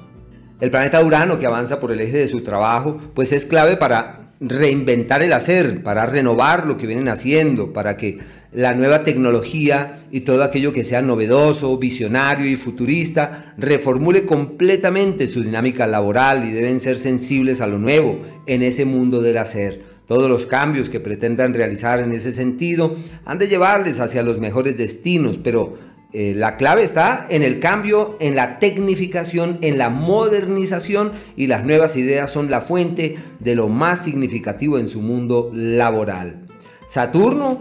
El 0.60 0.70
planeta 0.70 1.04
Urano 1.04 1.40
que 1.40 1.48
avanza 1.48 1.80
por 1.80 1.92
el 1.92 2.00
eje 2.00 2.20
de 2.20 2.28
su 2.28 2.42
trabajo, 2.42 3.00
pues 3.16 3.32
es 3.32 3.46
clave 3.46 3.76
para 3.76 4.34
reinventar 4.40 5.24
el 5.24 5.34
hacer, 5.34 5.82
para 5.82 6.06
renovar 6.06 6.68
lo 6.68 6.78
que 6.78 6.86
vienen 6.86 7.08
haciendo, 7.08 7.74
para 7.74 7.98
que 7.98 8.20
la 8.52 8.76
nueva 8.76 9.04
tecnología 9.04 10.00
y 10.12 10.22
todo 10.22 10.44
aquello 10.44 10.74
que 10.74 10.84
sea 10.84 11.02
novedoso, 11.02 11.76
visionario 11.80 12.46
y 12.46 12.56
futurista 12.56 13.56
reformule 13.58 14.26
completamente 14.26 15.28
su 15.28 15.42
dinámica 15.42 15.88
laboral 15.88 16.48
y 16.48 16.52
deben 16.52 16.82
ser 16.82 17.00
sensibles 17.00 17.62
a 17.62 17.68
lo 17.68 17.80
nuevo 17.80 18.20
en 18.46 18.62
ese 18.62 18.86
mundo 18.86 19.22
del 19.22 19.38
hacer. 19.38 19.91
Todos 20.08 20.30
los 20.30 20.46
cambios 20.46 20.90
que 20.90 21.00
pretendan 21.00 21.54
realizar 21.54 22.00
en 22.00 22.12
ese 22.12 22.32
sentido 22.32 22.96
han 23.26 23.38
de 23.40 23.48
llevarles 23.48 24.00
hacia 24.00 24.24
los 24.24 24.40
mejores 24.40 24.78
destinos, 24.78 25.38
pero 25.38 25.76
eh, 26.14 26.34
la 26.36 26.58
clave 26.58 26.84
está 26.84 27.28
en 27.30 27.42
el 27.42 27.60
cambio, 27.60 28.18
en 28.20 28.36
la 28.36 28.60
tecnificación, 28.60 29.60
en 29.62 29.78
la 29.78 29.90
modernización 29.90 31.14
y 31.38 31.48
las 31.48 31.64
nuevas 31.64 31.96
ideas 31.96 32.30
son 32.30 32.52
la 32.52 32.60
fuente 32.60 33.18
de 33.40 33.56
lo 33.56 33.70
más 33.70 34.04
significativo 34.04 34.78
en 34.78 34.90
su 34.90 35.02
mundo 35.02 35.52
laboral. 35.54 36.48
Saturno 36.92 37.60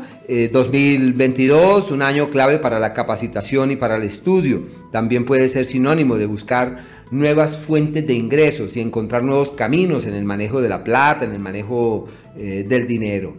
2022, 0.53 1.91
eh, 1.91 1.95
un 1.95 2.03
año 2.03 2.31
clave 2.31 2.59
para 2.59 2.81
la 2.81 2.93
capacitación 2.93 3.71
y 3.71 3.77
para 3.77 3.95
el 3.95 4.03
estudio. 4.03 4.65
También 4.91 5.25
puede 5.25 5.49
ser 5.49 5.67
sinónimo 5.67 6.17
de 6.17 6.27
buscar 6.27 6.79
nuevas 7.11 7.57
fuentes 7.57 8.07
de 8.07 8.15
ingresos 8.15 8.77
y 8.77 8.81
encontrar 8.81 9.23
nuevos 9.23 9.51
caminos 9.51 10.07
en 10.07 10.15
el 10.15 10.25
manejo 10.25 10.61
de 10.61 10.69
la 10.69 10.85
plata, 10.85 11.25
en 11.25 11.33
el 11.33 11.41
manejo 11.41 12.07
eh, 12.37 12.65
del 12.69 12.87
dinero. 12.87 13.37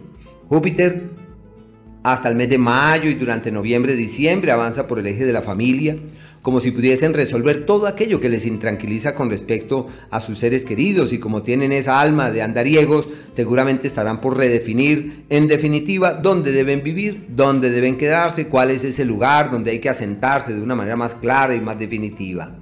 Júpiter 0.47 1.09
hasta 2.03 2.29
el 2.29 2.35
mes 2.35 2.49
de 2.49 2.57
mayo 2.57 3.09
y 3.09 3.13
durante 3.13 3.51
noviembre, 3.51 3.95
diciembre 3.95 4.51
avanza 4.51 4.87
por 4.87 4.99
el 4.99 5.07
eje 5.07 5.25
de 5.25 5.33
la 5.33 5.41
familia, 5.41 5.97
como 6.41 6.59
si 6.59 6.71
pudiesen 6.71 7.13
resolver 7.13 7.67
todo 7.67 7.85
aquello 7.85 8.19
que 8.19 8.29
les 8.29 8.47
intranquiliza 8.47 9.13
con 9.13 9.29
respecto 9.29 9.87
a 10.09 10.19
sus 10.19 10.39
seres 10.39 10.65
queridos 10.65 11.13
y 11.13 11.19
como 11.19 11.43
tienen 11.43 11.71
esa 11.71 12.01
alma 12.01 12.31
de 12.31 12.41
andariegos, 12.41 13.07
seguramente 13.33 13.87
estarán 13.87 14.19
por 14.19 14.37
redefinir 14.37 15.25
en 15.29 15.47
definitiva 15.47 16.13
dónde 16.13 16.51
deben 16.51 16.81
vivir, 16.81 17.27
dónde 17.29 17.69
deben 17.69 17.97
quedarse, 17.97 18.47
cuál 18.47 18.71
es 18.71 18.83
ese 18.83 19.05
lugar 19.05 19.51
donde 19.51 19.69
hay 19.69 19.79
que 19.79 19.89
asentarse 19.89 20.55
de 20.55 20.61
una 20.61 20.75
manera 20.75 20.95
más 20.95 21.13
clara 21.13 21.55
y 21.55 21.61
más 21.61 21.77
definitiva. 21.77 22.55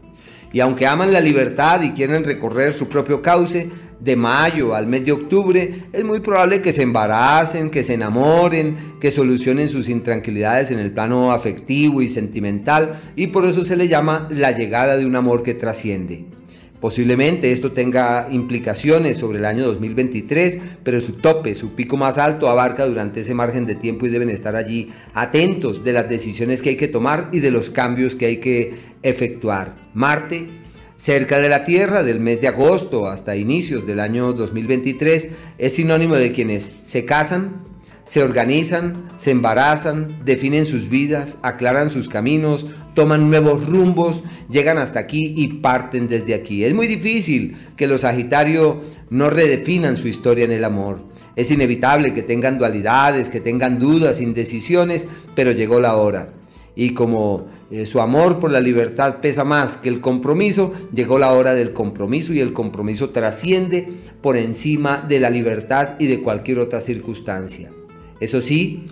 Y 0.51 0.59
aunque 0.59 0.87
aman 0.87 1.13
la 1.13 1.21
libertad 1.21 1.81
y 1.81 1.91
quieren 1.91 2.23
recorrer 2.23 2.73
su 2.73 2.87
propio 2.87 3.21
cauce, 3.21 3.69
de 3.99 4.15
mayo 4.15 4.73
al 4.75 4.87
mes 4.87 5.05
de 5.05 5.11
octubre, 5.11 5.73
es 5.91 6.03
muy 6.05 6.21
probable 6.21 6.61
que 6.61 6.73
se 6.73 6.83
embaracen, 6.83 7.69
que 7.69 7.83
se 7.83 7.95
enamoren, 7.95 8.77
que 8.99 9.11
solucionen 9.11 9.69
sus 9.69 9.89
intranquilidades 9.89 10.71
en 10.71 10.79
el 10.79 10.91
plano 10.91 11.31
afectivo 11.31 12.01
y 12.01 12.07
sentimental, 12.07 12.97
y 13.15 13.27
por 13.27 13.45
eso 13.45 13.65
se 13.65 13.75
le 13.75 13.87
llama 13.87 14.27
la 14.31 14.51
llegada 14.51 14.95
de 14.95 15.05
un 15.05 15.15
amor 15.15 15.43
que 15.43 15.53
trasciende. 15.53 16.38
Posiblemente 16.79 17.51
esto 17.51 17.73
tenga 17.73 18.29
implicaciones 18.31 19.17
sobre 19.17 19.39
el 19.39 19.45
año 19.45 19.65
2023, 19.65 20.59
pero 20.83 21.01
su 21.01 21.13
tope, 21.13 21.53
su 21.53 21.75
pico 21.75 21.97
más 21.97 22.17
alto 22.17 22.49
abarca 22.49 22.85
durante 22.85 23.19
ese 23.19 23.33
margen 23.33 23.65
de 23.65 23.75
tiempo 23.75 24.05
y 24.05 24.09
deben 24.09 24.29
estar 24.29 24.55
allí 24.55 24.89
atentos 25.13 25.83
de 25.83 25.91
las 25.91 26.07
decisiones 26.07 26.61
que 26.61 26.69
hay 26.69 26.77
que 26.77 26.87
tomar 26.87 27.27
y 27.33 27.39
de 27.39 27.51
los 27.51 27.69
cambios 27.69 28.15
que 28.15 28.27
hay 28.27 28.37
que 28.37 28.75
efectuar. 29.03 29.75
Marte 29.93 30.47
cerca 30.95 31.39
de 31.39 31.49
la 31.49 31.65
Tierra 31.65 32.03
del 32.03 32.21
mes 32.21 32.39
de 32.39 32.47
agosto 32.47 33.07
hasta 33.07 33.35
inicios 33.35 33.85
del 33.85 33.99
año 33.99 34.31
2023 34.31 35.29
es 35.57 35.73
sinónimo 35.73 36.15
de 36.15 36.31
quienes 36.31 36.71
se 36.83 37.03
casan, 37.03 37.67
se 38.05 38.23
organizan, 38.23 39.09
se 39.17 39.31
embarazan, 39.31 40.25
definen 40.25 40.65
sus 40.65 40.89
vidas, 40.89 41.37
aclaran 41.43 41.91
sus 41.91 42.09
caminos, 42.09 42.65
toman 42.99 43.29
nuevos 43.29 43.65
rumbos, 43.65 44.23
llegan 44.49 44.77
hasta 44.77 44.99
aquí 44.99 45.33
y 45.37 45.47
parten 45.47 46.09
desde 46.09 46.33
aquí. 46.33 46.65
Es 46.65 46.73
muy 46.73 46.85
difícil 46.85 47.55
que 47.77 47.87
los 47.87 48.01
Sagitario 48.01 48.81
no 49.09 49.29
redefinan 49.29 49.95
su 49.95 50.09
historia 50.09 50.43
en 50.43 50.51
el 50.51 50.65
amor. 50.65 50.99
Es 51.37 51.49
inevitable 51.49 52.13
que 52.13 52.23
tengan 52.23 52.57
dualidades, 52.57 53.29
que 53.29 53.39
tengan 53.39 53.79
dudas, 53.79 54.19
indecisiones, 54.19 55.07
pero 55.33 55.53
llegó 55.53 55.79
la 55.79 55.95
hora. 55.95 56.33
Y 56.75 56.89
como 56.89 57.47
eh, 57.71 57.85
su 57.85 58.01
amor 58.01 58.41
por 58.41 58.51
la 58.51 58.59
libertad 58.59 59.21
pesa 59.21 59.45
más 59.45 59.77
que 59.77 59.87
el 59.87 60.01
compromiso, 60.01 60.73
llegó 60.93 61.19
la 61.19 61.31
hora 61.31 61.53
del 61.53 61.71
compromiso 61.71 62.33
y 62.33 62.41
el 62.41 62.51
compromiso 62.51 63.11
trasciende 63.11 63.87
por 64.21 64.35
encima 64.35 65.05
de 65.07 65.21
la 65.21 65.29
libertad 65.29 65.91
y 65.99 66.07
de 66.07 66.19
cualquier 66.19 66.59
otra 66.59 66.81
circunstancia. 66.81 67.71
Eso 68.19 68.41
sí, 68.41 68.87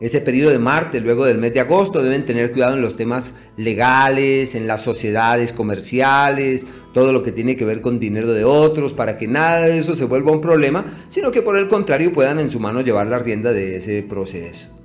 ese 0.00 0.20
periodo 0.20 0.50
de 0.50 0.58
Marte, 0.58 1.00
luego 1.00 1.24
del 1.24 1.38
mes 1.38 1.54
de 1.54 1.60
agosto, 1.60 2.02
deben 2.02 2.26
tener 2.26 2.52
cuidado 2.52 2.74
en 2.74 2.82
los 2.82 2.96
temas 2.96 3.32
legales, 3.56 4.54
en 4.54 4.66
las 4.66 4.82
sociedades 4.82 5.52
comerciales, 5.52 6.66
todo 6.92 7.12
lo 7.12 7.22
que 7.22 7.32
tiene 7.32 7.56
que 7.56 7.64
ver 7.64 7.80
con 7.80 8.00
dinero 8.00 8.32
de 8.32 8.44
otros, 8.44 8.92
para 8.92 9.16
que 9.16 9.28
nada 9.28 9.62
de 9.62 9.78
eso 9.78 9.94
se 9.94 10.04
vuelva 10.04 10.32
un 10.32 10.40
problema, 10.40 10.84
sino 11.08 11.30
que 11.30 11.42
por 11.42 11.56
el 11.56 11.68
contrario 11.68 12.12
puedan 12.12 12.38
en 12.38 12.50
su 12.50 12.60
mano 12.60 12.80
llevar 12.80 13.06
la 13.06 13.18
rienda 13.18 13.52
de 13.52 13.76
ese 13.76 14.02
proceso. 14.02 14.80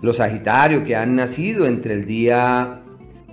Los 0.00 0.16
Sagitarios 0.16 0.84
que 0.84 0.96
han 0.96 1.16
nacido 1.16 1.66
entre 1.66 1.94
el 1.94 2.06
día 2.06 2.82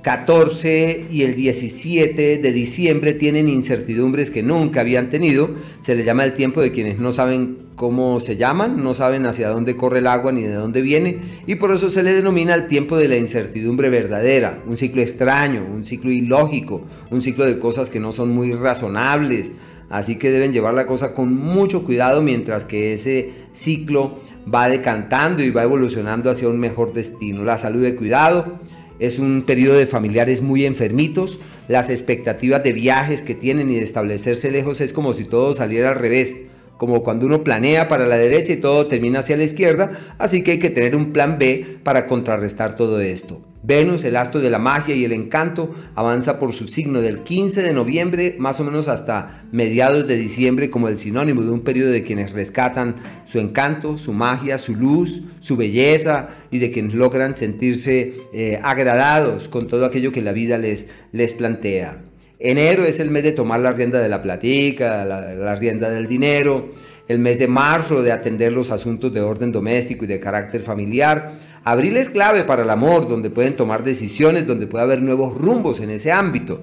14 0.02 1.08
y 1.12 1.24
el 1.24 1.36
17 1.36 2.38
de 2.38 2.52
diciembre 2.52 3.14
tienen 3.14 3.48
incertidumbres 3.48 4.30
que 4.30 4.44
nunca 4.44 4.82
habían 4.82 5.10
tenido. 5.10 5.50
Se 5.82 5.96
le 5.96 6.04
llama 6.04 6.26
el 6.26 6.34
tiempo 6.34 6.62
de 6.62 6.72
quienes 6.72 7.00
no 7.00 7.12
saben 7.12 7.67
cómo 7.78 8.20
se 8.20 8.38
llaman, 8.38 8.84
no 8.84 8.96
saben 8.96 9.28
hacia 9.28 9.50
dónde 9.50 9.76
corre 9.76 10.00
el 10.00 10.08
agua 10.08 10.32
ni 10.32 10.42
de 10.42 10.56
dónde 10.56 10.82
viene, 10.82 11.20
y 11.46 11.56
por 11.56 11.72
eso 11.72 11.92
se 11.92 12.02
le 12.02 12.12
denomina 12.12 12.56
el 12.56 12.68
tiempo 12.68 12.98
de 12.98 13.08
la 13.08 13.18
incertidumbre 13.18 13.92
verdadera, 13.92 14.60
un 14.66 14.78
ciclo 14.78 15.04
extraño, 15.04 15.64
un 15.72 15.86
ciclo 15.86 16.12
ilógico, 16.12 16.82
un 17.12 17.22
ciclo 17.22 17.46
de 17.46 17.60
cosas 17.60 17.90
que 17.90 18.00
no 18.00 18.12
son 18.12 18.30
muy 18.30 18.52
razonables. 18.54 19.54
Así 19.90 20.18
que 20.18 20.32
deben 20.32 20.52
llevar 20.52 20.74
la 20.74 20.86
cosa 20.86 21.14
con 21.14 21.34
mucho 21.34 21.86
cuidado 21.86 22.22
mientras 22.22 22.66
que 22.66 22.94
ese 22.94 23.32
ciclo 23.54 24.20
va 24.54 24.68
decantando 24.68 25.44
y 25.44 25.52
va 25.52 25.64
evolucionando 25.64 26.30
hacia 26.30 26.50
un 26.50 26.60
mejor 26.60 26.94
destino. 26.94 27.46
La 27.46 27.58
salud 27.58 27.84
de 27.84 27.96
cuidado 27.96 28.60
es 29.00 29.20
un 29.20 29.44
periodo 29.44 29.78
de 29.78 29.86
familiares 29.86 30.42
muy 30.42 30.66
enfermitos. 30.66 31.40
Las 31.70 31.90
expectativas 31.90 32.64
de 32.64 32.74
viajes 32.74 33.22
que 33.22 33.36
tienen 33.36 33.72
y 33.72 33.76
de 33.76 33.84
establecerse 33.84 34.52
lejos 34.52 34.82
es 34.82 34.92
como 34.92 35.14
si 35.14 35.24
todo 35.24 35.56
saliera 35.56 35.92
al 35.92 36.00
revés. 36.00 36.47
Como 36.78 37.04
cuando 37.04 37.26
uno 37.26 37.44
planea 37.44 37.88
para 37.90 38.06
la 38.06 38.18
derecha 38.18 38.54
y 38.54 38.58
todo 38.58 38.88
termina 38.88 39.20
hacia 39.20 39.38
la 39.38 39.44
izquierda, 39.44 39.92
así 40.18 40.44
que 40.44 40.52
hay 40.52 40.60
que 40.60 40.70
tener 40.70 40.96
un 40.96 41.12
plan 41.12 41.38
B 41.38 41.80
para 41.84 42.06
contrarrestar 42.06 42.76
todo 42.76 43.02
esto. 43.02 43.42
Venus, 43.68 44.06
el 44.06 44.16
astro 44.16 44.40
de 44.40 44.50
la 44.50 44.60
magia 44.60 44.96
y 44.96 45.04
el 45.04 45.12
encanto, 45.12 45.76
avanza 45.94 46.40
por 46.40 46.54
su 46.54 46.70
signo 46.70 47.02
del 47.02 47.20
15 47.20 47.64
de 47.64 47.74
noviembre 47.74 48.36
más 48.40 48.60
o 48.62 48.64
menos 48.64 48.88
hasta 48.88 49.44
mediados 49.52 50.08
de 50.08 50.16
diciembre 50.16 50.70
como 50.70 50.88
el 50.88 50.98
sinónimo 50.98 51.42
de 51.42 51.52
un 51.52 51.62
periodo 51.62 51.92
de 51.92 52.04
quienes 52.04 52.32
rescatan 52.32 52.96
su 53.26 53.40
encanto, 53.40 53.98
su 53.98 54.14
magia, 54.14 54.58
su 54.58 54.74
luz, 54.74 55.24
su 55.42 55.58
belleza 55.58 56.30
y 56.50 56.60
de 56.60 56.72
quienes 56.72 56.94
logran 56.94 57.36
sentirse 57.36 58.14
eh, 58.32 58.60
agradados 58.64 59.50
con 59.50 59.68
todo 59.68 59.86
aquello 59.86 60.14
que 60.14 60.22
la 60.22 60.32
vida 60.32 60.58
les, 60.58 60.90
les 61.12 61.34
plantea. 61.34 62.07
Enero 62.40 62.86
es 62.86 63.00
el 63.00 63.10
mes 63.10 63.24
de 63.24 63.32
tomar 63.32 63.60
la 63.60 63.74
rienda 63.74 64.00
de 64.00 64.10
la 64.10 64.22
platica, 64.22 65.06
la, 65.06 65.56
rienda 65.56 65.90
del 65.90 66.08
dinero, 66.08 66.70
el 67.08 67.20
mes 67.20 67.40
de 67.40 67.48
marzo 67.48 68.04
de 68.04 68.12
atender 68.12 68.54
los 68.54 68.70
asuntos 68.70 69.12
de 69.14 69.22
orden 69.22 69.52
doméstico 69.52 70.06
y 70.06 70.08
de 70.08 70.20
carácter 70.20 70.62
familiar, 70.62 71.32
Abril 71.68 71.98
es 71.98 72.08
clave 72.08 72.46
para 72.46 72.64
el 72.64 72.70
amor, 72.70 73.10
donde 73.10 73.30
pueden 73.30 73.58
tomar 73.58 73.84
decisiones, 73.84 74.48
donde 74.48 74.68
puede 74.68 74.86
haber 74.86 75.02
nuevos 75.02 75.36
rumbos 75.36 75.82
en 75.82 75.90
ese 75.90 76.14
ámbito. 76.14 76.62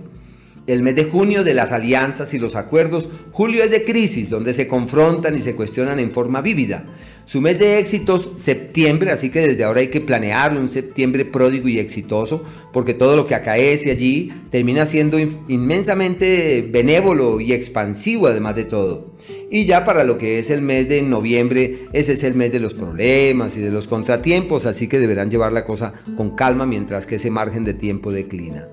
El 0.67 0.83
mes 0.83 0.97
de 0.97 1.05
junio 1.05 1.45
de 1.45 1.53
las 1.53 1.73
alianzas 1.73 2.33
y 2.33 2.39
los 2.39 2.57
acuerdos, 2.57 3.11
julio 3.31 3.63
es 3.63 3.71
de 3.71 3.85
crisis, 3.85 4.31
donde 4.31 4.55
se 4.55 4.67
confrontan 4.67 5.37
y 5.37 5.43
se 5.43 5.55
cuestionan 5.55 5.99
en 5.99 6.11
forma 6.11 6.41
vívida. 6.41 6.85
Su 7.27 7.41
mes 7.41 7.59
de 7.59 7.79
éxitos, 7.79 8.31
septiembre, 8.37 9.11
así 9.11 9.31
que 9.31 9.41
desde 9.41 9.65
ahora 9.65 9.81
hay 9.81 9.89
que 9.89 10.01
planear 10.01 10.57
un 10.57 10.69
septiembre 10.69 11.25
pródigo 11.25 11.69
y 11.69 11.79
exitoso, 11.79 12.45
porque 12.73 12.93
todo 12.93 13.17
lo 13.17 13.27
que 13.27 13.35
acaece 13.35 13.91
allí 13.91 14.31
termina 14.51 14.85
siendo 14.85 15.19
inmensamente 15.19 16.69
benévolo 16.71 17.41
y 17.41 17.53
expansivo 17.53 18.27
además 18.27 18.57
de 18.57 18.65
todo. 18.65 19.15
Y 19.51 19.65
ya 19.65 19.85
para 19.85 20.05
lo 20.05 20.19
que 20.19 20.39
es 20.39 20.51
el 20.51 20.61
mes 20.61 20.89
de 20.89 21.01
noviembre, 21.03 21.79
ese 21.93 22.13
es 22.13 22.25
el 22.25 22.35
mes 22.35 22.53
de 22.53 22.61
los 22.61 22.75
problemas 22.75 23.57
y 23.57 23.61
de 23.61 23.71
los 23.71 23.89
contratiempos, 23.89 24.67
así 24.67 24.87
que 24.87 24.99
deberán 24.99 25.31
llevar 25.31 25.53
la 25.53 25.65
cosa 25.65 25.95
con 26.17 26.37
calma 26.37 26.67
mientras 26.67 27.07
que 27.07 27.17
ese 27.17 27.31
margen 27.31 27.65
de 27.65 27.75
tiempo 27.75 28.13
declina. 28.13 28.69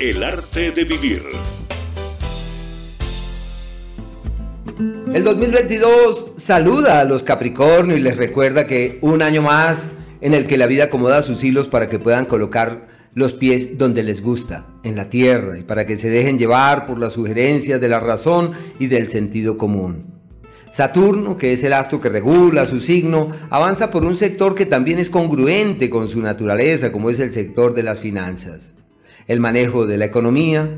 El 0.00 0.22
arte 0.22 0.70
de 0.70 0.84
vivir. 0.84 1.22
El 5.12 5.24
2022 5.24 6.34
saluda 6.36 7.00
a 7.00 7.04
los 7.04 7.24
Capricornio 7.24 7.96
y 7.96 8.00
les 8.00 8.16
recuerda 8.16 8.68
que 8.68 8.98
un 9.02 9.22
año 9.22 9.42
más 9.42 9.90
en 10.20 10.34
el 10.34 10.46
que 10.46 10.56
la 10.56 10.68
vida 10.68 10.84
acomoda 10.84 11.22
sus 11.22 11.42
hilos 11.42 11.66
para 11.66 11.88
que 11.88 11.98
puedan 11.98 12.26
colocar 12.26 12.86
los 13.14 13.32
pies 13.32 13.76
donde 13.76 14.04
les 14.04 14.22
gusta, 14.22 14.66
en 14.84 14.94
la 14.94 15.10
tierra, 15.10 15.58
y 15.58 15.62
para 15.62 15.84
que 15.84 15.96
se 15.96 16.10
dejen 16.10 16.38
llevar 16.38 16.86
por 16.86 17.00
las 17.00 17.14
sugerencias 17.14 17.80
de 17.80 17.88
la 17.88 17.98
razón 17.98 18.52
y 18.78 18.86
del 18.86 19.08
sentido 19.08 19.58
común. 19.58 20.04
Saturno, 20.70 21.36
que 21.36 21.52
es 21.52 21.64
el 21.64 21.72
astro 21.72 22.00
que 22.00 22.08
regula 22.08 22.64
su 22.64 22.78
signo, 22.78 23.30
avanza 23.50 23.90
por 23.90 24.04
un 24.04 24.14
sector 24.14 24.54
que 24.54 24.66
también 24.66 25.00
es 25.00 25.10
congruente 25.10 25.90
con 25.90 26.08
su 26.08 26.20
naturaleza, 26.22 26.92
como 26.92 27.10
es 27.10 27.18
el 27.18 27.32
sector 27.32 27.74
de 27.74 27.82
las 27.82 27.98
finanzas. 27.98 28.76
El 29.26 29.40
manejo 29.40 29.86
de 29.86 29.98
la 29.98 30.04
economía, 30.04 30.68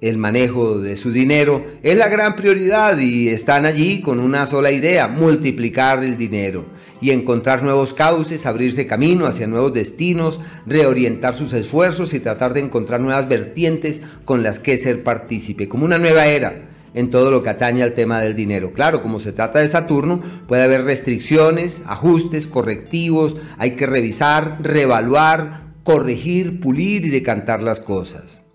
el 0.00 0.18
manejo 0.18 0.78
de 0.78 0.96
su 0.96 1.10
dinero 1.10 1.64
es 1.82 1.96
la 1.96 2.08
gran 2.08 2.36
prioridad 2.36 2.98
y 2.98 3.28
están 3.28 3.64
allí 3.64 4.00
con 4.00 4.20
una 4.20 4.46
sola 4.46 4.70
idea, 4.70 5.08
multiplicar 5.08 6.04
el 6.04 6.18
dinero 6.18 6.66
y 7.00 7.10
encontrar 7.10 7.62
nuevos 7.62 7.94
cauces, 7.94 8.46
abrirse 8.46 8.86
camino 8.86 9.26
hacia 9.26 9.46
nuevos 9.46 9.72
destinos, 9.72 10.40
reorientar 10.66 11.34
sus 11.34 11.52
esfuerzos 11.52 12.14
y 12.14 12.20
tratar 12.20 12.54
de 12.54 12.60
encontrar 12.60 13.00
nuevas 13.00 13.28
vertientes 13.28 14.02
con 14.24 14.42
las 14.42 14.58
que 14.58 14.76
ser 14.76 15.02
partícipe, 15.02 15.68
como 15.68 15.84
una 15.84 15.98
nueva 15.98 16.26
era 16.26 16.68
en 16.94 17.10
todo 17.10 17.30
lo 17.30 17.42
que 17.42 17.50
atañe 17.50 17.82
al 17.82 17.92
tema 17.92 18.20
del 18.20 18.36
dinero. 18.36 18.72
Claro, 18.72 19.02
como 19.02 19.20
se 19.20 19.32
trata 19.32 19.58
de 19.58 19.68
Saturno, 19.68 20.22
puede 20.46 20.62
haber 20.62 20.84
restricciones, 20.84 21.82
ajustes, 21.86 22.46
correctivos, 22.46 23.36
hay 23.58 23.72
que 23.72 23.86
revisar, 23.86 24.58
reevaluar, 24.62 25.64
corregir, 25.82 26.60
pulir 26.60 27.04
y 27.04 27.10
decantar 27.10 27.62
las 27.62 27.80
cosas. 27.80 28.46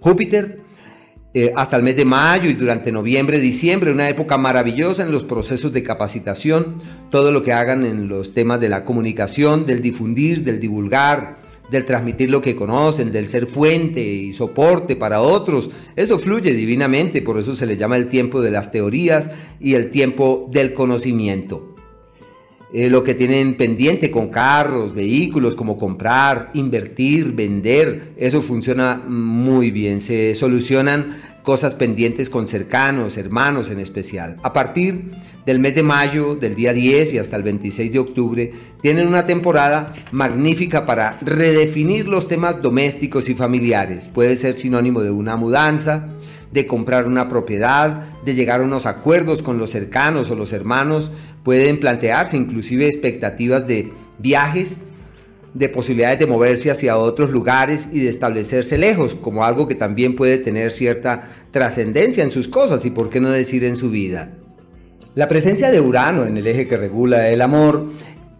Júpiter 0.00 0.61
eh, 1.34 1.50
hasta 1.56 1.76
el 1.76 1.82
mes 1.82 1.96
de 1.96 2.04
mayo 2.04 2.50
y 2.50 2.52
durante 2.52 2.92
noviembre, 2.92 3.40
diciembre, 3.40 3.90
una 3.90 4.10
época 4.10 4.36
maravillosa 4.36 5.02
en 5.02 5.12
los 5.12 5.22
procesos 5.22 5.72
de 5.72 5.82
capacitación, 5.82 6.74
todo 7.10 7.32
lo 7.32 7.42
que 7.42 7.54
hagan 7.54 7.86
en 7.86 8.06
los 8.06 8.34
temas 8.34 8.60
de 8.60 8.68
la 8.68 8.84
comunicación, 8.84 9.64
del 9.64 9.80
difundir, 9.80 10.44
del 10.44 10.60
divulgar, 10.60 11.38
del 11.70 11.86
transmitir 11.86 12.28
lo 12.28 12.42
que 12.42 12.54
conocen, 12.54 13.12
del 13.12 13.28
ser 13.28 13.46
fuente 13.46 14.02
y 14.02 14.34
soporte 14.34 14.94
para 14.94 15.22
otros. 15.22 15.70
Eso 15.96 16.18
fluye 16.18 16.52
divinamente, 16.52 17.22
por 17.22 17.38
eso 17.38 17.56
se 17.56 17.64
le 17.64 17.78
llama 17.78 17.96
el 17.96 18.08
tiempo 18.08 18.42
de 18.42 18.50
las 18.50 18.70
teorías 18.70 19.30
y 19.58 19.72
el 19.72 19.88
tiempo 19.88 20.50
del 20.52 20.74
conocimiento. 20.74 21.71
Eh, 22.74 22.88
lo 22.88 23.02
que 23.02 23.14
tienen 23.14 23.56
pendiente 23.58 24.10
con 24.10 24.28
carros, 24.28 24.94
vehículos, 24.94 25.54
como 25.54 25.76
comprar, 25.76 26.50
invertir, 26.54 27.32
vender, 27.32 28.14
eso 28.16 28.40
funciona 28.40 29.02
muy 29.06 29.70
bien. 29.70 30.00
Se 30.00 30.34
solucionan 30.34 31.14
cosas 31.42 31.74
pendientes 31.74 32.30
con 32.30 32.46
cercanos, 32.46 33.18
hermanos 33.18 33.70
en 33.70 33.78
especial. 33.78 34.38
A 34.42 34.54
partir 34.54 35.10
del 35.44 35.58
mes 35.58 35.74
de 35.74 35.82
mayo, 35.82 36.34
del 36.34 36.54
día 36.54 36.72
10 36.72 37.12
y 37.12 37.18
hasta 37.18 37.36
el 37.36 37.42
26 37.42 37.92
de 37.92 37.98
octubre, 37.98 38.52
tienen 38.80 39.06
una 39.06 39.26
temporada 39.26 39.92
magnífica 40.12 40.86
para 40.86 41.18
redefinir 41.20 42.08
los 42.08 42.26
temas 42.26 42.62
domésticos 42.62 43.28
y 43.28 43.34
familiares. 43.34 44.08
Puede 44.08 44.36
ser 44.36 44.54
sinónimo 44.54 45.02
de 45.02 45.10
una 45.10 45.36
mudanza, 45.36 46.08
de 46.52 46.66
comprar 46.66 47.06
una 47.06 47.28
propiedad, 47.28 48.04
de 48.24 48.34
llegar 48.34 48.60
a 48.60 48.64
unos 48.64 48.86
acuerdos 48.86 49.42
con 49.42 49.58
los 49.58 49.70
cercanos 49.70 50.30
o 50.30 50.36
los 50.36 50.52
hermanos, 50.52 51.10
pueden 51.42 51.80
plantearse 51.80 52.36
inclusive 52.36 52.86
expectativas 52.86 53.66
de 53.66 53.92
viajes, 54.18 54.76
de 55.54 55.68
posibilidades 55.68 56.18
de 56.18 56.26
moverse 56.26 56.70
hacia 56.70 56.96
otros 56.96 57.30
lugares 57.30 57.88
y 57.92 58.00
de 58.00 58.08
establecerse 58.08 58.78
lejos, 58.78 59.14
como 59.14 59.44
algo 59.44 59.68
que 59.68 59.74
también 59.74 60.16
puede 60.16 60.38
tener 60.38 60.72
cierta 60.72 61.28
trascendencia 61.50 62.24
en 62.24 62.30
sus 62.30 62.48
cosas 62.48 62.84
y 62.86 62.90
por 62.90 63.10
qué 63.10 63.20
no 63.20 63.30
decir 63.30 63.64
en 63.64 63.76
su 63.76 63.90
vida. 63.90 64.32
La 65.14 65.28
presencia 65.28 65.70
de 65.70 65.80
Urano 65.80 66.24
en 66.24 66.38
el 66.38 66.46
eje 66.46 66.66
que 66.66 66.78
regula 66.78 67.28
el 67.28 67.42
amor 67.42 67.90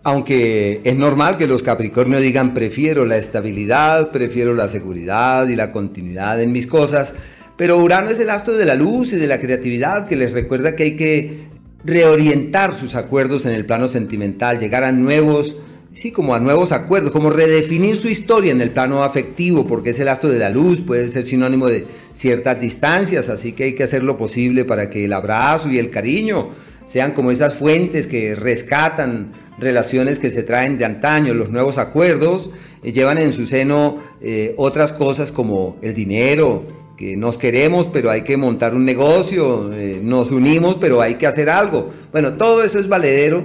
aunque 0.05 0.81
es 0.83 0.97
normal 0.97 1.39
que 1.39 1.47
los 1.47 1.63
Capricornio 1.63 2.19
digan 2.19 2.55
prefiero 2.55 3.05
la 3.05 3.17
estabilidad, 3.17 4.11
prefiero 4.11 4.55
la 4.55 4.69
seguridad 4.69 5.47
y 5.47 5.55
la 5.55 5.71
continuidad 5.71 6.43
en 6.43 6.51
mis 6.53 6.67
cosas, 6.67 7.13
pero 7.57 7.79
Urano 7.79 8.11
es 8.11 8.19
el 8.19 8.31
astro 8.31 8.55
de 8.55 8.65
la 8.65 8.75
luz 8.75 9.13
y 9.13 9.17
de 9.17 9.29
la 9.29 9.39
creatividad 9.39 10.07
que 10.07 10.17
les 10.17 10.33
recuerda 10.33 10.75
que 10.75 10.83
hay 10.83 10.97
que 10.97 11.52
reorientar 11.85 12.75
sus 12.79 12.95
acuerdos 12.95 13.47
en 13.47 13.53
el 13.53 13.67
plano 13.67 13.89
sentimental, 13.89 14.59
llegar 14.59 14.85
a 14.85 14.93
nuevos, 14.93 15.57
sí, 15.93 16.13
como 16.13 16.35
a 16.35 16.41
nuevos 16.41 16.73
acuerdos, 16.73 17.13
como 17.13 17.31
redefinir 17.31 17.97
su 17.97 18.09
historia 18.09 18.53
en 18.53 18.61
el 18.61 18.71
plano 18.71 19.03
afectivo, 19.03 19.67
porque 19.67 19.91
es 19.91 20.01
el 20.01 20.09
astro 20.09 20.31
de 20.31 20.39
la 20.39 20.51
luz, 20.51 20.81
puede 20.81 21.09
ser 21.09 21.25
sinónimo 21.25 21.67
de 21.67 21.87
ciertas 22.13 22.61
distancias, 22.61 23.29
así 23.29 23.53
que 23.53 23.65
hay 23.65 23.75
que 23.75 23.85
hacer 23.85 24.03
lo 24.03 24.17
posible 24.17 24.65
para 24.65 24.91
que 24.91 25.05
el 25.05 25.13
abrazo 25.13 25.71
y 25.71 25.79
el 25.79 25.91
cariño 25.91 26.51
sean 26.87 27.13
como 27.13 27.31
esas 27.31 27.55
fuentes 27.55 28.07
que 28.07 28.35
rescatan 28.35 29.33
relaciones 29.59 30.19
que 30.19 30.31
se 30.31 30.43
traen 30.43 30.79
de 30.79 30.85
antaño, 30.85 31.35
los 31.35 31.51
nuevos 31.51 31.79
acuerdos 31.79 32.51
eh, 32.83 32.93
llevan 32.93 33.19
en 33.19 33.33
su 33.33 33.47
seno 33.47 33.99
eh, 34.21 34.55
otras 34.57 34.93
cosas 34.93 35.31
como 35.31 35.77
el 35.83 35.95
dinero, 35.95 36.82
que 36.97 37.17
nos 37.17 37.39
queremos, 37.39 37.89
pero 37.93 38.11
hay 38.11 38.23
que 38.23 38.37
montar 38.37 38.75
un 38.75 38.85
negocio, 38.85 39.73
eh, 39.73 40.01
nos 40.03 40.31
unimos, 40.31 40.77
pero 40.81 41.01
hay 41.01 41.15
que 41.15 41.27
hacer 41.27 41.51
algo. 41.51 41.91
Bueno, 42.13 42.35
todo 42.35 42.63
eso 42.63 42.79
es 42.79 42.89
valedero 42.89 43.45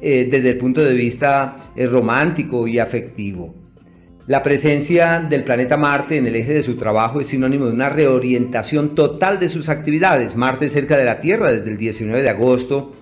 eh, 0.00 0.28
desde 0.30 0.50
el 0.50 0.58
punto 0.58 0.82
de 0.82 0.94
vista 0.94 1.72
eh, 1.74 1.86
romántico 1.86 2.66
y 2.66 2.78
afectivo. 2.78 3.54
La 4.28 4.42
presencia 4.42 5.20
del 5.20 5.42
planeta 5.42 5.78
Marte 5.78 6.18
en 6.18 6.26
el 6.26 6.36
eje 6.36 6.52
de 6.52 6.62
su 6.62 6.76
trabajo 6.76 7.20
es 7.20 7.28
sinónimo 7.28 7.66
de 7.66 7.72
una 7.72 7.88
reorientación 7.88 8.94
total 8.94 9.40
de 9.40 9.48
sus 9.48 9.70
actividades. 9.70 10.36
Marte 10.36 10.68
cerca 10.68 10.98
de 10.98 11.06
la 11.06 11.20
Tierra 11.20 11.50
desde 11.50 11.70
el 11.70 11.78
19 11.78 12.22
de 12.22 12.28
agosto 12.28 12.94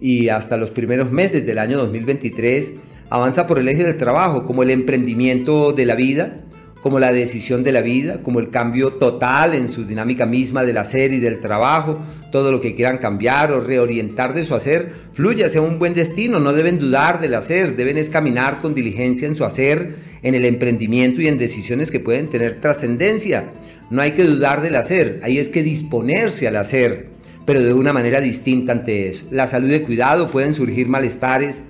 y 0.00 0.28
hasta 0.28 0.58
los 0.58 0.70
primeros 0.70 1.10
meses 1.10 1.46
del 1.46 1.58
año 1.58 1.78
2023 1.78 2.74
avanza 3.08 3.46
por 3.46 3.58
el 3.58 3.68
eje 3.68 3.84
del 3.84 3.96
trabajo 3.96 4.44
como 4.44 4.62
el 4.62 4.70
emprendimiento 4.70 5.72
de 5.72 5.86
la 5.86 5.94
vida, 5.94 6.40
como 6.82 6.98
la 6.98 7.12
decisión 7.12 7.64
de 7.64 7.72
la 7.72 7.80
vida, 7.80 8.22
como 8.22 8.40
el 8.40 8.50
cambio 8.50 8.94
total 8.94 9.54
en 9.54 9.72
su 9.72 9.84
dinámica 9.84 10.26
misma 10.26 10.64
del 10.64 10.78
hacer 10.78 11.12
y 11.12 11.20
del 11.20 11.40
trabajo, 11.40 11.98
todo 12.30 12.52
lo 12.52 12.60
que 12.60 12.74
quieran 12.74 12.98
cambiar 12.98 13.52
o 13.52 13.60
reorientar 13.60 14.34
de 14.34 14.46
su 14.46 14.54
hacer, 14.54 14.92
fluye 15.12 15.44
hacia 15.44 15.60
un 15.60 15.78
buen 15.78 15.94
destino, 15.94 16.38
no 16.38 16.52
deben 16.52 16.78
dudar 16.78 17.20
del 17.20 17.34
hacer, 17.34 17.76
deben 17.76 17.98
es 17.98 18.10
caminar 18.10 18.60
con 18.60 18.74
diligencia 18.74 19.26
en 19.26 19.36
su 19.36 19.44
hacer, 19.44 19.96
en 20.22 20.34
el 20.34 20.44
emprendimiento 20.44 21.22
y 21.22 21.28
en 21.28 21.38
decisiones 21.38 21.90
que 21.90 22.00
pueden 22.00 22.28
tener 22.28 22.60
trascendencia. 22.60 23.44
No 23.90 24.02
hay 24.02 24.12
que 24.12 24.24
dudar 24.24 24.60
del 24.60 24.76
hacer, 24.76 25.20
ahí 25.22 25.38
es 25.38 25.48
que 25.48 25.62
disponerse 25.62 26.46
al 26.46 26.56
hacer, 26.56 27.06
pero 27.46 27.62
de 27.62 27.72
una 27.72 27.92
manera 27.92 28.20
distinta 28.20 28.72
ante 28.72 29.08
eso. 29.08 29.26
La 29.30 29.46
salud 29.46 29.72
y 29.72 29.80
cuidado 29.80 30.28
pueden 30.28 30.54
surgir 30.54 30.88
malestares, 30.88 31.64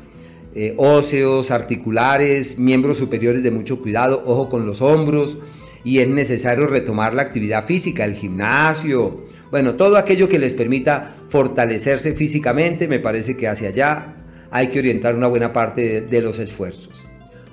eh, 0.55 0.75
óseos, 0.77 1.51
articulares, 1.51 2.59
miembros 2.59 2.99
superiores 2.99 3.43
de 3.43 3.51
mucho 3.51 3.81
cuidado, 3.81 4.23
ojo 4.27 4.49
con 4.49 4.67
los 4.67 4.83
hombros, 4.83 5.39
y 5.85 5.99
es 5.99 6.09
necesario 6.09 6.67
retomar 6.67 7.15
la 7.15 7.23
actividad 7.23 7.65
física, 7.65 8.05
el 8.05 8.15
gimnasio, 8.15 9.25
bueno, 9.51 9.77
todo 9.77 9.97
aquello 9.97 10.29
que 10.29 10.39
les 10.39 10.53
permita 10.53 11.15
fortalecerse 11.29 12.13
físicamente, 12.13 12.87
me 12.87 12.99
parece 12.99 13.37
que 13.37 13.49
hacia 13.49 13.69
allá 13.69 14.17
hay 14.51 14.69
que 14.69 14.79
orientar 14.79 15.15
una 15.15 15.27
buena 15.27 15.53
parte 15.53 16.03
de, 16.03 16.21
los 16.21 16.39
esfuerzos. 16.39 17.07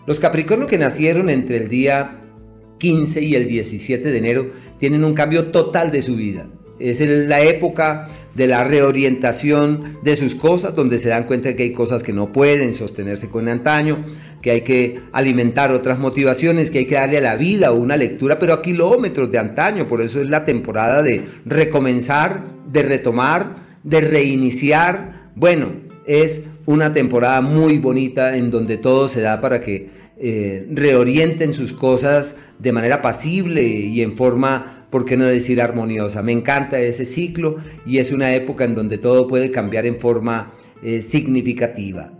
Los 0.05 0.19
Capricornio 0.19 0.67
que 0.67 0.77
nacieron 0.77 1.29
entre 1.29 1.57
el 1.57 1.69
día 1.69 2.21
15 2.79 3.21
y 3.21 3.35
el 3.35 3.47
17 3.47 4.11
de 4.11 4.17
enero 4.17 4.47
tienen 4.77 5.03
un 5.03 5.13
cambio 5.13 5.45
total 5.47 5.91
de 5.91 6.01
su 6.01 6.15
vida. 6.15 6.47
Es 6.79 6.99
la 6.99 7.41
época 7.41 8.09
de 8.35 8.47
la 8.47 8.63
reorientación 8.63 9.97
de 10.03 10.15
sus 10.15 10.35
cosas, 10.35 10.75
donde 10.75 10.99
se 10.99 11.09
dan 11.09 11.23
cuenta 11.23 11.55
que 11.55 11.63
hay 11.63 11.71
cosas 11.71 12.03
que 12.03 12.13
no 12.13 12.31
pueden 12.31 12.73
sostenerse 12.73 13.29
con 13.29 13.47
antaño, 13.47 14.05
que 14.41 14.51
hay 14.51 14.61
que 14.61 14.99
alimentar 15.13 15.71
otras 15.71 15.97
motivaciones, 15.97 16.69
que 16.69 16.79
hay 16.79 16.85
que 16.85 16.95
darle 16.95 17.17
a 17.17 17.21
la 17.21 17.35
vida 17.37 17.71
una 17.71 17.97
lectura, 17.97 18.37
pero 18.37 18.53
a 18.53 18.61
kilómetros 18.61 19.31
de 19.31 19.39
antaño. 19.39 19.87
Por 19.87 20.01
eso 20.01 20.21
es 20.21 20.29
la 20.29 20.45
temporada 20.45 21.01
de 21.01 21.23
recomenzar, 21.45 22.43
de 22.71 22.83
retomar, 22.83 23.55
de 23.83 24.01
reiniciar. 24.01 25.31
Bueno, 25.35 25.69
es 26.05 26.43
una 26.65 26.93
temporada 26.93 27.41
muy 27.41 27.77
bonita 27.77 28.37
en 28.37 28.51
donde 28.51 28.77
todo 28.77 29.07
se 29.07 29.21
da 29.21 29.39
para 29.39 29.61
que 29.61 29.89
eh, 30.17 30.67
reorienten 30.71 31.53
sus 31.53 31.73
cosas 31.73 32.35
de 32.59 32.71
manera 32.71 33.01
pasible 33.01 33.63
y 33.63 34.01
en 34.01 34.15
forma, 34.15 34.87
por 34.89 35.05
qué 35.05 35.17
no 35.17 35.25
decir 35.25 35.61
armoniosa. 35.61 36.23
Me 36.23 36.31
encanta 36.31 36.79
ese 36.79 37.05
ciclo 37.05 37.57
y 37.85 37.97
es 37.97 38.11
una 38.11 38.33
época 38.33 38.63
en 38.63 38.75
donde 38.75 38.97
todo 38.97 39.27
puede 39.27 39.51
cambiar 39.51 39.85
en 39.85 39.97
forma 39.97 40.53
eh, 40.83 41.01
significativa. 41.01 42.13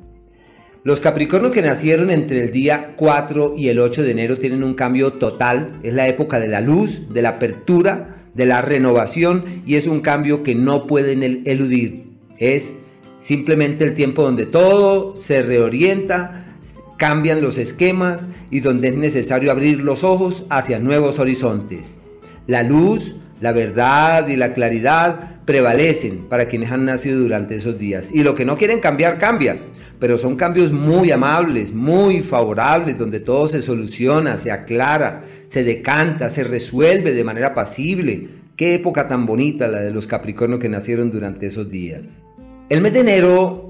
Los 0.83 0.99
Capricornios 0.99 1.51
que 1.51 1.63
nacieron 1.63 2.11
entre 2.11 2.41
el 2.41 2.51
día 2.51 2.93
4 2.95 3.55
y 3.57 3.69
el 3.69 3.79
8 3.79 4.03
de 4.03 4.11
enero 4.11 4.37
tienen 4.37 4.63
un 4.63 4.75
cambio 4.75 5.13
total. 5.13 5.79
Es 5.81 5.93
la 5.93 6.07
época 6.07 6.39
de 6.39 6.47
la 6.47 6.61
luz, 6.61 7.11
de 7.11 7.23
la 7.23 7.29
apertura, 7.29 8.17
de 8.35 8.45
la 8.45 8.61
renovación 8.61 9.45
y 9.65 9.75
es 9.75 9.87
un 9.87 10.01
cambio 10.01 10.43
que 10.43 10.53
no 10.53 10.85
pueden 10.85 11.23
eludir. 11.47 12.03
Es 12.37 12.73
simplemente 13.17 13.83
el 13.83 13.95
tiempo 13.95 14.21
donde 14.21 14.45
todo 14.45 15.15
se 15.15 15.41
reorienta, 15.41 16.54
cambian 16.97 17.41
los 17.41 17.57
esquemas 17.57 18.29
y 18.49 18.61
donde 18.61 18.89
es 18.89 18.95
necesario 18.95 19.51
abrir 19.51 19.81
los 19.81 20.03
ojos 20.03 20.45
hacia 20.49 20.79
nuevos 20.79 21.19
horizontes. 21.19 21.99
La 22.47 22.63
luz, 22.63 23.15
la 23.41 23.51
verdad 23.51 24.27
y 24.27 24.35
la 24.35 24.53
claridad 24.53 25.41
prevalecen 25.45 26.25
para 26.29 26.47
quienes 26.47 26.71
han 26.71 26.85
nacido 26.85 27.19
durante 27.19 27.55
esos 27.55 27.77
días. 27.77 28.09
Y 28.11 28.23
lo 28.23 28.35
que 28.35 28.45
no 28.45 28.57
quieren 28.57 28.79
cambiar, 28.79 29.17
cambia. 29.17 29.57
Pero 29.99 30.17
son 30.17 30.35
cambios 30.35 30.71
muy 30.71 31.11
amables, 31.11 31.73
muy 31.73 32.21
favorables, 32.21 32.97
donde 32.97 33.19
todo 33.19 33.47
se 33.47 33.61
soluciona, 33.61 34.37
se 34.37 34.51
aclara, 34.51 35.23
se 35.47 35.63
decanta, 35.63 36.29
se 36.29 36.43
resuelve 36.43 37.13
de 37.13 37.23
manera 37.23 37.53
pasible. 37.55 38.27
Qué 38.57 38.75
época 38.75 39.07
tan 39.07 39.25
bonita 39.25 39.67
la 39.67 39.79
de 39.79 39.91
los 39.91 40.05
Capricornios 40.07 40.59
que 40.59 40.69
nacieron 40.69 41.11
durante 41.11 41.47
esos 41.47 41.69
días. 41.69 42.23
El 42.69 42.81
mes 42.81 42.93
de 42.93 43.01
enero 43.01 43.64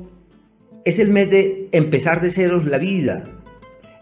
es 0.86 1.00
el 1.00 1.10
mes 1.10 1.30
de 1.32 1.68
empezar 1.72 2.22
de 2.22 2.30
ceros 2.30 2.66
la 2.66 2.78
vida. 2.78 3.28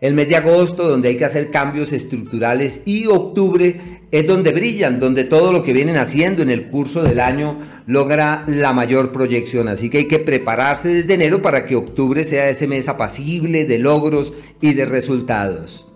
El 0.01 0.15
mes 0.15 0.27
de 0.27 0.35
agosto 0.35 0.87
donde 0.89 1.07
hay 1.07 1.15
que 1.15 1.23
hacer 1.23 1.49
cambios 1.49 1.93
estructurales 1.93 2.81
y 2.85 3.07
octubre 3.07 3.77
es 4.11 4.27
donde 4.27 4.51
brillan, 4.51 4.99
donde 4.99 5.23
todo 5.23 5.53
lo 5.53 5.63
que 5.63 5.71
vienen 5.71 5.95
haciendo 5.95 6.43
en 6.43 6.49
el 6.49 6.67
curso 6.67 7.01
del 7.03 7.21
año 7.21 7.57
logra 7.87 8.43
la 8.47 8.73
mayor 8.73 9.13
proyección. 9.13 9.69
Así 9.69 9.89
que 9.89 9.99
hay 9.99 10.07
que 10.09 10.19
prepararse 10.19 10.89
desde 10.89 11.13
enero 11.13 11.41
para 11.41 11.65
que 11.65 11.77
octubre 11.77 12.25
sea 12.25 12.49
ese 12.49 12.67
mes 12.67 12.89
apacible 12.89 13.63
de 13.63 13.79
logros 13.79 14.33
y 14.59 14.73
de 14.73 14.83
resultados 14.83 15.87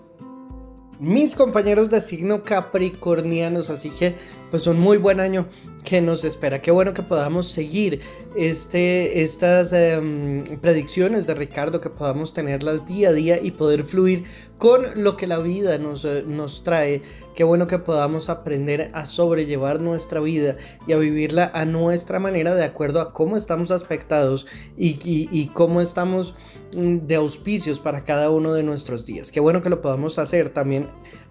mis 1.00 1.36
compañeros 1.36 1.90
de 1.90 2.02
signo 2.02 2.44
capricornianos, 2.44 3.70
así 3.70 3.90
que 3.90 4.16
pues 4.50 4.66
un 4.66 4.80
muy 4.80 4.98
buen 4.98 5.20
año 5.20 5.48
que 5.84 6.02
nos 6.02 6.24
espera. 6.24 6.62
Qué 6.62 6.72
bueno 6.72 6.94
que 6.94 7.04
podamos 7.04 7.48
seguir 7.48 8.02
este, 8.36 9.22
estas 9.22 9.72
em, 9.74 10.44
predicciones 10.60 11.26
de 11.28 11.36
Ricardo, 11.36 11.80
que 11.80 11.90
podamos 11.90 12.34
tenerlas 12.34 12.88
día 12.88 13.10
a 13.10 13.14
día 13.14 13.42
y 13.42 13.52
poder 13.52 13.84
fluir 13.84 14.24
con 14.58 14.84
lo 14.96 15.16
que 15.16 15.28
la 15.28 15.38
vida 15.38 15.78
nos, 15.78 16.04
eh, 16.04 16.24
nos 16.28 16.64
trae. 16.64 17.02
Qué 17.36 17.44
bueno 17.44 17.68
que 17.68 17.80
podamos 17.80 18.30
aprender 18.30 18.90
a 18.94 19.06
sobrellevar 19.06 19.80
nuestra 19.80 20.20
vida 20.20 20.58
y 20.88 20.94
a 20.94 20.98
vivirla 20.98 21.52
a 21.54 21.66
nuestra 21.66 22.20
manera 22.20 22.56
de 22.56 22.66
acuerdo 22.66 23.00
a 23.00 23.14
cómo 23.14 23.38
estamos 23.38 23.72
aspectados 23.72 24.46
y, 24.78 24.98
y 25.04 25.48
cómo 25.50 25.80
estamos 25.80 26.34
de 26.72 27.16
auspicios 27.16 27.80
para 27.80 28.04
cada 28.04 28.30
uno 28.30 28.54
de 28.54 28.64
nuestros 28.64 29.06
días. 29.06 29.32
Qué 29.32 29.40
bueno 29.40 29.62
que 29.62 29.70
lo 29.70 29.82
podamos 29.82 30.20
hacer 30.20 30.50
también 30.50 30.88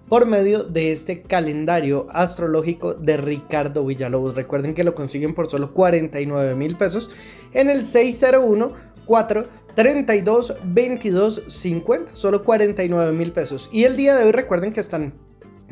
por 0.09 0.27
medio 0.27 0.65
de 0.65 0.93
este 0.93 1.23
calendario 1.23 2.07
astrológico 2.11 2.95
de 2.95 3.17
Ricardo 3.17 3.85
Villalobos. 3.85 4.35
Recuerden 4.35 4.75
que 4.75 4.85
lo 4.85 4.95
consiguen 4.95 5.35
por 5.35 5.51
solo 5.51 5.73
49 5.75 6.55
mil 6.55 6.77
pesos 6.77 7.11
en 7.53 7.71
el 7.71 7.83
601 7.83 8.73
4 9.05 9.49
32 9.75 10.57
22 10.65 11.43
50, 11.47 12.15
solo 12.15 12.45
49 12.45 13.13
mil 13.13 13.33
pesos. 13.33 13.69
Y 13.73 13.85
el 13.85 13.97
día 13.97 14.15
de 14.15 14.25
hoy 14.25 14.33
recuerden 14.33 14.73
que 14.73 14.81
están 14.81 15.15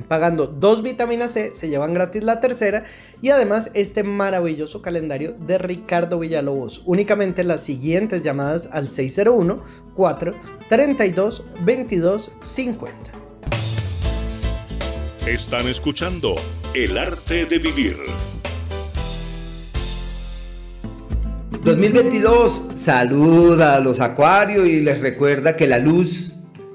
pagando 0.08 0.46
dos 0.46 0.82
vitaminas 0.82 1.32
C, 1.32 1.54
se 1.54 1.68
llevan 1.68 1.94
gratis 1.94 2.22
la 2.24 2.40
tercera 2.40 2.84
y 3.22 3.30
además 3.30 3.70
este 3.74 4.02
maravilloso 4.02 4.82
calendario 4.82 5.34
de 5.46 5.58
Ricardo 5.58 6.18
Villalobos. 6.18 6.82
Únicamente 6.84 7.44
las 7.44 7.62
siguientes 7.62 8.22
llamadas 8.22 8.68
al 8.72 8.88
601 8.88 9.60
4 9.94 10.34
32 10.68 11.44
22 11.64 12.32
50. 12.40 12.96
Están 15.26 15.66
escuchando 15.68 16.34
El 16.74 16.98
arte 16.98 17.46
de 17.46 17.58
vivir. 17.58 17.96
2022 21.62 22.74
saluda 22.84 23.76
a 23.76 23.80
los 23.80 24.00
acuarios 24.00 24.66
y 24.66 24.80
les 24.80 25.00
recuerda 25.00 25.56
que 25.56 25.66
la 25.66 25.78
luz 25.78 26.32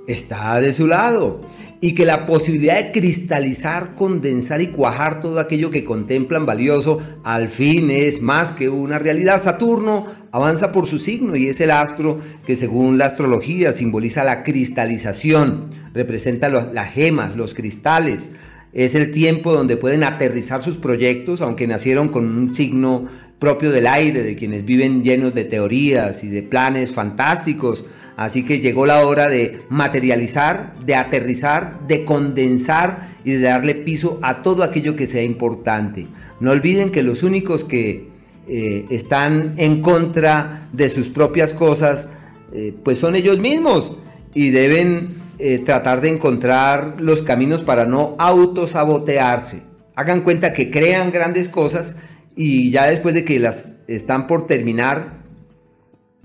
está 0.07 0.59
de 0.59 0.73
su 0.73 0.87
lado 0.87 1.41
y 1.81 1.93
que 1.93 2.05
la 2.05 2.25
posibilidad 2.25 2.75
de 2.75 2.91
cristalizar, 2.91 3.95
condensar 3.95 4.61
y 4.61 4.67
cuajar 4.67 5.21
todo 5.21 5.39
aquello 5.39 5.71
que 5.71 5.85
contemplan 5.85 6.45
valioso 6.45 6.99
al 7.23 7.47
fin 7.47 7.89
es 7.89 8.21
más 8.21 8.51
que 8.51 8.67
una 8.67 8.99
realidad. 8.99 9.41
Saturno 9.41 10.05
avanza 10.31 10.73
por 10.73 10.87
su 10.87 10.99
signo 10.99 11.37
y 11.37 11.47
es 11.47 11.61
el 11.61 11.71
astro 11.71 12.19
que 12.45 12.57
según 12.57 12.97
la 12.97 13.05
astrología 13.05 13.71
simboliza 13.71 14.25
la 14.25 14.43
cristalización, 14.43 15.69
representa 15.93 16.49
las 16.49 16.91
gemas, 16.91 17.37
los 17.37 17.53
cristales. 17.53 18.31
Es 18.73 18.93
el 18.93 19.11
tiempo 19.11 19.53
donde 19.53 19.77
pueden 19.77 20.03
aterrizar 20.03 20.61
sus 20.61 20.77
proyectos, 20.77 21.41
aunque 21.41 21.65
nacieron 21.65 22.09
con 22.09 22.25
un 22.25 22.53
signo 22.53 23.05
propio 23.39 23.71
del 23.71 23.87
aire, 23.87 24.21
de 24.21 24.35
quienes 24.35 24.65
viven 24.65 25.01
llenos 25.01 25.33
de 25.33 25.45
teorías 25.45 26.23
y 26.25 26.27
de 26.27 26.43
planes 26.43 26.91
fantásticos 26.91 27.85
Así 28.19 28.43
que 28.43 28.59
llegó 28.59 28.85
la 28.85 29.07
hora 29.07 29.29
de 29.29 29.61
materializar, 29.69 30.73
de 30.85 30.93
aterrizar, 30.93 31.79
de 31.87 32.03
condensar 32.03 33.07
y 33.23 33.31
de 33.31 33.39
darle 33.39 33.75
piso 33.75 34.19
a 34.21 34.43
todo 34.43 34.63
aquello 34.63 34.97
que 34.97 35.07
sea 35.07 35.23
importante. 35.23 36.07
No 36.41 36.51
olviden 36.51 36.89
que 36.89 37.01
los 37.01 37.23
únicos 37.23 37.63
que 37.63 38.09
eh, 38.45 38.85
están 38.89 39.53
en 39.55 39.81
contra 39.81 40.67
de 40.73 40.89
sus 40.89 41.07
propias 41.07 41.53
cosas, 41.53 42.09
eh, 42.51 42.73
pues 42.83 42.97
son 42.97 43.15
ellos 43.15 43.39
mismos 43.39 43.95
y 44.33 44.49
deben 44.49 45.15
eh, 45.37 45.59
tratar 45.59 46.01
de 46.01 46.09
encontrar 46.09 46.95
los 46.99 47.21
caminos 47.21 47.61
para 47.61 47.85
no 47.85 48.17
autosabotearse. 48.19 49.61
Hagan 49.95 50.23
cuenta 50.23 50.51
que 50.51 50.69
crean 50.69 51.11
grandes 51.11 51.47
cosas 51.47 51.95
y 52.35 52.69
ya 52.69 52.87
después 52.87 53.15
de 53.15 53.23
que 53.23 53.39
las 53.39 53.77
están 53.87 54.27
por 54.27 54.45
terminar, 54.45 55.13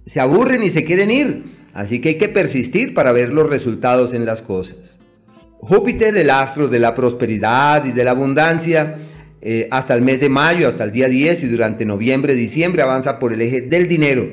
se 0.04 0.18
aburren 0.18 0.64
y 0.64 0.70
se 0.70 0.82
quieren 0.82 1.12
ir. 1.12 1.54
Así 1.74 2.00
que 2.00 2.10
hay 2.10 2.18
que 2.18 2.28
persistir 2.28 2.94
para 2.94 3.12
ver 3.12 3.30
los 3.30 3.50
resultados 3.50 4.14
en 4.14 4.24
las 4.24 4.42
cosas. 4.42 5.00
Júpiter, 5.58 6.16
el 6.16 6.30
astro 6.30 6.68
de 6.68 6.78
la 6.78 6.94
prosperidad 6.94 7.84
y 7.84 7.90
de 7.90 8.04
la 8.04 8.12
abundancia, 8.12 8.96
eh, 9.42 9.68
hasta 9.70 9.94
el 9.94 10.02
mes 10.02 10.20
de 10.20 10.28
mayo, 10.28 10.68
hasta 10.68 10.84
el 10.84 10.92
día 10.92 11.08
10 11.08 11.42
y 11.42 11.48
durante 11.48 11.84
noviembre, 11.84 12.34
diciembre 12.34 12.82
avanza 12.82 13.18
por 13.18 13.32
el 13.32 13.42
eje 13.42 13.60
del 13.60 13.88
dinero, 13.88 14.26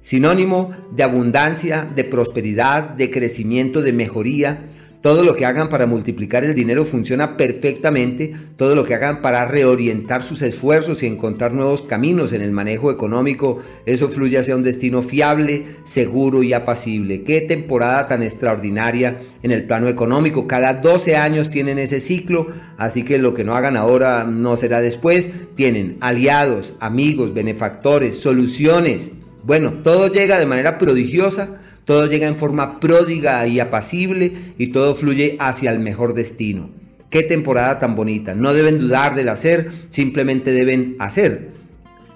sinónimo 0.00 0.70
de 0.92 1.02
abundancia, 1.02 1.86
de 1.94 2.04
prosperidad, 2.04 2.90
de 2.90 3.10
crecimiento, 3.10 3.82
de 3.82 3.92
mejoría, 3.92 4.68
todo 5.00 5.22
lo 5.22 5.36
que 5.36 5.46
hagan 5.46 5.68
para 5.68 5.86
multiplicar 5.86 6.42
el 6.42 6.56
dinero 6.56 6.84
funciona 6.84 7.36
perfectamente. 7.36 8.32
Todo 8.56 8.74
lo 8.74 8.84
que 8.84 8.94
hagan 8.94 9.22
para 9.22 9.44
reorientar 9.44 10.24
sus 10.24 10.42
esfuerzos 10.42 11.02
y 11.02 11.06
encontrar 11.06 11.52
nuevos 11.52 11.82
caminos 11.82 12.32
en 12.32 12.42
el 12.42 12.50
manejo 12.50 12.90
económico, 12.90 13.58
eso 13.86 14.08
fluye 14.08 14.38
hacia 14.38 14.56
un 14.56 14.64
destino 14.64 15.02
fiable, 15.02 15.66
seguro 15.84 16.42
y 16.42 16.52
apacible. 16.52 17.22
Qué 17.22 17.40
temporada 17.40 18.08
tan 18.08 18.24
extraordinaria 18.24 19.18
en 19.44 19.52
el 19.52 19.64
plano 19.64 19.88
económico. 19.88 20.48
Cada 20.48 20.74
12 20.74 21.16
años 21.16 21.48
tienen 21.48 21.78
ese 21.78 22.00
ciclo, 22.00 22.48
así 22.76 23.04
que 23.04 23.18
lo 23.18 23.34
que 23.34 23.44
no 23.44 23.54
hagan 23.54 23.76
ahora 23.76 24.24
no 24.24 24.56
será 24.56 24.80
después. 24.80 25.30
Tienen 25.54 25.96
aliados, 26.00 26.74
amigos, 26.80 27.34
benefactores, 27.34 28.18
soluciones. 28.18 29.12
Bueno, 29.44 29.74
todo 29.84 30.12
llega 30.12 30.40
de 30.40 30.46
manera 30.46 30.78
prodigiosa 30.78 31.60
todo 31.88 32.04
llega 32.04 32.28
en 32.28 32.36
forma 32.36 32.80
pródiga 32.80 33.46
y 33.46 33.60
apacible 33.60 34.32
y 34.58 34.66
todo 34.66 34.94
fluye 34.94 35.36
hacia 35.40 35.70
el 35.70 35.78
mejor 35.78 36.12
destino. 36.12 36.68
Qué 37.08 37.22
temporada 37.22 37.80
tan 37.80 37.96
bonita. 37.96 38.34
No 38.34 38.52
deben 38.52 38.78
dudar 38.78 39.14
del 39.14 39.30
hacer, 39.30 39.70
simplemente 39.88 40.52
deben 40.52 40.96
hacer. 40.98 41.48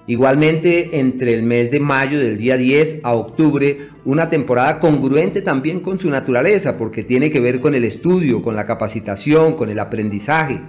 Igualmente, 0.05 0.99
entre 0.99 1.33
el 1.33 1.41
mes 1.41 1.71
de 1.71 1.79
mayo 1.79 2.19
del 2.19 2.37
día 2.37 2.55
10 2.55 2.99
a 3.01 3.13
octubre, 3.13 3.79
una 4.05 4.29
temporada 4.29 4.79
congruente 4.79 5.41
también 5.41 5.79
con 5.79 5.99
su 5.99 6.07
naturaleza, 6.11 6.77
porque 6.77 7.01
tiene 7.03 7.31
que 7.31 7.39
ver 7.39 7.59
con 7.59 7.73
el 7.73 7.83
estudio, 7.83 8.43
con 8.43 8.55
la 8.55 8.67
capacitación, 8.67 9.55
con 9.55 9.71
el 9.71 9.79
aprendizaje. 9.79 10.59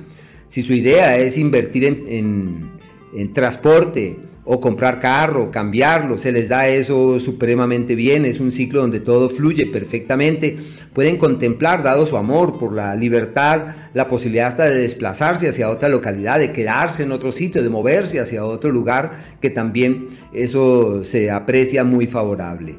Si 0.48 0.62
su 0.62 0.72
idea 0.72 1.18
es 1.18 1.36
invertir 1.36 1.84
en, 1.84 2.70
en 3.14 3.32
transporte, 3.34 4.16
o 4.46 4.60
comprar 4.60 5.00
carro, 5.00 5.50
cambiarlo, 5.50 6.18
se 6.18 6.30
les 6.30 6.48
da 6.48 6.68
eso 6.68 7.18
supremamente 7.18 7.94
bien, 7.94 8.26
es 8.26 8.40
un 8.40 8.52
ciclo 8.52 8.82
donde 8.82 9.00
todo 9.00 9.30
fluye 9.30 9.66
perfectamente, 9.66 10.58
pueden 10.92 11.16
contemplar, 11.16 11.82
dado 11.82 12.04
su 12.04 12.16
amor 12.18 12.58
por 12.58 12.74
la 12.74 12.94
libertad, 12.94 13.62
la 13.94 14.08
posibilidad 14.08 14.48
hasta 14.48 14.66
de 14.66 14.80
desplazarse 14.80 15.48
hacia 15.48 15.70
otra 15.70 15.88
localidad, 15.88 16.38
de 16.38 16.52
quedarse 16.52 17.04
en 17.04 17.12
otro 17.12 17.32
sitio, 17.32 17.62
de 17.62 17.70
moverse 17.70 18.20
hacia 18.20 18.44
otro 18.44 18.70
lugar, 18.70 19.12
que 19.40 19.48
también 19.48 20.08
eso 20.32 21.04
se 21.04 21.30
aprecia 21.30 21.82
muy 21.82 22.06
favorable. 22.06 22.76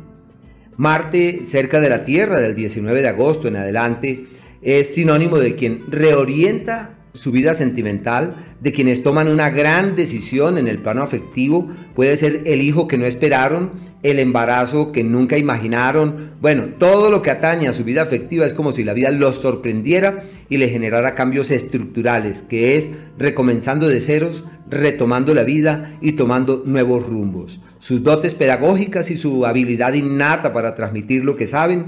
Marte, 0.77 1.41
cerca 1.45 1.79
de 1.79 1.89
la 1.89 2.05
Tierra, 2.05 2.39
del 2.39 2.53
19 2.53 3.01
de 3.01 3.07
agosto 3.07 3.47
en 3.47 3.55
adelante, 3.55 4.25
es 4.61 4.93
sinónimo 4.93 5.37
de 5.37 5.55
quien 5.55 5.79
reorienta 5.89 6.94
su 7.15 7.31
vida 7.31 7.53
sentimental, 7.53 8.35
de 8.61 8.71
quienes 8.71 9.03
toman 9.03 9.27
una 9.27 9.49
gran 9.49 9.95
decisión 9.95 10.57
en 10.57 10.67
el 10.67 10.79
plano 10.79 11.01
afectivo, 11.01 11.67
puede 11.95 12.17
ser 12.17 12.43
el 12.45 12.61
hijo 12.61 12.87
que 12.87 12.97
no 12.97 13.05
esperaron, 13.05 13.71
el 14.03 14.19
embarazo 14.19 14.91
que 14.91 15.03
nunca 15.03 15.37
imaginaron, 15.37 16.33
bueno, 16.39 16.65
todo 16.77 17.09
lo 17.09 17.23
que 17.23 17.31
atañe 17.31 17.67
a 17.67 17.73
su 17.73 17.83
vida 17.83 18.03
afectiva 18.03 18.45
es 18.45 18.53
como 18.53 18.71
si 18.71 18.83
la 18.83 18.93
vida 18.93 19.09
los 19.09 19.37
sorprendiera 19.37 20.23
y 20.47 20.57
le 20.57 20.69
generara 20.69 21.15
cambios 21.15 21.49
estructurales, 21.49 22.43
que 22.43 22.77
es 22.77 22.91
recomenzando 23.17 23.87
de 23.87 24.01
ceros, 24.01 24.43
retomando 24.69 25.33
la 25.33 25.43
vida 25.43 25.97
y 26.01 26.11
tomando 26.11 26.61
nuevos 26.65 27.07
rumbos. 27.07 27.61
Sus 27.79 28.03
dotes 28.03 28.35
pedagógicas 28.35 29.09
y 29.09 29.17
su 29.17 29.45
habilidad 29.45 29.93
innata 29.93 30.53
para 30.53 30.75
transmitir 30.75 31.25
lo 31.25 31.35
que 31.35 31.47
saben 31.47 31.85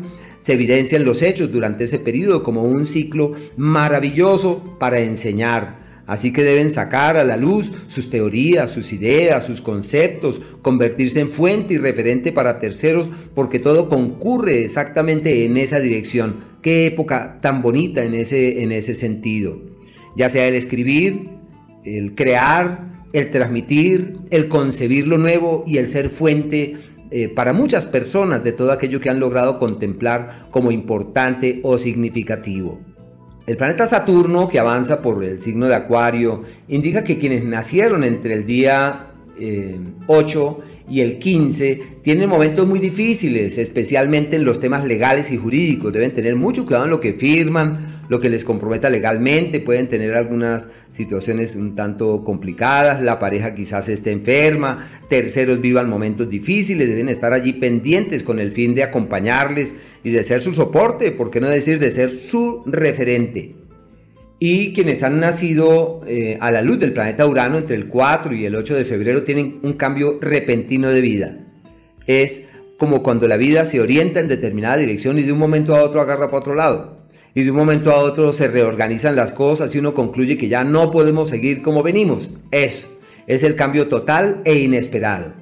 se 0.47 0.53
evidencian 0.53 1.03
los 1.03 1.23
hechos 1.23 1.51
durante 1.51 1.83
ese 1.83 1.99
periodo 1.99 2.41
como 2.41 2.63
un 2.63 2.87
ciclo 2.87 3.33
maravilloso 3.57 4.77
para 4.79 5.01
enseñar. 5.01 5.79
Así 6.05 6.31
que 6.31 6.41
deben 6.41 6.73
sacar 6.73 7.17
a 7.17 7.25
la 7.25 7.35
luz 7.35 7.69
sus 7.87 8.09
teorías, 8.09 8.71
sus 8.71 8.93
ideas, 8.93 9.45
sus 9.45 9.59
conceptos, 9.59 10.39
convertirse 10.61 11.19
en 11.19 11.31
fuente 11.31 11.73
y 11.73 11.79
referente 11.79 12.31
para 12.31 12.61
terceros, 12.61 13.09
porque 13.35 13.59
todo 13.59 13.89
concurre 13.89 14.63
exactamente 14.63 15.43
en 15.43 15.57
esa 15.57 15.81
dirección. 15.81 16.37
Qué 16.61 16.85
época 16.85 17.39
tan 17.41 17.61
bonita 17.61 18.05
en 18.05 18.13
ese, 18.13 18.63
en 18.63 18.71
ese 18.71 18.93
sentido. 18.93 19.59
Ya 20.15 20.29
sea 20.29 20.47
el 20.47 20.55
escribir, 20.55 21.27
el 21.83 22.15
crear, 22.15 23.03
el 23.11 23.31
transmitir, 23.31 24.15
el 24.29 24.47
concebir 24.47 25.07
lo 25.07 25.17
nuevo 25.17 25.65
y 25.67 25.77
el 25.77 25.89
ser 25.89 26.07
fuente 26.07 26.77
eh, 27.11 27.29
para 27.29 27.53
muchas 27.53 27.85
personas 27.85 28.43
de 28.43 28.51
todo 28.51 28.71
aquello 28.71 28.99
que 28.99 29.09
han 29.09 29.19
logrado 29.19 29.59
contemplar 29.59 30.47
como 30.51 30.71
importante 30.71 31.59
o 31.63 31.77
significativo. 31.77 32.79
El 33.45 33.55
planeta 33.55 33.87
Saturno, 33.87 34.49
que 34.49 34.59
avanza 34.59 35.01
por 35.01 35.23
el 35.23 35.39
signo 35.39 35.67
de 35.67 35.75
Acuario, 35.75 36.43
indica 36.67 37.05
que 37.05 37.17
quienes 37.17 37.45
nacieron 37.45 38.03
entre 38.03 38.33
el 38.33 38.45
día 38.45 39.07
8 40.07 40.59
eh, 40.59 40.63
y 40.89 41.01
el 41.01 41.19
15 41.19 41.81
tienen 42.01 42.29
momentos 42.29 42.67
muy 42.67 42.79
difíciles, 42.79 43.57
especialmente 43.57 44.37
en 44.37 44.45
los 44.45 44.59
temas 44.59 44.85
legales 44.85 45.31
y 45.31 45.37
jurídicos. 45.37 45.93
Deben 45.93 46.13
tener 46.13 46.35
mucho 46.35 46.65
cuidado 46.65 46.85
en 46.85 46.91
lo 46.91 47.01
que 47.01 47.13
firman, 47.13 48.01
lo 48.09 48.19
que 48.19 48.29
les 48.29 48.43
comprometa 48.43 48.89
legalmente, 48.89 49.59
pueden 49.59 49.87
tener 49.87 50.15
algunas 50.15 50.67
situaciones 50.91 51.55
un 51.55 51.75
tanto 51.75 52.23
complicadas, 52.23 53.01
la 53.01 53.19
pareja 53.19 53.53
quizás 53.53 53.89
esté 53.89 54.11
enferma, 54.11 54.87
terceros 55.09 55.59
vivan 55.59 55.89
momentos 55.89 56.29
difíciles, 56.29 56.87
deben 56.87 57.09
estar 57.09 57.33
allí 57.33 57.53
pendientes 57.53 58.23
con 58.23 58.39
el 58.39 58.51
fin 58.51 58.75
de 58.75 58.83
acompañarles 58.83 59.75
y 60.03 60.11
de 60.11 60.23
ser 60.23 60.41
su 60.41 60.53
soporte, 60.53 61.11
por 61.11 61.29
qué 61.31 61.41
no 61.41 61.47
decir 61.47 61.79
de 61.79 61.91
ser 61.91 62.09
su 62.09 62.63
referente. 62.65 63.66
Y 64.39 64.73
quienes 64.73 65.01
han 65.03 65.19
nacido 65.19 66.01
eh, 66.07 66.37
a 66.39 66.51
la 66.51 66.61
luz 66.61 66.79
del 66.79 66.93
planeta 66.93 67.25
Urano 67.25 67.57
entre 67.57 67.75
el 67.75 67.87
4 67.87 68.35
y 68.35 68.45
el 68.45 68.55
8 68.55 68.75
de 68.75 68.85
febrero 68.85 69.23
tienen 69.23 69.59
un 69.63 69.73
cambio 69.73 70.19
repentino 70.21 70.89
de 70.89 71.01
vida. 71.01 71.37
Es 72.05 72.43
como 72.77 73.01
cuando 73.01 73.27
la 73.27 73.37
vida 73.37 73.65
se 73.65 73.81
orienta 73.81 74.19
en 74.19 74.27
determinada 74.27 74.77
dirección 74.77 75.17
y 75.17 75.23
de 75.23 75.31
un 75.33 75.39
momento 75.39 75.75
a 75.75 75.81
otro 75.81 76.01
agarra 76.01 76.27
para 76.27 76.37
otro 76.37 76.55
lado 76.55 76.97
y 77.37 77.43
de 77.43 77.51
un 77.51 77.57
momento 77.57 77.91
a 77.91 77.97
otro 77.97 78.33
se 78.33 78.47
reorganizan 78.47 79.15
las 79.15 79.31
cosas 79.31 79.73
y 79.75 79.77
uno 79.77 79.93
concluye 79.93 80.39
que 80.39 80.47
ya 80.47 80.63
no 80.63 80.91
podemos 80.91 81.29
seguir 81.29 81.61
como 81.61 81.83
venimos. 81.83 82.31
Eso 82.49 82.87
es 83.27 83.43
el 83.43 83.53
cambio 83.53 83.87
total 83.87 84.41
e 84.43 84.55
inesperado. 84.55 85.33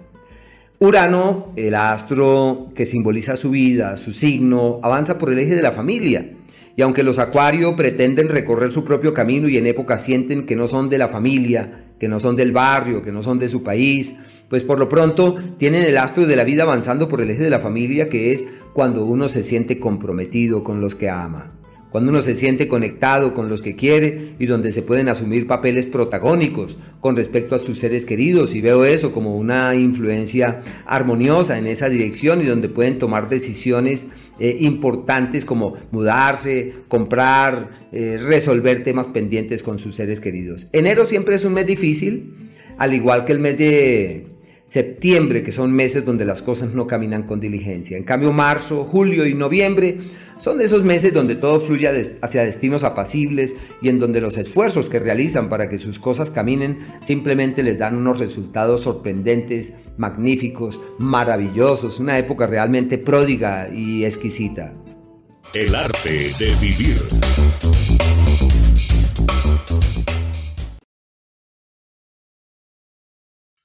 Urano, 0.79 1.53
el 1.55 1.73
astro 1.73 2.73
que 2.75 2.85
simboliza 2.85 3.37
su 3.37 3.51
vida, 3.51 3.95
su 3.95 4.11
signo, 4.11 4.81
avanza 4.83 5.17
por 5.17 5.31
el 5.31 5.39
eje 5.39 5.55
de 5.55 5.61
la 5.61 5.71
familia. 5.71 6.34
Y 6.75 6.81
aunque 6.81 7.03
los 7.03 7.19
acuarios 7.19 7.73
pretenden 7.75 8.29
recorrer 8.29 8.71
su 8.71 8.83
propio 8.83 9.13
camino 9.13 9.47
y 9.47 9.57
en 9.57 9.67
época 9.67 9.97
sienten 9.97 10.45
que 10.45 10.55
no 10.55 10.67
son 10.67 10.89
de 10.89 10.97
la 10.97 11.07
familia, 11.07 11.85
que 11.99 12.09
no 12.09 12.19
son 12.19 12.35
del 12.35 12.51
barrio, 12.51 13.01
que 13.01 13.11
no 13.11 13.23
son 13.23 13.39
de 13.39 13.47
su 13.47 13.63
país, 13.63 14.15
pues 14.49 14.63
por 14.63 14.79
lo 14.79 14.89
pronto 14.89 15.35
tienen 15.57 15.83
el 15.83 15.97
astro 15.97 16.25
de 16.25 16.35
la 16.35 16.43
vida 16.43 16.63
avanzando 16.63 17.07
por 17.07 17.21
el 17.21 17.29
eje 17.29 17.43
de 17.43 17.49
la 17.49 17.59
familia, 17.59 18.09
que 18.09 18.33
es 18.33 18.45
cuando 18.73 19.05
uno 19.05 19.27
se 19.27 19.43
siente 19.43 19.79
comprometido 19.79 20.63
con 20.63 20.81
los 20.81 20.95
que 20.95 21.09
ama 21.09 21.55
cuando 21.95 22.11
uno 22.11 22.21
se 22.21 22.35
siente 22.35 22.67
conectado 22.67 23.33
con 23.33 23.47
los 23.47 23.61
que 23.61 23.77
quiere 23.77 24.33
y 24.37 24.47
donde 24.47 24.73
se 24.73 24.81
pueden 24.81 25.07
asumir 25.07 25.47
papeles 25.47 25.85
protagónicos 25.85 26.77
con 26.99 27.15
respecto 27.15 27.55
a 27.55 27.59
sus 27.59 27.79
seres 27.79 28.05
queridos. 28.05 28.53
Y 28.53 28.59
veo 28.59 28.83
eso 28.83 29.13
como 29.13 29.37
una 29.37 29.73
influencia 29.75 30.59
armoniosa 30.85 31.57
en 31.57 31.67
esa 31.67 31.87
dirección 31.87 32.41
y 32.41 32.47
donde 32.47 32.67
pueden 32.67 32.99
tomar 32.99 33.29
decisiones 33.29 34.07
eh, 34.39 34.57
importantes 34.61 35.45
como 35.45 35.75
mudarse, 35.91 36.73
comprar, 36.87 37.69
eh, 37.91 38.19
resolver 38.21 38.83
temas 38.83 39.07
pendientes 39.07 39.63
con 39.63 39.79
sus 39.79 39.95
seres 39.95 40.19
queridos. 40.19 40.67
Enero 40.73 41.05
siempre 41.05 41.35
es 41.35 41.45
un 41.45 41.53
mes 41.53 41.65
difícil, 41.65 42.33
al 42.77 42.93
igual 42.93 43.25
que 43.25 43.31
el 43.31 43.39
mes 43.39 43.57
de 43.57 44.34
septiembre, 44.75 45.41
que 45.41 45.53
son 45.53 45.71
meses 45.71 46.03
donde 46.03 46.25
las 46.25 46.41
cosas 46.41 46.73
no 46.73 46.85
caminan 46.85 47.23
con 47.23 47.39
diligencia. 47.39 47.95
En 47.95 48.03
cambio, 48.03 48.33
marzo, 48.33 48.83
julio 48.83 49.25
y 49.25 49.33
noviembre 49.33 49.99
son 50.37 50.57
de 50.57 50.65
esos 50.65 50.83
meses 50.83 51.13
donde 51.13 51.35
todo 51.35 51.61
fluye 51.61 51.87
hacia 52.21 52.43
destinos 52.43 52.83
apacibles 52.83 53.55
y 53.81 53.87
en 53.87 53.99
donde 53.99 54.19
los 54.19 54.35
esfuerzos 54.35 54.89
que 54.89 54.99
realizan 54.99 55.47
para 55.47 55.69
que 55.69 55.77
sus 55.77 55.97
cosas 55.97 56.29
caminen 56.29 56.79
simplemente 57.01 57.63
les 57.63 57.79
dan 57.79 57.95
unos 57.95 58.19
resultados 58.19 58.81
sorprendentes, 58.81 59.75
magníficos, 59.95 60.81
maravillosos, 60.99 62.01
una 62.01 62.19
época 62.19 62.45
realmente 62.45 62.97
pródiga 62.97 63.69
y 63.73 64.03
exquisita. 64.03 64.73
El 65.53 65.73
arte 65.73 66.33
de 66.37 66.53
vivir. 66.59 66.97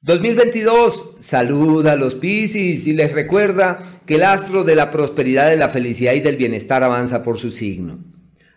2022 0.02 1.16
saluda 1.20 1.92
a 1.92 1.96
los 1.96 2.14
Piscis 2.14 2.86
y 2.86 2.94
les 2.94 3.12
recuerda 3.12 3.80
que 4.06 4.14
el 4.14 4.22
astro 4.22 4.64
de 4.64 4.74
la 4.74 4.90
prosperidad, 4.90 5.50
de 5.50 5.58
la 5.58 5.68
felicidad 5.68 6.14
y 6.14 6.20
del 6.20 6.36
bienestar 6.36 6.82
avanza 6.82 7.22
por 7.22 7.36
su 7.36 7.50
signo. 7.50 7.98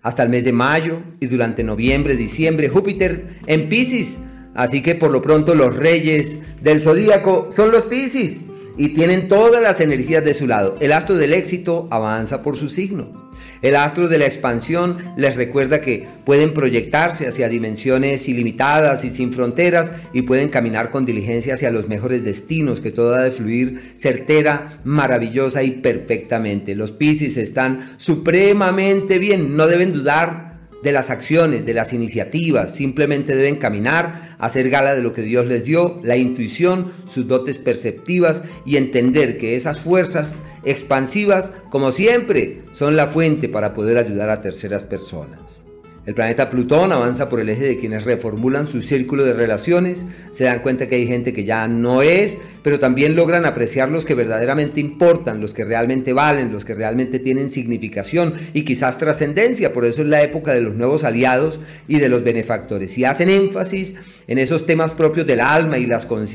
Hasta 0.01 0.23
el 0.23 0.29
mes 0.29 0.45
de 0.45 0.53
mayo 0.53 1.01
y 1.19 1.25
durante 1.27 1.65
noviembre, 1.65 2.15
diciembre, 2.15 2.69
Júpiter 2.69 3.41
en 3.45 3.67
Piscis. 3.67 4.19
Así 4.55 4.81
que 4.81 4.95
por 4.95 5.11
lo 5.11 5.21
pronto 5.21 5.53
los 5.53 5.75
reyes 5.75 6.63
del 6.63 6.79
zodíaco 6.79 7.49
son 7.53 7.73
los 7.73 7.83
Piscis 7.83 8.43
y 8.77 8.89
tienen 8.89 9.27
todas 9.27 9.61
las 9.61 9.81
energías 9.81 10.23
de 10.23 10.35
su 10.35 10.47
lado. 10.47 10.77
El 10.79 10.93
astro 10.93 11.15
del 11.15 11.33
éxito 11.33 11.89
avanza 11.91 12.41
por 12.41 12.55
su 12.55 12.69
signo. 12.69 13.22
El 13.63 13.77
astro 13.77 14.09
de 14.09 14.17
la 14.17 14.25
expansión 14.25 14.97
les 15.15 15.37
recuerda 15.37 15.79
que 15.79 16.05
pueden 16.25 16.53
proyectarse 16.53 17.27
hacia 17.27 17.47
dimensiones 17.47 18.27
ilimitadas 18.27 19.05
y 19.05 19.09
sin 19.09 19.31
fronteras 19.31 19.89
y 20.11 20.23
pueden 20.23 20.49
caminar 20.49 20.91
con 20.91 21.05
diligencia 21.05 21.53
hacia 21.53 21.71
los 21.71 21.87
mejores 21.87 22.25
destinos, 22.25 22.81
que 22.81 22.91
todo 22.91 23.15
ha 23.15 23.23
de 23.23 23.31
fluir 23.31 23.79
certera, 23.97 24.81
maravillosa 24.83 25.63
y 25.63 25.71
perfectamente. 25.71 26.75
Los 26.75 26.91
Piscis 26.91 27.37
están 27.37 27.89
supremamente 27.95 29.17
bien, 29.17 29.55
no 29.55 29.65
deben 29.65 29.93
dudar 29.93 30.53
de 30.83 30.91
las 30.91 31.09
acciones, 31.09 31.65
de 31.65 31.73
las 31.73 31.93
iniciativas, 31.93 32.75
simplemente 32.75 33.33
deben 33.33 33.55
caminar, 33.55 34.35
hacer 34.37 34.69
gala 34.69 34.93
de 34.93 35.01
lo 35.01 35.13
que 35.13 35.21
Dios 35.21 35.47
les 35.47 35.63
dio, 35.63 36.01
la 36.03 36.17
intuición, 36.17 36.91
sus 37.09 37.29
dotes 37.29 37.57
perceptivas 37.57 38.41
y 38.65 38.75
entender 38.75 39.37
que 39.37 39.55
esas 39.55 39.79
fuerzas 39.79 40.33
expansivas, 40.65 41.51
como 41.69 41.91
siempre, 41.91 42.63
son 42.71 42.95
la 42.95 43.07
fuente 43.07 43.49
para 43.49 43.73
poder 43.73 43.97
ayudar 43.97 44.29
a 44.29 44.41
terceras 44.41 44.83
personas. 44.83 45.62
El 46.05 46.15
planeta 46.15 46.49
Plutón 46.49 46.91
avanza 46.91 47.29
por 47.29 47.39
el 47.39 47.47
eje 47.47 47.63
de 47.63 47.77
quienes 47.77 48.03
reformulan 48.03 48.67
su 48.67 48.81
círculo 48.81 49.23
de 49.23 49.33
relaciones, 49.33 50.05
se 50.31 50.43
dan 50.43 50.59
cuenta 50.59 50.89
que 50.89 50.95
hay 50.95 51.07
gente 51.07 51.31
que 51.31 51.45
ya 51.45 51.65
no 51.69 52.01
es, 52.01 52.37
pero 52.61 52.77
también 52.77 53.15
logran 53.15 53.45
apreciar 53.45 53.89
los 53.89 54.03
que 54.03 54.13
verdaderamente 54.13 54.81
importan, 54.81 55.39
los 55.39 55.53
que 55.53 55.63
realmente 55.63 56.11
valen, 56.11 56.51
los 56.51 56.65
que 56.65 56.75
realmente 56.75 57.19
tienen 57.19 57.49
significación 57.49 58.33
y 58.53 58.63
quizás 58.63 58.97
trascendencia. 58.97 59.71
Por 59.71 59.85
eso 59.85 60.01
es 60.01 60.07
la 60.07 60.21
época 60.21 60.53
de 60.53 60.59
los 60.59 60.75
nuevos 60.75 61.05
aliados 61.05 61.61
y 61.87 61.99
de 61.99 62.09
los 62.09 62.21
benefactores. 62.21 62.97
Y 62.97 63.05
hacen 63.05 63.29
énfasis 63.29 63.95
en 64.27 64.39
esos 64.39 64.65
temas 64.65 64.91
propios 64.91 65.25
del 65.25 65.39
alma 65.39 65.77
y, 65.77 65.89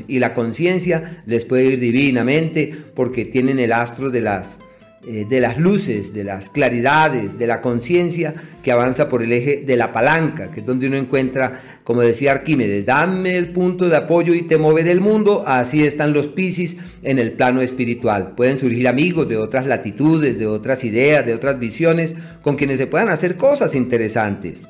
y 0.07 0.19
la 0.19 0.33
conciencia, 0.33 1.21
les 1.27 1.45
puede 1.45 1.65
ir 1.65 1.79
divinamente 1.79 2.73
porque 2.95 3.23
tienen 3.23 3.59
el 3.59 3.71
astro 3.71 4.09
de 4.09 4.21
las 4.21 4.57
eh, 5.07 5.25
de 5.29 5.39
las 5.39 5.57
luces, 5.57 6.13
de 6.13 6.25
las 6.25 6.49
claridades, 6.49 7.39
de 7.39 7.47
la 7.47 7.61
conciencia 7.61 8.33
que 8.61 8.73
avanza 8.73 9.07
por 9.07 9.23
el 9.23 9.31
eje 9.31 9.63
de 9.65 9.77
la 9.77 9.93
palanca, 9.93 10.51
que 10.51 10.59
es 10.59 10.65
donde 10.65 10.87
uno 10.87 10.97
encuentra, 10.97 11.53
como 11.85 12.01
decía 12.01 12.33
Arquímedes, 12.33 12.85
dame 12.85 13.37
el 13.37 13.53
punto 13.53 13.87
de 13.87 13.95
apoyo 13.95 14.33
y 14.33 14.41
te 14.41 14.57
moveré 14.57 14.91
el 14.91 14.99
mundo, 14.99 15.45
así 15.47 15.85
están 15.85 16.11
los 16.11 16.27
Piscis 16.27 16.77
en 17.01 17.17
el 17.17 17.31
plano 17.31 17.61
espiritual. 17.61 18.33
Pueden 18.35 18.59
surgir 18.59 18.89
amigos 18.89 19.29
de 19.29 19.37
otras 19.37 19.65
latitudes, 19.65 20.37
de 20.37 20.47
otras 20.47 20.83
ideas, 20.83 21.25
de 21.25 21.33
otras 21.33 21.59
visiones, 21.59 22.15
con 22.41 22.57
quienes 22.57 22.77
se 22.77 22.87
puedan 22.87 23.07
hacer 23.07 23.37
cosas 23.37 23.75
interesantes. 23.75 24.67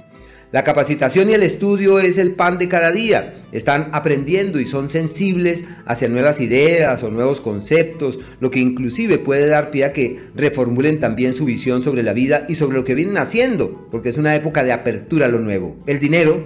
La 0.52 0.64
capacitación 0.64 1.30
y 1.30 1.34
el 1.34 1.44
estudio 1.44 2.00
es 2.00 2.18
el 2.18 2.32
pan 2.32 2.58
de 2.58 2.68
cada 2.68 2.92
día. 2.92 3.36
Están 3.52 3.90
aprendiendo 3.92 4.60
y 4.60 4.66
son 4.66 4.90
sensibles 4.90 5.66
hacia 5.86 6.08
nuevas 6.08 6.42
ideas 6.42 7.04
o 7.04 7.12
nuevos 7.12 7.40
conceptos, 7.40 8.18
lo 8.40 8.50
que 8.50 8.60
inclusive 8.60 9.20
puede 9.20 9.46
dar 9.46 9.70
pie 9.70 9.86
a 9.86 9.94
que 9.94 10.18
reformulen 10.36 11.00
también 11.00 11.36
su 11.36 11.46
visión 11.46 11.84
sobre 11.84 12.02
la 12.02 12.14
vida 12.14 12.48
y 12.50 12.56
sobre 12.56 12.78
lo 12.78 12.84
que 12.84 12.96
vienen 12.96 13.20
haciendo, 13.20 13.88
porque 13.92 14.10
es 14.10 14.18
una 14.18 14.36
época 14.36 14.64
de 14.64 14.72
apertura 14.72 15.28
a 15.28 15.30
lo 15.30 15.40
nuevo. 15.40 15.78
El 15.86 16.00
dinero, 16.00 16.44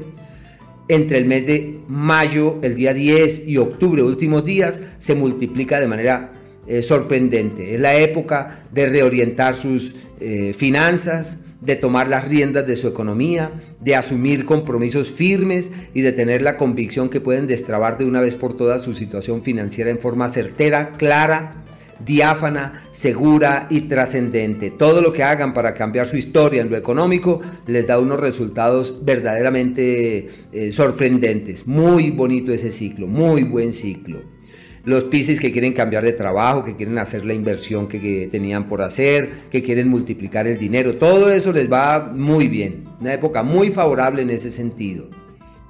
entre 0.89 1.17
el 1.17 1.25
mes 1.25 1.47
de 1.47 1.79
mayo, 1.87 2.59
el 2.61 2.75
día 2.75 2.93
10 2.93 3.47
y 3.47 3.57
octubre, 3.57 4.03
últimos 4.03 4.43
días, 4.43 4.81
se 4.99 5.15
multiplica 5.15 5.79
de 5.79 5.87
manera 5.87 6.33
eh, 6.67 6.81
sorprendente. 6.81 7.75
Es 7.75 7.79
la 7.79 7.95
época 7.95 8.65
de 8.69 8.85
reorientar 8.87 9.55
sus 9.55 9.93
eh, 10.19 10.53
finanzas, 10.53 11.42
de 11.65 11.75
tomar 11.75 12.07
las 12.07 12.27
riendas 12.27 12.67
de 12.67 12.75
su 12.75 12.87
economía, 12.87 13.51
de 13.79 13.95
asumir 13.95 14.45
compromisos 14.45 15.09
firmes 15.09 15.71
y 15.93 16.01
de 16.01 16.11
tener 16.11 16.41
la 16.41 16.57
convicción 16.57 17.09
que 17.09 17.21
pueden 17.21 17.47
destrabar 17.47 17.97
de 17.97 18.05
una 18.05 18.21
vez 18.21 18.35
por 18.35 18.55
todas 18.55 18.81
su 18.81 18.93
situación 18.93 19.43
financiera 19.43 19.89
en 19.89 19.99
forma 19.99 20.27
certera, 20.29 20.91
clara, 20.97 21.63
diáfana, 22.05 22.73
segura 22.91 23.67
y 23.69 23.81
trascendente. 23.81 24.71
Todo 24.71 25.01
lo 25.01 25.13
que 25.13 25.23
hagan 25.23 25.53
para 25.53 25.73
cambiar 25.73 26.05
su 26.05 26.17
historia 26.17 26.61
en 26.61 26.69
lo 26.69 26.75
económico 26.75 27.39
les 27.65 27.87
da 27.87 27.99
unos 27.99 28.19
resultados 28.19 29.05
verdaderamente 29.05 30.29
eh, 30.51 30.71
sorprendentes. 30.73 31.65
Muy 31.65 32.11
bonito 32.11 32.51
ese 32.51 32.71
ciclo, 32.71 33.07
muy 33.07 33.43
buen 33.43 33.71
ciclo 33.71 34.32
los 34.85 35.05
Pisces 35.05 35.39
que 35.39 35.51
quieren 35.51 35.73
cambiar 35.73 36.03
de 36.03 36.13
trabajo, 36.13 36.63
que 36.63 36.75
quieren 36.75 36.97
hacer 36.97 37.25
la 37.25 37.33
inversión 37.33 37.87
que, 37.87 38.27
tenían 38.31 38.67
por 38.67 38.81
hacer, 38.81 39.29
que 39.49 39.63
quieren 39.63 39.87
multiplicar 39.87 40.45
el 40.45 40.57
dinero, 40.57 40.95
todo 40.95 41.31
eso 41.31 41.51
les 41.51 41.71
va 41.71 42.11
muy 42.13 42.47
bien, 42.47 42.85
una 42.99 43.13
época 43.13 43.43
muy 43.43 43.71
favorable 43.71 44.21
en 44.21 44.29
ese 44.29 44.51
sentido. 44.51 45.09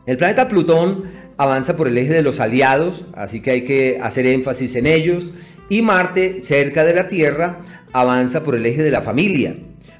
El 0.06 0.18
planeta 0.18 0.48
Plutón 0.48 1.03
avanza 1.38 1.77
por 1.77 1.88
el 1.88 1.98
eje 1.98 2.14
de 2.14 2.23
los 2.23 2.40
aliados, 2.40 3.06
así 3.14 3.41
que 3.41 3.52
hay 3.52 3.61
que 3.61 3.99
hacer 4.02 4.26
énfasis 4.26 4.76
en 4.76 4.88
ellos, 4.88 5.31
y 5.69 5.81
Marte, 5.81 6.41
cerca 6.41 6.84
de 6.84 6.94
la 6.94 7.07
Tierra, 7.07 7.60
avanza 7.94 8.44
por 8.44 8.56
el 8.56 8.65
eje 8.65 8.81
de 8.81 8.91
la 8.91 9.02
familia, 9.02 9.56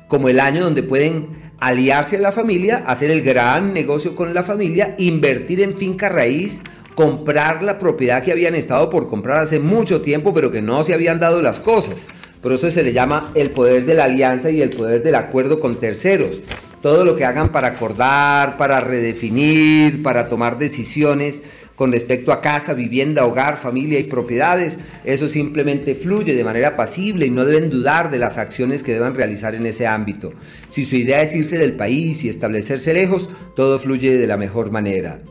como 0.08 0.28
el 0.28 0.40
año 0.40 0.64
donde 0.64 0.84
pueden 0.84 1.44
aliarse 1.60 2.18
a 2.18 2.20
la 2.20 2.32
familia, 2.32 2.84
hacer 2.88 3.12
el 3.12 3.22
gran 3.22 3.74
negocio 3.74 4.16
con 4.16 4.34
la 4.34 4.44
familia, 4.44 4.96
invertir 4.98 5.62
en 5.62 5.78
finca 5.78 6.10
raíz 6.10 6.62
comprar 6.96 7.64
la 7.64 7.80
propiedad 7.80 8.24
que 8.24 8.32
habían 8.32 8.56
estado 8.56 8.90
por 8.90 9.08
comprar 9.08 9.40
hace 9.40 9.60
mucho 9.60 10.02
tiempo, 10.02 10.34
pero 10.34 10.52
que 10.52 10.62
no 10.62 10.84
se 10.84 10.94
habían 10.94 11.20
dado 11.20 11.42
las 11.42 11.60
cosas. 11.60 12.08
Por 12.42 12.52
eso 12.52 12.70
se 12.70 12.84
le 12.84 12.94
llama 12.94 13.32
el 13.36 13.52
poder 13.52 13.86
de 13.86 13.94
la 13.94 14.06
alianza 14.06 14.50
y 14.52 14.62
el 14.62 14.70
poder 14.70 15.02
del 15.02 15.16
acuerdo 15.16 15.60
con 15.60 15.80
terceros. 15.80 16.42
Todo 16.82 17.06
lo 17.06 17.16
que 17.16 17.24
hagan 17.24 17.54
para 17.54 17.70
acordar, 17.70 18.58
para 18.58 18.82
redefinir, 18.82 20.04
para 20.04 20.28
tomar 20.28 20.58
decisiones 20.58 21.42
con 21.76 21.92
respecto 21.92 22.32
a 22.32 22.42
casa, 22.42 22.74
vivienda, 22.74 23.26
hogar, 23.26 23.58
familia 23.58 24.00
y 24.00 24.04
propiedades, 24.04 24.78
eso 25.06 25.28
simplemente 25.28 25.96
fluye 25.96 26.36
de 26.36 26.44
manera 26.44 26.76
pasible 26.76 27.26
y 27.26 27.32
no 27.32 27.46
deben 27.46 27.70
dudar 27.70 28.12
de 28.12 28.20
las 28.20 28.38
acciones 28.38 28.84
que 28.84 28.94
deban 28.94 29.16
realizar 29.16 29.56
en 29.56 29.66
ese 29.66 29.88
ámbito. 29.88 30.34
Si 30.70 30.86
su 30.86 30.98
idea 30.98 31.24
es 31.24 31.34
irse 31.34 31.58
del 31.58 31.74
país 31.74 32.24
y 32.24 32.30
establecerse 32.30 32.94
lejos, 32.94 33.30
todo 33.56 33.80
fluye 33.80 34.18
de 34.18 34.28
la 34.28 34.38
mejor 34.38 34.70
manera. 34.70 35.22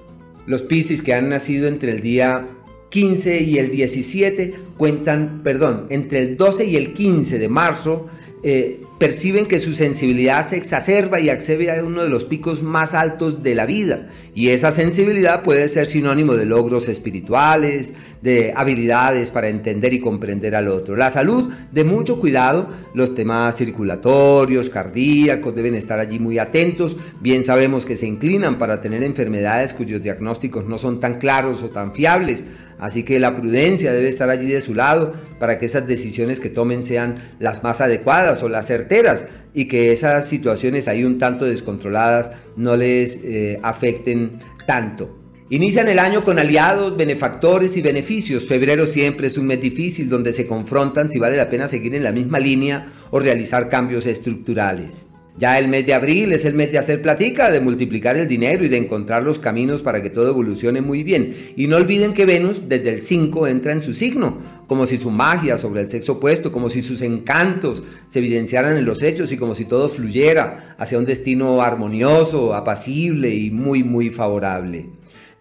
Los 0.46 0.62
Piscis 0.62 1.02
que 1.02 1.14
han 1.14 1.28
nacido 1.28 1.68
entre 1.68 1.92
el 1.92 2.00
día 2.00 2.46
15 2.90 3.40
y 3.40 3.58
el 3.58 3.70
17 3.70 4.54
cuentan, 4.76 5.40
perdón, 5.42 5.86
entre 5.88 6.20
el 6.20 6.36
12 6.36 6.66
y 6.66 6.76
el 6.76 6.92
15 6.92 7.38
de 7.38 7.48
marzo 7.48 8.06
eh, 8.42 8.81
perciben 9.02 9.46
que 9.46 9.58
su 9.58 9.72
sensibilidad 9.72 10.48
se 10.48 10.56
exacerba 10.56 11.18
y 11.18 11.28
accede 11.28 11.72
a 11.72 11.82
uno 11.82 12.04
de 12.04 12.08
los 12.08 12.22
picos 12.22 12.62
más 12.62 12.94
altos 12.94 13.42
de 13.42 13.56
la 13.56 13.66
vida. 13.66 14.06
Y 14.32 14.50
esa 14.50 14.70
sensibilidad 14.70 15.42
puede 15.42 15.68
ser 15.68 15.88
sinónimo 15.88 16.34
de 16.34 16.46
logros 16.46 16.88
espirituales, 16.88 17.94
de 18.22 18.52
habilidades 18.54 19.30
para 19.30 19.48
entender 19.48 19.92
y 19.92 19.98
comprender 19.98 20.54
al 20.54 20.68
otro. 20.68 20.94
La 20.94 21.10
salud, 21.10 21.52
de 21.72 21.82
mucho 21.82 22.20
cuidado, 22.20 22.68
los 22.94 23.16
temas 23.16 23.56
circulatorios, 23.56 24.70
cardíacos, 24.70 25.52
deben 25.52 25.74
estar 25.74 25.98
allí 25.98 26.20
muy 26.20 26.38
atentos. 26.38 26.96
Bien 27.20 27.44
sabemos 27.44 27.84
que 27.84 27.96
se 27.96 28.06
inclinan 28.06 28.56
para 28.60 28.80
tener 28.80 29.02
enfermedades 29.02 29.74
cuyos 29.74 30.00
diagnósticos 30.00 30.64
no 30.66 30.78
son 30.78 31.00
tan 31.00 31.18
claros 31.18 31.60
o 31.64 31.70
tan 31.70 31.92
fiables. 31.92 32.44
Así 32.82 33.04
que 33.04 33.20
la 33.20 33.36
prudencia 33.36 33.92
debe 33.92 34.08
estar 34.08 34.28
allí 34.28 34.48
de 34.48 34.60
su 34.60 34.74
lado 34.74 35.12
para 35.38 35.56
que 35.56 35.66
esas 35.66 35.86
decisiones 35.86 36.40
que 36.40 36.48
tomen 36.48 36.82
sean 36.82 37.36
las 37.38 37.62
más 37.62 37.80
adecuadas 37.80 38.42
o 38.42 38.48
las 38.48 38.66
certeras 38.66 39.26
y 39.54 39.66
que 39.66 39.92
esas 39.92 40.26
situaciones 40.28 40.88
ahí 40.88 41.04
un 41.04 41.20
tanto 41.20 41.44
descontroladas 41.44 42.32
no 42.56 42.76
les 42.76 43.22
eh, 43.22 43.60
afecten 43.62 44.32
tanto. 44.66 45.16
Inician 45.48 45.86
el 45.88 46.00
año 46.00 46.24
con 46.24 46.40
aliados, 46.40 46.96
benefactores 46.96 47.76
y 47.76 47.82
beneficios. 47.82 48.46
Febrero 48.46 48.88
siempre 48.88 49.28
es 49.28 49.38
un 49.38 49.46
mes 49.46 49.60
difícil 49.60 50.08
donde 50.08 50.32
se 50.32 50.48
confrontan 50.48 51.08
si 51.08 51.20
vale 51.20 51.36
la 51.36 51.48
pena 51.48 51.68
seguir 51.68 51.94
en 51.94 52.02
la 52.02 52.10
misma 52.10 52.40
línea 52.40 52.86
o 53.12 53.20
realizar 53.20 53.68
cambios 53.68 54.06
estructurales. 54.06 55.11
Ya 55.38 55.58
el 55.58 55.68
mes 55.68 55.86
de 55.86 55.94
abril 55.94 56.32
es 56.32 56.44
el 56.44 56.52
mes 56.52 56.70
de 56.72 56.78
hacer 56.78 57.00
platica, 57.00 57.50
de 57.50 57.60
multiplicar 57.60 58.18
el 58.18 58.28
dinero 58.28 58.64
y 58.64 58.68
de 58.68 58.76
encontrar 58.76 59.22
los 59.22 59.38
caminos 59.38 59.80
para 59.80 60.02
que 60.02 60.10
todo 60.10 60.28
evolucione 60.28 60.82
muy 60.82 61.02
bien. 61.02 61.34
Y 61.56 61.68
no 61.68 61.76
olviden 61.76 62.12
que 62.12 62.26
Venus 62.26 62.68
desde 62.68 62.90
el 62.94 63.02
5 63.02 63.46
entra 63.46 63.72
en 63.72 63.82
su 63.82 63.94
signo, 63.94 64.36
como 64.66 64.86
si 64.86 64.98
su 64.98 65.10
magia 65.10 65.56
sobre 65.56 65.80
el 65.80 65.88
sexo 65.88 66.12
opuesto, 66.12 66.52
como 66.52 66.68
si 66.68 66.82
sus 66.82 67.00
encantos 67.00 67.82
se 68.08 68.18
evidenciaran 68.18 68.76
en 68.76 68.84
los 68.84 69.02
hechos 69.02 69.32
y 69.32 69.38
como 69.38 69.54
si 69.54 69.64
todo 69.64 69.88
fluyera 69.88 70.76
hacia 70.78 70.98
un 70.98 71.06
destino 71.06 71.62
armonioso, 71.62 72.54
apacible 72.54 73.34
y 73.34 73.50
muy 73.50 73.82
muy 73.84 74.10
favorable. 74.10 74.90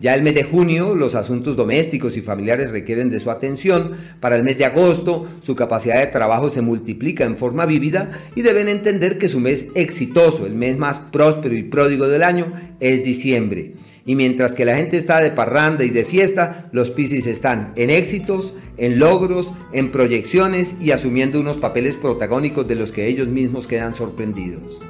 Ya 0.01 0.15
el 0.15 0.23
mes 0.23 0.33
de 0.33 0.43
junio 0.43 0.95
los 0.95 1.13
asuntos 1.13 1.55
domésticos 1.55 2.17
y 2.17 2.21
familiares 2.21 2.71
requieren 2.71 3.11
de 3.11 3.19
su 3.19 3.29
atención. 3.29 3.91
Para 4.19 4.35
el 4.35 4.41
mes 4.41 4.57
de 4.57 4.65
agosto 4.65 5.27
su 5.41 5.55
capacidad 5.55 5.99
de 5.99 6.07
trabajo 6.07 6.49
se 6.49 6.61
multiplica 6.61 7.23
en 7.23 7.37
forma 7.37 7.67
vívida 7.67 8.09
y 8.33 8.41
deben 8.41 8.67
entender 8.67 9.19
que 9.19 9.27
su 9.27 9.39
mes 9.39 9.67
exitoso, 9.75 10.47
el 10.47 10.55
mes 10.55 10.75
más 10.79 10.97
próspero 10.97 11.55
y 11.55 11.61
pródigo 11.61 12.07
del 12.07 12.23
año, 12.23 12.51
es 12.79 13.03
diciembre. 13.03 13.75
Y 14.03 14.15
mientras 14.15 14.53
que 14.53 14.65
la 14.65 14.75
gente 14.75 14.97
está 14.97 15.19
de 15.19 15.29
parranda 15.29 15.83
y 15.83 15.91
de 15.91 16.03
fiesta, 16.03 16.67
los 16.71 16.89
Piscis 16.89 17.27
están 17.27 17.71
en 17.75 17.91
éxitos, 17.91 18.55
en 18.77 18.97
logros, 18.97 19.53
en 19.71 19.91
proyecciones 19.91 20.81
y 20.81 20.89
asumiendo 20.89 21.39
unos 21.39 21.57
papeles 21.57 21.93
protagónicos 21.93 22.67
de 22.67 22.73
los 22.73 22.91
que 22.91 23.05
ellos 23.05 23.27
mismos 23.27 23.67
quedan 23.67 23.93
sorprendidos. 23.93 24.81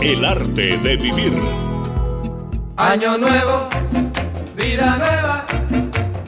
El 0.00 0.24
arte 0.24 0.78
de 0.78 0.96
vivir. 0.96 1.32
Año 2.76 3.18
nuevo 3.18 3.68
vida 4.70 4.98
nueva, 4.98 5.46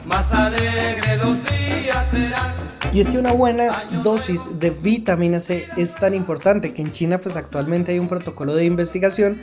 más 0.05 0.33
alegre 0.33 1.17
los 1.17 1.37
días 1.43 2.07
serán. 2.09 2.55
Y 2.91 3.01
es 3.01 3.11
que 3.11 3.19
una 3.19 3.33
buena 3.33 3.83
dosis 4.03 4.59
de 4.59 4.71
vitamina 4.71 5.39
C 5.39 5.67
es 5.77 5.93
tan 5.95 6.15
importante 6.15 6.73
que 6.73 6.81
en 6.81 6.89
China 6.89 7.21
pues 7.21 7.35
actualmente 7.35 7.91
hay 7.91 7.99
un 7.99 8.07
protocolo 8.07 8.55
de 8.55 8.65
investigación 8.65 9.41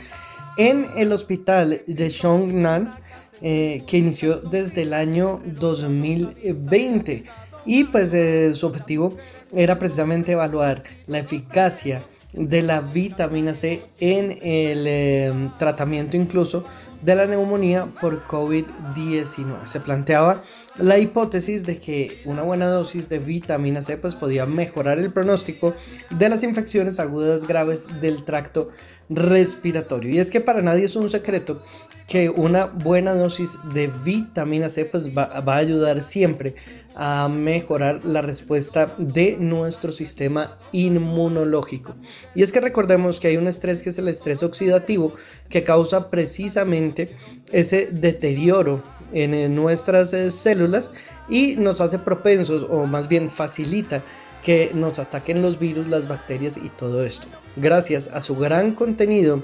en 0.57 0.85
el 0.97 1.13
hospital 1.13 1.81
de 1.87 2.09
Shongnan 2.09 2.93
eh, 3.41 3.83
que 3.87 3.99
inició 3.99 4.35
desde 4.41 4.81
el 4.81 4.93
año 4.93 5.41
2020 5.45 7.23
y 7.65 7.83
pues 7.85 8.13
eh, 8.13 8.53
su 8.53 8.67
objetivo 8.67 9.15
era 9.55 9.79
precisamente 9.79 10.33
evaluar 10.33 10.83
la 11.07 11.19
eficacia 11.19 12.03
de 12.33 12.61
la 12.61 12.81
vitamina 12.81 13.53
C 13.53 13.81
en 13.99 14.31
el 14.41 14.85
eh, 14.85 15.49
tratamiento 15.57 16.17
incluso 16.17 16.65
de 17.01 17.15
la 17.15 17.25
neumonía 17.25 17.87
por 18.01 18.25
COVID-19. 18.27 19.65
Se 19.65 19.79
planteaba 19.79 20.43
la 20.77 20.97
hipótesis 20.97 21.65
de 21.65 21.79
que 21.79 22.21
una 22.25 22.41
buena 22.41 22.67
dosis 22.67 23.09
de 23.09 23.19
vitamina 23.19 23.81
C 23.81 23.97
pues, 23.97 24.15
podía 24.15 24.45
mejorar 24.45 24.99
el 24.99 25.11
pronóstico 25.11 25.73
de 26.09 26.29
las 26.29 26.43
infecciones 26.43 26.99
agudas 26.99 27.45
graves 27.45 27.87
del 28.01 28.25
tracto 28.25 28.69
respiratorio. 29.09 30.11
Y 30.11 30.19
es 30.19 30.29
que 30.31 30.41
para 30.41 30.61
nadie 30.61 30.85
es 30.85 30.95
un 30.95 31.09
secreto 31.09 31.63
que 32.07 32.29
una 32.29 32.65
buena 32.65 33.13
dosis 33.13 33.57
de 33.73 33.87
vitamina 33.87 34.69
C 34.69 34.85
pues, 34.85 35.05
va, 35.07 35.41
va 35.41 35.55
a 35.55 35.57
ayudar 35.57 36.01
siempre 36.01 36.55
a 36.95 37.29
mejorar 37.29 38.03
la 38.03 38.21
respuesta 38.21 38.95
de 38.97 39.37
nuestro 39.37 39.91
sistema 39.91 40.57
inmunológico. 40.71 41.95
Y 42.35 42.43
es 42.43 42.51
que 42.51 42.61
recordemos 42.61 43.19
que 43.19 43.29
hay 43.29 43.37
un 43.37 43.47
estrés 43.47 43.81
que 43.81 43.91
es 43.91 43.97
el 43.97 44.07
estrés 44.07 44.43
oxidativo 44.43 45.13
que 45.49 45.63
causa 45.63 46.09
precisamente 46.09 47.15
ese 47.51 47.87
deterioro 47.91 48.83
en 49.11 49.55
nuestras 49.55 50.13
eh, 50.13 50.31
células 50.31 50.91
y 51.29 51.55
nos 51.55 51.81
hace 51.81 51.99
propensos 51.99 52.65
o 52.69 52.85
más 52.85 53.07
bien 53.07 53.29
facilita 53.29 54.03
que 54.43 54.71
nos 54.73 54.99
ataquen 54.99 55.41
los 55.41 55.59
virus, 55.59 55.87
las 55.87 56.07
bacterias 56.07 56.57
y 56.57 56.69
todo 56.69 57.03
esto. 57.03 57.27
Gracias 57.55 58.09
a 58.13 58.21
su 58.21 58.35
gran 58.35 58.73
contenido 58.73 59.43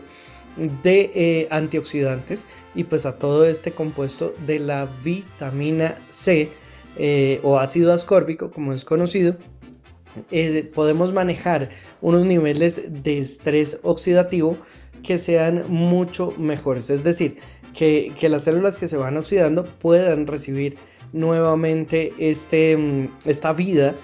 de 0.84 1.12
eh, 1.14 1.48
antioxidantes 1.52 2.46
y 2.76 2.86
pues 2.86 3.06
a 3.06 3.18
todo 3.18 3.46
este 3.46 3.72
compuesto 3.72 4.34
de 4.46 4.60
la 4.60 4.88
vitamina 5.04 5.96
C 6.10 6.52
eh, 6.98 7.40
o 7.44 7.58
ácido 7.58 7.94
ascórbico, 7.94 8.52
como 8.52 8.74
es 8.74 8.86
conocido, 8.86 9.38
eh, 10.32 10.70
podemos 10.74 11.14
manejar 11.14 11.70
unos 12.02 12.26
niveles 12.26 13.04
de 13.04 13.20
estrés 13.20 13.80
oxidativo 13.84 14.58
que 15.04 15.18
sean 15.18 15.66
mucho 15.68 16.34
mejores. 16.38 16.90
Es 16.90 17.04
decir, 17.04 17.38
que, 17.74 18.14
las 18.30 18.44
células 18.44 18.78
que 18.78 18.88
se 18.88 18.98
van 18.98 19.18
oxidando 19.18 19.66
puedan 19.66 20.28
recibir 20.28 20.78
nuevamente 21.14 22.14
este, 22.18 22.78
mm, 22.78 23.10
esta 23.26 23.54
vida, 23.54 23.96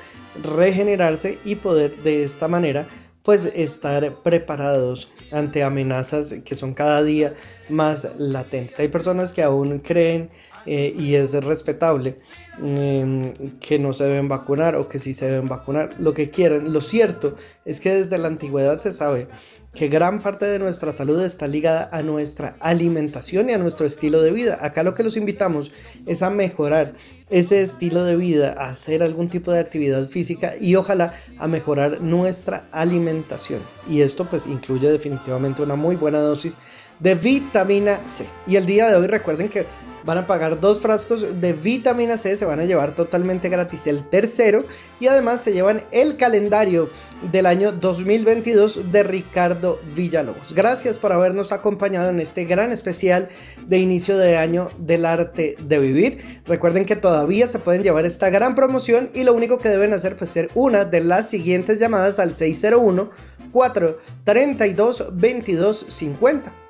regenerarse 0.43 1.39
y 1.43 1.55
poder 1.55 1.95
de 2.03 2.23
esta 2.23 2.47
manera 2.47 2.87
pues 3.23 3.45
estar 3.53 4.15
preparados 4.23 5.11
ante 5.31 5.63
amenazas 5.63 6.35
que 6.43 6.55
son 6.55 6.73
cada 6.73 7.03
día 7.03 7.33
más 7.69 8.15
latentes. 8.17 8.79
Hay 8.79 8.87
personas 8.87 9.31
que 9.31 9.43
aún 9.43 9.79
creen 9.79 10.31
eh, 10.65 10.93
y 10.97 11.15
es 11.15 11.33
respetable 11.33 12.17
em, 12.61 13.33
que 13.59 13.79
no 13.79 13.93
se 13.93 14.05
deben 14.05 14.27
vacunar 14.27 14.75
o 14.75 14.87
que 14.87 14.99
sí 14.99 15.13
se 15.13 15.25
deben 15.25 15.47
vacunar, 15.47 15.95
lo 15.99 16.13
que 16.13 16.29
quieran. 16.29 16.71
Lo 16.71 16.81
cierto 16.81 17.35
es 17.65 17.79
que 17.79 17.93
desde 17.93 18.17
la 18.17 18.27
antigüedad 18.27 18.79
se 18.79 18.91
sabe 18.91 19.27
que 19.73 19.87
gran 19.87 20.21
parte 20.21 20.45
de 20.45 20.59
nuestra 20.59 20.91
salud 20.91 21.21
está 21.23 21.47
ligada 21.47 21.89
a 21.93 22.03
nuestra 22.03 22.55
alimentación 22.59 23.49
y 23.49 23.53
a 23.53 23.57
nuestro 23.57 23.85
estilo 23.85 24.21
de 24.21 24.31
vida. 24.31 24.57
Acá 24.59 24.83
lo 24.83 24.95
que 24.95 25.03
los 25.03 25.15
invitamos 25.15 25.71
es 26.05 26.21
a 26.21 26.29
mejorar 26.29 26.93
ese 27.29 27.61
estilo 27.61 28.03
de 28.03 28.17
vida, 28.17 28.53
a 28.57 28.69
hacer 28.69 29.01
algún 29.01 29.29
tipo 29.29 29.53
de 29.53 29.59
actividad 29.59 30.09
física 30.09 30.51
y 30.59 30.75
ojalá 30.75 31.13
a 31.37 31.47
mejorar 31.47 32.01
nuestra 32.01 32.67
alimentación. 32.71 33.61
Y 33.87 34.01
esto 34.01 34.29
pues 34.29 34.45
incluye 34.45 34.91
definitivamente 34.91 35.61
una 35.61 35.75
muy 35.75 35.95
buena 35.95 36.19
dosis 36.19 36.57
de 37.01 37.15
vitamina 37.15 38.01
C. 38.07 38.25
Y 38.47 38.55
el 38.55 38.65
día 38.65 38.89
de 38.89 38.95
hoy 38.95 39.07
recuerden 39.07 39.49
que 39.49 39.65
van 40.03 40.17
a 40.17 40.27
pagar 40.27 40.59
dos 40.59 40.79
frascos 40.79 41.41
de 41.41 41.53
vitamina 41.53 42.17
C, 42.17 42.35
se 42.37 42.45
van 42.45 42.59
a 42.59 42.65
llevar 42.65 42.95
totalmente 42.95 43.49
gratis 43.49 43.87
el 43.87 44.07
tercero 44.09 44.65
y 44.99 45.07
además 45.07 45.41
se 45.41 45.53
llevan 45.53 45.85
el 45.91 46.17
calendario 46.17 46.89
del 47.31 47.45
año 47.45 47.71
2022 47.71 48.91
de 48.91 49.03
Ricardo 49.03 49.79
Villalobos. 49.95 50.55
Gracias 50.55 50.97
por 50.97 51.11
habernos 51.11 51.51
acompañado 51.51 52.09
en 52.09 52.19
este 52.19 52.45
gran 52.45 52.71
especial 52.71 53.29
de 53.67 53.77
inicio 53.77 54.17
de 54.17 54.37
año 54.37 54.69
del 54.79 55.05
arte 55.05 55.55
de 55.59 55.79
vivir. 55.79 56.41
Recuerden 56.45 56.85
que 56.85 56.95
todavía 56.95 57.45
se 57.47 57.59
pueden 57.59 57.83
llevar 57.83 58.05
esta 58.05 58.31
gran 58.31 58.55
promoción 58.55 59.11
y 59.13 59.23
lo 59.23 59.33
único 59.33 59.59
que 59.59 59.69
deben 59.69 59.93
hacer 59.93 60.15
pues 60.15 60.31
ser 60.31 60.49
una 60.55 60.83
de 60.83 61.03
las 61.03 61.29
siguientes 61.29 61.79
llamadas 61.79 62.17
al 62.17 62.33
601 62.33 63.09
432 63.51 64.97
2250. 64.97 66.60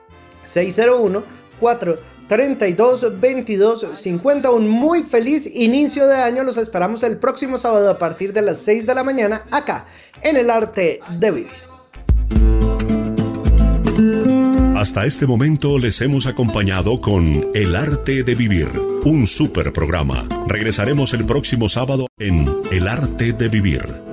601 0.43 1.23
432 1.59 3.19
22 3.19 3.87
50. 3.93 4.51
Un 4.51 4.67
muy 4.67 5.03
feliz 5.03 5.49
inicio 5.53 6.07
de 6.07 6.15
año. 6.15 6.43
Los 6.43 6.57
esperamos 6.57 7.03
el 7.03 7.17
próximo 7.17 7.57
sábado 7.57 7.89
a 7.89 7.97
partir 7.97 8.33
de 8.33 8.41
las 8.41 8.59
6 8.59 8.85
de 8.85 8.95
la 8.95 9.03
mañana 9.03 9.45
acá 9.51 9.85
en 10.21 10.37
el 10.37 10.49
arte 10.49 10.99
de 11.19 11.31
vivir. 11.31 11.71
Hasta 14.81 15.05
este 15.05 15.27
momento 15.27 15.77
les 15.77 16.01
hemos 16.01 16.25
acompañado 16.25 16.99
con 16.99 17.51
El 17.53 17.75
arte 17.75 18.23
de 18.23 18.33
vivir, 18.33 18.67
un 19.05 19.27
super 19.27 19.71
programa. 19.71 20.27
Regresaremos 20.47 21.13
el 21.13 21.23
próximo 21.23 21.69
sábado 21.69 22.07
en 22.17 22.47
El 22.71 22.87
arte 22.87 23.31
de 23.33 23.47
vivir. 23.47 24.10